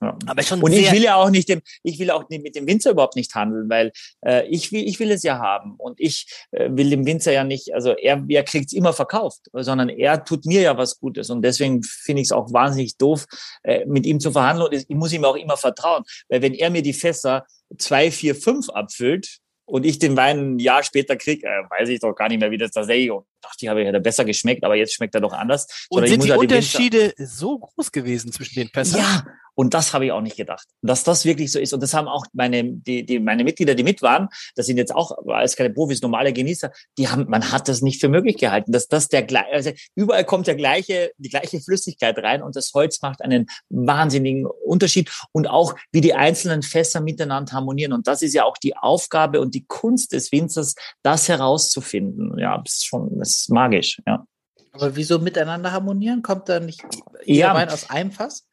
Ja. 0.00 0.16
Aber 0.26 0.42
schon 0.42 0.62
Und 0.62 0.72
ich 0.72 0.92
will 0.92 1.02
ja 1.02 1.16
auch 1.16 1.30
nicht 1.30 1.48
dem, 1.48 1.60
ich 1.82 1.98
will 1.98 2.10
auch 2.10 2.28
nicht 2.28 2.42
mit 2.42 2.54
dem 2.54 2.66
Winzer 2.68 2.92
überhaupt 2.92 3.16
nicht 3.16 3.34
handeln, 3.34 3.68
weil 3.68 3.90
äh, 4.24 4.46
ich 4.46 4.70
will, 4.70 4.86
ich 4.86 5.00
will 5.00 5.10
es 5.10 5.24
ja 5.24 5.38
haben 5.38 5.74
und 5.76 5.98
ich 5.98 6.26
äh, 6.52 6.68
will 6.70 6.90
dem 6.90 7.04
Winzer 7.04 7.32
ja 7.32 7.42
nicht, 7.42 7.74
also 7.74 7.90
er, 7.96 8.24
er 8.28 8.44
kriegt 8.44 8.66
es 8.66 8.72
immer 8.72 8.92
verkauft, 8.92 9.40
sondern 9.52 9.88
er 9.88 10.24
tut 10.24 10.46
mir 10.46 10.60
ja 10.60 10.76
was 10.78 11.00
Gutes 11.00 11.30
und 11.30 11.42
deswegen 11.42 11.82
finde 11.82 12.22
ich 12.22 12.28
es 12.28 12.32
auch 12.32 12.52
wahnsinnig 12.52 12.96
doof, 12.96 13.26
äh, 13.64 13.84
mit 13.86 14.06
ihm 14.06 14.20
zu 14.20 14.30
verhandeln 14.30 14.68
und 14.68 14.74
ich 14.74 14.88
muss 14.96 15.12
ihm 15.12 15.24
auch 15.24 15.36
immer 15.36 15.56
vertrauen, 15.56 16.04
weil 16.28 16.42
wenn 16.42 16.54
er 16.54 16.70
mir 16.70 16.82
die 16.82 16.92
Fässer 16.92 17.44
zwei, 17.76 18.10
vier, 18.10 18.34
fünf 18.34 18.68
abfüllt 18.70 19.38
und 19.66 19.84
ich 19.84 19.98
den 19.98 20.16
Wein 20.16 20.54
ein 20.54 20.58
Jahr 20.58 20.82
später 20.82 21.16
krieg, 21.16 21.44
äh, 21.44 21.48
weiß 21.48 21.88
ich 21.90 22.00
doch 22.00 22.14
gar 22.14 22.28
nicht 22.28 22.40
mehr, 22.40 22.50
wie 22.50 22.56
das 22.56 22.70
tatsächlich. 22.70 23.10
Und 23.10 23.26
dachte 23.42 23.56
ich, 23.60 23.68
habe 23.68 23.84
hätte 23.84 24.00
besser 24.00 24.24
geschmeckt, 24.24 24.64
aber 24.64 24.74
jetzt 24.76 24.94
schmeckt 24.94 25.14
er 25.14 25.20
doch 25.20 25.34
anders. 25.34 25.64
und 25.90 25.98
Sondern 25.98 26.04
ich 26.04 26.10
sind 26.12 26.18
muss 26.20 26.24
die 26.24 26.30
ja 26.30 26.36
Winzer- 26.36 26.78
Unterschiede 26.78 27.14
so 27.18 27.58
groß 27.58 27.92
gewesen 27.92 28.32
zwischen 28.32 28.54
den 28.54 28.68
Fässern? 28.68 29.00
ja, 29.00 29.26
Und 29.58 29.74
das 29.74 29.92
habe 29.92 30.04
ich 30.06 30.12
auch 30.12 30.20
nicht 30.20 30.36
gedacht, 30.36 30.68
dass 30.82 31.02
das 31.02 31.24
wirklich 31.24 31.50
so 31.50 31.58
ist. 31.58 31.72
Und 31.72 31.82
das 31.82 31.92
haben 31.92 32.06
auch 32.06 32.24
meine, 32.32 32.62
die, 32.62 33.04
die, 33.04 33.18
meine 33.18 33.42
Mitglieder, 33.42 33.74
die 33.74 33.82
mit 33.82 34.02
waren, 34.02 34.28
das 34.54 34.66
sind 34.66 34.76
jetzt 34.76 34.94
auch 34.94 35.26
als 35.26 35.56
keine 35.56 35.70
Profis, 35.70 36.00
normale 36.00 36.32
Genießer, 36.32 36.70
die 36.96 37.08
haben, 37.08 37.26
man 37.28 37.50
hat 37.50 37.66
das 37.66 37.82
nicht 37.82 38.00
für 38.00 38.08
möglich 38.08 38.36
gehalten, 38.36 38.70
dass 38.70 38.86
das 38.86 39.08
der 39.08 39.24
gleiche, 39.24 39.50
also 39.50 39.72
überall 39.96 40.24
kommt 40.24 40.46
der 40.46 40.54
gleiche, 40.54 41.10
die 41.18 41.28
gleiche 41.28 41.60
Flüssigkeit 41.60 42.16
rein 42.18 42.40
und 42.40 42.54
das 42.54 42.72
Holz 42.72 43.02
macht 43.02 43.20
einen 43.20 43.46
wahnsinnigen 43.68 44.46
Unterschied 44.46 45.10
und 45.32 45.48
auch 45.48 45.74
wie 45.90 46.02
die 46.02 46.14
einzelnen 46.14 46.62
Fässer 46.62 47.00
miteinander 47.00 47.54
harmonieren. 47.54 47.92
Und 47.92 48.06
das 48.06 48.22
ist 48.22 48.34
ja 48.34 48.44
auch 48.44 48.58
die 48.58 48.76
Aufgabe 48.76 49.40
und 49.40 49.56
die 49.56 49.64
Kunst 49.66 50.12
des 50.12 50.30
Winzers, 50.30 50.76
das 51.02 51.28
herauszufinden. 51.28 52.38
Ja, 52.38 52.58
das 52.58 52.74
ist 52.74 52.86
schon, 52.86 53.18
das 53.18 53.30
ist 53.30 53.50
magisch, 53.50 54.00
ja. 54.06 54.24
Aber 54.70 54.94
wieso 54.94 55.18
miteinander 55.18 55.72
harmonieren? 55.72 56.22
Kommt 56.22 56.48
da 56.48 56.60
nicht 56.60 56.84
jeder 57.24 57.48
ja. 57.48 57.54
Wein 57.54 57.70
aus 57.70 57.90
einem 57.90 58.12
Fass? 58.12 58.47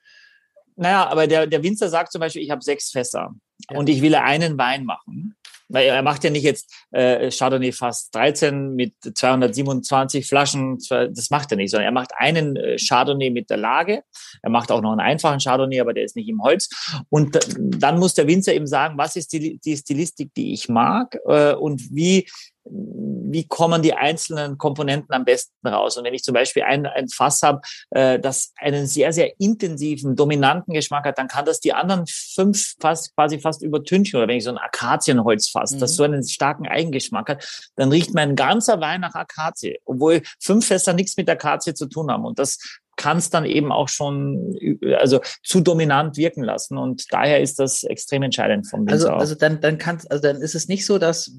Naja, 0.76 1.08
aber 1.08 1.28
der, 1.28 1.48
der 1.48 1.64
Winzer 1.64 1.90
sagt 1.90 2.12
zum 2.12 2.20
Beispiel, 2.20 2.42
ich 2.42 2.52
habe 2.52 2.62
sechs 2.62 2.92
Fässer 2.92 3.32
ja. 3.70 3.78
und 3.78 3.90
ich 3.90 4.02
will 4.02 4.16
einen 4.16 4.58
Wein 4.58 4.86
machen. 4.86 5.36
Weil 5.68 5.88
er 5.88 6.04
macht 6.04 6.24
ja 6.24 6.30
nicht 6.30 6.44
jetzt 6.44 6.72
äh, 6.92 7.32
Chardonnay 7.32 7.72
fast 7.72 8.14
13 8.14 8.76
mit 8.76 8.94
227 9.02 10.28
Flaschen, 10.28 10.78
das 10.90 11.32
macht 11.32 11.52
er 11.52 11.58
nicht, 11.58 11.72
sondern 11.72 11.88
er 11.88 11.92
macht 11.92 12.12
einen 12.16 12.56
äh, 12.56 12.78
Chardonnay 12.78 13.32
mit 13.32 13.50
der 13.50 13.58
Lage. 13.58 14.04
Er 14.44 14.52
macht 14.52 14.72
auch 14.72 14.82
noch 14.82 14.92
einen 14.92 15.00
einfachen 15.00 15.40
Chardonnay, 15.40 15.80
aber 15.80 15.94
der 15.94 16.04
ist 16.04 16.16
nicht 16.16 16.30
im 16.30 16.44
Holz. 16.44 16.70
Und 17.10 17.40
dann 17.58 17.98
muss 17.98 18.14
der 18.14 18.28
Winzer 18.28 18.54
eben 18.54 18.68
sagen, 18.68 18.96
was 19.00 19.16
ist 19.16 19.34
die, 19.34 19.58
die 19.58 19.76
Stilistik, 19.76 20.36
die 20.36 20.54
ich 20.54 20.70
mag 20.70 21.18
äh, 21.26 21.54
und 21.54 21.82
wie 21.90 22.28
wie 22.68 23.48
kommen 23.48 23.82
die 23.82 23.94
einzelnen 23.94 24.58
Komponenten 24.58 25.14
am 25.14 25.26
besten 25.26 25.68
raus. 25.68 25.98
Und 25.98 26.04
wenn 26.04 26.14
ich 26.14 26.24
zum 26.24 26.34
Beispiel 26.34 26.64
ein, 26.64 26.86
ein 26.86 27.10
Fass 27.10 27.42
habe, 27.44 27.62
äh, 27.92 28.20
das 28.20 28.54
einen 28.58 28.88
sehr, 28.88 29.14
sehr 29.14 29.40
intensiven, 29.40 30.16
dominanten 30.16 30.74
Geschmack 30.74 31.06
hat, 31.06 31.18
dann 31.18 31.28
kann 31.28 31.46
das 31.46 31.60
die 31.60 31.74
anderen 31.74 32.06
fünf 32.08 32.76
fast, 32.80 33.16
quasi 33.16 33.40
fast 33.40 33.62
übertünchen. 33.62 34.18
Oder 34.18 34.28
wenn 34.28 34.38
ich 34.38 34.44
so 34.44 34.52
ein 34.52 34.58
Akazienholzfass, 34.58 35.72
mhm. 35.72 35.80
das 35.80 35.96
so 35.96 36.04
einen 36.04 36.28
starken 36.28 36.68
Eigengeschmack 36.68 37.30
hat, 37.30 37.70
dann 37.76 37.92
riecht 37.92 38.14
mein 38.14 38.36
ganzer 38.36 38.80
Wein 38.80 39.02
nach 39.02 39.16
Akazie, 39.16 39.80
obwohl 39.86 40.22
fünf 40.40 40.68
Fässer 40.68 40.94
nichts 40.94 41.18
mit 41.18 41.30
Akazie 41.30 41.74
zu 41.74 41.88
tun 41.88 42.10
haben. 42.10 42.26
Und 42.26 42.40
das 42.40 42.58
kann 42.96 43.18
es 43.18 43.30
dann 43.30 43.46
eben 43.46 43.72
auch 43.72 43.90
schon 43.90 44.58
also 44.98 45.20
zu 45.44 45.60
dominant 45.60 46.16
wirken 46.16 46.44
lassen 46.44 46.78
und 46.78 47.12
daher 47.12 47.42
ist 47.42 47.60
das 47.60 47.84
extrem 47.84 48.24
entscheidend 48.24 48.70
vom 48.70 48.88
Winzer 48.88 49.12
Also 49.12 49.20
also 49.20 49.36
dann 49.36 49.60
dann 49.60 49.78
kann 49.78 50.00
also 50.10 50.22
dann 50.22 50.38
ist 50.38 50.56
es 50.56 50.70
nicht 50.70 50.86
so, 50.86 50.98
dass 50.98 51.30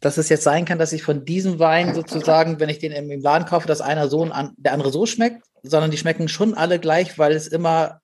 dass 0.00 0.16
es 0.16 0.28
jetzt 0.28 0.44
sein 0.44 0.64
kann, 0.64 0.78
dass 0.78 0.92
ich 0.92 1.02
von 1.02 1.24
diesem 1.24 1.58
Wein 1.58 1.94
sozusagen, 1.94 2.58
wenn 2.58 2.68
ich 2.68 2.78
den 2.78 2.92
im 2.92 3.20
Laden 3.20 3.46
kaufe, 3.46 3.66
dass 3.66 3.80
einer 3.80 4.08
so 4.08 4.22
und 4.22 4.32
der 4.56 4.72
andere 4.72 4.90
so 4.90 5.06
schmeckt, 5.06 5.44
sondern 5.62 5.90
die 5.90 5.98
schmecken 5.98 6.28
schon 6.28 6.54
alle 6.54 6.78
gleich, 6.78 7.18
weil 7.18 7.32
es 7.32 7.46
immer 7.46 8.00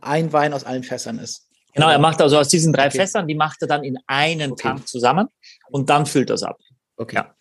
ein 0.00 0.32
Wein 0.32 0.52
aus 0.52 0.64
allen 0.64 0.82
Fässern 0.82 1.18
ist. 1.18 1.48
Genau, 1.72 1.88
er 1.88 1.98
macht 1.98 2.20
also 2.20 2.38
aus 2.38 2.48
diesen 2.48 2.72
drei 2.72 2.86
okay. 2.86 2.98
Fässern, 2.98 3.26
die 3.26 3.34
macht 3.34 3.62
er 3.62 3.68
dann 3.68 3.84
in 3.84 3.96
einen 4.06 4.52
okay. 4.52 4.62
Tank 4.68 4.88
zusammen 4.88 5.28
und 5.70 5.88
dann 5.88 6.04
füllt 6.04 6.30
er 6.30 6.34
es 6.34 6.42
ab. 6.42 6.58
Okay. 6.96 7.16
Ja. 7.16 7.34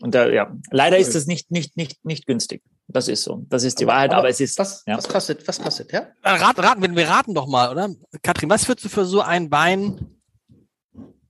Und 0.00 0.14
da, 0.14 0.28
ja, 0.28 0.52
leider 0.70 0.98
ist 0.98 1.14
das 1.14 1.26
nicht, 1.26 1.50
nicht, 1.50 1.76
nicht, 1.76 2.04
nicht 2.04 2.26
günstig. 2.26 2.62
Das 2.86 3.08
ist 3.08 3.22
so. 3.22 3.44
Das 3.48 3.64
ist 3.64 3.80
die 3.80 3.84
aber, 3.84 3.92
Wahrheit, 3.92 4.10
aber, 4.10 4.20
aber, 4.20 4.28
es 4.28 4.40
ist. 4.40 4.58
Was, 4.58 4.82
ja. 4.86 4.96
was 4.96 5.08
kostet, 5.08 5.46
was 5.46 5.60
kostet, 5.60 5.92
ja? 5.92 6.08
Rat, 6.22 6.58
raten, 6.58 6.96
wir 6.96 7.08
raten 7.08 7.34
doch 7.34 7.46
mal, 7.46 7.70
oder? 7.70 7.90
Katrin, 8.22 8.48
was 8.48 8.66
würdest 8.66 8.86
du 8.86 8.88
für 8.88 9.04
so 9.04 9.20
einen 9.20 9.50
Wein 9.50 10.18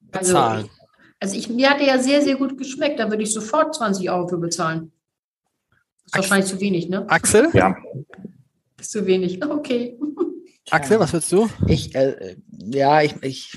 bezahlen? 0.01 0.67
Also, 0.67 0.78
also 1.21 1.37
ich, 1.37 1.49
mir 1.49 1.71
hat 1.71 1.81
der 1.81 1.87
ja 1.87 1.99
sehr, 1.99 2.23
sehr 2.23 2.37
gut 2.37 2.57
geschmeckt. 2.57 2.99
Da 2.99 3.11
würde 3.11 3.23
ich 3.23 3.33
sofort 3.33 3.75
20 3.75 4.11
Euro 4.11 4.29
für 4.29 4.39
bezahlen. 4.39 4.93
Ist 6.05 6.15
Axel. 6.15 6.23
wahrscheinlich 6.23 6.51
zu 6.51 6.61
wenig, 6.61 6.89
ne? 6.89 7.09
Axel? 7.09 7.49
Ja. 7.53 7.77
Ist 8.79 8.93
zu 8.93 9.07
wenig. 9.07 9.41
Okay. 9.49 9.99
Axel, 10.71 11.01
was 11.01 11.13
willst 11.13 11.33
du? 11.33 11.49
Ich, 11.67 11.95
äh, 11.95 12.37
ja, 12.51 13.01
ich, 13.01 13.15
ich, 13.23 13.57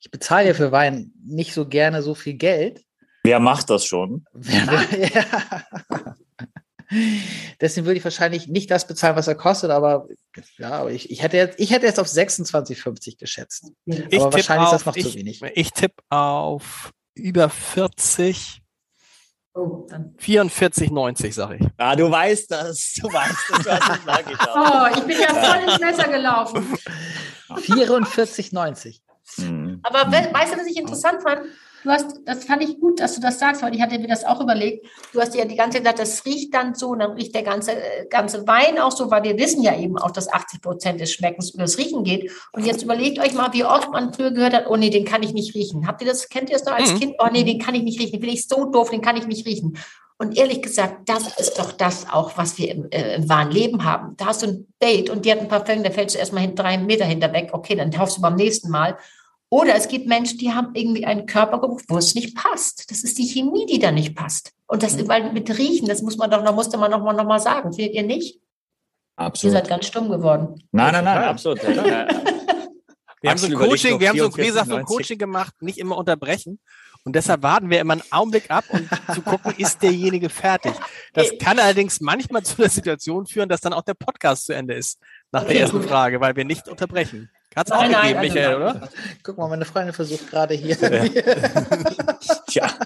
ich 0.00 0.10
bezahle 0.10 0.48
ja 0.48 0.54
für 0.54 0.70
Wein 0.70 1.12
nicht 1.24 1.52
so 1.52 1.66
gerne 1.66 2.02
so 2.02 2.14
viel 2.14 2.34
Geld. 2.34 2.84
Wer 3.24 3.40
macht 3.40 3.70
das 3.70 3.84
schon? 3.84 4.24
ja. 4.42 6.14
Deswegen 7.60 7.86
würde 7.86 7.98
ich 7.98 8.04
wahrscheinlich 8.04 8.48
nicht 8.48 8.70
das 8.70 8.86
bezahlen, 8.86 9.16
was 9.16 9.28
er 9.28 9.34
kostet, 9.34 9.70
aber 9.70 10.08
ja, 10.56 10.70
aber 10.70 10.90
ich, 10.90 11.10
ich, 11.10 11.22
hätte, 11.22 11.36
jetzt, 11.36 11.60
ich 11.60 11.70
hätte 11.70 11.86
jetzt 11.86 12.00
auf 12.00 12.06
26,50 12.06 13.18
geschätzt. 13.18 13.72
Ich 13.84 14.20
aber 14.20 14.32
wahrscheinlich 14.32 14.68
auf, 14.68 14.74
ist 14.74 14.86
das 14.86 14.86
noch 14.86 14.96
ich, 14.96 15.10
zu 15.10 15.14
wenig. 15.14 15.42
Ich 15.54 15.70
tippe 15.72 16.02
auf 16.08 16.92
über 17.14 17.50
40. 17.50 18.62
Oh, 19.54 19.86
44,90 20.20 21.32
sage 21.32 21.56
ich. 21.56 21.66
Ja, 21.78 21.96
du 21.96 22.10
weißt 22.10 22.50
das. 22.50 22.94
Du 23.00 23.12
weißt 23.12 23.36
das. 23.50 23.62
Du 23.64 23.70
hast 23.70 23.90
es 23.90 24.46
oh, 24.54 24.98
ich 24.98 25.04
bin 25.04 25.20
ja 25.20 25.34
voll 25.34 25.68
ins 25.68 25.80
Messer 25.80 26.08
gelaufen. 26.08 26.78
44,90. 27.48 29.00
Hm. 29.36 29.80
Aber 29.82 30.10
weißt 30.10 30.54
du, 30.54 30.58
was 30.58 30.66
ich 30.66 30.76
interessant 30.76 31.22
fand? 31.22 31.40
Du 31.84 31.90
hast, 31.90 32.20
das 32.24 32.44
fand 32.44 32.62
ich 32.62 32.80
gut, 32.80 33.00
dass 33.00 33.14
du 33.14 33.20
das 33.20 33.38
sagst, 33.38 33.62
weil 33.62 33.74
ich 33.74 33.80
hatte 33.80 33.98
mir 33.98 34.08
das 34.08 34.24
auch 34.24 34.40
überlegt. 34.40 34.86
Du 35.12 35.20
hast 35.20 35.34
ja 35.34 35.44
die 35.44 35.56
ganze 35.56 35.78
Zeit 35.78 35.84
gesagt, 35.84 35.98
das 36.00 36.24
riecht 36.24 36.52
dann 36.54 36.74
so 36.74 36.88
und 36.88 36.98
dann 36.98 37.12
riecht 37.12 37.34
der 37.34 37.42
ganze, 37.42 37.72
ganze 38.10 38.46
Wein 38.46 38.78
auch 38.78 38.90
so, 38.90 39.10
weil 39.10 39.22
wir 39.22 39.38
wissen 39.38 39.62
ja 39.62 39.78
eben 39.78 39.96
auch, 39.98 40.10
dass 40.10 40.32
80 40.32 40.60
Prozent 40.60 41.00
des 41.00 41.12
Schmeckens 41.12 41.50
über 41.50 41.62
das 41.62 41.78
Riechen 41.78 42.04
geht. 42.04 42.30
Und 42.52 42.66
jetzt 42.66 42.82
überlegt 42.82 43.18
euch 43.18 43.34
mal, 43.34 43.52
wie 43.52 43.64
oft 43.64 43.90
man 43.90 44.12
früher 44.12 44.32
gehört 44.32 44.54
hat, 44.54 44.66
oh 44.68 44.76
nee, 44.76 44.90
den 44.90 45.04
kann 45.04 45.22
ich 45.22 45.32
nicht 45.32 45.54
riechen. 45.54 45.86
Habt 45.86 46.02
ihr 46.02 46.08
das, 46.08 46.28
kennt 46.28 46.50
ihr 46.50 46.56
das 46.56 46.66
noch 46.66 46.74
als 46.74 46.92
mhm. 46.94 46.98
Kind? 46.98 47.14
Oh 47.18 47.28
nee, 47.30 47.44
den 47.44 47.58
kann 47.58 47.74
ich 47.74 47.82
nicht 47.82 48.00
riechen. 48.00 48.12
Den 48.12 48.20
finde 48.20 48.34
ich 48.34 48.48
so 48.48 48.64
doof, 48.66 48.90
den 48.90 49.00
kann 49.00 49.16
ich 49.16 49.26
nicht 49.26 49.46
riechen. 49.46 49.78
Und 50.20 50.36
ehrlich 50.36 50.62
gesagt, 50.62 51.08
das 51.08 51.38
ist 51.38 51.60
doch 51.60 51.70
das 51.70 52.10
auch, 52.10 52.36
was 52.36 52.58
wir 52.58 52.72
im, 52.72 52.90
äh, 52.90 53.14
im 53.14 53.28
wahren 53.28 53.52
Leben 53.52 53.84
haben. 53.84 54.16
Da 54.16 54.26
hast 54.26 54.42
du 54.42 54.48
ein 54.48 54.66
Date 54.82 55.10
und 55.10 55.24
die 55.24 55.30
hat 55.30 55.38
ein 55.38 55.46
Parfüm, 55.46 55.84
da 55.84 55.90
fällst 55.90 56.16
du 56.16 56.18
erstmal 56.18 56.52
drei 56.52 56.76
Meter 56.76 57.04
hinter 57.04 57.32
weg. 57.32 57.50
Okay, 57.52 57.76
dann 57.76 57.92
taufst 57.92 58.16
du 58.16 58.20
beim 58.20 58.34
nächsten 58.34 58.68
Mal. 58.68 58.98
Oder 59.50 59.74
es 59.74 59.88
gibt 59.88 60.06
Menschen, 60.06 60.38
die 60.38 60.52
haben 60.52 60.70
irgendwie 60.74 61.06
einen 61.06 61.26
Körpergeruch, 61.26 61.80
wo 61.88 61.96
es 61.96 62.14
nicht 62.14 62.36
passt. 62.36 62.90
Das 62.90 63.02
ist 63.02 63.16
die 63.18 63.26
Chemie, 63.26 63.66
die 63.66 63.78
da 63.78 63.90
nicht 63.90 64.14
passt. 64.14 64.52
Und 64.66 64.82
das 64.82 64.96
mhm. 64.96 65.32
mit 65.32 65.56
Riechen, 65.56 65.88
das 65.88 66.02
muss 66.02 66.18
man 66.18 66.30
doch, 66.30 66.42
noch 66.42 66.54
musste 66.54 66.76
man 66.76 66.90
noch 66.90 67.02
mal, 67.02 67.14
noch 67.14 67.24
mal 67.24 67.40
sagen. 67.40 67.72
Findet 67.72 67.94
ihr 67.94 68.02
nicht? 68.02 68.40
Absolut. 69.16 69.54
Ihr 69.54 69.60
seid 69.60 69.68
ganz 69.68 69.86
stumm 69.86 70.10
geworden. 70.10 70.62
Nein, 70.70 70.92
nein, 70.92 71.04
nein, 71.04 71.24
absolut. 71.24 71.62
wir 71.62 73.30
haben 73.30 73.38
so 73.38 73.46
ein 73.46 73.54
Coaching, 73.54 73.98
wir 73.98 74.10
haben 74.10 74.18
so 74.18 74.30
Gläser 74.30 74.66
von 74.66 74.84
Coaching 74.84 75.18
gemacht, 75.18 75.54
nicht 75.60 75.78
immer 75.78 75.96
unterbrechen. 75.96 76.60
Und 77.04 77.16
deshalb 77.16 77.42
warten 77.42 77.70
wir 77.70 77.80
immer 77.80 77.94
einen 77.94 78.02
Augenblick 78.10 78.50
ab, 78.50 78.64
um 78.68 78.86
zu 79.14 79.22
gucken, 79.22 79.54
ist 79.56 79.82
derjenige 79.82 80.28
fertig. 80.28 80.74
Das 81.14 81.30
kann 81.40 81.58
allerdings 81.58 82.00
manchmal 82.00 82.42
zu 82.42 82.58
einer 82.58 82.68
Situation 82.68 83.26
führen, 83.26 83.48
dass 83.48 83.62
dann 83.62 83.72
auch 83.72 83.82
der 83.82 83.94
Podcast 83.94 84.46
zu 84.46 84.52
Ende 84.52 84.74
ist, 84.74 85.00
nach 85.32 85.44
der 85.44 85.58
ersten 85.58 85.82
Frage, 85.82 86.20
weil 86.20 86.36
wir 86.36 86.44
nicht 86.44 86.68
unterbrechen. 86.68 87.30
Hat 87.56 87.66
es 87.66 87.72
auch 87.72 87.80
nein, 87.80 87.90
gegeben, 87.90 88.14
nein, 88.14 88.20
Michael, 88.20 88.46
also, 88.46 88.78
oder? 88.78 88.88
Guck 89.22 89.38
mal, 89.38 89.48
meine 89.48 89.64
Freundin 89.64 89.94
versucht 89.94 90.30
gerade 90.30 90.54
hier. 90.54 90.76
Tja, 92.46 92.78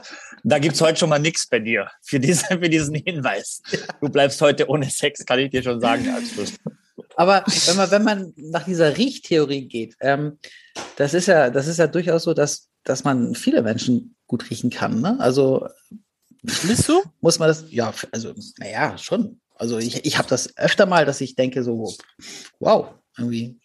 da 0.44 0.58
gibt 0.58 0.76
es 0.76 0.80
heute 0.80 0.98
schon 0.98 1.10
mal 1.10 1.18
nichts 1.18 1.46
bei 1.46 1.58
dir 1.58 1.90
für, 2.00 2.20
diese, 2.20 2.46
für 2.46 2.68
diesen 2.68 2.94
Hinweis. 2.94 3.60
Du 4.00 4.08
bleibst 4.08 4.40
heute 4.40 4.68
ohne 4.68 4.88
Sex, 4.88 5.26
kann 5.26 5.40
ich 5.40 5.50
dir 5.50 5.62
schon 5.62 5.80
sagen, 5.80 6.08
als 6.14 6.30
Schluss. 6.30 6.52
Aber 7.16 7.44
wenn 7.66 7.76
man, 7.76 7.90
wenn 7.90 8.04
man 8.04 8.32
nach 8.36 8.64
dieser 8.64 8.96
Riechtheorie 8.96 9.66
geht, 9.66 9.96
ähm, 10.00 10.38
das 10.96 11.14
ist 11.14 11.26
ja, 11.26 11.50
das 11.50 11.66
ist 11.66 11.78
ja 11.78 11.86
durchaus 11.86 12.22
so, 12.24 12.32
dass, 12.32 12.70
dass 12.84 13.04
man 13.04 13.34
viele 13.34 13.62
Menschen 13.62 14.14
gut 14.26 14.48
riechen 14.50 14.70
kann. 14.70 15.00
Ne? 15.00 15.16
Also 15.18 15.66
bist 16.42 16.88
du? 16.88 17.02
Muss 17.20 17.38
man 17.38 17.48
das, 17.48 17.64
ja, 17.70 17.92
also, 18.10 18.34
naja, 18.58 18.96
schon. 18.98 19.40
Also 19.54 19.78
ich, 19.78 20.04
ich 20.04 20.18
habe 20.18 20.28
das 20.28 20.56
öfter 20.56 20.86
mal, 20.86 21.04
dass 21.04 21.20
ich 21.20 21.36
denke 21.36 21.62
so, 21.62 21.94
wow, 22.58 22.94
irgendwie 23.16 23.60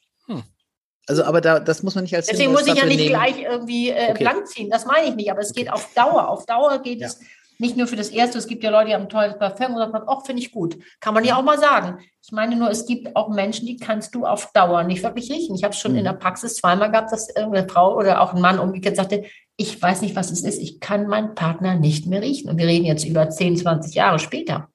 also, 1.07 1.23
aber 1.23 1.39
da, 1.39 1.59
das 1.59 1.83
muss 1.83 1.95
man 1.95 2.03
nicht 2.03 2.15
als 2.15 2.27
Deswegen 2.27 2.51
muss 2.51 2.67
ich 2.67 2.75
ja 2.75 2.85
nicht 2.85 2.97
nehmen. 2.97 3.09
gleich 3.09 3.41
irgendwie 3.41 3.89
äh, 3.89 4.11
okay. 4.11 4.23
blank 4.23 4.47
ziehen. 4.47 4.69
Das 4.69 4.85
meine 4.85 5.07
ich 5.07 5.15
nicht. 5.15 5.31
Aber 5.31 5.39
es 5.39 5.53
geht 5.53 5.71
auf 5.71 5.93
Dauer. 5.93 6.27
Auf 6.27 6.45
Dauer 6.45 6.79
geht 6.81 6.99
ja. 6.99 7.07
es 7.07 7.19
nicht 7.59 7.77
nur 7.77 7.87
für 7.87 7.95
das 7.95 8.09
Erste. 8.09 8.37
Es 8.37 8.47
gibt 8.47 8.63
ja 8.63 8.69
Leute, 8.69 8.87
die 8.87 8.93
haben 8.93 9.03
ein 9.03 9.09
tolles 9.09 9.37
Parfum 9.39 9.73
und 9.73 9.77
sagen, 9.77 10.05
ach, 10.05 10.25
finde 10.25 10.41
ich 10.41 10.51
gut. 10.51 10.77
Kann 10.99 11.13
man 11.13 11.23
ja 11.23 11.37
auch 11.37 11.43
mal 11.43 11.57
sagen. 11.57 11.99
Ich 12.21 12.31
meine 12.33 12.57
nur, 12.57 12.69
es 12.69 12.85
gibt 12.85 13.15
auch 13.15 13.29
Menschen, 13.29 13.65
die 13.65 13.77
kannst 13.77 14.13
du 14.15 14.25
auf 14.25 14.51
Dauer 14.51 14.83
nicht 14.83 15.01
wirklich 15.01 15.31
riechen. 15.31 15.55
Ich 15.55 15.63
habe 15.63 15.73
es 15.73 15.79
schon 15.79 15.93
mhm. 15.93 15.99
in 15.99 16.03
der 16.03 16.13
Praxis 16.13 16.55
zweimal 16.55 16.91
gehabt, 16.91 17.13
dass 17.13 17.29
irgendeine 17.29 17.69
Frau 17.69 17.95
oder 17.95 18.21
auch 18.21 18.33
ein 18.33 18.41
Mann 18.41 18.59
umgekehrt 18.59 18.97
sagte, 18.97 19.23
ich 19.55 19.81
weiß 19.81 20.01
nicht, 20.01 20.15
was 20.15 20.29
es 20.29 20.43
ist. 20.43 20.59
Ich 20.59 20.81
kann 20.81 21.07
meinen 21.07 21.35
Partner 21.35 21.75
nicht 21.75 22.05
mehr 22.05 22.21
riechen. 22.21 22.49
Und 22.49 22.57
wir 22.57 22.67
reden 22.67 22.85
jetzt 22.85 23.05
über 23.05 23.29
10, 23.29 23.57
20 23.57 23.95
Jahre 23.95 24.19
später. 24.19 24.69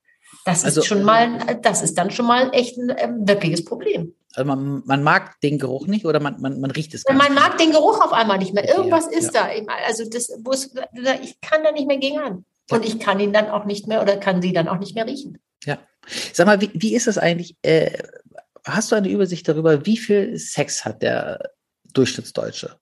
Das 0.45 0.64
also, 0.64 0.80
ist 0.80 0.87
schon 0.87 1.05
mal, 1.05 1.59
das 1.61 1.83
ist 1.83 1.99
dann 1.99 2.11
schon 2.11 2.26
mal 2.26 2.51
echt 2.53 2.78
ein 2.78 2.89
äh, 2.89 3.09
wirkliches 3.18 3.64
Problem. 3.64 4.14
Also 4.35 4.47
man, 4.47 4.83
man, 4.87 5.03
mag 5.03 5.41
den 5.41 5.59
Geruch 5.59 5.87
nicht 5.87 6.07
oder 6.07 6.20
man, 6.20 6.41
man, 6.41 6.61
man 6.61 6.70
riecht 6.70 6.95
es 6.95 7.05
gar 7.05 7.14
Man 7.14 7.35
mag 7.35 7.59
den 7.59 7.72
Geruch 7.72 8.01
auf 8.01 8.12
einmal 8.12 8.39
nicht 8.39 8.55
mehr. 8.55 8.68
Irgendwas 8.68 9.07
ja, 9.11 9.18
ist 9.18 9.35
ja. 9.35 9.49
da. 9.49 9.74
Also 9.87 10.09
das, 10.09 10.28
es, 10.30 10.74
ich 11.22 11.41
kann 11.41 11.62
da 11.64 11.72
nicht 11.72 11.87
mehr 11.87 11.99
gegen 11.99 12.18
an. 12.18 12.45
Und 12.70 12.85
ich 12.85 12.99
kann 12.99 13.20
ihn 13.20 13.33
dann 13.33 13.51
auch 13.51 13.64
nicht 13.64 13.87
mehr 13.87 14.01
oder 14.01 14.16
kann 14.16 14.41
sie 14.41 14.53
dann 14.53 14.68
auch 14.68 14.78
nicht 14.78 14.95
mehr 14.95 15.07
riechen. 15.07 15.39
Ja. 15.64 15.78
Sag 16.33 16.47
mal, 16.47 16.61
wie, 16.61 16.70
wie 16.74 16.95
ist 16.95 17.07
das 17.07 17.18
eigentlich? 17.18 17.57
Äh, 17.62 17.99
hast 18.64 18.91
du 18.91 18.97
eine 18.97 19.09
Übersicht 19.09 19.49
darüber, 19.49 19.85
wie 19.85 19.97
viel 19.97 20.39
Sex 20.39 20.85
hat 20.85 21.03
der 21.03 21.53
Durchschnittsdeutsche? 21.93 22.78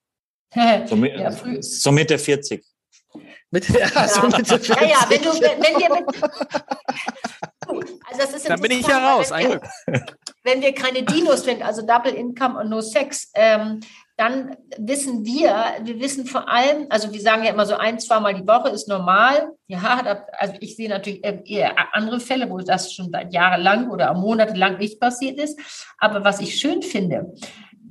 so, 0.87 0.97
mit, 0.97 1.15
ja, 1.15 1.33
so 1.61 1.93
Mitte 1.93 2.19
40. 2.19 2.65
Mitte, 3.51 3.79
ja, 3.95 4.09
so 4.09 4.23
Mitte 4.23 4.45
40. 4.45 4.69
Ja, 4.69 4.85
ja, 4.85 5.07
wenn 5.09 5.23
du, 5.23 5.31
wenn 5.31 5.81
wir 5.81 5.91
mit, 5.91 6.23
also 8.07 8.19
das 8.19 8.35
ist 8.35 8.49
Dann 8.49 8.61
bin 8.61 8.73
ich 8.73 8.87
ja 8.87 9.15
raus, 9.15 9.33
ein 9.33 9.47
Glück. 9.47 9.69
Wenn 10.43 10.63
wir 10.63 10.73
keine 10.75 11.03
Dinos 11.03 11.45
sind, 11.45 11.63
also 11.63 11.83
Double 11.83 12.13
Income 12.13 12.59
und 12.59 12.71
No 12.71 12.81
Sex, 12.81 13.31
ähm, 13.35 13.81
dann 14.17 14.57
wissen 14.77 15.25
wir, 15.25 15.65
wir 15.83 15.99
wissen 15.99 16.27
vor 16.27 16.47
allem, 16.47 16.87
also 16.91 17.11
wir 17.11 17.21
sagen 17.21 17.43
ja 17.43 17.53
immer 17.53 17.65
so 17.65 17.77
ein, 17.77 17.99
zweimal 17.99 18.35
die 18.35 18.47
Woche 18.47 18.69
ist 18.69 18.87
normal. 18.87 19.53
Ja, 19.67 20.03
da, 20.03 20.27
also 20.37 20.55
ich 20.61 20.77
sehe 20.77 20.91
natürlich 20.91 21.25
eher 21.25 21.95
andere 21.95 22.21
Fälle, 22.21 22.51
wo 22.51 22.59
das 22.59 22.93
schon 22.93 23.11
seit 23.11 23.33
jahrelang 23.33 23.91
oder 23.91 24.13
monatelang 24.13 24.77
nicht 24.77 25.01
passiert 25.01 25.39
ist. 25.39 25.59
Aber 25.97 26.23
was 26.23 26.41
ich 26.41 26.59
schön 26.59 26.83
finde, 26.83 27.33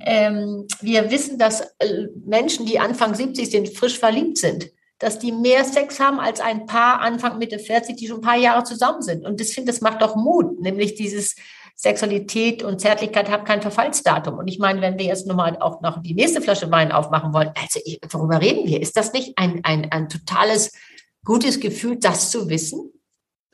ähm, 0.00 0.66
wir 0.80 1.10
wissen, 1.10 1.36
dass 1.36 1.62
äh, 1.78 2.06
Menschen, 2.24 2.64
die 2.64 2.78
Anfang 2.78 3.14
70 3.14 3.50
sind, 3.50 3.68
frisch 3.70 3.98
verliebt 3.98 4.38
sind, 4.38 4.70
dass 5.00 5.18
die 5.18 5.32
mehr 5.32 5.64
Sex 5.64 5.98
haben 5.98 6.20
als 6.20 6.40
ein 6.40 6.66
Paar 6.66 7.00
Anfang 7.00 7.38
Mitte 7.38 7.58
40, 7.58 7.96
die 7.96 8.06
schon 8.06 8.18
ein 8.18 8.22
paar 8.22 8.36
Jahre 8.36 8.62
zusammen 8.64 9.02
sind. 9.02 9.26
Und 9.26 9.40
das 9.40 9.50
finde, 9.50 9.72
das 9.72 9.80
macht 9.80 10.00
doch 10.00 10.14
Mut, 10.14 10.60
nämlich 10.60 10.94
dieses 10.94 11.34
Sexualität 11.80 12.62
und 12.62 12.78
Zärtlichkeit 12.78 13.30
hat 13.30 13.46
kein 13.46 13.62
Verfallsdatum. 13.62 14.36
Und 14.36 14.48
ich 14.48 14.58
meine, 14.58 14.82
wenn 14.82 14.98
wir 14.98 15.06
jetzt 15.06 15.26
nochmal 15.26 15.56
auch 15.60 15.80
noch 15.80 16.02
die 16.02 16.12
nächste 16.12 16.42
Flasche 16.42 16.70
Wein 16.70 16.92
aufmachen 16.92 17.32
wollen, 17.32 17.52
also 17.56 17.80
worüber 18.10 18.38
reden 18.38 18.68
wir? 18.68 18.82
Ist 18.82 18.98
das 18.98 19.14
nicht 19.14 19.38
ein, 19.38 19.60
ein, 19.64 19.90
ein 19.90 20.10
totales 20.10 20.72
gutes 21.24 21.58
Gefühl, 21.58 21.96
das 21.96 22.30
zu 22.30 22.50
wissen? 22.50 22.92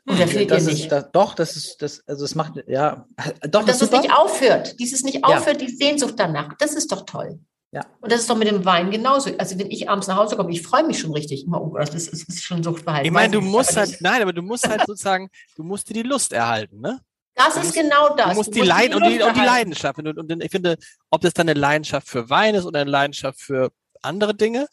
Oder 0.05 0.19
hm, 0.19 0.27
findet 0.27 0.51
das 0.51 0.67
ihr 0.67 0.73
nicht? 0.73 0.91
das, 0.91 1.09
doch, 1.13 1.35
das 1.35 1.55
ist, 1.55 1.81
das, 1.81 2.03
also 2.05 2.25
es 2.25 2.35
macht, 2.35 2.61
ja, 2.67 3.05
doch. 3.49 3.61
Und 3.61 3.69
dass 3.69 3.81
es 3.81 3.91
nicht 3.91 4.13
aufhört, 4.13 4.77
dieses 4.77 5.03
nicht 5.03 5.23
aufhört, 5.23 5.61
ja. 5.61 5.67
die 5.67 5.73
Sehnsucht 5.73 6.15
danach, 6.17 6.53
das 6.59 6.73
ist 6.73 6.91
doch 6.91 7.05
toll. 7.05 7.39
Ja. 7.71 7.85
Und 8.01 8.11
das 8.11 8.21
ist 8.21 8.29
doch 8.29 8.37
mit 8.37 8.49
dem 8.49 8.65
Wein 8.65 8.91
genauso. 8.91 9.31
Also 9.37 9.57
wenn 9.57 9.71
ich 9.71 9.89
abends 9.89 10.07
nach 10.07 10.17
Hause 10.17 10.35
komme, 10.35 10.51
ich 10.51 10.61
freue 10.61 10.85
mich 10.85 10.99
schon 10.99 11.13
richtig. 11.13 11.45
Oh 11.49 11.69
Gott, 11.69 11.93
das 11.93 12.07
ist, 12.07 12.27
das 12.27 12.35
ist 12.35 12.43
schon 12.43 12.61
Suchtverhalten. 12.61 13.05
Ich 13.05 13.11
meine, 13.13 13.31
du 13.31 13.41
musst 13.41 13.77
halt, 13.77 14.01
nein, 14.01 14.21
aber 14.21 14.33
du 14.33 14.41
musst 14.41 14.67
halt 14.67 14.85
sozusagen, 14.85 15.29
du 15.55 15.63
musst 15.63 15.89
dir 15.89 15.93
die 15.93 16.03
Lust 16.03 16.33
erhalten, 16.33 16.81
ne? 16.81 16.99
Das 17.37 17.55
ist 17.55 17.73
genau 17.73 18.15
das. 18.15 18.31
Du 18.31 18.35
musst, 18.35 18.55
die, 18.55 18.61
Leid 18.61 18.95
und, 18.95 19.05
die, 19.05 19.21
und 19.21 19.35
die 19.35 19.41
Leidenschaft. 19.41 19.99
Und, 19.99 20.17
und 20.17 20.43
ich 20.43 20.51
finde, 20.51 20.75
ob 21.11 21.21
das 21.21 21.33
dann 21.33 21.47
eine 21.47 21.59
Leidenschaft 21.59 22.09
für 22.09 22.29
Wein 22.31 22.55
ist 22.55 22.65
oder 22.65 22.81
eine 22.81 22.89
Leidenschaft 22.89 23.39
für 23.39 23.71
andere 24.01 24.33
Dinge. 24.33 24.67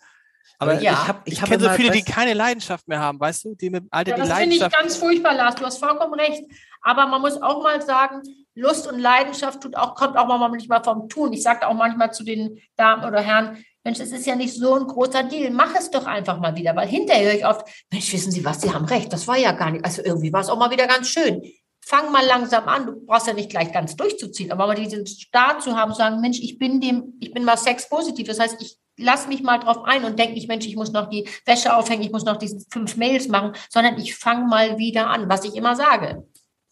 Aber 0.59 0.81
ja. 0.81 0.93
ich, 0.93 1.09
hab, 1.09 1.29
ich, 1.29 1.35
ich 1.35 1.45
kenne 1.45 1.63
so 1.63 1.69
viele, 1.71 1.91
die 1.91 2.03
keine 2.03 2.33
Leidenschaft 2.33 2.89
mehr 2.89 3.01
haben, 3.01 3.21
weißt 3.21 3.45
du? 3.45 3.55
Die 3.55 3.69
mit 3.69 3.85
Alter 3.91 4.13
ja, 4.13 4.17
die 4.17 4.29
das 4.29 4.39
finde 4.39 4.57
ich 4.57 4.71
ganz 4.71 4.97
furchtbar, 4.97 5.35
Lars. 5.35 5.57
Du 5.57 5.65
hast 5.65 5.79
vollkommen 5.79 6.15
recht. 6.15 6.43
Aber 6.81 7.07
man 7.07 7.21
muss 7.21 7.41
auch 7.41 7.63
mal 7.63 7.83
sagen, 7.83 8.23
Lust 8.55 8.87
und 8.87 8.99
Leidenschaft 8.99 9.61
tut 9.61 9.77
auch, 9.77 9.95
kommt 9.95 10.17
auch 10.17 10.27
manchmal 10.27 10.83
vom 10.83 11.09
Tun. 11.11 11.35
Ich 11.35 11.43
sage 11.43 11.67
auch 11.67 11.75
manchmal 11.75 12.15
zu 12.15 12.25
den 12.25 12.63
Damen 12.77 13.05
oder 13.05 13.21
Herren, 13.21 13.63
Mensch, 13.83 14.01
es 14.01 14.13
ist 14.13 14.25
ja 14.25 14.37
nicht 14.37 14.55
so 14.55 14.75
ein 14.75 14.87
großer 14.87 15.25
Deal. 15.25 15.51
Mach 15.51 15.75
es 15.75 15.91
doch 15.91 16.07
einfach 16.07 16.39
mal 16.41 16.57
wieder, 16.57 16.75
weil 16.77 16.89
hinterher 16.89 17.27
höre 17.27 17.35
ich 17.35 17.47
oft, 17.47 17.69
Mensch, 17.93 18.11
wissen 18.13 18.33
Sie 18.33 18.43
was, 18.43 18.63
Sie 18.63 18.73
haben 18.73 18.87
recht, 18.87 19.13
das 19.13 19.29
war 19.29 19.37
ja 19.37 19.53
gar 19.53 19.71
nicht. 19.71 19.85
Also 19.85 20.03
irgendwie 20.03 20.33
war 20.33 20.41
es 20.41 20.49
auch 20.49 20.59
mal 20.59 20.71
wieder 20.71 20.87
ganz 20.87 21.09
schön 21.09 21.43
fang 21.87 22.11
mal 22.13 22.25
langsam 22.25 22.69
an. 22.69 22.87
Du 22.87 23.07
brauchst 23.07 23.27
ja 23.27 23.33
nicht 23.33 23.51
gleich 23.51 23.73
ganz 23.73 23.97
durchzuziehen, 23.97 24.53
aber 24.53 24.67
mal 24.67 24.75
diesen 24.75 25.07
Start 25.07 25.63
zu 25.63 25.77
haben, 25.77 25.93
zu 25.93 25.99
sagen, 25.99 26.21
Mensch, 26.21 26.41
ich 26.41 26.59
bin 26.59 26.81
dem, 26.81 27.15
ich 27.21 27.33
bin 27.33 27.45
mal 27.45 27.57
sexpositiv. 27.57 28.27
Das 28.27 28.41
heißt, 28.41 28.61
ich 28.61 28.79
lass 28.97 29.27
mich 29.27 29.43
mal 29.43 29.59
drauf 29.59 29.85
ein 29.85 30.05
und 30.05 30.19
denke 30.19 30.35
nicht, 30.35 30.49
Mensch, 30.49 30.67
ich 30.67 30.77
muss 30.77 30.93
noch 30.93 31.09
die 31.11 31.29
Wäsche 31.47 31.77
aufhängen, 31.77 32.03
ich 32.03 32.13
muss 32.13 32.25
noch 32.25 32.37
diese 32.37 32.65
fünf 32.71 32.97
Mails 32.97 33.29
machen, 33.29 33.53
sondern 33.69 33.99
ich 33.99 34.15
fange 34.15 34.47
mal 34.47 34.79
wieder 34.79 35.09
an, 35.09 35.29
was 35.29 35.45
ich 35.45 35.55
immer 35.57 35.77
sage. 35.77 36.27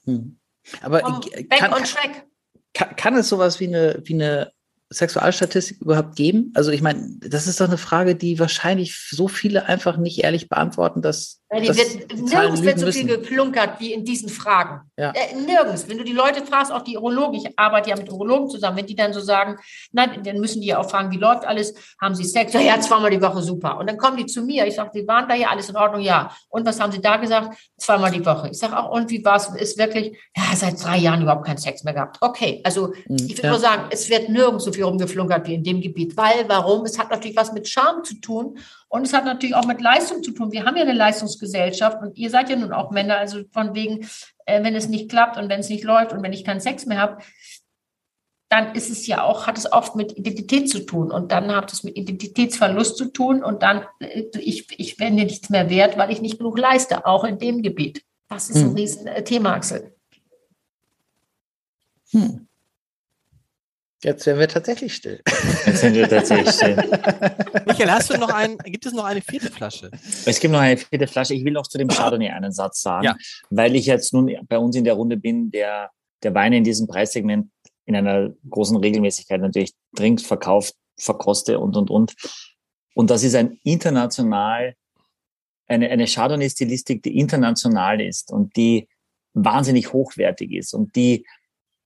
Hm. 0.05 0.39
Aber 0.81 1.01
kann, 1.01 1.71
kann, 2.73 2.97
kann, 2.97 3.17
es 3.17 3.29
sowas 3.29 3.59
wie 3.59 3.67
eine, 3.67 4.01
wie 4.05 4.15
eine 4.15 4.53
Sexualstatistik 4.91 5.81
überhaupt 5.81 6.17
geben? 6.17 6.53
Also 6.55 6.71
ich 6.71 6.83
meine, 6.83 7.17
das 7.21 7.47
ist 7.47 7.61
doch 7.61 7.67
eine 7.67 7.79
Frage, 7.79 8.15
die 8.15 8.39
wahrscheinlich 8.39 9.09
so 9.11 9.27
viele 9.27 9.67
einfach 9.67 9.97
nicht 9.97 10.23
ehrlich 10.23 10.49
beantworten, 10.49 11.03
dass 11.03 11.42
ja, 11.53 11.61
die 11.61 11.69
wird, 11.69 12.19
nirgends 12.19 12.63
wird 12.63 12.79
so 12.79 12.91
viel 12.91 13.07
geklunkert 13.07 13.79
wie 13.79 13.93
in 13.93 14.05
diesen 14.05 14.31
Fragen. 14.31 14.81
Ja. 14.97 15.11
Äh, 15.11 15.35
nirgends. 15.35 15.87
Wenn 15.87 15.99
du 15.99 16.05
die 16.05 16.13
Leute 16.13 16.47
fragst, 16.47 16.73
auch 16.73 16.83
die 16.83 16.97
Urologen, 16.97 17.35
ich 17.35 17.59
arbeite 17.59 17.91
ja 17.91 17.97
mit 17.97 18.11
Urologen 18.11 18.49
zusammen, 18.49 18.79
wenn 18.79 18.87
die 18.87 18.97
dann 18.97 19.13
so 19.13 19.21
sagen, 19.21 19.59
nein, 19.93 20.23
dann 20.25 20.39
müssen 20.39 20.63
die 20.63 20.69
ja 20.69 20.79
auch 20.79 20.89
fragen, 20.89 21.11
wie 21.11 21.19
läuft 21.19 21.45
alles? 21.45 21.75
Haben 22.01 22.15
sie 22.15 22.25
Sex? 22.25 22.55
Ja, 22.55 22.61
ja, 22.61 22.81
zweimal 22.81 23.11
die 23.11 23.21
Woche, 23.21 23.43
super. 23.43 23.79
Und 23.79 23.87
dann 23.89 23.99
kommen 23.99 24.17
die 24.17 24.25
zu 24.25 24.43
mir. 24.43 24.67
Ich 24.67 24.77
sage, 24.77 24.91
die 24.95 25.07
waren 25.07 25.29
da 25.29 25.35
ja, 25.35 25.49
alles 25.49 25.69
in 25.69 25.77
Ordnung? 25.77 26.01
Ja. 26.01 26.35
Und 26.49 26.65
was 26.65 26.81
haben 26.81 26.91
sie 26.91 27.03
da 27.03 27.19
gesagt? 27.19 27.55
Zweimal 27.77 28.11
die 28.11 28.25
Woche. 28.25 28.49
Ich 28.51 28.59
sage 28.59 28.79
auch, 28.79 28.91
und 28.91 29.11
wie 29.11 29.23
war 29.23 29.37
es? 29.37 29.49
Ist 29.49 29.77
wirklich, 29.77 30.17
ja, 30.35 30.57
seit 30.57 30.83
drei 30.83 30.97
Jahren 30.97 31.21
überhaupt 31.21 31.45
keinen 31.45 31.59
Sex 31.59 31.85
mehr 31.85 31.93
gehabt. 31.93 32.17
Okay, 32.21 32.63
also 32.65 32.95
hm, 32.95 33.17
ich 33.17 33.37
würde 33.37 33.43
ja. 33.43 33.51
nur 33.51 33.59
sagen, 33.59 33.83
es 33.91 34.09
wird 34.09 34.31
nirgends 34.31 34.65
so 34.65 34.73
viel 34.73 34.85
rumgeflunkert 34.85 35.47
wie 35.47 35.55
in 35.55 35.65
dem 35.65 35.83
Gebiet. 35.83 36.17
Weil, 36.17 36.49
warum? 36.49 36.87
Es 36.87 36.99
hat 36.99 37.11
natürlich 37.11 37.37
was 37.37 37.53
mit 37.53 37.69
Charme 37.69 38.05
zu 38.05 38.21
tun 38.21 38.57
und 38.93 39.07
es 39.07 39.15
hat 39.15 39.25
natürlich 39.25 39.55
auch 39.55 39.65
mit 39.65 39.81
Leistung 39.81 40.23
zu 40.23 40.33
tun. 40.33 40.53
Wir 40.53 40.67
haben 40.67 40.77
ja 40.77 40.83
eine 40.83 40.93
Leistungsgesellschaft 40.93 42.03
und 42.03 42.19
ihr 42.19 42.29
seid 42.29 42.51
ja 42.51 42.57
nun 42.57 42.75
auch 42.75 42.91
Männer, 42.91 43.17
also 43.17 43.41
von 43.51 43.75
wegen, 43.75 44.07
äh, 44.45 44.63
wenn 44.63 44.75
es 44.75 44.91
nicht 44.91 45.09
klappt 45.09 45.39
und 45.39 45.49
wenn 45.49 45.61
es 45.61 45.71
nicht 45.71 45.83
läuft 45.83 46.13
und 46.13 46.23
wenn 46.23 46.35
ich 46.35 46.45
keinen 46.45 46.61
Sex 46.61 46.85
mehr 46.85 46.99
habe, 46.99 47.23
dann 48.51 48.75
ist 48.75 48.91
es 48.91 49.07
ja 49.07 49.23
auch, 49.25 49.47
hat 49.47 49.57
es 49.57 49.73
oft 49.73 49.97
mit 49.97 50.19
Identität 50.19 50.69
zu 50.69 50.81
tun 50.85 51.11
und 51.11 51.33
dann 51.33 51.57
hat 51.57 51.73
es 51.73 51.85
mit 51.85 51.97
Identitätsverlust 51.97 52.99
zu 52.99 53.07
tun 53.07 53.43
und 53.43 53.63
dann, 53.63 53.87
äh, 53.99 54.25
ich, 54.39 54.67
ich 54.79 55.01
werde 55.01 55.15
nichts 55.15 55.49
mehr 55.49 55.71
wert, 55.71 55.97
weil 55.97 56.11
ich 56.11 56.21
nicht 56.21 56.37
genug 56.37 56.59
leiste, 56.59 57.07
auch 57.07 57.25
in 57.25 57.39
dem 57.39 57.63
Gebiet. 57.63 58.05
Das 58.29 58.51
ist 58.51 58.61
hm. 58.61 58.73
ein 58.73 58.75
Riesenthema, 58.75 59.55
Axel. 59.55 59.95
Hm. 62.11 62.47
Jetzt 64.05 64.27
werden 64.27 64.41
wir 64.41 64.49
tatsächlich 64.49 64.95
still. 64.95 65.21
Jetzt 65.65 65.81
sind 65.81 65.95
wir 65.95 66.09
tatsächlich 66.09 66.53
still. 66.53 66.75
Michael, 67.67 67.91
hast 67.91 68.13
du 68.13 68.19
noch 68.19 68.31
einen, 68.31 68.59
gibt 68.59 68.85
es 68.85 68.93
noch 68.93 69.05
eine 69.05 69.21
vierte 69.21 69.51
Flasche? 69.51 69.93
Es 70.27 70.41
gibt 70.41 70.53
noch 70.53 70.61
eine 70.61 70.77
vierte 70.77 71.07
Flasche. 71.07 71.35
Ich 71.35 71.45
will 71.45 71.53
noch 71.53 71.69
zu 71.69 71.79
dem 71.79 71.87
Chardonnay 71.87 72.31
einen 72.31 72.51
Satz 72.51 72.83
sagen, 72.83 73.05
ja. 73.05 73.17
weil 73.51 73.77
ich 73.77 73.87
jetzt 73.87 74.13
nun 74.13 74.35
bei 74.49 74.59
uns 74.59 74.75
in 74.75 74.83
der 74.83 74.95
Runde 74.95 75.17
bin, 75.17 75.53
der, 75.53 75.91
der 76.25 76.35
Weine 76.35 76.57
in 76.57 76.65
diesem 76.65 76.89
Preissegment 76.89 77.49
in 77.85 77.95
einer 77.95 78.31
großen 78.51 78.77
Regelmäßigkeit 78.77 79.41
natürlich 79.41 79.73
trinkt, 79.95 80.23
verkauft, 80.23 80.75
verkoste 80.99 81.61
und, 81.61 81.77
und, 81.77 81.89
und. 81.89 82.15
Und 82.95 83.11
das 83.11 83.23
ist 83.23 83.37
ein 83.37 83.59
international, 83.63 84.75
eine, 85.69 85.91
eine 85.91 86.07
Chardonnay-Stilistik, 86.07 87.05
die 87.05 87.19
international 87.19 88.01
ist 88.01 88.33
und 88.33 88.57
die 88.57 88.89
wahnsinnig 89.33 89.93
hochwertig 89.93 90.53
ist 90.53 90.75
und 90.75 90.97
die, 90.97 91.25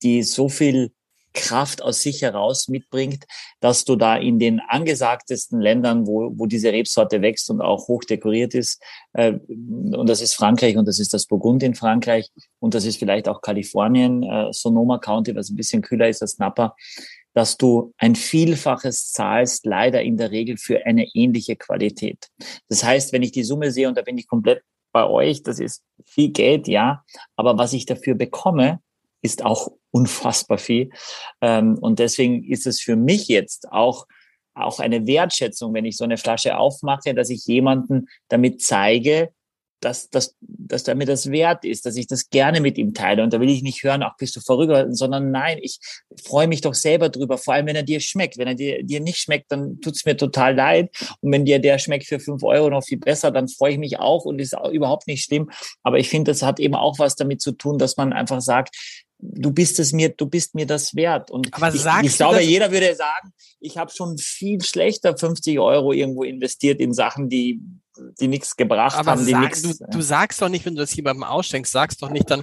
die 0.03 0.23
so 0.23 0.49
viel 0.49 0.93
Kraft 1.37 1.83
aus 1.83 2.01
sich 2.01 2.23
heraus 2.23 2.69
mitbringt, 2.69 3.25
dass 3.61 3.85
du 3.85 3.95
da 3.95 4.17
in 4.17 4.39
den 4.39 4.61
angesagtesten 4.61 5.61
Ländern, 5.61 6.07
wo, 6.07 6.33
wo 6.35 6.47
diese 6.47 6.73
Rebsorte 6.73 7.23
wächst 7.23 7.51
und 7.51 7.61
auch 7.61 7.87
hoch 7.87 8.03
dekoriert 8.03 8.55
ist, 8.55 8.83
äh, 9.13 9.35
und 9.49 10.09
das 10.09 10.21
ist 10.21 10.35
Frankreich 10.35 10.77
und 10.77 10.89
das 10.89 10.99
ist 10.99 11.15
das 11.15 11.27
Burgund 11.27 11.63
in 11.63 11.75
Frankreich 11.75 12.31
und 12.59 12.75
das 12.75 12.85
ist 12.85 12.99
vielleicht 12.99 13.29
auch 13.29 13.43
Kalifornien, 13.43 14.23
äh, 14.25 14.53
Sonoma 14.53 14.99
County, 14.99 15.37
was 15.37 15.51
ein 15.51 15.57
bisschen 15.57 15.83
kühler 15.83 16.09
ist 16.09 16.23
als 16.23 16.39
Napa, 16.39 16.75
dass 17.35 17.59
du 17.59 17.93
ein 17.99 18.17
Vielfaches 18.17 19.13
zahlst, 19.13 19.67
leider 19.67 20.03
in 20.03 20.17
der 20.17 20.31
Regel 20.31 20.57
für 20.57 20.87
eine 20.87 21.07
ähnliche 21.13 21.55
Qualität. 21.55 22.29
Das 22.69 22.83
heißt, 22.83 23.13
wenn 23.13 23.23
ich 23.23 23.33
die 23.33 23.45
Summe 23.45 23.71
sehe, 23.71 23.89
und 23.89 23.97
da 23.99 24.03
bin 24.03 24.17
ich 24.17 24.27
komplett 24.27 24.63
bei 24.91 25.07
euch, 25.07 25.43
das 25.43 25.61
ist 25.61 25.83
viel 26.07 26.31
Geld, 26.31 26.67
ja, 26.67 27.05
aber 27.37 27.59
was 27.59 27.75
ich 27.75 27.85
dafür 27.85 28.15
bekomme, 28.15 28.81
ist 29.23 29.45
auch 29.45 29.73
unfassbar 29.91 30.59
viel. 30.59 30.91
Ähm, 31.41 31.79
und 31.79 31.99
deswegen 31.99 32.45
ist 32.45 32.67
es 32.67 32.81
für 32.81 32.97
mich 32.97 33.29
jetzt 33.29 33.71
auch 33.73 34.07
auch 34.57 34.81
eine 34.81 35.07
Wertschätzung, 35.07 35.75
wenn 35.75 35.85
ich 35.85 35.99
so 35.99 36.05
eine 36.05 36.17
Flasche 36.17 36.57
aufmache, 36.57 37.13
dass 37.13 37.29
ich 37.29 37.45
jemanden 37.45 38.09
damit 38.29 38.63
zeige, 38.63 39.29
dass, 39.81 40.09
dass, 40.09 40.35
dass 40.41 40.87
mir 40.95 41.05
das 41.05 41.31
wert 41.31 41.65
ist, 41.65 41.85
dass 41.85 41.97
ich 41.97 42.07
das 42.07 42.31
gerne 42.31 42.61
mit 42.61 42.79
ihm 42.79 42.95
teile. 42.95 43.23
Und 43.23 43.33
da 43.33 43.41
will 43.41 43.51
ich 43.51 43.63
nicht 43.63 43.83
hören, 43.83 44.03
ach, 44.03 44.17
bist 44.17 44.35
du 44.35 44.41
verrückt, 44.41 44.97
sondern 44.97 45.31
nein, 45.31 45.59
ich 45.61 45.79
freue 46.25 46.49
mich 46.49 46.63
doch 46.63 46.75
selber 46.75 47.09
drüber, 47.09 47.37
vor 47.37 47.55
allem 47.55 47.67
wenn 47.67 47.77
er 47.77 47.83
dir 47.83 48.01
schmeckt. 48.01 48.39
Wenn 48.39 48.49
er 48.49 48.55
dir, 48.55 48.83
dir 48.83 49.01
nicht 49.01 49.19
schmeckt, 49.19 49.53
dann 49.53 49.81
tut's 49.81 50.05
mir 50.07 50.17
total 50.17 50.55
leid. 50.55 50.91
Und 51.21 51.31
wenn 51.33 51.45
dir 51.45 51.59
der 51.59 51.79
schmeckt 51.79 52.07
für 52.07 52.19
fünf 52.19 52.43
Euro 52.43 52.71
noch 52.71 52.85
viel 52.85 52.99
besser, 52.99 53.31
dann 53.31 53.49
freue 53.49 53.73
ich 53.73 53.79
mich 53.79 53.99
auch 53.99 54.25
und 54.25 54.41
ist 54.41 54.57
auch 54.57 54.71
überhaupt 54.71 55.07
nicht 55.07 55.25
schlimm. 55.25 55.51
Aber 55.83 55.99
ich 55.99 56.09
finde, 56.09 56.31
das 56.31 56.43
hat 56.43 56.59
eben 56.59 56.75
auch 56.75 56.99
was 56.99 57.15
damit 57.15 57.43
zu 57.43 57.53
tun, 57.53 57.79
dass 57.79 57.97
man 57.97 58.13
einfach 58.13 58.41
sagt, 58.41 58.75
du 59.19 59.51
bist 59.51 59.79
es 59.79 59.93
mir, 59.93 60.11
du 60.11 60.27
bist 60.27 60.55
mir 60.55 60.67
das 60.67 60.95
wert. 60.95 61.31
Und 61.31 61.53
Aber 61.55 61.75
ich, 61.75 61.85
ich 62.03 62.17
glaube, 62.17 62.41
jeder 62.41 62.71
würde 62.71 62.95
sagen, 62.95 63.33
ich 63.61 63.79
habe 63.79 63.91
schon 63.93 64.19
viel 64.19 64.63
schlechter 64.63 65.17
50 65.17 65.59
Euro 65.59 65.93
irgendwo 65.93 66.23
investiert 66.23 66.81
in 66.81 66.93
Sachen, 66.93 67.29
die 67.29 67.61
die 68.21 68.29
nichts 68.29 68.57
gebracht 68.57 68.97
Aber 68.97 69.13
haben. 69.13 69.25
Sag, 69.25 69.41
nix, 69.41 69.63
du, 69.63 69.73
du 69.91 70.01
sagst 70.03 70.41
doch 70.43 70.49
nicht, 70.49 70.67
wenn 70.67 70.75
du 70.75 70.81
das 70.81 70.95
jemandem 70.95 71.25
ausschenkst, 71.25 71.73
sagst 71.73 72.03
doch 72.03 72.11
nicht 72.11 72.31
dann, 72.31 72.43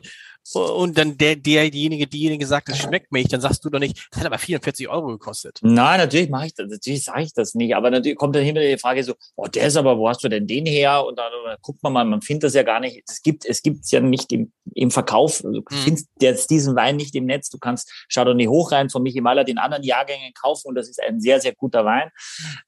und 0.52 0.98
dann 0.98 1.18
der, 1.18 1.36
der, 1.36 1.70
diejenige, 1.70 2.08
diejenige 2.08 2.46
sagt, 2.46 2.70
es 2.70 2.80
schmeckt 2.80 3.12
mir 3.12 3.20
nicht, 3.20 3.32
dann 3.32 3.42
sagst 3.42 3.64
du 3.64 3.70
doch 3.70 3.80
nicht, 3.80 4.08
das 4.12 4.20
hat 4.20 4.28
aber 4.28 4.38
44 4.38 4.90
Euro 4.90 5.08
gekostet. 5.08 5.60
Nein, 5.62 6.00
natürlich 6.00 6.30
mache 6.30 6.48
ich 6.48 6.54
das, 6.54 6.70
natürlich 6.70 7.04
sage 7.06 7.24
ich 7.24 7.34
das 7.34 7.56
nicht, 7.56 7.76
aber 7.76 7.90
natürlich 7.92 8.18
kommt 8.18 8.36
dann 8.36 8.46
immer 8.46 8.60
die 8.60 8.78
Frage 8.78 9.04
so, 9.04 9.14
oh, 9.36 9.48
der 9.48 9.68
ist 9.68 9.78
aber, 9.78 9.98
wo 9.98 10.10
hast 10.10 10.24
du 10.24 10.30
denn 10.30 10.46
den 10.46 10.66
her? 10.66 11.06
Und 11.06 11.18
dann, 11.18 11.32
dann 11.46 11.58
guckt 11.62 11.82
man 11.82 11.94
mal, 11.94 12.06
man 12.06 12.22
findet 12.22 12.44
das 12.44 12.54
ja 12.54 12.64
gar 12.64 12.80
nicht, 12.80 13.04
es 13.08 13.22
gibt, 13.22 13.46
es 13.46 13.62
gibt's 13.62 13.92
ja 13.92 14.02
nicht 14.02 14.32
im, 14.34 14.52
im 14.76 14.92
Verkauf, 14.92 15.42
du 15.42 15.54
hm. 15.54 15.64
findest 15.70 16.10
jetzt 16.20 16.50
diesen 16.50 16.76
Wein 16.76 16.98
nicht 16.98 17.16
im 17.16 17.26
Netz, 17.26 17.50
du 17.50 17.58
kannst 17.58 17.92
Chardonnay 18.12 18.48
hochrein 18.48 18.90
von 18.90 19.02
Michi 19.02 19.22
Maler 19.22 19.46
den 19.46 19.58
anderen 19.58 19.84
Jahrgängen 19.84 20.34
kaufen 20.34 20.68
und 20.68 20.76
das 20.76 20.90
ist 20.90 21.02
ein 21.02 21.22
sehr, 21.22 21.40
sehr 21.40 21.56
guter 21.56 21.86
Wein, 21.86 22.10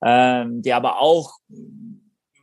ähm, 0.04 0.62
der 0.62 0.78
aber 0.78 1.02
auch 1.02 1.34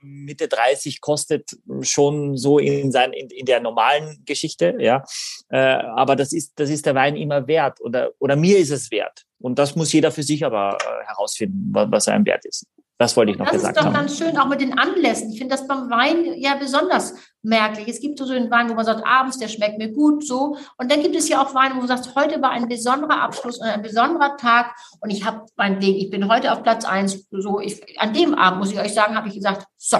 Mitte 0.02 0.48
30 0.48 1.00
kostet 1.00 1.56
schon 1.82 2.36
so 2.36 2.58
in, 2.58 2.92
sein, 2.92 3.12
in, 3.12 3.28
in 3.30 3.46
der 3.46 3.60
normalen 3.60 4.22
Geschichte, 4.24 4.76
ja. 4.78 5.04
Äh, 5.48 5.58
aber 5.58 6.16
das 6.16 6.32
ist, 6.32 6.52
das 6.56 6.70
ist 6.70 6.86
der 6.86 6.94
Wein 6.94 7.16
immer 7.16 7.46
wert 7.46 7.80
oder, 7.80 8.10
oder 8.18 8.36
mir 8.36 8.58
ist 8.58 8.70
es 8.70 8.90
wert. 8.90 9.24
Und 9.38 9.58
das 9.58 9.74
muss 9.76 9.92
jeder 9.92 10.12
für 10.12 10.22
sich 10.22 10.44
aber 10.44 10.78
äh, 10.80 11.06
herausfinden, 11.06 11.70
was, 11.72 11.90
was 11.90 12.08
einem 12.08 12.26
wert 12.26 12.44
ist. 12.44 12.66
Das 12.98 13.16
wollte 13.16 13.32
ich 13.32 13.38
noch 13.38 13.46
das 13.46 13.54
gesagt 13.54 13.78
haben. 13.78 13.92
Das 13.92 14.12
ist 14.12 14.20
doch 14.20 14.26
ganz 14.28 14.36
schön, 14.36 14.40
auch 14.40 14.48
mit 14.48 14.60
den 14.60 14.78
Anlässen. 14.78 15.32
Ich 15.32 15.38
finde 15.38 15.56
das 15.56 15.66
beim 15.66 15.90
Wein 15.90 16.34
ja 16.36 16.54
besonders 16.54 17.14
merklich. 17.42 17.88
Es 17.88 18.00
gibt 18.00 18.18
so 18.18 18.32
einen 18.32 18.50
Wein, 18.50 18.68
wo 18.70 18.74
man 18.74 18.84
sagt, 18.84 19.04
abends, 19.04 19.38
der 19.38 19.48
schmeckt 19.48 19.78
mir 19.78 19.92
gut, 19.92 20.26
so. 20.26 20.56
Und 20.78 20.90
dann 20.90 21.02
gibt 21.02 21.16
es 21.16 21.28
ja 21.28 21.42
auch 21.42 21.54
Weine, 21.54 21.74
wo 21.74 21.78
man 21.78 21.88
sagt, 21.88 22.14
heute 22.14 22.40
war 22.40 22.50
ein 22.50 22.68
besonderer 22.68 23.20
Abschluss 23.20 23.58
und 23.58 23.66
ein 23.66 23.82
besonderer 23.82 24.36
Tag. 24.36 24.74
Und 25.00 25.10
ich 25.10 25.24
habe 25.24 25.46
mein 25.56 25.80
Ding, 25.80 25.96
ich 25.96 26.10
bin 26.10 26.28
heute 26.28 26.52
auf 26.52 26.62
Platz 26.62 26.84
eins. 26.84 27.26
So, 27.30 27.60
ich, 27.60 28.00
an 28.00 28.12
dem 28.12 28.34
Abend, 28.34 28.60
muss 28.60 28.72
ich 28.72 28.78
euch 28.78 28.94
sagen, 28.94 29.16
habe 29.16 29.28
ich 29.28 29.34
gesagt, 29.34 29.66
so, 29.76 29.98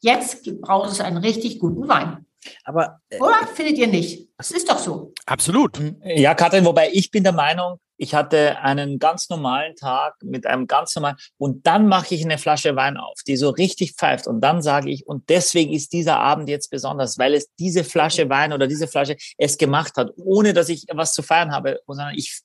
jetzt 0.00 0.44
braucht 0.60 0.90
es 0.90 1.00
einen 1.00 1.18
richtig 1.18 1.58
guten 1.58 1.88
Wein. 1.88 2.26
Aber, 2.64 3.00
äh, 3.08 3.18
Oder 3.18 3.46
findet 3.54 3.78
ihr 3.78 3.86
nicht? 3.86 4.28
Das 4.36 4.50
ist 4.50 4.68
doch 4.68 4.78
so. 4.78 5.12
Absolut. 5.26 5.78
Ja, 6.04 6.34
Katrin, 6.34 6.64
wobei 6.64 6.90
ich 6.92 7.10
bin 7.10 7.22
der 7.22 7.32
Meinung, 7.32 7.78
ich 8.02 8.16
hatte 8.16 8.58
einen 8.58 8.98
ganz 8.98 9.30
normalen 9.30 9.76
Tag 9.76 10.16
mit 10.24 10.44
einem 10.44 10.66
ganz 10.66 10.96
normalen 10.96 11.14
und 11.38 11.68
dann 11.68 11.86
mache 11.86 12.16
ich 12.16 12.24
eine 12.24 12.36
Flasche 12.36 12.74
Wein 12.74 12.96
auf, 12.96 13.14
die 13.28 13.36
so 13.36 13.50
richtig 13.50 13.94
pfeift 13.94 14.26
und 14.26 14.40
dann 14.40 14.60
sage 14.60 14.90
ich 14.90 15.06
und 15.06 15.28
deswegen 15.28 15.72
ist 15.72 15.92
dieser 15.92 16.18
Abend 16.18 16.48
jetzt 16.48 16.68
besonders, 16.68 17.16
weil 17.16 17.32
es 17.32 17.46
diese 17.60 17.84
Flasche 17.84 18.28
Wein 18.28 18.52
oder 18.52 18.66
diese 18.66 18.88
Flasche 18.88 19.16
es 19.38 19.56
gemacht 19.56 19.96
hat, 19.96 20.10
ohne 20.16 20.52
dass 20.52 20.68
ich 20.68 20.86
was 20.92 21.14
zu 21.14 21.22
feiern 21.22 21.52
habe, 21.52 21.78
sondern 21.86 22.12
ich 22.16 22.40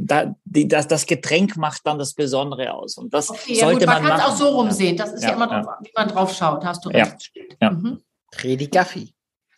da, 0.00 0.34
die, 0.44 0.66
das, 0.66 0.88
das 0.88 1.06
Getränk 1.06 1.56
macht 1.56 1.86
dann 1.86 2.00
das 2.00 2.14
Besondere 2.14 2.74
aus 2.74 2.96
und 2.96 3.14
das 3.14 3.30
okay, 3.30 3.54
sollte 3.54 3.62
ja 3.62 3.70
gut, 3.72 3.86
man, 3.86 4.02
man 4.02 4.10
kann 4.10 4.18
es 4.18 4.26
auch 4.26 4.36
so 4.36 4.48
rumsehen. 4.48 4.96
Das 4.96 5.12
ist 5.12 5.22
ja, 5.22 5.28
ja 5.28 5.36
immer, 5.36 5.46
drauf, 5.46 5.66
wie 5.84 5.92
man 5.94 6.08
drauf 6.08 6.34
schaut. 6.34 6.64
Hast 6.64 6.84
du 6.84 6.88
recht. 6.88 7.30
Ja. 7.62 7.70
Mhm. 7.70 8.02
Redi 8.42 8.66
Gaffi. 8.66 9.15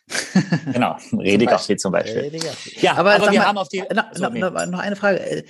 genau, 0.73 0.97
Redegaffee 1.13 1.77
zum 1.77 1.91
Beispiel. 1.91 2.21
Redegaffee. 2.21 2.79
Ja, 2.79 2.95
aber, 2.95 3.15
aber 3.15 3.31
wir 3.31 3.39
mal, 3.39 3.47
haben 3.47 3.57
auf 3.57 3.69
die. 3.69 3.83
Na, 3.93 4.09
so, 4.13 4.27
nee. 4.29 4.39
noch 4.39 4.79
eine 4.79 4.95
Frage. 4.95 5.19
Äh, 5.19 5.43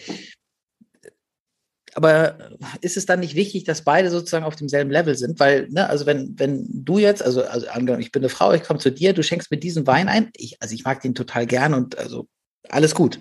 aber 1.96 2.38
ist 2.82 2.98
es 2.98 3.06
dann 3.06 3.20
nicht 3.20 3.36
wichtig, 3.36 3.64
dass 3.64 3.84
beide 3.84 4.10
sozusagen 4.10 4.46
auf 4.46 4.56
demselben 4.56 4.92
Level 4.92 5.16
sind? 5.16 5.40
Weil, 5.40 5.68
ne, 5.70 5.90
also 5.90 6.06
wenn, 6.06 6.38
wenn 6.38 6.66
du 6.70 6.98
jetzt, 6.98 7.24
also, 7.24 7.44
also 7.44 7.68
angenommen, 7.68 8.02
ich 8.02 8.12
bin 8.12 8.22
eine 8.22 8.30
Frau, 8.30 8.54
ich 8.54 8.64
komme 8.64 8.80
zu 8.80 8.92
dir, 8.92 9.14
du 9.14 9.24
schenkst 9.24 9.52
mir 9.52 9.58
diesen 9.58 9.88
Wein 9.88 10.08
ein, 10.08 10.30
ich, 10.36 10.62
also 10.62 10.76
ich 10.76 10.84
mag 10.84 11.02
den 11.02 11.16
total 11.16 11.48
gern 11.48 11.74
und 11.74 11.98
also 11.98 12.28
alles 12.70 12.94
gut. 12.94 13.20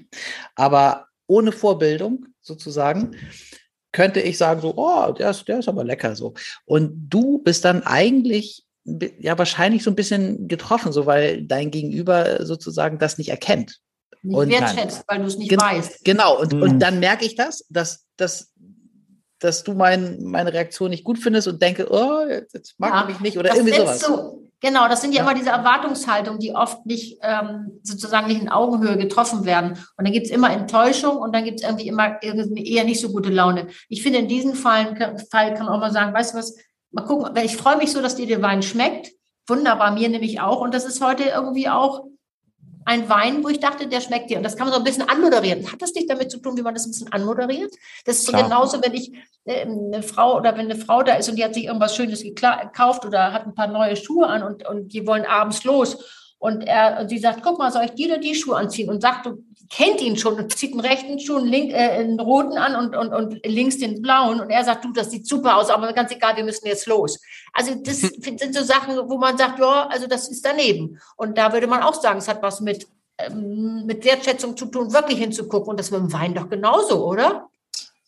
Aber 0.55 1.07
ohne 1.27 1.53
Vorbildung 1.53 2.27
sozusagen 2.41 3.17
könnte 3.93 4.21
ich 4.21 4.37
sagen 4.39 4.61
so, 4.61 4.75
oh, 4.77 5.13
der 5.13 5.31
ist, 5.31 5.49
der 5.49 5.61
ist 5.61 5.69
aber 5.69 5.85
lecker 5.85 6.15
so. 6.15 6.35
Und 6.67 7.09
du 7.09 7.39
bist 7.39 7.65
dann 7.65 7.83
eigentlich 7.83 8.65
ja 9.19 9.37
wahrscheinlich 9.39 9.83
so 9.83 9.91
ein 9.91 9.97
bisschen 9.97 10.49
getroffen, 10.49 10.93
so 10.93 11.07
weil 11.07 11.43
dein 11.43 11.71
Gegenüber 11.71 12.45
sozusagen 12.45 12.99
das 12.99 13.19
nicht 13.19 13.29
erkennt. 13.29 13.81
Nicht 14.23 14.37
und 14.37 14.49
wertschätzt, 14.51 15.05
weil 15.07 15.21
du 15.21 15.27
es 15.27 15.39
nicht 15.39 15.57
weißt. 15.57 16.05
Genau, 16.05 16.41
und, 16.41 16.53
mhm. 16.53 16.63
und 16.63 16.79
dann 16.81 16.99
merke 17.01 17.25
ich 17.25 17.37
das, 17.37 17.65
dass, 17.69 18.07
dass, 18.17 18.53
dass 19.39 19.63
du 19.63 19.75
mein, 19.75 20.23
meine 20.23 20.53
Reaktion 20.53 20.91
nicht 20.91 21.05
gut 21.05 21.19
findest 21.19 21.49
und 21.49 21.63
denke, 21.63 21.87
oh, 21.91 22.27
jetzt, 22.29 22.55
jetzt 22.55 22.75
mag 22.79 22.93
ja, 22.93 23.05
mich 23.07 23.21
nicht 23.21 23.39
oder 23.39 23.55
irgendwie 23.55 23.77
sowas. 23.77 24.01
So, 24.01 24.51
genau, 24.61 24.89
das 24.89 25.03
sind 25.03 25.13
ja, 25.13 25.19
ja, 25.19 25.23
immer 25.23 25.39
diese 25.39 25.51
Erwartungshaltungen, 25.51 26.41
die 26.41 26.53
oft 26.53 26.85
nicht 26.85 27.19
ähm, 27.23 27.79
sozusagen 27.85 28.27
nicht 28.27 28.43
in 28.43 28.49
Augenhöhe 28.49 28.97
getroffen 28.97 29.45
werden. 29.45 29.73
Und 29.97 30.05
dann 30.05 30.13
gibt 30.13 30.27
es 30.27 30.33
immer 30.33 30.51
Enttäuschung 30.51 31.19
und 31.19 31.33
dann 31.33 31.45
gibt 31.45 31.61
es 31.61 31.67
irgendwie 31.67 31.87
immer 31.87 32.17
irgendwie 32.23 32.69
eher 32.75 32.85
nicht 32.85 33.01
so 33.01 33.11
gute 33.11 33.31
Laune. 33.31 33.69
Ich 33.89 34.03
finde, 34.03 34.19
in 34.19 34.29
diesem 34.29 34.55
Fall, 34.55 34.97
Fall 35.31 35.55
kann 35.55 35.67
man 35.67 35.75
auch 35.75 35.81
mal 35.81 35.93
sagen, 35.93 36.13
weißt 36.13 36.35
du 36.35 36.39
was, 36.39 36.57
Mal 36.91 37.05
gucken, 37.05 37.37
ich 37.45 37.57
freue 37.57 37.77
mich 37.77 37.93
so, 37.93 38.01
dass 38.01 38.17
dir 38.17 38.27
der 38.27 38.43
Wein 38.43 38.63
schmeckt. 38.63 39.13
Wunderbar, 39.47 39.93
mir 39.93 40.09
nämlich 40.09 40.41
auch. 40.41 40.61
Und 40.61 40.75
das 40.75 40.85
ist 40.85 41.03
heute 41.03 41.25
irgendwie 41.25 41.69
auch 41.69 42.05
ein 42.89 43.09
Wein, 43.11 43.45
wo 43.45 43.49
ich 43.49 43.61
dachte, 43.61 43.87
der 43.87 44.01
schmeckt 44.01 44.31
dir. 44.31 44.39
Und 44.39 44.43
das 44.45 44.57
kann 44.57 44.67
man 44.67 44.73
so 44.73 44.81
ein 44.81 44.85
bisschen 44.85 45.07
anmoderieren. 45.07 45.71
Hat 45.71 45.83
das 45.83 45.93
nicht 45.93 46.09
damit 46.09 46.31
zu 46.31 46.39
tun, 46.39 46.57
wie 46.57 46.63
man 46.63 46.75
das 46.75 46.87
ein 46.87 46.91
bisschen 46.91 47.13
anmoderiert? 47.13 47.75
Das 48.07 48.17
ist 48.17 48.25
so 48.25 48.33
Klar. 48.33 48.45
genauso, 48.45 48.83
wenn 48.83 48.95
ich 48.95 49.13
äh, 49.45 49.67
eine 49.67 50.03
Frau 50.03 50.37
oder 50.39 50.57
wenn 50.57 50.71
eine 50.71 50.77
Frau 50.77 51.03
da 51.03 51.15
ist 51.15 51.29
und 51.29 51.37
die 51.37 51.45
hat 51.45 51.53
sich 51.53 51.65
irgendwas 51.65 51.95
Schönes 51.95 52.23
gekauft 52.23 53.05
oder 53.05 53.33
hat 53.35 53.45
ein 53.45 53.55
paar 53.55 53.67
neue 53.67 53.95
Schuhe 53.95 54.27
an 54.27 54.43
und, 54.43 54.67
und 54.67 54.95
die 54.95 55.07
wollen 55.07 55.27
abends 55.27 55.65
los. 55.65 55.99
Und 56.39 56.63
er, 56.63 57.09
sie 57.09 57.19
sagt, 57.19 57.43
guck 57.43 57.59
mal, 57.59 57.73
soll 57.73 57.85
ich 57.85 57.93
dir 57.93 58.09
oder 58.09 58.19
die 58.19 58.35
Schuhe 58.35 58.57
anziehen? 58.57 58.89
Und 58.89 59.03
sagt, 59.03 59.27
du 59.27 59.43
kennt 59.71 60.01
ihn 60.01 60.17
schon 60.17 60.35
und 60.35 60.57
zieht 60.57 60.73
einen 60.73 60.81
rechten 60.81 61.19
Schuh, 61.19 61.37
einen, 61.37 61.47
link, 61.47 61.73
äh, 61.73 61.77
einen 61.77 62.21
roten 62.21 62.57
an 62.57 62.77
und, 62.77 62.97
und, 62.97 63.13
und 63.13 63.47
links 63.47 63.79
den 63.79 64.01
blauen. 64.01 64.41
Und 64.41 64.51
er 64.51 64.65
sagt, 64.65 64.85
du, 64.85 64.93
das 64.93 65.11
sieht 65.11 65.27
super 65.27 65.57
aus, 65.57 65.69
aber 65.69 65.93
ganz 65.93 66.13
egal, 66.13 66.37
wir 66.37 66.45
müssen 66.45 66.67
jetzt 66.67 66.87
los. 66.87 67.21
Also 67.53 67.75
das 67.75 68.01
sind 68.01 68.55
so 68.55 68.63
Sachen, 68.63 68.97
wo 69.09 69.19
man 69.19 69.37
sagt, 69.37 69.59
ja, 69.59 69.89
also 69.89 70.07
das 70.07 70.29
ist 70.29 70.45
daneben. 70.45 71.01
Und 71.17 71.37
da 71.37 71.53
würde 71.53 71.67
man 71.67 71.83
auch 71.83 71.95
sagen, 71.95 72.19
es 72.19 72.29
hat 72.29 72.43
was 72.43 72.61
mit, 72.61 72.87
ähm, 73.19 73.85
mit 73.85 74.05
Wertschätzung 74.05 74.57
zu 74.57 74.67
tun, 74.67 74.93
wirklich 74.93 75.19
hinzugucken. 75.19 75.71
Und 75.71 75.81
das 75.81 75.91
mit 75.91 76.01
dem 76.01 76.13
Wein 76.13 76.35
doch 76.35 76.49
genauso, 76.49 77.05
oder? 77.05 77.49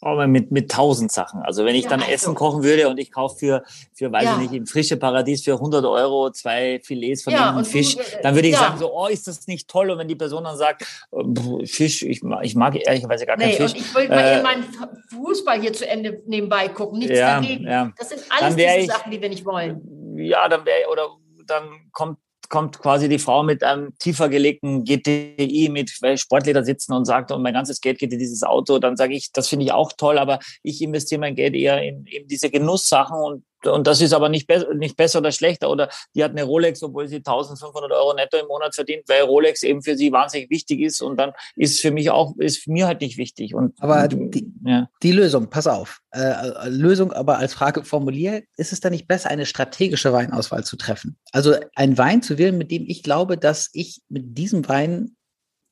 Aber 0.03 0.27
mit, 0.27 0.51
mit 0.51 0.71
tausend 0.71 1.13
Sachen. 1.13 1.43
Also 1.43 1.65
wenn 1.65 1.75
ich 1.75 1.85
ja, 1.85 1.91
dann 1.91 2.01
also. 2.01 2.13
Essen 2.13 2.35
kochen 2.35 2.63
würde 2.63 2.89
und 2.89 2.99
ich 2.99 3.13
kaufe 3.13 3.39
für, 3.39 3.65
für, 3.93 4.11
weiß 4.11 4.25
ja. 4.25 4.33
ich 4.35 4.39
nicht, 4.39 4.55
im 4.55 4.67
frische 4.67 4.97
Paradies 4.97 5.43
für 5.43 5.55
100 5.55 5.85
Euro 5.85 6.31
zwei 6.31 6.81
Filets 6.83 7.23
von 7.23 7.33
ja, 7.33 7.51
einem 7.51 7.65
Fisch, 7.65 7.97
du, 7.97 8.03
dann 8.23 8.35
würde 8.35 8.49
ich 8.49 8.57
sagen 8.57 8.79
so, 8.79 8.93
oh, 8.93 9.07
ist 9.07 9.29
das 9.29 9.47
nicht 9.47 9.69
toll? 9.69 9.91
Und 9.91 9.99
wenn 9.99 10.09
die 10.09 10.17
Person 10.17 10.45
dann 10.45 10.57
sagt, 10.57 10.87
oh, 11.11 11.25
Fisch, 11.65 12.03
ich, 12.03 12.23
ich 12.43 12.55
mag 12.55 12.77
ehrlicherweise 12.77 13.27
gar 13.27 13.37
nee, 13.37 13.57
keinen 13.57 13.69
Fisch. 13.69 13.73
Und 13.73 13.81
ich 13.81 13.95
wollte 13.95 14.09
mal 14.09 14.21
äh, 14.21 14.43
meinen 14.43 14.65
Fußball 15.11 15.61
hier 15.61 15.73
zu 15.73 15.87
Ende 15.87 16.23
nebenbei 16.27 16.69
gucken, 16.69 16.99
nichts 16.99 17.19
ja, 17.19 17.41
dagegen. 17.41 17.65
Ja. 17.65 17.93
Das 17.99 18.09
sind 18.09 18.23
alles 18.31 18.57
diese 18.57 18.77
ich, 18.77 18.87
Sachen, 18.87 19.11
die 19.11 19.21
wir 19.21 19.29
nicht 19.29 19.45
wollen. 19.45 20.17
Ja, 20.17 20.49
dann 20.49 20.65
wäre, 20.65 20.89
oder 20.91 21.09
dann 21.47 21.91
kommt 21.93 22.19
kommt 22.51 22.81
quasi 22.81 23.09
die 23.09 23.19
Frau 23.19 23.43
mit 23.43 23.65
einem 23.65 23.97
tiefer 23.99 24.29
gelegten 24.29 24.85
GTI 24.85 25.71
mit 25.73 25.91
Sportleder 26.19 26.65
sitzen 26.65 26.93
und 26.93 27.07
sagt, 27.07 27.33
und 27.33 27.43
mein 27.43 27.55
ganzes 27.55 27.81
Geld 27.81 27.99
geht 27.99 28.13
in 28.13 28.19
dieses 28.19 28.43
Auto, 28.43 28.79
dann 28.79 28.97
sage 28.97 29.15
ich, 29.15 29.33
das 29.33 29.49
finde 29.49 29.65
ich 29.65 29.73
auch 29.73 29.93
toll, 29.93 30.19
aber 30.19 30.41
ich 30.63 30.83
investiere 30.83 31.21
mein 31.21 31.37
Geld 31.37 31.55
eher 31.55 31.83
in, 31.83 32.05
in 32.07 32.27
diese 32.27 32.51
Genusssachen 32.51 33.17
und 33.17 33.45
und 33.67 33.87
das 33.87 34.01
ist 34.01 34.13
aber 34.13 34.29
nicht, 34.29 34.47
be 34.47 34.67
nicht 34.75 34.97
besser 34.97 35.19
oder 35.19 35.33
schlechter. 35.33 35.71
Oder 35.71 35.89
die 36.15 36.25
hat 36.25 36.33
eine 36.33 36.45
Rolex, 36.45 36.83
obwohl 36.83 37.09
sie 37.09 37.17
1500 37.17 37.91
Euro 37.93 38.15
netto 38.15 38.37
im 38.39 38.47
Monat 38.47 38.75
verdient, 38.75 39.05
weil 39.09 39.23
Rolex 39.23 39.63
eben 39.63 39.83
für 39.83 39.97
sie 39.97 40.13
wahnsinnig 40.13 40.51
wichtig 40.51 40.81
ist. 40.81 41.03
Und 41.03 41.17
dann 41.19 41.33
ist 41.57 41.81
für 41.81 41.91
mich 41.91 42.11
auch, 42.11 42.37
ist 42.39 42.67
mir 42.69 42.87
halt 42.87 43.01
nicht 43.01 43.19
wichtig. 43.19 43.55
Und, 43.55 43.75
aber 43.81 44.09
die, 44.09 44.53
ja. 44.65 44.89
die 45.03 45.13
Lösung, 45.13 45.49
pass 45.51 45.67
auf, 45.67 46.01
äh, 46.13 46.21
äh, 46.21 46.69
Lösung 46.69 47.13
aber 47.13 47.39
als 47.39 47.55
Frage 47.55 47.85
formuliert, 47.85 48.45
ist 48.57 48.73
es 48.73 48.81
dann 48.81 48.93
nicht 48.93 49.09
besser, 49.09 49.31
eine 49.31 49.47
strategische 49.47 50.13
Weinauswahl 50.13 50.65
zu 50.65 50.77
treffen? 50.77 51.17
Also 51.33 51.55
ein 51.75 51.99
Wein 51.99 52.23
zu 52.23 52.39
wählen, 52.39 52.57
mit 52.57 52.71
dem 52.71 52.85
ich 52.87 53.03
glaube, 53.03 53.37
dass 53.37 53.71
ich 53.73 54.03
mit 54.09 54.39
diesem 54.39 54.69
Wein 54.69 55.17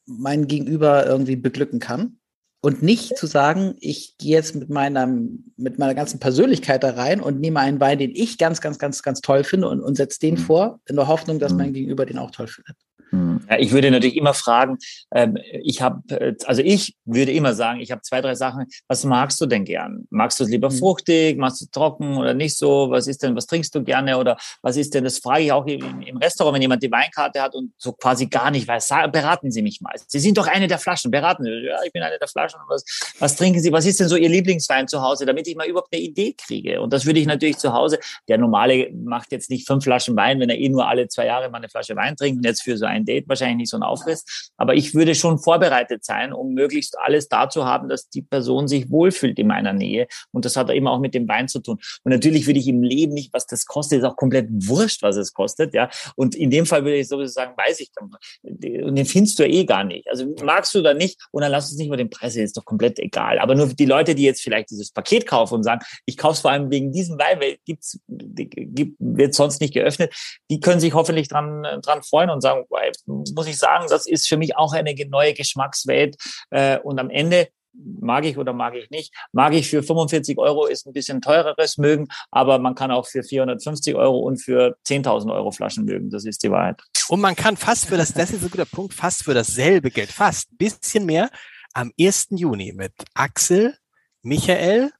mein 0.06 0.46
Gegenüber 0.46 1.06
irgendwie 1.06 1.36
beglücken 1.36 1.80
kann? 1.80 2.18
Und 2.60 2.82
nicht 2.82 3.16
zu 3.16 3.26
sagen, 3.26 3.74
ich 3.80 4.16
gehe 4.18 4.32
jetzt 4.32 4.56
mit 4.56 4.68
meiner, 4.68 5.06
mit 5.06 5.78
meiner 5.78 5.94
ganzen 5.94 6.18
Persönlichkeit 6.18 6.82
da 6.82 6.90
rein 6.90 7.20
und 7.20 7.40
nehme 7.40 7.60
einen 7.60 7.80
Wein, 7.80 7.98
den 7.98 8.10
ich 8.14 8.38
ganz, 8.38 8.60
ganz, 8.60 8.78
ganz, 8.78 9.02
ganz 9.02 9.20
toll 9.20 9.44
finde 9.44 9.68
und, 9.68 9.80
und 9.80 9.96
setze 9.96 10.18
den 10.18 10.34
mhm. 10.34 10.38
vor, 10.38 10.80
in 10.86 10.96
der 10.96 11.06
Hoffnung, 11.06 11.38
dass 11.38 11.52
mein 11.54 11.70
mhm. 11.70 11.74
Gegenüber 11.74 12.04
den 12.04 12.18
auch 12.18 12.30
toll 12.30 12.48
findet. 12.48 12.76
Ja, 13.48 13.58
ich 13.58 13.72
würde 13.72 13.90
natürlich 13.90 14.16
immer 14.16 14.34
fragen, 14.34 14.78
ähm, 15.12 15.38
ich 15.62 15.82
habe, 15.82 16.02
äh, 16.08 16.34
also 16.46 16.62
ich 16.62 16.96
würde 17.04 17.32
immer 17.32 17.54
sagen, 17.54 17.80
ich 17.80 17.90
habe 17.90 18.02
zwei, 18.02 18.20
drei 18.20 18.34
Sachen. 18.34 18.66
Was 18.86 19.04
magst 19.04 19.40
du 19.40 19.46
denn 19.46 19.64
gern? 19.64 20.06
Magst 20.10 20.40
du 20.40 20.44
es 20.44 20.50
lieber 20.50 20.70
hm. 20.70 20.76
fruchtig? 20.76 21.38
Magst 21.38 21.60
du 21.60 21.64
es 21.66 21.70
trocken 21.70 22.16
oder 22.16 22.34
nicht 22.34 22.56
so? 22.56 22.90
Was 22.90 23.06
ist 23.06 23.22
denn, 23.22 23.36
was 23.36 23.46
trinkst 23.46 23.74
du 23.74 23.82
gerne? 23.82 24.18
Oder 24.18 24.36
was 24.62 24.76
ist 24.76 24.94
denn, 24.94 25.04
das 25.04 25.18
frage 25.18 25.44
ich 25.44 25.52
auch 25.52 25.66
im, 25.66 26.02
im 26.02 26.16
Restaurant, 26.16 26.54
wenn 26.54 26.62
jemand 26.62 26.82
die 26.82 26.90
Weinkarte 26.90 27.40
hat 27.40 27.54
und 27.54 27.72
so 27.76 27.92
quasi 27.92 28.26
gar 28.26 28.50
nicht 28.50 28.66
weiß, 28.66 28.88
beraten 29.12 29.50
Sie 29.50 29.62
mich 29.62 29.80
mal. 29.80 29.94
Sie 30.06 30.18
sind 30.18 30.38
doch 30.38 30.46
eine 30.46 30.66
der 30.66 30.78
Flaschen, 30.78 31.10
beraten 31.10 31.44
Sie. 31.44 31.50
Ja, 31.50 31.78
ich 31.84 31.92
bin 31.92 32.02
eine 32.02 32.18
der 32.18 32.28
Flaschen. 32.28 32.60
Was, 32.68 32.84
was 33.18 33.36
trinken 33.36 33.60
Sie? 33.60 33.72
Was 33.72 33.86
ist 33.86 34.00
denn 34.00 34.08
so 34.08 34.16
Ihr 34.16 34.28
Lieblingswein 34.28 34.88
zu 34.88 35.02
Hause, 35.02 35.26
damit 35.26 35.46
ich 35.46 35.56
mal 35.56 35.66
überhaupt 35.66 35.92
eine 35.92 36.02
Idee 36.02 36.34
kriege? 36.34 36.80
Und 36.80 36.92
das 36.92 37.06
würde 37.06 37.20
ich 37.20 37.26
natürlich 37.26 37.58
zu 37.58 37.72
Hause, 37.72 37.98
der 38.28 38.38
normale 38.38 38.90
macht 38.92 39.32
jetzt 39.32 39.50
nicht 39.50 39.66
fünf 39.66 39.84
Flaschen 39.84 40.16
Wein, 40.16 40.40
wenn 40.40 40.50
er 40.50 40.58
eh 40.58 40.68
nur 40.68 40.88
alle 40.88 41.08
zwei 41.08 41.26
Jahre 41.26 41.48
mal 41.50 41.58
eine 41.58 41.68
Flasche 41.68 41.96
Wein 41.96 42.16
trinkt 42.16 42.38
und 42.38 42.44
jetzt 42.44 42.62
für 42.62 42.76
so 42.76 42.86
ein 42.86 43.04
Date 43.04 43.27
wahrscheinlich 43.28 43.56
nicht 43.56 43.70
so 43.70 43.76
ein 43.76 43.82
Aufriss. 43.82 44.50
Aber 44.56 44.74
ich 44.74 44.94
würde 44.94 45.14
schon 45.14 45.38
vorbereitet 45.38 46.04
sein, 46.04 46.32
um 46.32 46.54
möglichst 46.54 46.98
alles 46.98 47.28
da 47.28 47.48
zu 47.48 47.64
haben, 47.64 47.88
dass 47.88 48.08
die 48.08 48.22
Person 48.22 48.68
sich 48.68 48.90
wohlfühlt 48.90 49.38
in 49.38 49.46
meiner 49.46 49.72
Nähe. 49.72 50.06
Und 50.32 50.44
das 50.44 50.56
hat 50.56 50.70
immer 50.70 50.92
auch 50.92 51.00
mit 51.00 51.14
dem 51.14 51.28
Wein 51.28 51.48
zu 51.48 51.60
tun. 51.60 51.78
Und 52.04 52.12
natürlich 52.12 52.46
würde 52.46 52.60
ich 52.60 52.68
im 52.68 52.82
Leben 52.82 53.14
nicht, 53.14 53.32
was 53.32 53.46
das 53.46 53.66
kostet, 53.66 53.98
ist 53.98 54.04
auch 54.04 54.16
komplett 54.16 54.48
wurscht, 54.50 55.02
was 55.02 55.16
es 55.16 55.32
kostet. 55.32 55.74
Ja. 55.74 55.90
Und 56.16 56.34
in 56.34 56.50
dem 56.50 56.66
Fall 56.66 56.84
würde 56.84 56.96
ich 56.96 57.08
sowieso 57.08 57.32
sagen, 57.32 57.54
weiß 57.56 57.80
ich, 57.80 57.90
und 58.42 58.94
den 58.94 59.06
findest 59.06 59.38
du 59.38 59.46
eh 59.46 59.64
gar 59.64 59.84
nicht. 59.84 60.08
Also 60.08 60.34
magst 60.44 60.74
du 60.74 60.82
da 60.82 60.94
nicht 60.94 61.20
und 61.30 61.42
dann 61.42 61.52
lass 61.52 61.70
uns 61.70 61.78
nicht 61.78 61.88
über 61.88 61.96
den 61.96 62.10
Preis, 62.10 62.36
ist 62.36 62.56
doch 62.56 62.64
komplett 62.64 62.98
egal. 62.98 63.38
Aber 63.38 63.54
nur 63.54 63.68
die 63.68 63.86
Leute, 63.86 64.14
die 64.14 64.22
jetzt 64.22 64.42
vielleicht 64.42 64.70
dieses 64.70 64.90
Paket 64.90 65.26
kaufen 65.26 65.54
und 65.54 65.62
sagen, 65.62 65.80
ich 66.06 66.16
kaufe 66.16 66.34
es 66.34 66.40
vor 66.40 66.50
allem 66.50 66.70
wegen 66.70 66.92
diesem 66.92 67.18
Wein, 67.18 67.40
weil 67.40 67.56
gibt's, 67.64 68.00
gibt, 68.08 68.96
wird 68.98 69.34
sonst 69.34 69.60
nicht 69.60 69.74
geöffnet, 69.74 70.14
die 70.50 70.60
können 70.60 70.80
sich 70.80 70.94
hoffentlich 70.94 71.28
dran, 71.28 71.62
dran 71.82 72.02
freuen 72.02 72.30
und 72.30 72.40
sagen, 72.40 72.64
muss 73.34 73.46
ich 73.46 73.58
sagen, 73.58 73.86
das 73.88 74.06
ist 74.06 74.28
für 74.28 74.36
mich 74.36 74.56
auch 74.56 74.72
eine 74.72 74.94
neue 75.08 75.34
Geschmackswelt. 75.34 76.16
Äh, 76.50 76.78
und 76.78 76.98
am 76.98 77.10
Ende 77.10 77.48
mag 77.72 78.24
ich 78.24 78.38
oder 78.38 78.52
mag 78.52 78.74
ich 78.74 78.90
nicht. 78.90 79.14
Mag 79.32 79.52
ich 79.54 79.68
für 79.68 79.82
45 79.82 80.38
Euro 80.38 80.66
ist 80.66 80.86
ein 80.86 80.92
bisschen 80.92 81.20
teureres 81.20 81.78
mögen, 81.78 82.08
aber 82.30 82.58
man 82.58 82.74
kann 82.74 82.90
auch 82.90 83.06
für 83.06 83.22
450 83.22 83.94
Euro 83.94 84.18
und 84.18 84.38
für 84.38 84.76
10.000 84.86 85.32
Euro 85.32 85.50
Flaschen 85.50 85.84
mögen. 85.84 86.10
Das 86.10 86.24
ist 86.24 86.42
die 86.42 86.50
Wahrheit. 86.50 86.82
Und 87.08 87.20
man 87.20 87.36
kann 87.36 87.56
fast 87.56 87.86
für 87.86 87.96
das, 87.96 88.12
das 88.12 88.30
ist 88.30 88.42
ein 88.42 88.50
guter 88.50 88.64
Punkt, 88.64 88.94
fast 88.94 89.24
für 89.24 89.34
dasselbe 89.34 89.90
Geld, 89.90 90.10
fast 90.10 90.48
bisschen 90.58 91.06
mehr 91.06 91.30
am 91.74 91.92
1. 91.98 92.28
Juni 92.30 92.72
mit 92.74 92.92
Axel, 93.14 93.76
Michael 94.22 94.90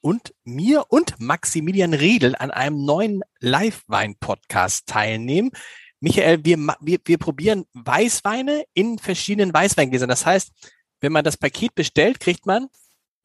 und 0.00 0.34
mir 0.44 0.84
und 0.88 1.18
Maximilian 1.18 1.94
Riedel 1.94 2.34
an 2.36 2.50
einem 2.50 2.84
neuen 2.84 3.22
Live-Wein-Podcast 3.40 4.86
teilnehmen. 4.86 5.50
Michael, 6.04 6.44
wir, 6.44 6.58
wir, 6.82 6.98
wir 7.02 7.16
probieren 7.16 7.64
Weißweine 7.72 8.66
in 8.74 8.98
verschiedenen 8.98 9.54
Weißweingläsern. 9.54 10.10
Das 10.10 10.26
heißt, 10.26 10.52
wenn 11.00 11.12
man 11.12 11.24
das 11.24 11.38
Paket 11.38 11.74
bestellt, 11.74 12.20
kriegt 12.20 12.44
man 12.44 12.68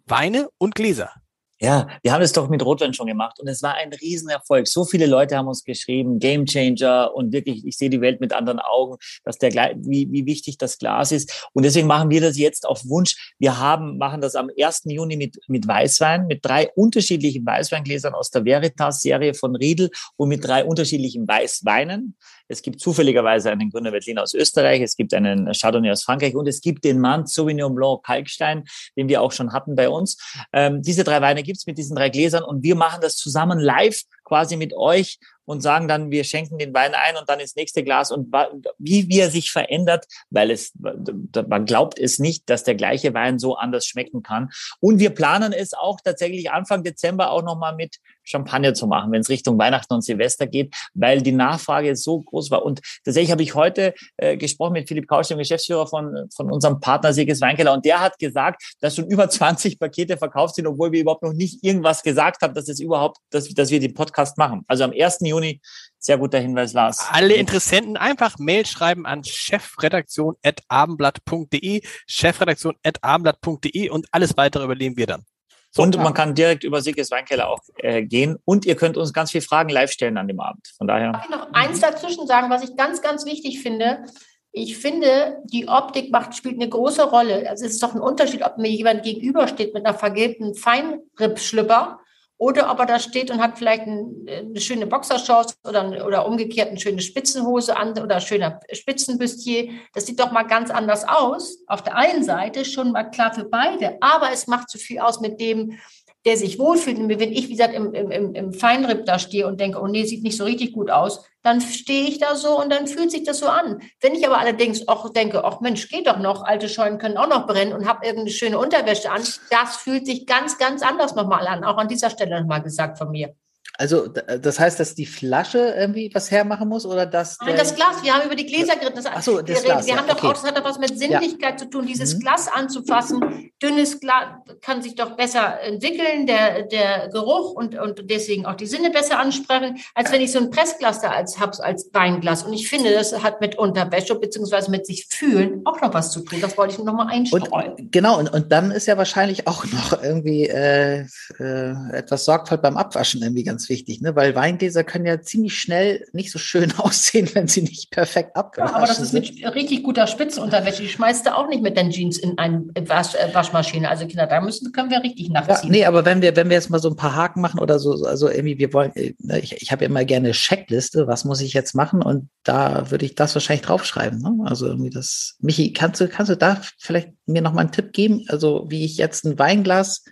Weine 0.06 0.48
und 0.58 0.76
Gläser. 0.76 1.12
Ja, 1.62 1.88
wir 2.04 2.14
haben 2.14 2.22
es 2.22 2.32
doch 2.32 2.48
mit 2.48 2.64
Rotwein 2.64 2.94
schon 2.94 3.08
gemacht 3.08 3.38
und 3.42 3.48
es 3.50 3.62
war 3.62 3.74
ein 3.74 3.92
Riesenerfolg. 3.92 4.66
So 4.66 4.86
viele 4.86 5.08
Leute 5.08 5.36
haben 5.36 5.50
uns 5.50 5.66
geschrieben, 5.66 6.18
Game 6.18 6.46
Changer 6.46 7.14
und 7.14 7.34
wirklich, 7.34 7.66
ich 7.66 7.76
sehe 7.78 7.90
die 7.90 8.00
Welt 8.00 8.22
mit 8.22 8.32
anderen 8.32 8.60
Augen, 8.60 8.96
dass 9.26 9.38
der, 9.40 9.52
wie, 9.76 10.08
wie 10.10 10.26
wichtig 10.26 10.58
das 10.58 10.78
Glas 10.78 11.12
ist. 11.12 11.50
Und 11.52 11.64
deswegen 11.64 11.88
machen 11.88 12.10
wir 12.10 12.22
das 12.22 12.38
jetzt 12.38 12.66
auf 12.66 12.88
Wunsch. 12.88 13.34
Wir 13.40 13.60
haben, 13.60 13.98
machen 13.98 14.22
das 14.22 14.36
am 14.36 14.50
1. 14.58 14.84
Juni 14.86 15.18
mit, 15.18 15.38
mit 15.48 15.68
Weißwein, 15.68 16.28
mit 16.28 16.46
drei 16.46 16.70
unterschiedlichen 16.76 17.46
Weißweingläsern 17.46 18.14
aus 18.14 18.30
der 18.32 18.46
Veritas-Serie 18.46 19.34
von 19.34 19.58
Riedel 19.58 19.90
und 20.16 20.30
mit 20.30 20.48
drei 20.48 20.64
unterschiedlichen 20.64 21.28
Weißweinen. 21.28 22.16
Es 22.50 22.64
gibt 22.64 22.80
zufälligerweise 22.80 23.52
einen 23.52 23.70
Gründer 23.70 23.94
Veltliner 23.94 24.24
aus 24.24 24.34
Österreich, 24.34 24.82
es 24.82 24.96
gibt 24.96 25.14
einen 25.14 25.52
Chardonnay 25.54 25.92
aus 25.92 26.04
Frankreich 26.04 26.36
und 26.36 26.48
es 26.48 26.62
gibt 26.62 26.84
den 26.84 27.00
Mann 27.00 27.28
Sauvignon 27.28 27.76
Blanc 27.76 28.04
Kalkstein, 28.04 28.64
den 28.98 29.08
wir 29.08 29.22
auch 29.22 29.32
schon 29.32 29.54
hatten 29.54 29.76
bei 29.76 29.88
uns. 29.88 30.18
Ähm, 30.52 30.82
diese 30.82 31.04
drei 31.04 31.22
Weine 31.22 31.44
gibt's 31.50 31.66
mit 31.66 31.78
diesen 31.80 31.96
drei 31.96 32.10
Gläsern 32.10 32.44
und 32.44 32.62
wir 32.62 32.76
machen 32.76 33.02
das 33.02 33.16
zusammen 33.16 33.60
live 33.60 34.04
quasi 34.30 34.56
mit 34.56 34.74
euch 34.74 35.20
und 35.50 35.62
sagen 35.62 35.88
dann, 35.88 36.12
wir 36.12 36.24
schenken 36.26 36.60
den 36.60 36.76
Wein 36.76 36.94
ein 36.94 37.18
und 37.18 37.28
dann 37.28 37.40
ins 37.40 37.56
nächste 37.56 37.84
Glas 37.84 38.12
und 38.12 38.32
wie 38.78 39.10
wie 39.10 39.20
er 39.20 39.32
sich 39.32 39.52
verändert, 39.52 40.06
weil 40.30 40.52
es, 40.52 40.74
man 40.76 41.66
glaubt 41.66 41.98
es 41.98 42.20
nicht, 42.20 42.48
dass 42.52 42.64
der 42.64 42.76
gleiche 42.76 43.16
Wein 43.16 43.40
so 43.40 43.56
anders 43.56 43.88
schmecken 43.88 44.22
kann. 44.22 44.52
Und 44.80 45.00
wir 45.00 45.10
planen 45.10 45.52
es 45.52 45.74
auch 45.74 46.00
tatsächlich 46.04 46.52
Anfang 46.52 46.84
Dezember 46.84 47.32
auch 47.32 47.42
nochmal 47.42 47.76
mit 47.76 47.98
Champagner 48.30 48.76
zu 48.76 48.86
machen, 48.86 49.12
wenn 49.12 49.22
es 49.22 49.30
Richtung 49.30 49.58
Weihnachten 49.58 49.92
und 49.92 50.04
Silvester 50.04 50.46
geht, 50.46 50.76
weil 50.94 51.24
die 51.24 51.32
Nachfrage 51.32 51.96
so 51.96 52.22
groß 52.22 52.52
war. 52.52 52.64
Und 52.64 52.82
tatsächlich 53.04 53.32
habe 53.32 53.42
ich 53.42 53.56
heute 53.56 53.96
äh, 54.18 54.38
gesprochen 54.38 54.74
mit 54.74 54.88
Philipp 54.88 55.08
Kausch, 55.08 55.30
dem 55.30 55.40
Geschäftsführer 55.40 55.88
von, 55.88 56.30
von 56.36 56.52
unserem 56.52 56.80
Partner 56.80 57.12
Sieges 57.12 57.42
Weinkeller, 57.42 57.74
und 57.74 57.86
der 57.86 58.02
hat 58.02 58.20
gesagt, 58.20 58.62
dass 58.82 58.96
schon 58.96 59.08
über 59.08 59.30
20 59.30 59.80
Pakete 59.80 60.18
verkauft 60.18 60.56
sind, 60.56 60.68
obwohl 60.68 60.92
wir 60.92 61.02
überhaupt 61.02 61.24
noch 61.24 61.34
nicht 61.34 61.64
irgendwas 61.64 62.04
gesagt 62.04 62.44
haben, 62.44 62.54
dass 62.54 62.70
es 62.70 62.80
überhaupt, 62.80 63.18
dass, 63.32 63.50
dass 63.50 63.72
wir 63.72 63.80
den 63.80 63.96
Podcast 63.96 64.19
machen. 64.38 64.64
Also 64.68 64.84
am 64.84 64.92
1. 64.92 65.20
Juni 65.22 65.62
sehr 66.00 66.18
guter 66.18 66.40
Hinweis, 66.40 66.74
Lars. 66.74 67.08
Alle 67.12 67.36
Interessenten 67.36 67.98
einfach 67.98 68.40
Mail 68.40 68.66
schreiben 68.66 69.06
an 69.06 69.22
chefredaktion.abendblatt.de, 69.24 71.84
chefredaktion.abendblatt.de 72.08 73.90
und 73.90 74.08
alles 74.12 74.36
weitere 74.38 74.64
übernehmen 74.64 74.96
wir 74.96 75.08
dann. 75.08 75.26
So, 75.72 75.84
und 75.84 75.98
man 75.98 76.14
kann 76.16 76.34
direkt 76.34 76.64
über 76.64 76.82
Sickes 76.82 77.12
Weinkeller 77.12 77.50
auch 77.50 77.60
äh, 77.78 78.04
gehen. 78.04 78.38
Und 78.44 78.66
ihr 78.66 78.76
könnt 78.76 78.98
uns 78.98 79.14
ganz 79.14 79.30
viele 79.32 79.44
Fragen 79.44 79.70
live 79.70 79.92
stellen 79.92 80.18
an 80.18 80.28
dem 80.28 80.40
Abend. 80.40 80.68
Von 80.78 80.88
daher. 80.88 81.12
Darf 81.12 81.26
ich 81.26 81.30
noch 81.30 81.54
eins 81.54 81.80
dazwischen 81.80 82.26
sagen, 82.26 82.50
was 82.50 82.64
ich 82.64 82.76
ganz, 82.76 83.04
ganz 83.04 83.24
wichtig 83.26 83.62
finde? 83.62 84.04
Ich 84.52 84.80
finde, 84.80 85.38
die 85.44 85.68
Optik 85.68 86.12
macht, 86.12 86.36
spielt 86.36 86.56
eine 86.56 86.70
große 86.70 87.04
Rolle. 87.04 87.48
Also 87.48 87.66
es 87.66 87.74
ist 87.74 87.84
doch 87.84 87.94
ein 87.94 88.02
Unterschied, 88.02 88.44
ob 88.44 88.58
mir 88.58 88.72
jemand 88.72 89.04
gegenübersteht 89.04 89.76
mit 89.76 89.86
einer 89.86 89.96
vergilbten 89.96 90.56
Feinrippschlüpper 90.56 92.00
oder 92.40 92.72
ob 92.72 92.80
er 92.80 92.86
da 92.86 93.00
steht 93.00 93.30
und 93.32 93.42
hat 93.42 93.58
vielleicht 93.58 93.86
ein, 93.86 94.26
eine 94.28 94.62
schöne 94.62 94.88
Boxershorts 94.88 95.58
oder, 95.68 96.06
oder 96.06 96.26
umgekehrt 96.26 96.70
eine 96.70 96.80
schöne 96.80 97.02
Spitzenhose 97.02 97.76
an 97.76 98.00
oder 98.00 98.22
schöner 98.22 98.62
Spitzenbüstier. 98.72 99.72
Das 99.94 100.06
sieht 100.06 100.22
doch 100.22 100.32
mal 100.32 100.44
ganz 100.44 100.72
anders 100.72 101.06
aus. 101.06 101.58
Auf 101.68 101.84
der 101.84 101.98
einen 101.98 102.24
Seite 102.24 102.64
schon 102.64 102.94
mal 102.94 103.04
klar 103.04 103.34
für 103.34 103.44
beide, 103.44 103.98
aber 104.00 104.32
es 104.32 104.48
macht 104.48 104.70
zu 104.70 104.78
viel 104.78 105.00
aus 105.00 105.20
mit 105.20 105.42
dem, 105.42 105.78
der 106.26 106.38
sich 106.38 106.60
wohlfühlt. 106.60 106.98
Wenn 106.98 107.32
ich, 107.32 107.48
wie 107.48 107.56
gesagt, 107.56 107.74
im, 107.74 107.94
im, 107.94 108.36
im 108.36 108.54
Feinripp 108.54 109.06
da 109.06 109.20
stehe 109.20 109.48
und 109.48 109.60
denke, 109.60 109.80
oh 109.82 109.88
nee, 109.88 110.04
sieht 110.04 110.24
nicht 110.24 110.38
so 110.38 110.44
richtig 110.44 110.74
gut 110.74 110.90
aus, 110.92 111.26
dann 111.44 111.62
stehe 111.62 112.08
ich 112.08 112.20
da 112.20 112.36
so 112.36 112.60
und 112.60 112.72
dann 112.72 112.88
fühlt 112.88 113.12
sich 113.12 113.24
das 113.24 113.40
so 113.40 113.48
an. 113.48 113.82
Wenn 114.02 114.14
ich 114.14 114.28
aber 114.28 114.40
allerdings 114.40 114.88
auch 114.88 115.10
denke, 115.12 115.44
ach 115.46 115.62
Mensch, 115.62 115.88
geht 115.90 116.08
doch 116.08 116.20
noch, 116.20 116.44
alte 116.44 116.68
Scheunen 116.68 117.00
können 117.00 117.18
auch 117.18 117.30
noch 117.30 117.48
brennen 117.48 117.74
und 117.74 117.88
habe 117.88 118.06
irgendeine 118.06 118.32
schöne 118.32 118.60
Unterwäsche 118.60 119.12
an, 119.12 119.24
das 119.50 119.78
fühlt 119.78 120.06
sich 120.06 120.26
ganz, 120.26 120.58
ganz 120.58 120.82
anders 120.82 121.16
nochmal 121.16 121.48
an. 121.48 121.64
Auch 121.64 121.78
an 121.78 121.88
dieser 121.88 122.10
Stelle 122.10 122.42
nochmal 122.42 122.62
gesagt 122.62 122.98
von 122.98 123.12
mir. 123.12 123.34
Also 123.80 124.08
das 124.08 124.60
heißt, 124.60 124.78
dass 124.78 124.94
die 124.94 125.06
Flasche 125.06 125.74
irgendwie 125.78 126.12
was 126.14 126.30
hermachen 126.32 126.68
muss 126.68 126.86
oder 126.86 127.06
dass 127.06 127.38
Nein, 127.40 127.56
das 127.56 127.74
Glas. 127.76 128.04
Wir 128.04 128.14
haben 128.14 128.26
über 128.26 128.36
die 128.36 128.46
Gläser 128.46 128.76
geredet. 128.76 129.06
Ach 129.10 129.24
so, 129.24 129.42
das 129.42 129.64
wir, 129.64 129.64
Glas, 129.64 129.86
wir 129.86 129.94
ja, 129.94 130.00
haben 130.02 130.08
doch 130.08 130.18
okay. 130.18 130.28
auch, 130.28 130.34
das 130.34 130.44
hat 130.44 130.58
doch 130.58 130.66
was 130.66 130.80
mit 130.80 131.00
Sinnlichkeit 131.00 131.52
ja. 131.54 131.58
zu 131.58 131.70
tun, 131.70 131.86
dieses 131.86 132.16
mhm. 132.16 132.20
Glas 132.20 132.50
anzufassen. 132.54 133.52
Dünnes 133.64 134.02
Glas 134.02 134.26
kann 134.60 134.82
sich 134.82 134.96
doch 134.96 135.16
besser 135.16 135.62
entwickeln, 135.62 136.28
der, 136.28 136.64
der 136.64 137.08
Geruch 137.08 137.54
und, 137.54 137.80
und 137.80 138.10
deswegen 138.10 138.46
auch 138.46 138.56
die 138.56 138.66
Sinne 138.66 138.90
besser 138.90 139.18
ansprechen, 139.18 139.80
als 139.96 140.12
wenn 140.12 140.20
ich 140.20 140.34
so 140.34 140.40
ein 140.40 140.50
Pressglas 140.50 141.00
da 141.00 141.12
als 141.12 141.40
hab's 141.40 141.62
als 141.62 141.90
Weinglas. 141.94 142.44
Und 142.44 142.52
ich 142.52 142.68
finde, 142.68 142.92
das 142.92 143.24
hat 143.24 143.40
mit 143.40 143.58
Unterwäsche 143.58 144.16
beziehungsweise 144.16 144.72
mit 144.72 144.88
sich 144.88 145.08
fühlen 145.08 145.62
auch 145.64 145.80
noch 145.80 145.94
was 145.94 146.12
zu 146.12 146.20
tun. 146.20 146.42
Das 146.42 146.58
wollte 146.58 146.74
ich 146.74 146.84
noch 146.84 146.94
mal 146.94 147.08
einstreuen. 147.08 147.48
Und, 147.48 147.92
genau, 147.94 148.20
und, 148.20 148.28
und 148.28 148.52
dann 148.52 148.72
ist 148.72 148.88
ja 148.88 148.98
wahrscheinlich 148.98 149.48
auch 149.48 149.64
noch 149.72 150.04
irgendwie 150.04 150.50
äh, 150.50 151.06
äh, 151.40 151.74
etwas 151.94 152.26
Sorgfalt 152.26 152.62
beim 152.62 152.76
Abwaschen 152.76 153.22
irgendwie 153.22 153.44
ganz 153.44 153.69
wichtig, 153.70 154.02
ne? 154.02 154.16
weil 154.16 154.36
Weingläser 154.36 154.84
können 154.84 155.06
ja 155.06 155.22
ziemlich 155.22 155.58
schnell 155.58 156.06
nicht 156.14 156.32
so 156.32 156.40
schön 156.40 156.74
aussehen, 156.78 157.30
wenn 157.34 157.48
sie 157.48 157.62
nicht 157.62 157.92
perfekt 157.92 158.36
abgewaschen 158.36 158.68
sind. 158.68 158.76
Ja, 158.76 158.78
aber 158.78 158.88
das 158.88 159.00
ist 159.00 159.14
mit 159.14 159.56
richtig 159.56 159.84
guter 159.84 160.08
Spitzenunterwäsche. 160.08 160.84
Die 160.84 160.90
schmeißt 160.90 161.26
du 161.26 161.36
auch 161.36 161.48
nicht 161.48 161.62
mit 161.62 161.78
den 161.78 161.92
Jeans 161.92 162.18
in 162.18 162.38
eine 162.38 162.66
Wasch, 162.86 163.16
äh, 163.16 163.34
Waschmaschine. 163.34 163.90
Also 163.90 164.08
Kinder, 164.08 164.28
da 164.28 164.42
müssen, 164.42 164.72
können 164.72 164.90
wir 164.90 165.02
richtig 165.04 165.30
nachziehen. 165.30 165.74
Ja, 165.74 165.80
nee, 165.80 165.86
aber 165.86 166.06
wenn 166.06 166.22
wir, 166.22 166.36
wenn 166.36 166.50
wir 166.50 166.56
jetzt 166.56 166.70
mal 166.70 166.80
so 166.80 166.90
ein 166.90 166.96
paar 166.96 167.16
Haken 167.16 167.42
machen 167.42 167.60
oder 167.60 167.80
so, 167.80 168.04
also 168.06 168.30
irgendwie, 168.30 168.58
wir 168.58 168.74
wollen, 168.74 168.96
äh, 168.96 169.14
ne, 169.20 169.40
ich, 169.40 169.62
ich 169.62 169.72
habe 169.72 169.86
immer 169.86 170.06
gerne 170.06 170.32
Checkliste, 170.32 171.08
was 171.08 171.26
muss 171.26 171.42
ich 171.42 171.54
jetzt 171.54 171.76
machen? 171.76 172.02
Und 172.02 172.30
da 172.44 172.92
würde 172.92 173.06
ich 173.06 173.16
das 173.16 173.36
wahrscheinlich 173.36 173.66
draufschreiben. 173.66 174.20
Ne? 174.20 174.46
Also 174.46 174.68
irgendwie 174.68 174.90
das, 174.90 175.36
Michi, 175.40 175.74
kannst 175.74 176.02
du, 176.02 176.08
kannst 176.08 176.32
du 176.32 176.36
da 176.36 176.62
vielleicht 176.78 177.10
mir 177.26 177.42
noch 177.42 177.54
mal 177.54 177.62
einen 177.62 177.72
Tipp 177.72 177.94
geben? 177.94 178.26
Also 178.28 178.66
wie 178.70 178.86
ich 178.86 178.98
jetzt 178.98 179.26
ein 179.26 179.38
Weinglas 179.38 180.04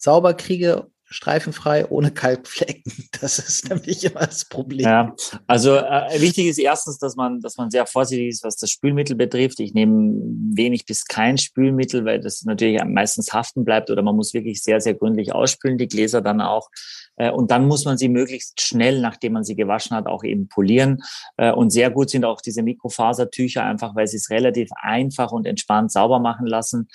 sauber 0.00 0.34
kriege 0.34 0.86
streifenfrei, 1.10 1.86
ohne 1.88 2.10
Kalkflecken. 2.10 2.92
Das 3.20 3.38
ist 3.38 3.68
nämlich 3.68 4.02
immer 4.02 4.20
das 4.20 4.46
Problem. 4.46 4.86
Ja, 4.86 5.14
also 5.46 5.76
äh, 5.76 6.20
wichtig 6.20 6.46
ist 6.46 6.58
erstens, 6.58 6.98
dass 6.98 7.16
man, 7.16 7.40
dass 7.40 7.58
man 7.58 7.70
sehr 7.70 7.84
vorsichtig 7.84 8.28
ist, 8.28 8.44
was 8.44 8.56
das 8.56 8.70
Spülmittel 8.70 9.14
betrifft. 9.14 9.60
Ich 9.60 9.74
nehme 9.74 10.14
wenig 10.54 10.86
bis 10.86 11.04
kein 11.04 11.36
Spülmittel, 11.36 12.06
weil 12.06 12.20
das 12.20 12.44
natürlich 12.44 12.82
meistens 12.82 13.34
haften 13.34 13.66
bleibt 13.66 13.90
oder 13.90 14.00
man 14.00 14.16
muss 14.16 14.32
wirklich 14.32 14.62
sehr, 14.62 14.80
sehr 14.80 14.94
gründlich 14.94 15.34
ausspülen, 15.34 15.76
die 15.76 15.88
Gläser 15.88 16.22
dann 16.22 16.40
auch. 16.40 16.70
Äh, 17.16 17.30
und 17.30 17.50
dann 17.50 17.68
muss 17.68 17.84
man 17.84 17.98
sie 17.98 18.08
möglichst 18.08 18.60
schnell, 18.60 19.00
nachdem 19.00 19.34
man 19.34 19.44
sie 19.44 19.54
gewaschen 19.56 19.96
hat, 19.96 20.06
auch 20.06 20.24
eben 20.24 20.48
polieren. 20.48 21.02
Äh, 21.36 21.52
und 21.52 21.70
sehr 21.70 21.90
gut 21.90 22.08
sind 22.08 22.24
auch 22.24 22.40
diese 22.40 22.62
Mikrofasertücher, 22.62 23.62
einfach 23.62 23.94
weil 23.94 24.06
sie 24.06 24.16
es 24.16 24.30
relativ 24.30 24.70
einfach 24.80 25.30
und 25.30 25.46
entspannt 25.46 25.92
sauber 25.92 26.18
machen 26.18 26.46
lassen. 26.46 26.88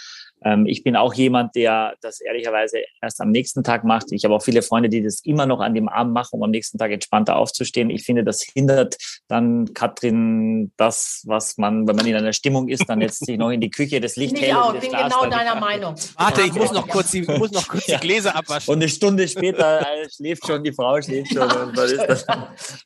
Ähm, 0.45 0.65
ich 0.67 0.84
bin 0.84 0.95
auch 0.95 1.13
jemand, 1.13 1.55
der 1.55 1.95
das 2.01 2.22
ehrlicherweise 2.22 2.77
erst 3.01 3.19
am 3.19 3.31
nächsten 3.31 3.63
Tag 3.63 3.84
macht. 3.84 4.11
Ich 4.11 4.23
habe 4.23 4.35
auch 4.35 4.43
viele 4.43 4.61
Freunde, 4.61 4.89
die 4.89 5.01
das 5.01 5.22
immer 5.26 5.47
noch 5.47 5.59
an 5.59 5.73
dem 5.73 5.89
Abend 5.89 6.13
machen, 6.13 6.30
um 6.34 6.43
am 6.43 6.51
nächsten 6.51 6.77
Tag 6.77 6.91
entspannter 6.91 7.35
aufzustehen. 7.35 7.89
Ich 7.89 8.05
finde, 8.05 8.23
das 8.23 8.43
hindert 8.43 8.95
dann, 9.27 9.73
Katrin, 9.73 10.72
das, 10.77 11.23
was 11.26 11.57
man, 11.57 11.88
wenn 11.88 11.95
man 11.95 12.05
in 12.05 12.15
einer 12.15 12.34
Stimmung 12.34 12.69
ist, 12.69 12.88
dann 12.88 13.01
jetzt 13.01 13.26
sich 13.26 13.38
noch 13.38 13.49
in 13.49 13.59
die 13.59 13.72
Küche, 13.72 13.99
das 13.99 14.15
Licht 14.15 14.38
Ich 14.38 14.53
auch, 14.53 14.73
bin 14.73 14.91
genau 14.91 15.26
deiner 15.26 15.55
Meinung. 15.59 15.95
Warte, 16.15 16.41
ich 16.41 16.53
muss 16.53 16.72
noch 16.72 16.88
kurz 16.88 17.11
die, 17.11 17.23
muss 17.23 17.51
noch 17.51 17.67
kurz 17.67 17.85
die 17.85 17.97
Gläser 17.97 18.35
abwaschen. 18.35 18.72
Und 18.72 18.81
eine 18.81 18.89
Stunde 18.89 19.27
später 19.27 19.81
äh, 19.81 20.07
schläft 20.15 20.45
schon, 20.45 20.63
die 20.63 20.72
Frau 20.72 21.01
schläft 21.01 21.34
schon. 21.34 21.49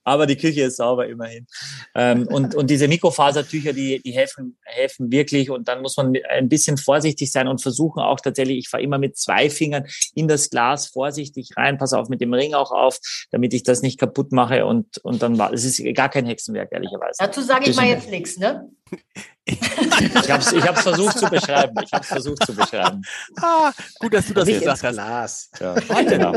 Aber 0.05 0.25
die 0.25 0.37
Küche 0.37 0.63
ist 0.63 0.77
sauber 0.77 1.07
immerhin. 1.07 1.45
Ähm, 1.93 2.25
und, 2.27 2.55
und 2.55 2.69
diese 2.69 2.87
Mikrofasertücher, 2.87 3.73
die, 3.73 4.01
die 4.01 4.11
helfen, 4.11 4.57
helfen 4.63 5.11
wirklich. 5.11 5.49
Und 5.49 5.67
dann 5.67 5.81
muss 5.81 5.97
man 5.97 6.13
ein 6.29 6.47
bisschen 6.47 6.77
vorsichtig 6.77 7.31
sein 7.31 7.48
und 7.49 7.61
versuchen 7.61 8.01
auch 8.01 8.19
tatsächlich, 8.19 8.57
ich 8.57 8.69
fahre 8.69 8.83
immer 8.83 8.97
mit 8.97 9.17
zwei 9.17 9.49
Fingern 9.49 9.85
in 10.15 10.27
das 10.27 10.49
Glas 10.49 10.87
vorsichtig 10.87 11.51
rein, 11.57 11.77
pass 11.77 11.93
auf 11.93 12.09
mit 12.09 12.21
dem 12.21 12.33
Ring 12.33 12.53
auch 12.53 12.71
auf, 12.71 12.99
damit 13.31 13.53
ich 13.53 13.63
das 13.63 13.81
nicht 13.81 13.99
kaputt 13.99 14.31
mache 14.31 14.65
und, 14.65 14.97
und 14.99 15.21
dann 15.21 15.37
war, 15.37 15.53
es 15.53 15.65
ist 15.65 15.83
gar 15.95 16.09
kein 16.09 16.25
Hexenwerk, 16.25 16.71
ehrlicherweise. 16.71 17.17
Dazu 17.19 17.41
sage 17.41 17.69
ich 17.69 17.75
mal 17.75 17.87
jetzt 17.87 18.09
nichts, 18.09 18.37
ne? 18.37 18.69
ich 19.45 20.31
habe 20.31 20.41
es 20.41 20.51
ich 20.51 20.63
hab's 20.63 20.81
versucht 20.81 21.17
zu 21.17 21.29
beschreiben. 21.29 21.75
Ich 21.83 21.91
habe 21.91 22.03
versucht 22.03 22.45
zu 22.45 22.55
beschreiben. 22.55 23.01
Ah, 23.37 23.71
gut, 23.99 24.13
dass 24.13 24.27
du 24.27 24.33
das 24.33 24.45
Nicht 24.45 24.59
gesagt 24.59 24.83
hast. 24.83 24.93
Glas. 24.93 25.51
Ja, 25.59 26.01
genau. 26.01 26.33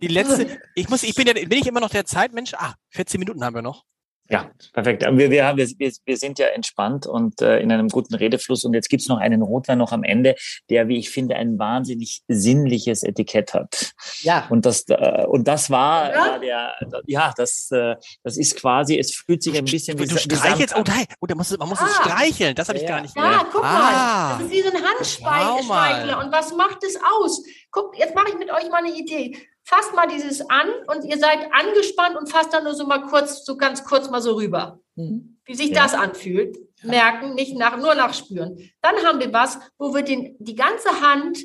Die 0.00 0.08
letzte, 0.08 0.58
ich 0.74 0.88
muss, 0.88 1.02
ich 1.02 1.14
bin 1.14 1.26
ja, 1.26 1.32
bin 1.32 1.52
ich 1.52 1.66
immer 1.66 1.80
noch 1.80 1.90
der 1.90 2.04
Zeitmensch? 2.04 2.54
Ah, 2.54 2.74
14 2.90 3.18
Minuten 3.18 3.44
haben 3.44 3.54
wir 3.54 3.62
noch. 3.62 3.84
Ja, 4.30 4.50
perfekt. 4.74 5.02
Wir, 5.02 5.30
wir, 5.30 5.56
wir, 5.56 5.92
wir 6.04 6.16
sind 6.18 6.38
ja 6.38 6.48
entspannt 6.48 7.06
und 7.06 7.40
äh, 7.40 7.60
in 7.60 7.72
einem 7.72 7.88
guten 7.88 8.14
Redefluss. 8.14 8.64
Und 8.64 8.74
jetzt 8.74 8.90
gibt's 8.90 9.08
noch 9.08 9.16
einen 9.16 9.40
Rotwein 9.40 9.78
noch 9.78 9.92
am 9.92 10.04
Ende, 10.04 10.34
der, 10.68 10.88
wie 10.88 10.98
ich 10.98 11.08
finde, 11.08 11.36
ein 11.36 11.58
wahnsinnig 11.58 12.22
sinnliches 12.28 13.02
Etikett 13.02 13.54
hat. 13.54 13.92
Ja. 14.20 14.46
Und 14.50 14.66
das, 14.66 14.84
äh, 14.88 15.24
und 15.26 15.48
das 15.48 15.70
war, 15.70 16.12
ja. 16.12 16.18
war 16.18 16.38
der, 16.40 16.74
ja, 17.06 17.32
das, 17.38 17.70
äh, 17.70 17.96
das 18.22 18.36
ist 18.36 18.56
quasi, 18.56 18.98
es 18.98 19.14
fühlt 19.14 19.42
sich 19.42 19.56
ein 19.56 19.64
bisschen 19.64 19.96
du, 19.96 20.04
wie 20.04 20.08
Du 20.08 20.18
streichelst, 20.18 20.76
oh 20.76 20.82
nein, 20.86 21.06
oh, 21.20 21.26
da 21.26 21.34
muss, 21.34 21.56
man 21.56 21.68
muss 21.68 21.80
ah. 21.80 21.86
es 21.86 21.96
streicheln, 21.96 22.54
das 22.54 22.68
habe 22.68 22.76
ich 22.76 22.84
ja. 22.84 22.90
gar 22.90 23.00
nicht 23.00 23.16
Ja, 23.16 23.22
mehr. 23.22 23.46
guck 23.50 23.64
ah. 23.64 24.36
mal, 24.36 24.38
das 24.38 24.46
ist 24.46 24.52
wie 24.52 24.62
so 24.62 24.76
ein 24.76 24.84
Handspeichler. 24.84 26.18
Und 26.18 26.32
was 26.32 26.54
macht 26.54 26.84
es 26.84 26.96
aus? 26.96 27.42
Guck, 27.70 27.98
jetzt 27.98 28.14
mache 28.14 28.30
ich 28.30 28.38
mit 28.38 28.50
euch 28.50 28.68
mal 28.70 28.78
eine 28.78 28.94
Idee 28.94 29.36
fasst 29.68 29.94
mal 29.94 30.06
dieses 30.06 30.40
an 30.48 30.68
und 30.86 31.04
ihr 31.04 31.18
seid 31.18 31.52
angespannt 31.52 32.16
und 32.16 32.30
fasst 32.30 32.54
dann 32.54 32.64
nur 32.64 32.74
so 32.74 32.86
mal 32.86 33.02
kurz, 33.02 33.44
so 33.44 33.58
ganz 33.58 33.84
kurz 33.84 34.08
mal 34.08 34.22
so 34.22 34.34
rüber. 34.34 34.80
Mhm. 34.94 35.40
Wie 35.44 35.54
sich 35.54 35.70
ja. 35.70 35.82
das 35.82 35.92
anfühlt. 35.92 36.56
Merken, 36.82 37.34
nicht 37.34 37.56
nach, 37.56 37.76
nur 37.76 37.94
nachspüren. 37.94 38.70
Dann 38.80 38.96
haben 39.04 39.20
wir 39.20 39.32
was, 39.32 39.58
wo 39.76 39.92
wir 39.92 40.02
den, 40.02 40.36
die 40.38 40.54
ganze 40.54 41.00
Hand 41.02 41.38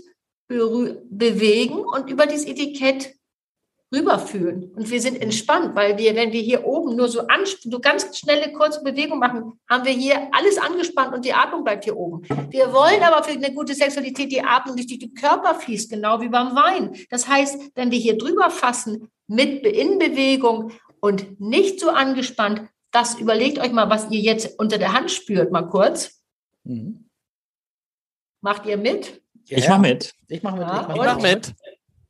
bewegen 0.48 1.80
und 1.80 2.10
über 2.10 2.26
dieses 2.28 2.46
Etikett 2.46 3.14
rüberführen. 3.94 4.72
Und 4.76 4.90
wir 4.90 5.00
sind 5.00 5.22
entspannt, 5.22 5.76
weil 5.76 5.98
wir, 5.98 6.16
wenn 6.16 6.32
wir 6.32 6.42
hier 6.42 6.66
oben 6.66 6.96
nur 6.96 7.08
so, 7.08 7.22
so 7.62 7.80
ganz 7.80 8.18
schnelle, 8.18 8.52
kurze 8.52 8.82
Bewegungen 8.84 9.20
machen, 9.20 9.60
haben 9.70 9.86
wir 9.86 9.94
hier 9.94 10.28
alles 10.32 10.58
angespannt 10.58 11.14
und 11.14 11.24
die 11.24 11.34
Atmung 11.34 11.64
bleibt 11.64 11.84
hier 11.84 11.96
oben. 11.96 12.24
Wir 12.50 12.74
wollen 12.74 13.04
aber 13.04 13.24
für 13.24 13.32
eine 13.32 13.54
gute 13.54 13.76
Sexualität 13.76 14.32
die 14.32 14.42
Atmung 14.42 14.76
durch 14.76 14.88
den 14.88 15.14
Körper 15.14 15.56
fließt, 15.56 15.92
genau 15.92 16.20
wie 16.22 16.30
beim 16.30 16.56
Wein. 16.56 16.96
Das 17.10 17.28
heißt, 17.28 17.72
wenn 17.76 17.92
wir 17.92 18.00
hier 18.00 18.18
drüber 18.18 18.50
fassen, 18.50 19.10
mit 19.28 19.66
Innenbewegung 19.66 20.72
und 21.00 21.40
nicht 21.40 21.80
so 21.80 21.90
angespannt, 21.90 22.68
das 22.92 23.20
überlegt 23.20 23.60
euch 23.60 23.72
mal, 23.72 23.90
was 23.90 24.10
ihr 24.12 24.20
jetzt 24.20 24.60
unter 24.60 24.78
der 24.78 24.94
Hand 24.94 25.12
spürt, 25.12 25.52
mal 25.52 25.64
kurz. 25.64 26.22
Mhm. 26.64 27.10
Macht 28.42 28.66
ihr 28.66 28.78
mit? 28.78 29.22
Ja, 29.46 29.58
ich 29.58 29.70
mache 29.70 29.82
mit. 29.82 30.14
Ich 30.28 30.44
mache 30.44 30.58
mit. 30.58 30.68
Ja, 30.68 30.82
ich 30.82 30.88
mache 30.96 31.16
mach 31.16 31.22
mit. 31.22 31.54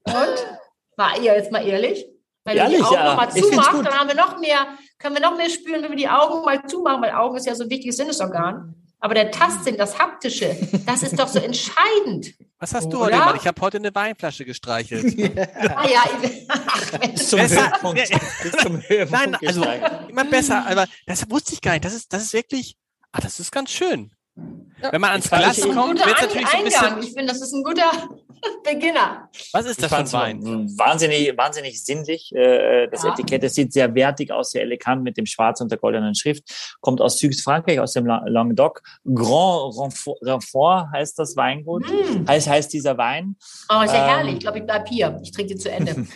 Und? 0.06 0.63
War 0.98 1.18
ihr 1.20 1.36
jetzt 1.36 1.52
mal 1.52 1.66
ehrlich? 1.66 2.06
Wenn 2.46 2.58
ehrlich, 2.58 2.80
ihr 2.80 2.80
die 2.80 2.86
Augen 2.86 2.96
ja. 2.96 3.16
mal 3.16 3.32
zumacht, 3.32 3.86
dann 3.86 3.94
haben 3.94 4.08
wir 4.08 4.16
noch 4.16 4.40
mehr, 4.40 4.68
können 5.00 5.16
wir 5.16 5.22
noch 5.22 5.38
mehr 5.38 5.50
spüren, 5.50 5.82
wenn 5.82 5.92
wir 5.92 5.98
die 5.98 6.10
Augen 6.10 6.44
mal 6.44 6.66
zumachen, 6.66 7.02
weil 7.02 7.12
Augen 7.12 7.38
ist 7.38 7.46
ja 7.46 7.56
so 7.56 7.64
ein 7.64 7.70
wichtiges 7.70 7.98
Sinnesorgan. 7.98 8.76
Aber 9.00 9.16
der 9.16 9.32
Tastsinn, 9.32 9.76
das 9.76 10.00
Haptische, 10.00 10.56
das 10.86 11.04
ist 11.04 11.20
doch 11.20 11.28
so 11.28 11.40
entscheidend. 11.40 12.34
Was 12.58 12.74
hast 12.74 12.88
du 12.90 13.00
heute 13.00 13.12
gemacht? 13.12 13.36
Ich 13.42 13.48
habe 13.48 13.60
heute 13.60 13.78
eine 13.78 13.94
Weinflasche 13.94 14.46
gestreichelt. 14.46 15.20
ah 15.76 15.86
ja, 15.90 16.04
ach, 16.48 17.00
Mensch. 17.00 17.22
Zum 17.22 17.40
besser, 17.40 17.70
Höhepunkt. 17.70 18.62
zum 18.62 18.82
Höhepunkt 18.82 19.12
Nein, 19.12 19.38
also 19.46 19.66
immer 20.08 20.24
besser. 20.24 20.66
Aber 20.66 20.88
das 21.06 21.30
wusste 21.30 21.54
ich 21.54 21.62
gar 21.62 21.74
nicht. 21.74 21.84
Das 21.84 21.94
ist, 21.94 22.14
das 22.14 22.24
ist 22.24 22.32
wirklich, 22.32 22.78
ah, 23.12 23.20
das 23.20 23.42
ist 23.42 23.52
ganz 23.52 23.72
schön. 23.72 24.14
Ja. 24.36 24.92
Wenn 24.92 25.02
man 25.02 25.12
ans 25.12 25.30
Glas 25.30 25.62
kommt, 25.62 26.00
wird 26.00 26.16
es 26.16 26.22
natürlich 26.22 26.48
so 26.48 26.58
ein 26.58 26.64
bisschen. 26.64 27.04
Ich 27.04 27.14
finde, 27.14 27.28
das 27.28 27.42
ist 27.42 27.54
ein 27.54 27.64
guter 27.64 27.92
Beginner. 28.64 29.30
Was 29.54 29.66
ist 29.66 29.82
das 29.82 29.90
für 29.90 29.98
ein 29.98 30.12
Wein? 30.12 30.44
Wahnsinnig, 30.78 31.38
wahnsinnig 31.38 31.84
sinnlich. 31.84 32.34
Äh, 32.36 32.88
das 32.88 33.04
ja. 33.04 33.14
Etikett 33.14 33.44
das 33.44 33.54
sieht 33.54 33.72
sehr 33.72 33.94
wertig 33.96 34.32
aus, 34.32 34.52
sehr 34.52 34.64
elegant 34.64 35.04
mit 35.04 35.18
dem 35.18 35.26
Schwarz 35.26 35.62
und 35.62 35.72
der 35.72 35.78
goldenen 35.78 36.16
Schrift. 36.16 36.44
Kommt 36.82 37.00
aus 37.00 37.20
Südfrankreich, 37.20 37.80
aus 37.80 37.94
dem 37.94 38.06
Languedoc. 38.06 38.82
Grand 39.06 39.76
Renfort 40.22 40.88
heißt 40.94 41.18
das 41.20 41.38
Weingut. 41.38 41.88
Mm. 41.88 42.28
Heißt, 42.28 42.50
heißt 42.50 42.74
dieser 42.74 42.98
Wein. 42.98 43.38
Oh, 43.70 43.82
ist 43.82 43.94
ja 43.94 44.04
ähm, 44.04 44.16
herrlich. 44.16 44.34
Ich 44.36 44.40
glaube, 44.42 44.60
ich 44.60 44.66
bleibe 44.66 44.86
hier. 44.90 45.20
Ich 45.24 45.32
trinke 45.32 45.56
zu 45.56 45.72
Ende. 45.72 45.96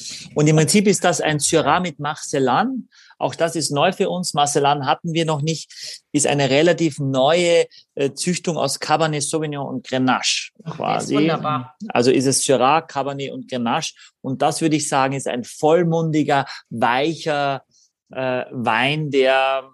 und 0.34 0.46
im 0.46 0.56
Prinzip 0.56 0.86
ist 0.86 1.04
das 1.04 1.20
ein 1.20 1.38
Syrah 1.38 1.80
mit 1.80 1.98
Marcellan. 1.98 2.88
Auch 3.18 3.34
das 3.34 3.56
ist 3.56 3.70
neu 3.70 3.92
für 3.92 4.08
uns. 4.08 4.32
Marcellan 4.32 4.86
hatten 4.86 5.12
wir 5.12 5.24
noch 5.24 5.42
nicht. 5.42 6.02
Ist 6.12 6.26
eine 6.26 6.50
relativ 6.50 6.98
neue 6.98 7.66
äh, 7.94 8.12
Züchtung 8.12 8.56
aus 8.56 8.78
Cabernet 8.78 9.22
Sauvignon 9.22 9.66
und 9.66 9.86
Grenache 9.86 10.50
quasi. 10.64 11.14
Ist 11.14 11.20
wunderbar. 11.20 11.76
Also 11.88 12.10
ist 12.10 12.26
es 12.26 12.44
Syrah, 12.44 12.80
Cabernet 12.82 13.32
und 13.32 13.50
Grenache. 13.50 13.92
Und 14.20 14.40
das 14.42 14.60
würde 14.60 14.76
ich 14.76 14.88
sagen, 14.88 15.14
ist 15.14 15.28
ein 15.28 15.44
vollmundiger, 15.44 16.46
weicher 16.70 17.64
äh, 18.10 18.44
Wein, 18.50 19.10
der 19.10 19.68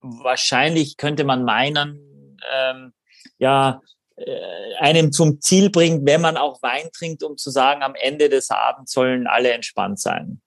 wahrscheinlich 0.00 0.96
könnte 0.96 1.24
man 1.24 1.44
meinen, 1.44 2.38
ähm, 2.52 2.92
ja, 3.38 3.80
äh, 4.16 4.74
einem 4.78 5.12
zum 5.12 5.40
Ziel 5.40 5.70
bringt, 5.70 6.06
wenn 6.06 6.20
man 6.20 6.36
auch 6.36 6.62
Wein 6.62 6.88
trinkt, 6.96 7.22
um 7.22 7.36
zu 7.36 7.50
sagen, 7.50 7.82
am 7.82 7.94
Ende 7.94 8.28
des 8.28 8.50
Abends 8.50 8.92
sollen 8.92 9.26
alle 9.26 9.52
entspannt 9.52 10.00
sein. 10.00 10.40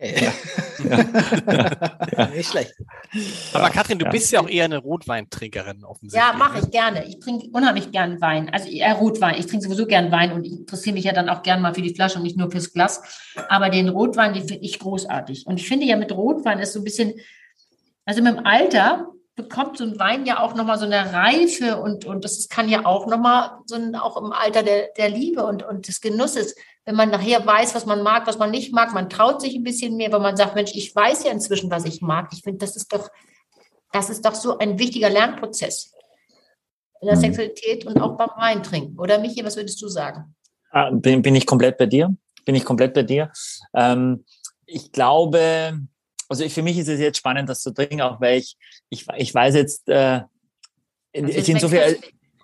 Ja. 0.00 0.32
ja. 0.84 2.28
Nicht 2.34 2.50
schlecht. 2.50 2.74
Aber 3.52 3.68
Katrin, 3.68 3.98
du 3.98 4.08
bist 4.08 4.32
ja 4.32 4.40
auch 4.40 4.48
eher 4.48 4.64
eine 4.64 4.78
Rotweintrinkerin 4.78 5.84
offensichtlich. 5.84 6.32
Ja, 6.32 6.36
mache 6.36 6.60
ich 6.60 6.70
gerne. 6.70 7.04
Ich 7.06 7.20
trinke 7.20 7.48
unheimlich 7.52 7.90
gern 7.92 8.20
Wein. 8.20 8.48
Also 8.50 8.68
eher 8.68 8.94
Rotwein. 8.94 9.34
Ich 9.38 9.46
trinke 9.46 9.64
sowieso 9.64 9.86
gern 9.86 10.10
Wein 10.10 10.32
und 10.32 10.44
ich 10.44 10.52
interessiere 10.52 10.94
mich 10.94 11.04
ja 11.04 11.12
dann 11.12 11.28
auch 11.28 11.42
gern 11.42 11.60
mal 11.60 11.74
für 11.74 11.82
die 11.82 11.94
Flasche 11.94 12.16
und 12.16 12.22
nicht 12.22 12.38
nur 12.38 12.50
fürs 12.50 12.72
Glas. 12.72 13.02
Aber 13.48 13.68
den 13.68 13.90
Rotwein, 13.90 14.32
den 14.32 14.48
finde 14.48 14.64
ich 14.64 14.78
großartig. 14.78 15.46
Und 15.46 15.60
ich 15.60 15.68
finde 15.68 15.84
ja 15.84 15.96
mit 15.96 16.12
Rotwein 16.12 16.60
ist 16.60 16.72
so 16.72 16.80
ein 16.80 16.84
bisschen, 16.84 17.12
also 18.06 18.22
mit 18.22 18.36
dem 18.36 18.46
Alter 18.46 19.10
bekommt 19.36 19.78
so 19.78 19.84
ein 19.84 19.98
Wein 19.98 20.26
ja 20.26 20.40
auch 20.40 20.54
nochmal 20.54 20.78
so 20.78 20.86
eine 20.86 21.12
Reife 21.12 21.80
und, 21.80 22.04
und 22.04 22.24
das 22.24 22.48
kann 22.48 22.68
ja 22.68 22.84
auch 22.84 23.06
nochmal 23.06 23.58
so 23.66 23.74
ein, 23.76 23.94
auch 23.94 24.16
im 24.16 24.32
Alter 24.32 24.62
der, 24.62 24.88
der 24.96 25.08
Liebe 25.08 25.44
und, 25.44 25.62
und 25.62 25.88
des 25.88 26.00
Genusses 26.00 26.54
wenn 26.84 26.96
man 26.96 27.10
nachher 27.10 27.44
weiß, 27.44 27.74
was 27.74 27.86
man 27.86 28.02
mag, 28.02 28.26
was 28.26 28.38
man 28.38 28.50
nicht 28.50 28.72
mag, 28.72 28.92
man 28.92 29.10
traut 29.10 29.40
sich 29.40 29.54
ein 29.54 29.62
bisschen 29.62 29.96
mehr, 29.96 30.10
weil 30.12 30.20
man 30.20 30.36
sagt, 30.36 30.54
Mensch, 30.54 30.72
ich 30.74 30.94
weiß 30.94 31.24
ja 31.24 31.32
inzwischen, 31.32 31.70
was 31.70 31.84
ich 31.84 32.00
mag. 32.00 32.30
Ich 32.32 32.42
finde, 32.42 32.58
das 32.58 32.76
ist 32.76 32.92
doch, 32.92 33.10
das 33.92 34.10
ist 34.10 34.24
doch 34.24 34.34
so 34.34 34.58
ein 34.58 34.78
wichtiger 34.78 35.10
Lernprozess 35.10 35.92
in 37.00 37.06
der 37.06 37.16
mhm. 37.16 37.20
Sexualität 37.20 37.86
und 37.86 38.00
auch 38.00 38.16
beim 38.16 38.30
Weintrinken. 38.36 38.98
Oder 38.98 39.18
Michi, 39.18 39.44
was 39.44 39.56
würdest 39.56 39.80
du 39.82 39.88
sagen? 39.88 40.34
Ah, 40.70 40.90
bin, 40.90 41.22
bin 41.22 41.34
ich 41.34 41.46
komplett 41.46 41.78
bei 41.78 41.86
dir? 41.86 42.14
Bin 42.44 42.54
ich 42.54 42.64
komplett 42.64 42.94
bei 42.94 43.02
dir? 43.02 43.30
Ähm, 43.74 44.24
ich 44.66 44.92
glaube, 44.92 45.80
also 46.28 46.48
für 46.48 46.62
mich 46.62 46.78
ist 46.78 46.88
es 46.88 47.00
jetzt 47.00 47.18
spannend, 47.18 47.48
das 47.48 47.62
zu 47.62 47.72
trinken, 47.72 48.00
auch 48.02 48.20
weil 48.20 48.38
ich, 48.38 48.56
ich, 48.88 49.06
ich 49.16 49.34
weiß 49.34 49.54
jetzt, 49.54 49.88
äh, 49.88 50.22
also 51.14 51.28
es 51.28 51.46
sind 51.46 51.60
so 51.60 51.68
viele, 51.68 51.98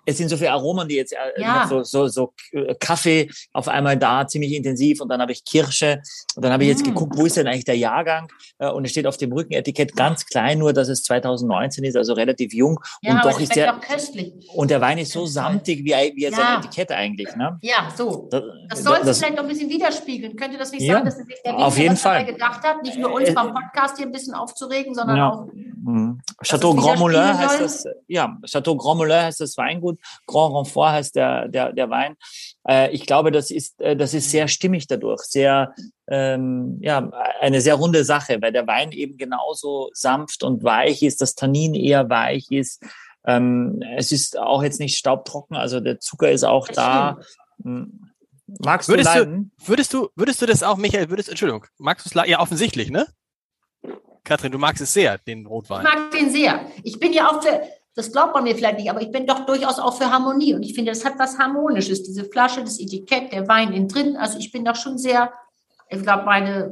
es 0.07 0.17
sind 0.17 0.29
so 0.29 0.37
viele 0.37 0.51
Aromen, 0.51 0.87
die 0.87 0.95
jetzt 0.95 1.11
äh, 1.11 1.17
ja. 1.41 1.67
so, 1.67 1.83
so, 1.83 2.07
so 2.07 2.33
äh, 2.53 2.73
Kaffee 2.79 3.29
auf 3.51 3.67
einmal 3.67 3.97
da, 3.97 4.25
ziemlich 4.25 4.53
intensiv 4.53 5.01
und 5.01 5.09
dann 5.09 5.21
habe 5.21 5.33
ich 5.33 5.43
Kirsche 5.43 6.01
und 6.35 6.43
dann 6.45 6.53
habe 6.53 6.63
ich 6.63 6.69
jetzt 6.69 6.83
mm. 6.83 6.89
geguckt, 6.89 7.17
wo 7.17 7.25
ist 7.25 7.35
denn 7.35 7.45
eigentlich 7.45 7.65
der 7.65 7.77
Jahrgang 7.77 8.31
äh, 8.57 8.69
und 8.69 8.85
es 8.85 8.91
steht 8.91 9.05
auf 9.05 9.17
dem 9.17 9.33
Rückenetikett 9.33 9.97
ganz 9.97 10.25
klein 10.25 10.59
nur, 10.59 10.71
dass 10.71 10.87
es 10.87 11.03
2019 11.03 11.83
ist, 11.83 11.97
also 11.97 12.13
relativ 12.13 12.53
jung 12.53 12.79
ja, 13.01 13.15
und 13.15 13.25
doch 13.25 13.37
ist 13.39 13.53
der 13.55 13.79
und 14.53 14.71
der 14.71 14.79
Wein 14.79 14.97
ist 14.97 15.11
so 15.11 15.25
samtig 15.25 15.83
wie, 15.83 15.91
wie 16.15 16.23
ja. 16.23 16.31
sein 16.31 16.59
Etikett 16.59 16.91
eigentlich. 16.91 17.35
Ne? 17.35 17.59
Ja, 17.61 17.89
so. 17.95 18.29
Das, 18.31 18.43
das 18.69 18.83
soll 18.83 18.99
es 19.03 19.17
vielleicht 19.17 19.35
noch 19.35 19.43
ein 19.43 19.49
bisschen 19.49 19.69
widerspiegeln. 19.69 20.37
Könnte 20.37 20.57
das 20.57 20.71
nicht 20.71 20.83
ja, 20.83 20.95
sein, 20.95 21.05
dass 21.05 21.17
sich 21.17 21.25
der 21.43 21.57
auf 21.57 21.77
jeden 21.77 21.97
Fall 21.97 22.25
gedacht 22.25 22.63
hat, 22.63 22.81
nicht 22.81 22.97
nur 22.97 23.11
uns 23.11 23.27
äh, 23.27 23.33
beim 23.33 23.53
Podcast 23.53 23.97
hier 23.97 24.05
ein 24.05 24.11
bisschen 24.13 24.33
aufzuregen, 24.33 24.95
sondern 24.95 25.17
ja. 25.17 25.29
auch 25.29 25.47
mhm. 25.53 26.21
Chateau 26.43 26.73
Grand 26.73 26.99
Moulin 26.99 27.37
heißt 27.37 27.59
das, 27.59 27.85
ja, 28.07 28.37
Chateau 28.45 28.77
Grand 28.77 28.99
Moulin 28.99 29.23
heißt 29.23 29.41
das 29.41 29.57
Weingut 29.57 29.96
Grand 30.25 30.55
Renfort 30.55 30.91
heißt 30.91 31.15
der, 31.15 31.47
der, 31.47 31.73
der 31.73 31.89
Wein. 31.89 32.15
Äh, 32.67 32.91
ich 32.91 33.05
glaube, 33.05 33.31
das 33.31 33.51
ist, 33.51 33.79
äh, 33.81 33.95
das 33.95 34.13
ist 34.13 34.31
sehr 34.31 34.47
stimmig 34.47 34.87
dadurch, 34.87 35.21
sehr, 35.21 35.73
ähm, 36.09 36.77
ja, 36.81 37.09
eine 37.41 37.61
sehr 37.61 37.75
runde 37.75 38.03
Sache, 38.03 38.41
weil 38.41 38.51
der 38.51 38.67
Wein 38.67 38.91
eben 38.91 39.17
genauso 39.17 39.89
sanft 39.93 40.43
und 40.43 40.63
weich 40.63 41.03
ist, 41.03 41.21
das 41.21 41.35
Tannin 41.35 41.75
eher 41.75 42.09
weich 42.09 42.51
ist. 42.51 42.83
Ähm, 43.25 43.81
es 43.97 44.11
ist 44.11 44.37
auch 44.37 44.63
jetzt 44.63 44.79
nicht 44.79 44.97
staubtrocken, 44.97 45.57
also 45.57 45.79
der 45.79 45.99
Zucker 45.99 46.31
ist 46.31 46.43
auch 46.43 46.67
da. 46.67 47.19
Hm. 47.63 48.11
Magst 48.59 48.87
würdest 48.87 49.13
du 49.13 49.19
leiden? 49.19 49.51
Du, 49.59 49.67
würdest 49.67 49.93
du, 49.93 50.09
würdest 50.15 50.41
du 50.41 50.45
das 50.45 50.63
auch, 50.63 50.77
Michael, 50.77 51.09
würdest, 51.09 51.27
Entschuldigung, 51.27 51.65
magst 51.77 52.05
du 52.05 52.19
es 52.19 52.27
Ja, 52.27 52.39
offensichtlich, 52.39 52.89
ne? 52.89 53.05
Katrin, 54.23 54.51
du 54.51 54.57
magst 54.57 54.81
es 54.81 54.93
sehr, 54.93 55.17
den 55.19 55.45
Rotwein. 55.45 55.85
Ich 55.85 55.93
mag 55.93 56.11
den 56.11 56.29
sehr. 56.29 56.65
Ich 56.83 56.99
bin 56.99 57.13
ja 57.13 57.29
auch 57.29 57.41
für, 57.41 57.61
das 57.97 58.11
glaubt 58.11 58.35
man 58.35 58.43
mir 58.43 58.55
vielleicht 58.55 58.77
nicht, 58.77 58.91
aber 58.91 59.01
ich 59.01 59.11
bin 59.11 59.25
doch 59.25 59.47
durchaus 59.47 59.79
auch 59.79 59.97
für 59.97 60.11
Harmonie. 60.11 60.53
Und 60.53 60.61
ich 60.61 60.75
finde, 60.75 60.91
das 60.91 61.03
hat 61.03 61.17
was 61.17 61.39
Harmonisches, 61.39 62.03
diese 62.03 62.25
Flasche, 62.25 62.61
das 62.61 62.79
Etikett, 62.79 63.31
der 63.31 63.47
Wein 63.47 63.73
innen 63.73 63.87
drin. 63.87 64.15
Also 64.15 64.37
ich 64.37 64.51
bin 64.51 64.63
doch 64.63 64.75
schon 64.75 64.99
sehr, 64.99 65.33
ich 65.89 66.03
glaube, 66.03 66.23
meine, 66.23 66.69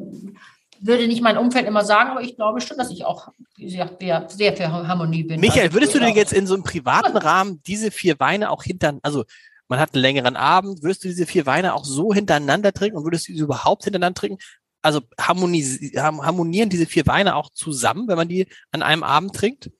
würde 0.79 1.07
nicht 1.07 1.23
mein 1.23 1.39
Umfeld 1.39 1.65
immer 1.65 1.83
sagen, 1.83 2.11
aber 2.11 2.21
ich 2.21 2.35
glaube 2.35 2.61
schon, 2.61 2.77
dass 2.77 2.91
ich 2.91 3.05
auch 3.05 3.29
sehr, 3.57 4.29
sehr 4.29 4.55
für 4.55 4.71
Harmonie 4.71 5.23
bin. 5.23 5.39
Michael, 5.39 5.63
also 5.63 5.73
würdest 5.73 5.95
du 5.95 5.99
dir 5.99 6.11
jetzt 6.11 6.31
in 6.31 6.45
so 6.45 6.53
einem 6.53 6.63
privaten 6.63 7.17
Rahmen 7.17 7.59
diese 7.65 7.89
vier 7.89 8.19
Weine 8.19 8.51
auch 8.51 8.61
hinter, 8.61 8.99
also 9.01 9.25
man 9.67 9.79
hat 9.79 9.95
einen 9.95 10.03
längeren 10.03 10.35
Abend, 10.35 10.83
würdest 10.83 11.03
du 11.03 11.07
diese 11.07 11.25
vier 11.25 11.47
Weine 11.47 11.73
auch 11.73 11.85
so 11.85 12.13
hintereinander 12.13 12.71
trinken 12.71 12.97
und 12.97 13.03
würdest 13.03 13.27
du 13.27 13.33
sie 13.33 13.39
überhaupt 13.39 13.83
hintereinander 13.83 14.19
trinken? 14.19 14.37
Also 14.83 15.01
harmonieren 15.19 16.69
diese 16.69 16.85
vier 16.85 17.07
Weine 17.07 17.35
auch 17.35 17.49
zusammen, 17.49 18.07
wenn 18.07 18.17
man 18.17 18.27
die 18.27 18.45
an 18.71 18.83
einem 18.83 19.01
Abend 19.01 19.33
trinkt? 19.33 19.71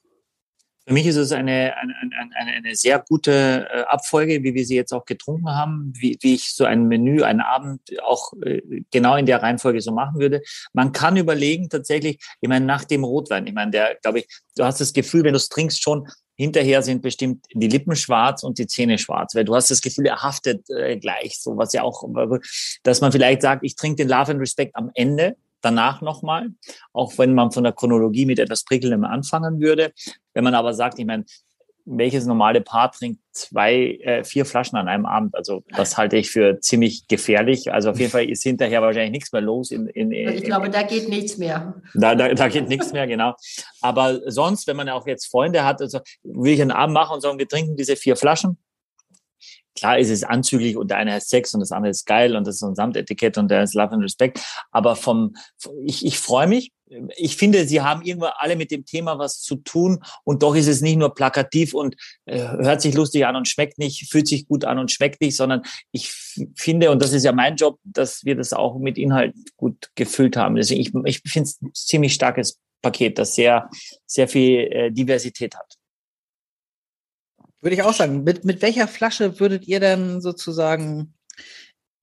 Für 0.87 0.93
mich 0.93 1.07
ist 1.07 1.15
es 1.15 1.31
eine, 1.31 1.75
eine, 1.77 1.93
eine, 2.35 2.51
eine 2.51 2.75
sehr 2.75 2.99
gute 2.99 3.67
äh, 3.71 3.81
Abfolge, 3.87 4.43
wie 4.43 4.53
wir 4.53 4.65
sie 4.65 4.75
jetzt 4.75 4.93
auch 4.93 5.05
getrunken 5.05 5.49
haben, 5.49 5.93
wie, 5.95 6.17
wie 6.21 6.35
ich 6.35 6.53
so 6.53 6.63
ein 6.63 6.87
Menü, 6.87 7.23
einen 7.23 7.41
Abend 7.41 7.81
auch 8.03 8.33
äh, 8.43 8.61
genau 8.91 9.15
in 9.15 9.25
der 9.25 9.41
Reihenfolge 9.41 9.81
so 9.81 9.91
machen 9.91 10.19
würde. 10.19 10.41
Man 10.73 10.91
kann 10.91 11.17
überlegen 11.17 11.69
tatsächlich, 11.69 12.19
ich 12.39 12.49
meine, 12.49 12.65
nach 12.65 12.83
dem 12.83 13.03
Rotwein, 13.03 13.47
ich 13.47 13.53
meine, 13.53 13.71
der, 13.71 13.95
glaube 14.01 14.19
ich, 14.19 14.27
du 14.55 14.63
hast 14.63 14.79
das 14.79 14.93
Gefühl, 14.93 15.23
wenn 15.23 15.33
du 15.33 15.37
es 15.37 15.49
trinkst, 15.49 15.81
schon 15.81 16.07
hinterher 16.35 16.83
sind 16.83 17.01
bestimmt 17.01 17.45
die 17.53 17.67
Lippen 17.67 17.95
schwarz 17.95 18.43
und 18.43 18.59
die 18.59 18.67
Zähne 18.67 18.97
schwarz, 18.97 19.33
weil 19.35 19.45
du 19.45 19.55
hast 19.55 19.71
das 19.71 19.81
Gefühl, 19.81 20.05
er 20.05 20.21
haftet 20.21 20.69
äh, 20.69 20.97
gleich, 20.97 21.39
so 21.39 21.57
was 21.57 21.73
ja 21.73 21.81
auch, 21.81 22.03
dass 22.83 23.01
man 23.01 23.11
vielleicht 23.11 23.41
sagt, 23.41 23.63
ich 23.63 23.75
trinke 23.75 24.03
den 24.03 24.09
Love 24.09 24.31
and 24.31 24.41
Respect 24.41 24.75
am 24.75 24.91
Ende, 24.93 25.35
danach 25.65 26.01
nochmal, 26.01 26.49
auch 26.93 27.17
wenn 27.17 27.33
man 27.33 27.51
von 27.51 27.63
der 27.63 27.73
Chronologie 27.73 28.25
mit 28.25 28.39
etwas 28.39 28.63
Prickelndem 28.63 29.03
anfangen 29.03 29.59
würde. 29.59 29.91
Wenn 30.33 30.43
man 30.43 30.55
aber 30.55 30.73
sagt, 30.73 30.99
ich 30.99 31.05
meine, 31.05 31.25
welches 31.85 32.25
normale 32.25 32.61
Paar 32.61 32.91
trinkt 32.91 33.21
zwei, 33.31 33.99
äh, 34.01 34.23
vier 34.23 34.45
Flaschen 34.45 34.77
an 34.77 34.87
einem 34.87 35.05
Abend? 35.05 35.35
Also 35.35 35.63
das 35.75 35.97
halte 35.97 36.17
ich 36.17 36.31
für 36.31 36.59
ziemlich 36.59 37.07
gefährlich. 37.07 37.71
Also 37.71 37.91
auf 37.91 37.99
jeden 37.99 38.11
Fall 38.11 38.27
ist 38.27 38.41
hinterher 38.43 38.81
wahrscheinlich 38.81 39.11
nichts 39.11 39.31
mehr 39.31 39.41
los. 39.41 39.69
In, 39.69 39.87
in, 39.87 40.11
in 40.11 40.29
ich 40.29 40.43
glaube, 40.43 40.69
da 40.69 40.81
geht 40.81 41.09
nichts 41.09 41.37
mehr. 41.37 41.75
Da, 41.93 42.15
da, 42.15 42.33
da 42.33 42.47
geht 42.47 42.67
nichts 42.67 42.91
mehr, 42.91 43.05
genau. 43.05 43.35
Aber 43.81 44.19
sonst, 44.31 44.65
wenn 44.67 44.75
man 44.75 44.89
auch 44.89 45.05
jetzt 45.05 45.27
Freunde 45.27 45.63
hat, 45.63 45.79
also 45.81 45.99
will 46.23 46.53
ich 46.53 46.61
einen 46.61 46.71
Abend 46.71 46.95
machen 46.95 47.13
und 47.13 47.21
sagen, 47.21 47.37
wir 47.37 47.47
trinken 47.47 47.75
diese 47.77 47.95
vier 47.95 48.15
Flaschen 48.15 48.57
klar 49.75 49.99
ist 49.99 50.09
es 50.09 50.23
anzüglich 50.23 50.77
und 50.77 50.89
der 50.89 50.97
eine 50.97 51.13
heißt 51.13 51.29
Sex 51.29 51.53
und 51.53 51.59
das 51.59 51.71
andere 51.71 51.91
ist 51.91 52.05
geil 52.05 52.35
und 52.35 52.47
das 52.47 52.55
ist 52.55 52.59
so 52.61 52.67
ein 52.67 52.75
Samtetikett 52.75 53.37
und 53.37 53.49
der 53.49 53.63
ist 53.63 53.73
Love 53.73 53.91
and 53.91 54.03
Respect. 54.03 54.39
Aber 54.71 54.95
vom, 54.95 55.35
ich, 55.85 56.05
ich 56.05 56.17
freue 56.17 56.47
mich. 56.47 56.71
Ich 57.17 57.35
finde, 57.35 57.65
sie 57.65 57.81
haben 57.81 58.03
irgendwo 58.03 58.27
alle 58.27 58.55
mit 58.55 58.69
dem 58.69 58.85
Thema 58.85 59.17
was 59.17 59.41
zu 59.41 59.55
tun 59.55 60.03
und 60.23 60.43
doch 60.43 60.55
ist 60.55 60.67
es 60.67 60.81
nicht 60.81 60.97
nur 60.97 61.15
plakativ 61.15 61.73
und 61.73 61.95
äh, 62.25 62.39
hört 62.39 62.81
sich 62.81 62.93
lustig 62.93 63.25
an 63.25 63.35
und 63.35 63.47
schmeckt 63.47 63.79
nicht, 63.79 64.07
fühlt 64.09 64.27
sich 64.27 64.47
gut 64.47 64.65
an 64.65 64.77
und 64.77 64.91
schmeckt 64.91 65.19
nicht, 65.19 65.35
sondern 65.35 65.63
ich 65.91 66.11
finde, 66.55 66.91
und 66.91 67.01
das 67.01 67.11
ist 67.11 67.25
ja 67.25 67.31
mein 67.31 67.55
Job, 67.55 67.79
dass 67.83 68.23
wir 68.23 68.35
das 68.35 68.53
auch 68.53 68.77
mit 68.77 68.99
Inhalt 68.99 69.33
gut 69.57 69.89
gefüllt 69.95 70.37
haben. 70.37 70.55
Deswegen, 70.55 70.81
ich, 70.81 70.91
ich 71.05 71.31
finde 71.31 71.49
es 71.49 71.61
ein 71.61 71.71
ziemlich 71.73 72.13
starkes 72.13 72.59
Paket, 72.83 73.17
das 73.17 73.33
sehr, 73.33 73.67
sehr 74.05 74.27
viel 74.27 74.59
äh, 74.71 74.91
Diversität 74.91 75.55
hat. 75.55 75.74
Würde 77.65 77.73
ich 77.73 77.81
auch 77.81 77.93
sagen. 77.95 78.23
Mit, 78.23 78.45
mit 78.45 78.61
welcher 78.61 78.87
Flasche 78.87 79.39
würdet 79.39 79.67
ihr 79.67 79.79
denn 79.79 80.21
sozusagen 80.21 81.15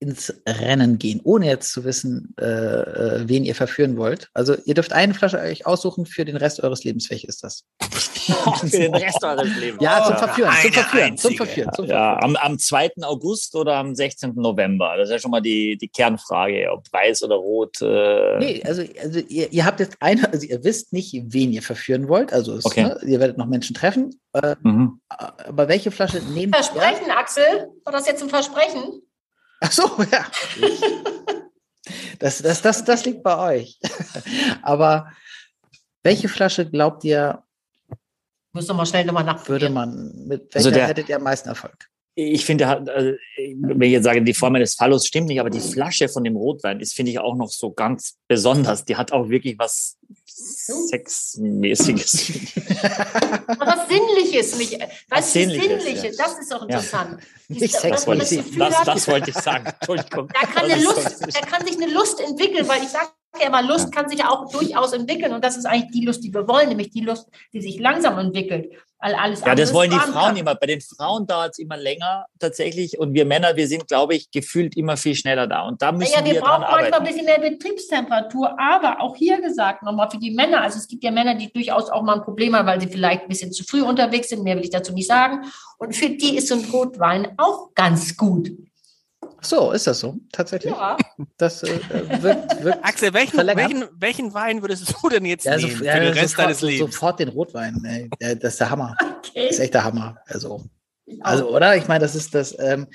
ins 0.03 0.33
Rennen 0.45 0.99
gehen, 0.99 1.21
ohne 1.23 1.47
jetzt 1.47 1.71
zu 1.71 1.85
wissen, 1.85 2.35
äh, 2.39 2.43
äh, 2.43 3.23
wen 3.27 3.45
ihr 3.45 3.55
verführen 3.55 3.97
wollt? 3.97 4.29
Also 4.33 4.55
ihr 4.65 4.73
dürft 4.73 4.91
eine 4.91 5.13
Flasche 5.13 5.39
euch 5.39 5.65
aussuchen 5.65 6.05
für 6.05 6.25
den 6.25 6.35
Rest 6.35 6.61
eures 6.61 6.83
Lebens. 6.83 7.09
Welche 7.09 7.27
ist 7.27 7.43
das? 7.43 7.63
für 8.59 8.67
den 8.67 8.93
Rest 8.93 9.23
eures 9.23 9.55
Lebens. 9.57 9.81
Ja, 9.81 10.03
zum 10.03 10.17
Verführen, 10.17 10.51
zum 10.61 10.71
Verführen, 10.71 11.17
zum 11.17 11.35
Verführen, 11.35 11.69
zum 11.73 11.85
Verführen. 11.85 11.89
Ja, 11.89 12.19
am, 12.21 12.35
am 12.35 12.59
2. 12.59 12.91
August 13.01 13.55
oder 13.55 13.75
am 13.75 13.95
16. 13.95 14.35
November? 14.35 14.95
Das 14.97 15.09
ist 15.09 15.13
ja 15.13 15.19
schon 15.19 15.31
mal 15.31 15.41
die, 15.41 15.77
die 15.77 15.87
Kernfrage, 15.87 16.69
ob 16.71 16.91
weiß 16.91 17.23
oder 17.23 17.35
rot. 17.35 17.81
Äh 17.81 18.39
nee, 18.39 18.63
also, 18.65 18.83
also 19.01 19.19
ihr, 19.27 19.51
ihr 19.51 19.65
habt 19.65 19.79
jetzt 19.79 19.97
eine, 19.99 20.31
also 20.31 20.45
ihr 20.45 20.63
wisst 20.63 20.93
nicht, 20.93 21.15
wen 21.27 21.51
ihr 21.51 21.61
verführen 21.61 22.07
wollt. 22.07 22.33
Also 22.33 22.55
es, 22.55 22.65
okay. 22.65 22.83
ne, 22.83 22.99
ihr 23.05 23.19
werdet 23.19 23.37
noch 23.37 23.47
Menschen 23.47 23.73
treffen. 23.73 24.19
Äh, 24.33 24.55
mhm. 24.61 24.99
Aber 25.07 25.67
welche 25.67 25.91
Flasche 25.91 26.19
nehmt 26.33 26.55
ihr? 26.55 26.63
Versprechen, 26.63 27.11
Axel? 27.11 27.69
War 27.85 27.93
das 27.93 28.07
jetzt 28.07 28.21
ein 28.21 28.29
Versprechen? 28.29 29.01
Ach 29.63 29.71
so, 29.71 29.89
ja. 30.11 30.27
Das, 32.19 32.41
das, 32.41 32.61
das, 32.61 32.83
das 32.83 33.05
liegt 33.05 33.23
bei 33.23 33.55
euch. 33.55 33.79
Aber 34.61 35.07
welche 36.03 36.27
Flasche 36.27 36.69
glaubt 36.69 37.03
ihr, 37.05 37.43
muss 38.51 38.67
noch 38.67 38.75
mal 38.75 38.85
schnell 38.85 39.05
nochmal 39.05 39.23
nach. 39.23 39.47
Würde 39.47 39.69
man, 39.69 40.27
mit 40.27 40.53
welcher 40.53 40.67
also 40.67 40.71
der, 40.71 40.87
hättet 40.87 41.09
ihr 41.09 41.15
am 41.15 41.23
meisten 41.23 41.49
Erfolg? 41.49 41.89
Ich 42.15 42.45
finde, 42.45 42.67
also, 42.67 43.13
wenn 43.37 43.81
ich 43.81 43.91
jetzt 43.91 44.03
sage, 44.03 44.21
die 44.21 44.33
Form 44.35 44.53
eines 44.53 44.75
Fallos 44.75 45.07
stimmt 45.07 45.27
nicht, 45.27 45.39
aber 45.39 45.49
die 45.49 45.59
Flasche 45.59 46.07
von 46.07 46.23
dem 46.23 46.35
Rotwein 46.35 46.79
ist, 46.79 46.93
finde 46.93 47.11
ich, 47.11 47.19
auch 47.19 47.35
noch 47.35 47.49
so 47.49 47.71
ganz 47.71 48.19
besonders. 48.27 48.85
Die 48.85 48.95
hat 48.95 49.11
auch 49.11 49.29
wirklich 49.29 49.57
was 49.57 49.97
Sexmäßiges. 50.43 52.31
Aber 53.47 53.85
Sinnliches, 53.89 54.57
mich, 54.57 54.77
was 55.09 55.33
Sinnliches, 55.33 55.83
Sinnliche, 55.83 56.07
ja. 56.07 56.13
das 56.17 56.39
ist 56.39 56.51
doch 56.51 56.63
interessant. 56.63 57.19
Ja. 57.47 57.59
Nicht 57.59 57.75
Sex, 57.75 58.05
das, 58.05 58.05
das, 58.05 58.83
das, 58.85 59.07
wollte 59.07 59.29
ich 59.29 59.37
sagen. 59.37 59.65
Da 59.65 60.47
kann, 60.47 60.81
Lust, 60.81 61.21
da 61.21 61.41
kann 61.41 61.65
sich 61.65 61.77
eine 61.77 61.91
Lust 61.91 62.19
entwickeln, 62.19 62.67
weil 62.67 62.83
ich 62.83 62.89
sage 62.89 63.09
ja 63.39 63.47
immer, 63.47 63.61
Lust 63.63 63.91
kann 63.91 64.09
sich 64.09 64.23
auch 64.23 64.51
durchaus 64.51 64.93
entwickeln 64.93 65.33
und 65.33 65.43
das 65.43 65.57
ist 65.57 65.65
eigentlich 65.65 65.91
die 65.91 66.05
Lust, 66.05 66.23
die 66.23 66.33
wir 66.33 66.47
wollen, 66.47 66.69
nämlich 66.69 66.91
die 66.91 67.01
Lust, 67.01 67.29
die 67.53 67.61
sich 67.61 67.79
langsam 67.79 68.17
entwickelt. 68.19 68.71
Weil 68.99 69.15
alles 69.15 69.41
ja, 69.41 69.53
das 69.53 69.73
wollen 69.73 69.91
die 69.91 69.97
Frauen 69.97 70.13
kann. 70.13 70.37
immer. 70.37 70.55
Bei 70.55 70.65
den 70.65 70.79
Frauen 70.79 71.27
dauert 71.27 71.51
es 71.51 71.59
immer 71.59 71.75
länger 71.75 72.25
tatsächlich 72.39 72.97
und 72.97 73.13
wir 73.13 73.25
Männer, 73.25 73.57
wir 73.57 73.67
sind, 73.67 73.87
glaube 73.89 74.15
ich, 74.15 74.31
gefühlt 74.31 74.77
immer 74.77 74.95
viel 74.95 75.13
schneller 75.13 75.45
da 75.45 75.63
und 75.67 75.81
da 75.81 75.91
müssen 75.91 76.13
ja, 76.13 76.23
wir, 76.23 76.35
wir 76.35 76.41
brauchen 76.41 76.61
manchmal 76.61 76.93
ein 76.93 77.05
bisschen 77.05 77.25
mehr 77.25 77.39
Betriebstemperatur, 77.39 78.57
aber 78.57 79.01
auch 79.01 79.15
hier 79.17 79.41
gesagt 79.41 79.83
nochmal 79.83 80.09
für 80.09 80.19
die 80.19 80.31
Männer, 80.31 80.61
also 80.61 80.77
es 80.77 80.87
gibt 80.87 81.03
ja 81.03 81.11
Männer, 81.11 81.35
die 81.35 81.51
durchaus 81.51 81.89
auch 81.89 82.01
mal 82.01 82.15
ein 82.15 82.23
Problem 82.23 82.55
haben, 82.55 82.65
weil 82.65 82.79
sie 82.79 82.87
vielleicht 82.87 83.23
ein 83.23 83.27
bisschen 83.27 83.51
zu 83.51 83.65
früh 83.65 83.81
unterwegs 83.81 84.29
sind, 84.29 84.43
mehr 84.43 84.55
will 84.55 84.63
ich 84.63 84.69
dazu 84.69 84.93
nicht 84.93 85.07
sagen 85.07 85.41
und 85.79 85.93
für 85.93 86.09
die 86.09 86.37
ist 86.37 86.47
so 86.47 86.55
ein 86.55 86.63
Rotwein 86.71 87.33
auch 87.37 87.73
ganz 87.73 88.15
gut. 88.15 88.51
So, 89.41 89.71
ist 89.71 89.87
das 89.87 89.99
so? 89.99 90.15
Tatsächlich? 90.31 90.73
Ja. 90.73 90.97
Das 91.37 91.63
äh, 91.63 91.79
wird, 92.21 92.63
wird 92.63 92.83
Axel, 92.83 93.13
welchen, 93.13 93.37
welchen, 93.37 93.85
welchen, 93.99 94.33
Wein 94.33 94.61
würdest 94.61 94.93
du 95.01 95.09
denn 95.09 95.25
jetzt 95.25 95.45
ja, 95.45 95.57
nehmen 95.57 95.77
so, 95.77 95.83
ja, 95.83 95.93
für 95.93 95.99
den 95.99 96.13
Rest 96.13 96.29
sofort, 96.29 96.45
deines 96.45 96.61
Lebens? 96.61 96.93
Sofort 96.93 97.19
den 97.19 97.29
Rotwein. 97.29 98.09
Ey. 98.19 98.37
Das 98.39 98.53
ist 98.53 98.59
der 98.59 98.69
Hammer. 98.69 98.95
Okay. 99.23 99.47
Das 99.47 99.55
ist 99.55 99.59
echt 99.61 99.73
der 99.73 99.83
Hammer. 99.85 100.17
Also, 100.25 100.63
also 101.21 101.49
oder? 101.49 101.75
Ich 101.75 101.87
meine, 101.87 102.01
das 102.01 102.13
ist 102.13 102.35
das, 102.35 102.55
ähm, 102.59 102.87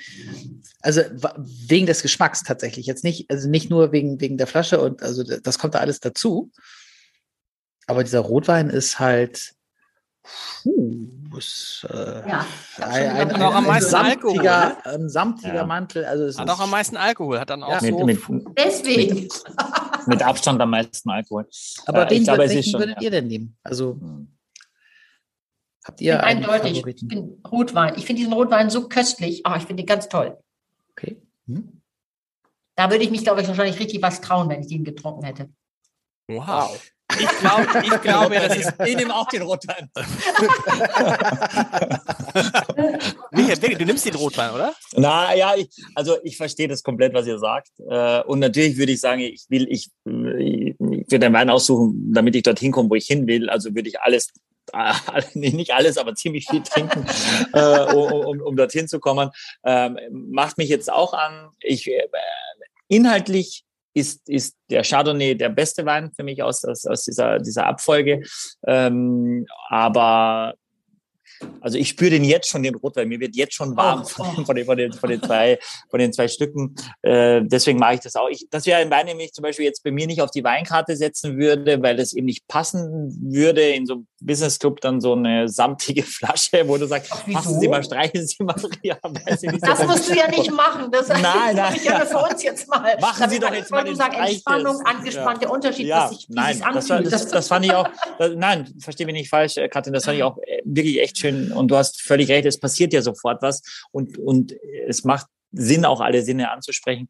also 0.79 1.01
wegen 1.37 1.85
des 1.85 2.01
Geschmacks 2.01 2.43
tatsächlich. 2.43 2.85
Jetzt 2.85 3.03
nicht, 3.03 3.29
also 3.29 3.49
nicht 3.49 3.69
nur 3.69 3.91
wegen, 3.91 4.21
wegen 4.21 4.37
der 4.37 4.47
Flasche 4.47 4.79
und 4.79 5.01
also 5.01 5.23
das 5.23 5.59
kommt 5.59 5.75
da 5.75 5.79
alles 5.79 5.99
dazu. 5.99 6.51
Aber 7.87 8.03
dieser 8.03 8.19
Rotwein 8.19 8.69
ist 8.69 8.99
halt, 8.99 9.55
puh, 10.23 11.37
ist 11.37 11.87
äh, 11.89 12.27
ja, 12.27 12.45
ein, 12.77 13.09
ein, 13.09 13.31
ein, 13.31 13.41
am 13.41 13.65
meisten 13.65 13.91
samtiger, 13.91 14.77
Alkohol, 14.77 14.93
ein 14.93 15.09
samtiger 15.09 15.53
ja. 15.55 15.65
Mantel. 15.65 16.05
Also 16.05 16.25
es 16.25 16.37
hat 16.37 16.49
auch 16.49 16.59
am 16.59 16.69
meisten 16.69 16.97
Alkohol, 16.97 17.39
hat 17.39 17.49
dann 17.49 17.63
auch 17.63 17.71
ja. 17.71 17.79
so. 17.79 18.05
Mit, 18.05 18.29
mit, 18.29 18.45
Deswegen. 18.57 19.15
Mit, 19.15 19.33
mit, 20.07 20.23
Abstand 20.23 20.61
am 20.61 20.69
meisten 20.71 21.09
Alkohol. 21.09 21.47
Aber 21.85 22.07
äh, 22.07 22.09
wen 22.11 22.23
glaube, 22.23 22.39
welchen 22.39 22.63
schon, 22.63 22.79
würdet 22.79 23.01
ihr 23.01 23.11
denn 23.11 23.27
nehmen? 23.27 23.57
Also 23.63 23.97
hm. 23.99 24.35
habt 25.85 26.01
ihr 26.01 26.23
eindeutig. 26.23 26.85
Ich 26.85 27.07
bin 27.07 27.41
Rotwein. 27.49 27.95
Ich 27.97 28.05
finde 28.05 28.21
diesen 28.21 28.33
Rotwein 28.33 28.69
so 28.69 28.87
köstlich. 28.87 29.43
Oh, 29.47 29.53
ich 29.55 29.63
finde 29.63 29.83
ihn 29.83 29.87
ganz 29.87 30.09
toll. 30.09 30.37
Okay. 30.91 31.21
Hm? 31.47 31.81
Da 32.75 32.89
würde 32.89 33.03
ich 33.03 33.11
mich, 33.11 33.23
glaube 33.23 33.41
ich, 33.41 33.47
wahrscheinlich 33.47 33.79
richtig 33.79 34.01
was 34.01 34.21
trauen, 34.21 34.49
wenn 34.49 34.61
ich 34.61 34.71
ihn 34.71 34.83
getrunken 34.83 35.23
hätte. 35.23 35.49
Wow. 36.27 36.79
Ich, 37.17 37.27
glaub, 37.39 37.61
ich 37.83 38.01
glaube, 38.01 38.35
das 38.35 38.55
ist. 38.55 38.73
Ich 38.85 38.95
nehme 38.95 39.15
auch 39.15 39.27
den 39.29 39.41
Rotwein. 39.41 39.89
Michael, 43.31 43.77
du 43.77 43.85
nimmst 43.85 44.05
den 44.05 44.15
Rotwein, 44.15 44.51
oder? 44.51 44.73
Na 44.95 45.33
ja, 45.33 45.55
ich, 45.55 45.69
also 45.95 46.17
ich 46.23 46.37
verstehe 46.37 46.67
das 46.67 46.83
komplett, 46.83 47.13
was 47.13 47.25
ihr 47.25 47.39
sagt. 47.39 47.71
Äh, 47.79 48.21
und 48.23 48.39
natürlich 48.39 48.77
würde 48.77 48.91
ich 48.91 48.99
sagen, 48.99 49.21
ich 49.21 49.45
will, 49.49 49.67
ich, 49.71 49.89
ich 50.05 50.75
würde 50.79 51.19
den 51.19 51.33
Wein 51.33 51.49
aussuchen, 51.49 52.13
damit 52.13 52.35
ich 52.35 52.43
dorthin 52.43 52.71
komme, 52.71 52.89
wo 52.89 52.95
ich 52.95 53.07
hin 53.07 53.25
will. 53.25 53.49
Also 53.49 53.73
würde 53.73 53.89
ich 53.89 53.99
alles 53.99 54.29
nicht 55.33 55.73
alles, 55.73 55.97
aber 55.97 56.15
ziemlich 56.15 56.45
viel 56.47 56.61
trinken, 56.61 57.05
äh, 57.53 57.93
um, 57.93 58.39
um, 58.41 58.55
dorthin 58.55 58.87
zu 58.87 58.99
kommen. 58.99 59.31
Ähm, 59.63 59.97
macht 60.11 60.57
mich 60.57 60.69
jetzt 60.69 60.91
auch 60.91 61.13
an. 61.13 61.49
Ich 61.61 61.87
äh, 61.87 62.07
inhaltlich 62.87 63.65
ist, 63.93 64.27
ist 64.29 64.55
der 64.69 64.83
Chardonnay 64.83 65.35
der 65.35 65.49
beste 65.49 65.85
Wein 65.85 66.11
für 66.11 66.23
mich 66.23 66.41
aus, 66.43 66.63
aus, 66.63 66.85
aus 66.85 67.03
dieser, 67.03 67.39
dieser 67.39 67.65
Abfolge. 67.65 68.23
Ähm, 68.65 69.45
aber 69.69 70.53
also 71.61 71.77
ich 71.77 71.89
spüre 71.89 72.11
den 72.11 72.23
jetzt 72.23 72.49
schon, 72.49 72.63
den 72.63 72.75
Rotwein. 72.75 73.07
Mir 73.07 73.19
wird 73.19 73.35
jetzt 73.35 73.53
schon 73.53 73.75
warm 73.75 74.03
oh, 74.17 74.23
oh. 74.37 74.43
Von, 74.43 74.55
den, 74.55 74.65
von, 74.65 74.77
den, 74.77 74.93
von, 74.93 75.09
den 75.09 75.21
zwei, 75.21 75.59
von 75.89 75.99
den 75.99 76.13
zwei 76.13 76.27
Stücken. 76.27 76.75
Äh, 77.01 77.41
deswegen 77.43 77.79
mache 77.79 77.95
ich 77.95 77.99
das 78.01 78.15
auch. 78.15 78.29
Ich, 78.29 78.47
das 78.49 78.65
wäre 78.65 78.79
ein 78.79 78.89
Wein, 78.89 79.07
den 79.07 79.19
ich 79.19 79.33
zum 79.33 79.43
Beispiel 79.43 79.65
jetzt 79.65 79.83
bei 79.83 79.91
mir 79.91 80.07
nicht 80.07 80.21
auf 80.21 80.31
die 80.31 80.43
Weinkarte 80.43 80.95
setzen 80.95 81.37
würde, 81.37 81.81
weil 81.81 81.95
das 81.95 82.13
eben 82.13 82.25
nicht 82.25 82.47
passen 82.47 83.17
würde 83.31 83.61
in 83.61 83.85
so 83.85 83.93
einem 83.93 84.07
Business 84.21 84.59
Club 84.59 84.81
dann 84.81 85.01
so 85.01 85.13
eine 85.13 85.47
samtige 85.47 86.03
Flasche, 86.03 86.67
wo 86.67 86.77
du 86.77 86.85
sagst, 86.85 87.11
Ach, 87.13 87.25
passen 87.31 87.59
Sie 87.59 87.67
mal, 87.67 87.83
streichen 87.83 88.25
Sie 88.25 88.43
mal. 88.43 88.55
Ja, 88.81 88.97
das 89.03 89.41
so 89.41 89.85
musst 89.85 90.09
du 90.09 90.15
ja 90.15 90.27
nicht 90.29 90.51
machen. 90.51 90.89
Das 90.91 91.09
nein, 91.09 91.55
nein. 91.55 91.75
Ich 91.75 91.83
ja 91.83 92.05
für 92.05 92.17
uns 92.17 92.41
jetzt 92.43 92.67
mal. 92.67 92.97
Machen 92.99 93.29
Sie 93.29 93.39
doch 93.39 93.53
jetzt 93.53 93.71
mal 93.71 93.83
den 93.83 93.95
sagen, 93.95 94.15
Entspannung, 94.15 94.81
angespannt, 94.85 95.41
ja. 95.41 95.47
der 95.47 95.51
Unterschied, 95.51 95.87
ja, 95.87 96.07
sich, 96.07 96.27
nein, 96.29 96.61
das, 96.73 96.87
das, 96.87 97.27
das, 97.27 97.47
fand 97.47 97.65
ich 97.65 97.73
auch, 97.73 97.87
das, 98.17 98.31
nein, 98.35 98.73
verstehe 98.79 99.05
mich 99.05 99.13
nicht 99.13 99.29
falsch, 99.29 99.55
Katrin, 99.69 99.93
das 99.93 100.05
fand 100.05 100.17
ich 100.17 100.23
auch 100.29 100.37
äh, 100.39 100.61
wirklich 100.63 100.99
echt 100.99 101.17
schön 101.17 101.28
schön 101.29 101.51
und 101.51 101.69
du 101.69 101.77
hast 101.77 102.01
völlig 102.01 102.29
recht, 102.29 102.45
es 102.45 102.59
passiert 102.59 102.93
ja 102.93 103.01
sofort 103.01 103.41
was 103.41 103.61
und, 103.91 104.17
und 104.17 104.55
es 104.87 105.03
macht 105.03 105.27
Sinn, 105.51 105.85
auch 105.85 106.01
alle 106.01 106.21
Sinne 106.21 106.51
anzusprechen. 106.51 107.09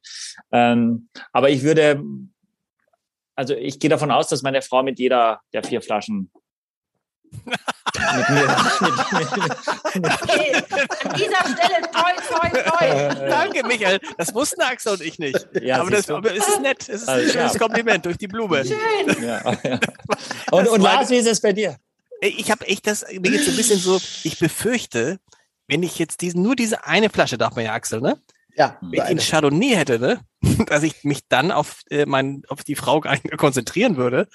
Ähm, 0.52 1.10
aber 1.34 1.50
ich 1.50 1.64
würde, 1.64 2.02
also 3.36 3.54
ich 3.54 3.80
gehe 3.80 3.90
davon 3.90 4.12
aus, 4.12 4.30
dass 4.30 4.42
meine 4.42 4.62
Frau 4.62 4.84
mit 4.84 5.00
jeder 5.00 5.42
der 5.54 5.64
vier 5.64 5.82
Flaschen 5.82 6.32
mit 7.32 8.30
mir. 8.30 8.56
Okay, 9.98 10.56
an 11.04 11.16
dieser 11.16 11.44
Stelle 11.46 11.82
toi, 11.92 12.14
toi, 12.28 12.50
toi. 12.50 13.16
Danke, 13.30 13.68
Michael. 13.68 14.00
Das 14.18 14.34
wussten 14.34 14.62
Axel 14.62 14.94
und 14.94 15.02
ich 15.02 15.20
nicht. 15.20 15.48
Ja, 15.62 15.82
aber, 15.82 15.92
das, 15.92 16.10
aber 16.10 16.34
es 16.34 16.48
ist 16.48 16.62
nett. 16.62 16.82
Es 16.82 17.02
ist 17.04 17.10
ein 17.10 17.20
Also, 17.20 17.32
schönes 17.32 17.54
ja. 17.54 17.60
Kompliment 17.60 18.06
durch 18.06 18.18
die 18.18 18.28
Blume. 18.28 18.64
Schön. 18.66 19.24
Ja, 19.24 19.42
ja. 19.64 19.80
Und, 20.52 20.68
und 20.70 20.82
Lars, 20.82 21.10
wie 21.10 21.18
ist 21.18 21.28
es 21.28 21.42
bei 21.42 21.54
dir? 21.54 21.78
Ich 22.22 22.52
habe 22.52 22.68
echt 22.68 22.86
das, 22.88 23.06
mir 23.12 23.32
geht's 23.32 23.46
so 23.46 23.52
ein 23.52 23.58
bisschen 23.58 23.80
so, 23.80 24.00
ich 24.24 24.40
befürchte, 24.40 25.20
wenn 25.68 25.84
ich 25.84 26.00
jetzt 26.00 26.22
diesen, 26.22 26.42
nur 26.42 26.56
diese 26.56 26.86
eine 26.86 27.10
Flasche, 27.10 27.38
darf 27.38 27.56
man 27.56 27.66
ja, 27.66 27.74
Axel, 27.74 28.02
ne? 28.02 28.22
Ja, 28.56 28.78
Wenn 28.82 28.94
ich 28.94 29.02
einen 29.02 29.20
Chardonnay 29.20 29.76
hätte, 29.76 30.00
ne? 30.00 30.20
Dass 30.66 30.84
ich 30.84 31.04
mich 31.04 31.28
dann 31.30 31.52
auf, 31.52 31.82
äh, 31.90 32.06
mein, 32.06 32.44
auf 32.50 32.64
die 32.64 32.76
Frau 32.76 33.00
gar 33.00 33.12
nicht 33.12 33.24
mehr 33.24 33.38
konzentrieren 33.38 33.96
würde, 33.96 34.28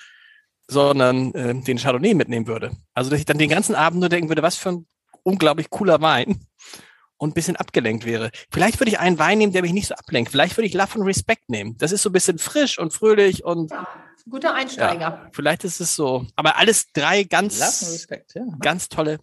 sondern 0.66 1.34
äh, 1.34 1.54
den 1.54 1.78
Chardonnay 1.78 2.14
mitnehmen 2.14 2.46
würde. 2.46 2.70
Also, 2.94 3.10
dass 3.10 3.18
ich 3.18 3.26
dann 3.26 3.36
den 3.36 3.50
ganzen 3.50 3.74
Abend 3.74 4.00
nur 4.00 4.08
denken 4.08 4.30
würde, 4.30 4.42
was 4.42 4.56
für 4.56 4.70
ein 4.70 4.86
unglaublich 5.24 5.68
cooler 5.68 6.00
Wein 6.00 6.46
und 7.18 7.30
ein 7.30 7.34
bisschen 7.34 7.56
abgelenkt 7.56 8.06
wäre. 8.06 8.30
Vielleicht 8.50 8.80
würde 8.80 8.90
ich 8.90 8.98
einen 8.98 9.18
Wein 9.18 9.38
nehmen, 9.38 9.52
der 9.52 9.62
mich 9.62 9.72
nicht 9.72 9.88
so 9.88 9.94
ablenkt. 9.94 10.30
Vielleicht 10.30 10.56
würde 10.56 10.66
ich 10.66 10.74
Love 10.74 10.94
and 10.94 11.06
Respect 11.06 11.50
nehmen. 11.50 11.76
Das 11.78 11.92
ist 11.92 12.02
so 12.02 12.08
ein 12.08 12.14
bisschen 12.14 12.38
frisch 12.38 12.78
und 12.78 12.94
fröhlich 12.94 13.44
und 13.44 13.72
Guter 14.28 14.54
Einsteiger. 14.54 15.28
vielleicht 15.32 15.64
ist 15.64 15.80
es 15.80 15.94
so. 15.94 16.26
Aber 16.34 16.56
alles 16.56 16.90
drei 16.92 17.24
ganz 17.24 17.60
Respekt, 17.60 18.34
ja. 18.34 18.42
ganz 18.60 18.88
tolle, 18.88 19.18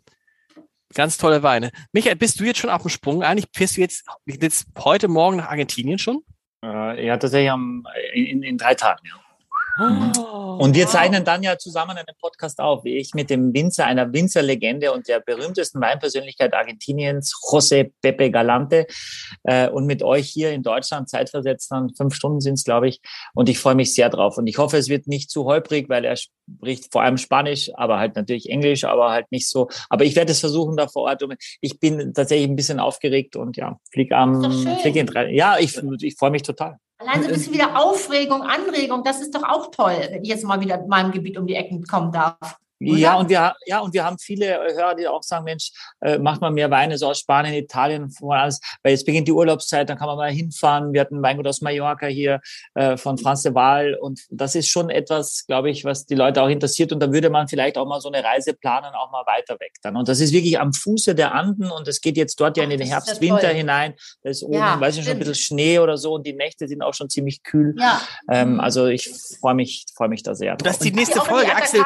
ganz 0.94 1.18
tolle 1.18 1.41
Weine. 1.41 1.72
Michael, 1.91 2.15
bist 2.15 2.40
du 2.40 2.44
jetzt 2.44 2.60
schon 2.60 2.69
auf 2.69 2.84
dem 2.84 2.90
Sprung? 2.90 3.23
Eigentlich 3.23 3.48
fährst 3.53 3.78
du 3.78 3.82
jetzt, 3.82 4.06
jetzt 4.26 4.68
heute 4.78 5.07
Morgen 5.07 5.38
nach 5.38 5.49
Argentinien 5.49 5.98
schon? 5.98 6.23
Äh, 6.64 7.06
ja, 7.06 7.18
tatsächlich 7.18 7.49
am, 7.49 7.88
in, 8.14 8.44
in 8.44 8.57
drei 8.57 8.76
Tagen. 8.76 9.02
Ja. 9.06 9.19
Und 9.77 10.76
wir 10.76 10.88
zeichnen 10.88 11.23
dann 11.23 11.43
ja 11.43 11.57
zusammen 11.57 11.98
einen 11.98 12.15
Podcast 12.19 12.60
auf, 12.60 12.84
wie 12.84 12.98
ich 12.98 13.14
mit 13.14 13.30
dem 13.30 13.53
Winzer, 13.53 13.85
einer 13.85 14.11
Winzerlegende 14.14 14.91
und 14.91 15.07
der 15.07 15.19
berühmtesten 15.19 15.81
Weinpersönlichkeit 15.81 16.53
Argentiniens, 16.53 17.34
José 17.49 17.91
Pepe 18.02 18.31
Galante, 18.31 18.85
äh, 19.43 19.69
und 19.69 19.85
mit 19.85 20.03
euch 20.03 20.30
hier 20.30 20.52
in 20.52 20.61
Deutschland 20.61 21.10
zeitversetzt 21.10 21.72
dann 21.72 21.93
fünf 21.95 22.14
Stunden 22.14 22.41
sind 22.41 22.56
es, 22.56 22.64
glaube 22.64 22.89
ich. 22.89 23.02
Und 23.34 23.49
ich 23.49 23.60
freue 23.60 23.76
mich 23.76 23.93
sehr 23.93 24.10
drauf. 24.10 24.38
Und 24.38 24.48
ich 24.48 24.57
hoffe, 24.57 24.77
es 24.77 24.89
wird 24.89 25.07
nicht 25.07 25.30
zu 25.30 25.45
holprig, 25.45 25.89
weil 25.89 26.06
er 26.06 26.15
spricht 26.15 26.91
vor 26.91 27.02
allem 27.02 27.18
Spanisch, 27.18 27.72
aber 27.76 27.98
halt 27.98 28.15
natürlich 28.15 28.49
Englisch, 28.49 28.84
aber 28.84 29.11
halt 29.11 29.31
nicht 29.31 29.49
so. 29.49 29.69
Aber 29.89 30.03
ich 30.03 30.15
werde 30.15 30.31
es 30.31 30.39
versuchen 30.39 30.77
da 30.77 30.88
vor 30.88 31.03
Ort. 31.03 31.23
Ich 31.61 31.80
bin 31.80 32.14
tatsächlich 32.14 32.49
ein 32.49 32.56
bisschen 32.56 32.80
aufgeregt 32.80 33.35
und 33.35 33.57
ja, 33.57 33.80
flieg 33.91 34.11
am, 34.11 34.52
flieg 34.80 34.95
in 34.95 35.07
drei. 35.07 35.31
Ja, 35.31 35.57
ich, 35.60 35.80
ich 36.02 36.15
freue 36.15 36.31
mich 36.31 36.43
total. 36.43 36.77
Allein 37.02 37.23
so 37.23 37.30
ein 37.30 37.34
bisschen 37.34 37.53
wieder 37.53 37.82
Aufregung, 37.82 38.44
Anregung, 38.44 39.03
das 39.03 39.22
ist 39.22 39.34
doch 39.34 39.44
auch 39.44 39.72
toll, 39.72 40.07
wenn 40.11 40.23
ich 40.23 40.30
jetzt 40.30 40.44
mal 40.44 40.61
wieder 40.61 40.80
in 40.80 40.88
meinem 40.88 41.11
Gebiet 41.11 41.38
um 41.38 41.48
die 41.48 41.56
Ecken 41.56 41.84
kommen 41.84 42.11
darf. 42.11 42.60
Ja, 42.82 43.16
und 43.16 43.30
wir, 43.30 43.56
ja, 43.66 43.80
und 43.80 43.94
wir 43.94 44.03
haben 44.03 44.18
viele 44.18 44.48
Hörer, 44.48 44.95
die 44.95 45.08
auch 45.08 45.24
sagen, 45.24 45.45
Mensch, 45.45 45.72
äh, 46.02 46.18
macht 46.18 46.41
mal 46.41 46.52
mehr 46.52 46.72
Weine 46.72 46.98
so 46.98 47.08
aus 47.08 47.20
Spanien, 47.20 47.53
Italien, 47.53 48.10
von 48.10 48.32
alles, 48.32 48.60
weil 48.84 48.94
jetzt 48.94 49.06
beginnt 49.06 49.28
die 49.28 49.32
Urlaubszeit, 49.32 49.90
dann 49.90 49.98
kann 49.98 50.08
man 50.08 50.18
mal 50.18 50.32
hinfahren. 50.32 50.94
Wir 50.94 51.02
hatten 51.02 51.22
Weingut 51.22 51.48
aus 51.48 51.62
Mallorca 51.62 52.08
hier 52.08 52.41
äh, 52.74 52.98
von 52.98 53.18
Franz 53.18 53.44
de 53.44 53.53
Waal 53.53 53.95
und 53.95 54.22
das 54.30 54.56
ist 54.56 54.68
schon 54.68 54.90
etwas, 54.90 55.45
glaube 55.48 55.70
ich, 55.70 55.86
was 55.86 56.06
die 56.06 56.16
Leute 56.16 56.41
auch 56.41 56.49
interessiert 56.49 56.91
und 56.91 56.99
da 56.99 57.12
würde 57.12 57.30
man 57.30 57.48
vielleicht 57.48 57.78
auch 57.78 57.86
mal 57.86 58.02
so 58.02 58.12
eine 58.12 58.24
Reise 58.24 58.53
planen, 58.53 58.94
auch 58.95 59.12
mal 59.12 59.26
weiter 59.26 59.60
weg 59.60 59.74
dann. 59.82 59.95
Und 59.95 60.08
das 60.08 60.20
ist 60.20 60.34
wirklich 60.34 60.60
am 60.60 60.74
Fuße 60.74 61.16
der 61.16 61.34
Anden 61.34 61.70
und 61.72 61.88
es 61.88 62.02
geht 62.02 62.18
jetzt 62.18 62.40
dort 62.40 62.58
ja 62.58 62.64
in 62.64 62.72
den 62.72 62.82
ist 62.82 62.90
ja 62.90 62.95
Herbst, 62.95 63.22
Winter 63.22 63.49
hinein. 63.49 63.94
Da 64.24 64.30
ist 64.30 64.44
oben, 64.44 64.56
Ja, 64.56 64.80
weiß 64.80 64.98
ich 64.98 65.03
schon, 65.03 65.14
ein 65.14 65.20
bisschen 65.20 65.36
Schnee 65.36 65.80
oder 65.80 65.98
so 65.98 66.14
und 66.14 66.26
die 66.26 66.34
Nächte 66.34 66.68
sind 66.68 66.82
auch 66.82 66.94
schon 66.94 67.10
ziemlich 67.10 67.44
kühl. 67.44 67.76
Ja. 67.78 68.02
Ähm, 68.30 68.60
also 68.60 68.88
ich 68.88 69.12
freue 69.40 69.56
mich, 69.56 69.86
freue 69.95 70.10
mich 70.10 70.24
da 70.24 70.36
sehr. 70.36 70.53
Und 70.53 70.66
das 70.66 70.78
drauf. 70.78 70.86
ist 70.86 70.91
die 70.91 70.95
nächste 70.95 71.20
Folge. 71.22 71.45
die 71.45 71.52
Axel, 71.52 71.82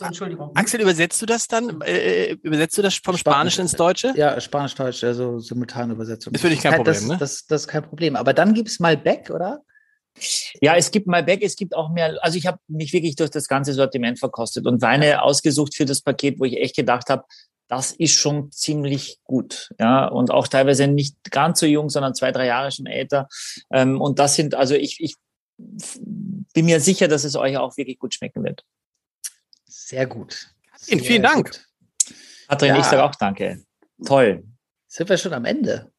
Achso, 0.00 0.04
Entschuldigung. 0.06 0.50
Axel, 0.54 0.80
übersetzt 0.80 1.20
du 1.20 1.26
das 1.26 1.46
dann? 1.48 1.80
Äh, 1.82 2.32
übersetzt 2.42 2.78
du 2.78 2.82
das 2.82 2.94
vom 2.94 3.16
Spanischen 3.16 3.62
ins 3.62 3.72
Deutsche? 3.72 4.12
Ja, 4.16 4.40
Spanisch-Deutsch, 4.40 5.02
also 5.04 5.38
simultane 5.38 5.92
Übersetzung. 5.92 6.32
Ist 6.34 6.40
für 6.40 6.48
dich 6.48 6.60
kein 6.60 6.84
Das- 6.84 6.98
Problem, 6.98 7.08
ne? 7.14 7.18
Das, 7.18 7.46
das 7.46 7.62
ist 7.62 7.68
kein 7.68 7.82
Problem. 7.82 8.16
Aber 8.16 8.32
dann 8.32 8.54
gibt 8.54 8.68
es 8.68 8.78
Malbec, 8.80 9.30
oder? 9.30 9.62
Ja, 10.60 10.74
es 10.76 10.90
gibt 10.90 11.06
Malbec, 11.06 11.42
es 11.42 11.54
gibt 11.56 11.74
auch 11.76 11.90
mehr. 11.90 12.16
Also 12.22 12.38
ich 12.38 12.46
habe 12.46 12.58
mich 12.68 12.92
wirklich 12.92 13.14
durch 13.16 13.30
das 13.30 13.46
ganze 13.48 13.72
Sortiment 13.72 14.18
verkostet 14.18 14.66
und 14.66 14.82
Weine 14.82 15.22
ausgesucht 15.22 15.74
für 15.76 15.84
das 15.84 16.00
Paket, 16.00 16.40
wo 16.40 16.44
ich 16.44 16.56
echt 16.56 16.74
gedacht 16.76 17.08
habe, 17.08 17.24
das 17.68 17.92
ist 17.92 18.14
schon 18.14 18.50
ziemlich 18.50 19.18
gut. 19.24 19.70
Ja, 19.78 20.06
und 20.08 20.30
auch 20.30 20.48
teilweise 20.48 20.86
nicht 20.88 21.16
ganz 21.30 21.60
so 21.60 21.66
jung, 21.66 21.88
sondern 21.90 22.14
zwei, 22.14 22.32
drei 22.32 22.46
Jahre 22.46 22.72
schon 22.72 22.86
älter. 22.86 23.28
Ähm, 23.70 24.00
und 24.00 24.18
das 24.18 24.34
sind, 24.34 24.54
also 24.54 24.74
ich, 24.74 24.96
ich 25.00 25.14
bin 26.54 26.64
mir 26.64 26.80
sicher, 26.80 27.08
dass 27.08 27.24
es 27.24 27.36
euch 27.36 27.56
auch 27.58 27.76
wirklich 27.76 27.98
gut 27.98 28.14
schmecken 28.14 28.42
wird. 28.42 28.64
Sehr 29.88 30.06
gut. 30.06 30.50
Vielen, 30.82 30.98
Sehr 31.00 31.08
vielen 31.08 31.22
Dank. 31.22 31.64
Katrin, 32.46 32.68
Ja. 32.74 32.78
ich 32.78 32.84
sage 32.84 33.02
auch 33.02 33.14
danke. 33.14 33.64
Toll. 34.04 34.44
Sind 34.86 35.08
wir 35.08 35.16
schon 35.16 35.32
am 35.32 35.46
Ende? 35.46 35.90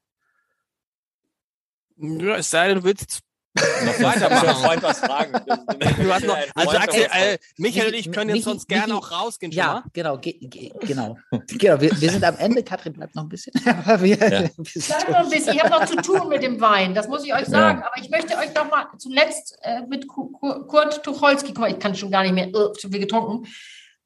Ja, 1.98 2.36
es 2.38 2.52
sei 2.52 2.68
denn, 2.68 2.78
du 2.78 2.84
willst 2.84 3.22
Noch 3.56 4.00
Weitermachen. 4.00 4.64
Freund 4.64 4.84
was 4.84 5.00
fragen. 5.00 5.34
Du 6.04 6.14
hast 6.14 6.24
noch, 6.24 6.38
also 6.54 6.78
Axel, 6.78 7.08
äh, 7.12 7.38
Michael 7.58 7.88
und 7.88 7.94
ich 7.96 8.12
können 8.12 8.36
jetzt 8.36 8.46
sonst 8.46 8.68
gerne 8.68 8.96
auch 8.96 9.10
rausgehen 9.12 9.52
schon 9.52 9.58
Ja, 9.58 9.74
mal. 9.74 9.84
genau, 9.92 10.18
ge 10.20 10.34
ge 10.40 10.72
genau. 10.82 11.18
genau 11.48 11.82
wir, 11.82 12.00
wir 12.00 12.12
sind 12.12 12.24
am 12.24 12.38
Ende. 12.38 12.64
Katrin 12.64 12.94
bleibt 12.94 13.16
noch 13.16 13.24
ein 13.24 13.30
bisschen. 13.30 13.54
Aber 13.66 14.02
wir, 14.04 14.16
Ja. 14.18 14.42
wir 14.44 14.50
sind 14.66 14.86
Bleib 14.88 15.10
noch 15.10 15.18
ein 15.26 15.30
bisschen. 15.32 15.56
Ich 15.56 15.64
habe 15.64 15.72
noch 15.72 15.86
zu 15.88 15.96
tun 16.04 16.30
mit 16.30 16.44
dem 16.44 16.62
Wein, 16.62 16.94
das 16.94 17.08
muss 17.08 17.26
ich 17.26 17.34
euch 17.34 17.48
sagen. 17.48 17.82
Aber 17.82 17.98
ich 18.00 18.10
möchte 18.12 18.38
euch 18.38 18.54
noch 18.54 18.70
mal 18.70 18.86
zuletzt 19.00 19.58
äh, 19.64 19.82
mit 19.88 20.08
Ku- 20.08 20.30
Ku- 20.32 20.66
Kurt 20.68 21.04
Tucholsky, 21.04 21.48
guck 21.48 21.58
mal, 21.62 21.72
ich 21.72 21.80
kann 21.80 21.96
schon 21.96 22.12
gar 22.12 22.22
nicht 22.22 22.34
mehr, 22.34 22.48
äh, 22.50 22.74
zu 22.78 22.88
viel 22.90 23.00
getrunken. 23.00 23.48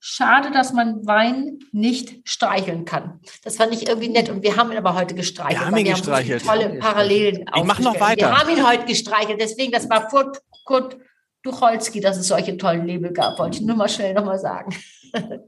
Schade, 0.06 0.52
dass 0.52 0.74
man 0.74 1.08
Wein 1.08 1.60
nicht 1.72 2.28
streicheln 2.28 2.84
kann. 2.84 3.22
Das 3.46 3.56
fand 3.56 3.74
ich 3.74 3.88
irgendwie 3.88 4.10
nett. 4.10 4.28
Und 4.28 4.44
wir 4.44 4.58
haben 4.58 4.70
ihn 4.70 4.78
aber 4.78 4.96
heute 4.96 5.16
gestreichelt. 5.16 5.62
Wir 5.62 5.66
haben 5.66 5.78
ihn 5.78 5.86
so 5.96 6.04
viele 6.04 6.18
gestreichelt. 6.18 6.46
tolle 6.46 6.80
Parallelen. 6.80 7.46
Ich 7.56 7.64
mach 7.64 7.80
noch 7.80 7.98
weiter. 8.02 8.28
Wir 8.28 8.38
haben 8.38 8.50
ihn 8.50 8.68
heute 8.68 8.84
gestreichelt. 8.84 9.40
Deswegen, 9.40 9.72
das 9.72 9.90
war 9.90 10.10
Kurt, 10.10 10.42
Kurt 10.66 10.98
Tucholsky, 11.42 12.02
dass 12.02 12.18
es 12.18 12.28
solche 12.28 12.58
tollen 12.58 12.86
Label 12.86 13.14
gab. 13.14 13.40
Wollte 13.40 13.60
ich 13.60 13.64
nur 13.64 13.78
mal 13.78 13.88
schnell 13.88 14.14
noch 14.14 14.26
mal 14.26 14.38
sagen. 14.38 14.76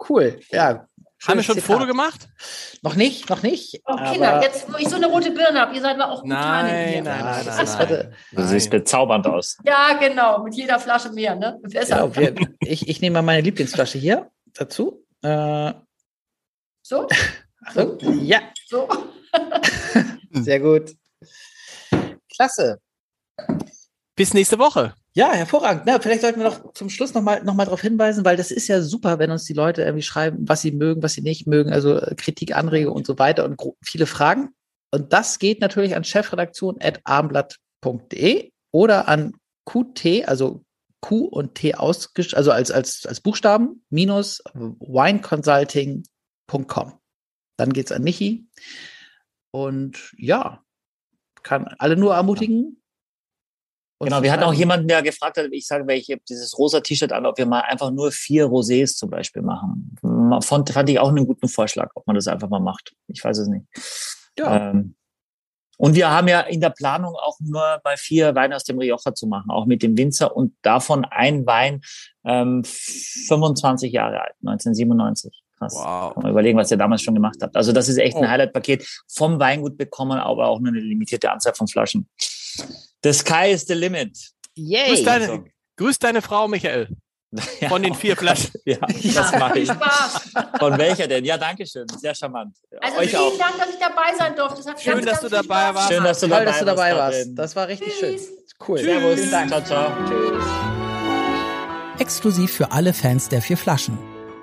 cool. 0.09 0.39
Ja. 0.53 0.87
Haben 1.27 1.39
wir 1.39 1.43
schon 1.43 1.57
ein. 1.57 1.61
Foto 1.61 1.85
gemacht? 1.85 2.29
Noch 2.81 2.95
nicht, 2.95 3.29
noch 3.29 3.43
nicht. 3.43 3.81
Oh, 3.85 3.91
aber 3.91 4.11
Kinder, 4.13 4.41
jetzt, 4.41 4.71
wo 4.71 4.77
ich 4.77 4.87
so 4.87 4.95
eine 4.95 5.07
rote 5.07 5.31
Birne 5.31 5.59
habe, 5.59 5.75
ihr 5.75 5.81
seid 5.81 5.99
aber 5.99 6.13
auch 6.13 6.21
gut 6.21 6.31
dran 6.31 6.65
Nein, 6.65 7.03
nein, 7.03 7.25
nein, 7.25 7.45
das 7.45 7.77
nein, 7.77 8.15
Das 8.31 8.49
sieht 8.51 8.69
bezaubernd 8.69 9.27
aus. 9.27 9.57
Ja, 9.65 9.97
genau, 9.99 10.43
mit 10.43 10.55
jeder 10.55 10.79
Flasche 10.79 11.11
mehr, 11.11 11.35
ne? 11.35 11.59
Besser. 11.61 12.15
Wir, 12.15 12.35
ich, 12.61 12.87
ich 12.87 13.01
nehme 13.01 13.15
mal 13.15 13.21
meine 13.21 13.41
Lieblingsflasche 13.41 13.97
hier 13.97 14.29
dazu. 14.55 15.05
Äh, 15.21 15.73
So, 16.81 17.07
Achtung. 17.65 18.25
Ja, 18.25 18.41
so. 18.67 18.87
sehr 20.31 20.59
gut. 20.59 20.95
Klasse. 22.33 22.79
Bis 24.15 24.33
nächste 24.33 24.57
Woche. 24.59 24.93
Ja, 25.13 25.31
hervorragend. 25.31 25.83
Na, 25.85 25.99
vielleicht 25.99 26.21
sollten 26.21 26.39
wir 26.41 26.49
noch 26.49 26.73
zum 26.73 26.89
Schluss 26.89 27.13
nochmal 27.13 27.41
noch 27.43 27.53
mal 27.53 27.63
darauf 27.65 27.81
hinweisen, 27.81 28.25
weil 28.25 28.35
das 28.35 28.51
ist 28.51 28.67
ja 28.67 28.81
super, 28.81 29.17
wenn 29.17 29.31
uns 29.31 29.45
die 29.45 29.53
Leute 29.53 29.83
irgendwie 29.83 30.03
schreiben, 30.03 30.39
was 30.47 30.61
sie 30.61 30.73
mögen, 30.73 31.01
was 31.03 31.13
sie 31.13 31.21
nicht 31.21 31.47
mögen, 31.47 31.71
also 31.71 31.97
äh, 31.97 32.15
Kritik, 32.15 32.53
Anregungen 32.55 32.97
und 32.97 33.07
so 33.07 33.17
weiter 33.17 33.45
und 33.45 33.61
viele 33.81 34.07
Fragen. 34.07 34.49
Und 34.91 35.13
das 35.13 35.39
geht 35.39 35.61
natürlich 35.61 35.95
an 35.95 36.03
chefredaktion.abendblatt.de 36.03 38.51
oder 38.71 39.07
an 39.07 39.33
QT, 39.65 40.27
also 40.27 40.64
Q 41.05 41.25
und 41.25 41.53
T 41.53 41.75
ausgesch 41.75 42.33
also 42.33 42.51
als, 42.51 42.71
als, 42.71 43.05
als 43.05 43.21
Buchstaben, 43.21 43.85
minus 43.91 44.41
wineconsulting.com. 44.55 46.93
Dann 47.57 47.73
geht's 47.73 47.91
an 47.91 48.01
Michi. 48.01 48.47
Und 49.51 50.15
ja, 50.17 50.63
kann 51.43 51.67
alle 51.77 51.95
nur 51.95 52.15
ermutigen. 52.15 52.81
Genau, 53.99 54.23
wir 54.23 54.31
hatten 54.31 54.41
auch 54.43 54.53
jemanden, 54.53 54.87
der 54.87 55.03
gefragt 55.03 55.37
hat, 55.37 55.45
ich 55.51 55.67
sage, 55.67 55.85
welche 55.85 56.17
dieses 56.27 56.57
rosa 56.57 56.79
T-Shirt 56.81 57.13
an, 57.13 57.27
ob 57.27 57.37
wir 57.37 57.45
mal 57.45 57.61
einfach 57.61 57.91
nur 57.91 58.11
vier 58.11 58.47
Rosés 58.47 58.97
zum 58.97 59.11
Beispiel 59.11 59.43
machen. 59.43 59.95
Fand, 60.41 60.71
fand 60.71 60.89
ich 60.89 60.97
auch 60.99 61.09
einen 61.09 61.27
guten 61.27 61.47
Vorschlag, 61.47 61.91
ob 61.93 62.07
man 62.07 62.15
das 62.15 62.27
einfach 62.27 62.49
mal 62.49 62.59
macht. 62.59 62.95
Ich 63.07 63.23
weiß 63.23 63.37
es 63.37 63.47
nicht. 63.47 63.67
Ja. 64.39 64.71
Ähm, 64.71 64.95
und 65.77 65.95
wir 65.95 66.09
haben 66.09 66.27
ja 66.27 66.41
in 66.41 66.61
der 66.61 66.69
Planung 66.69 67.15
auch 67.15 67.37
nur 67.39 67.81
mal 67.83 67.97
vier 67.97 68.35
Weine 68.35 68.55
aus 68.55 68.63
dem 68.63 68.79
Rioja 68.79 69.13
zu 69.13 69.27
machen, 69.27 69.51
auch 69.51 69.65
mit 69.65 69.83
dem 69.83 69.97
Winzer 69.97 70.35
und 70.35 70.53
davon 70.61 71.05
ein 71.05 71.45
Wein 71.45 71.81
ähm, 72.25 72.63
25 72.63 73.91
Jahre 73.91 74.21
alt, 74.21 74.33
1997. 74.45 75.41
Krass. 75.57 75.73
Wow. 75.73 76.13
Kann 76.13 76.23
man 76.23 76.31
überlegen, 76.31 76.57
was 76.57 76.69
ihr 76.71 76.77
damals 76.77 77.01
schon 77.01 77.13
gemacht 77.13 77.37
habt. 77.41 77.55
Also 77.55 77.71
das 77.71 77.87
ist 77.87 77.97
echt 77.97 78.17
ein 78.17 78.25
Oh. 78.25 78.27
Highlight-Paket 78.27 78.85
vom 79.07 79.39
Weingut 79.39 79.77
bekommen, 79.77 80.19
aber 80.19 80.47
auch 80.47 80.59
nur 80.59 80.69
eine 80.69 80.79
limitierte 80.81 81.31
Anzahl 81.31 81.53
von 81.53 81.67
Flaschen. 81.67 82.09
The 83.03 83.13
sky 83.13 83.51
is 83.51 83.65
the 83.65 83.73
limit. 83.73 84.17
Yay! 84.55 84.87
Grüß 84.89 85.03
deine, 85.03 85.45
grüß 85.77 85.99
deine 85.99 86.21
Frau, 86.21 86.47
Michael. 86.47 86.89
Von 87.69 87.81
den 87.83 87.93
vier 87.95 88.15
Flaschen. 88.15 88.51
Ja, 88.65 88.77
Ja, 89.01 89.21
das 89.21 89.31
mache 89.39 89.59
ich. 89.59 89.69
Spaß. 89.69 90.29
Von 90.59 90.77
welcher 90.77 91.07
denn? 91.07 91.23
Ja, 91.25 91.37
danke 91.37 91.65
schön. 91.65 91.87
Sehr 91.99 92.13
charmant. 92.15 92.55
Also 92.81 92.97
Euch 92.99 93.09
vielen 93.11 93.21
auch. 93.21 93.37
Dank, 93.37 93.57
dass 93.57 93.69
ich 93.69 93.79
dabei 93.79 94.13
sein 94.17 94.35
durfte. 94.35 94.57
Das 94.57 94.67
hat 94.67 94.81
Schön, 94.81 94.93
ganz, 94.95 95.05
dass 95.05 95.21
ganz 95.21 95.31
du 95.31 95.35
dabei 95.35 95.73
warst. 95.75 95.87
Schön, 95.91 96.03
dass 96.03 96.19
du 96.19 96.27
Toll, 96.27 96.37
dabei 96.37 96.45
dass 96.45 96.59
du 96.59 96.65
dabei 96.65 96.95
warst. 96.95 97.17
Katrin. 97.19 97.35
Das 97.35 97.55
war 97.55 97.67
richtig 97.67 97.93
Tschüss. 97.99 98.25
schön. 98.27 98.35
Cool. 98.67 98.79
Servus. 98.79 99.15
Vielen 99.15 99.31
Dank. 99.31 99.49
Ciao, 99.49 99.61
ciao. 99.63 99.91
Tschüss. 100.07 100.43
Exklusiv 101.99 102.51
für 102.51 102.71
alle 102.71 102.93
Fans 102.93 103.29
der 103.29 103.41
vier 103.41 103.57
Flaschen. 103.57 103.97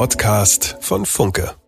Podcast 0.03 0.75
von 0.81 1.05
Funke. 1.05 1.62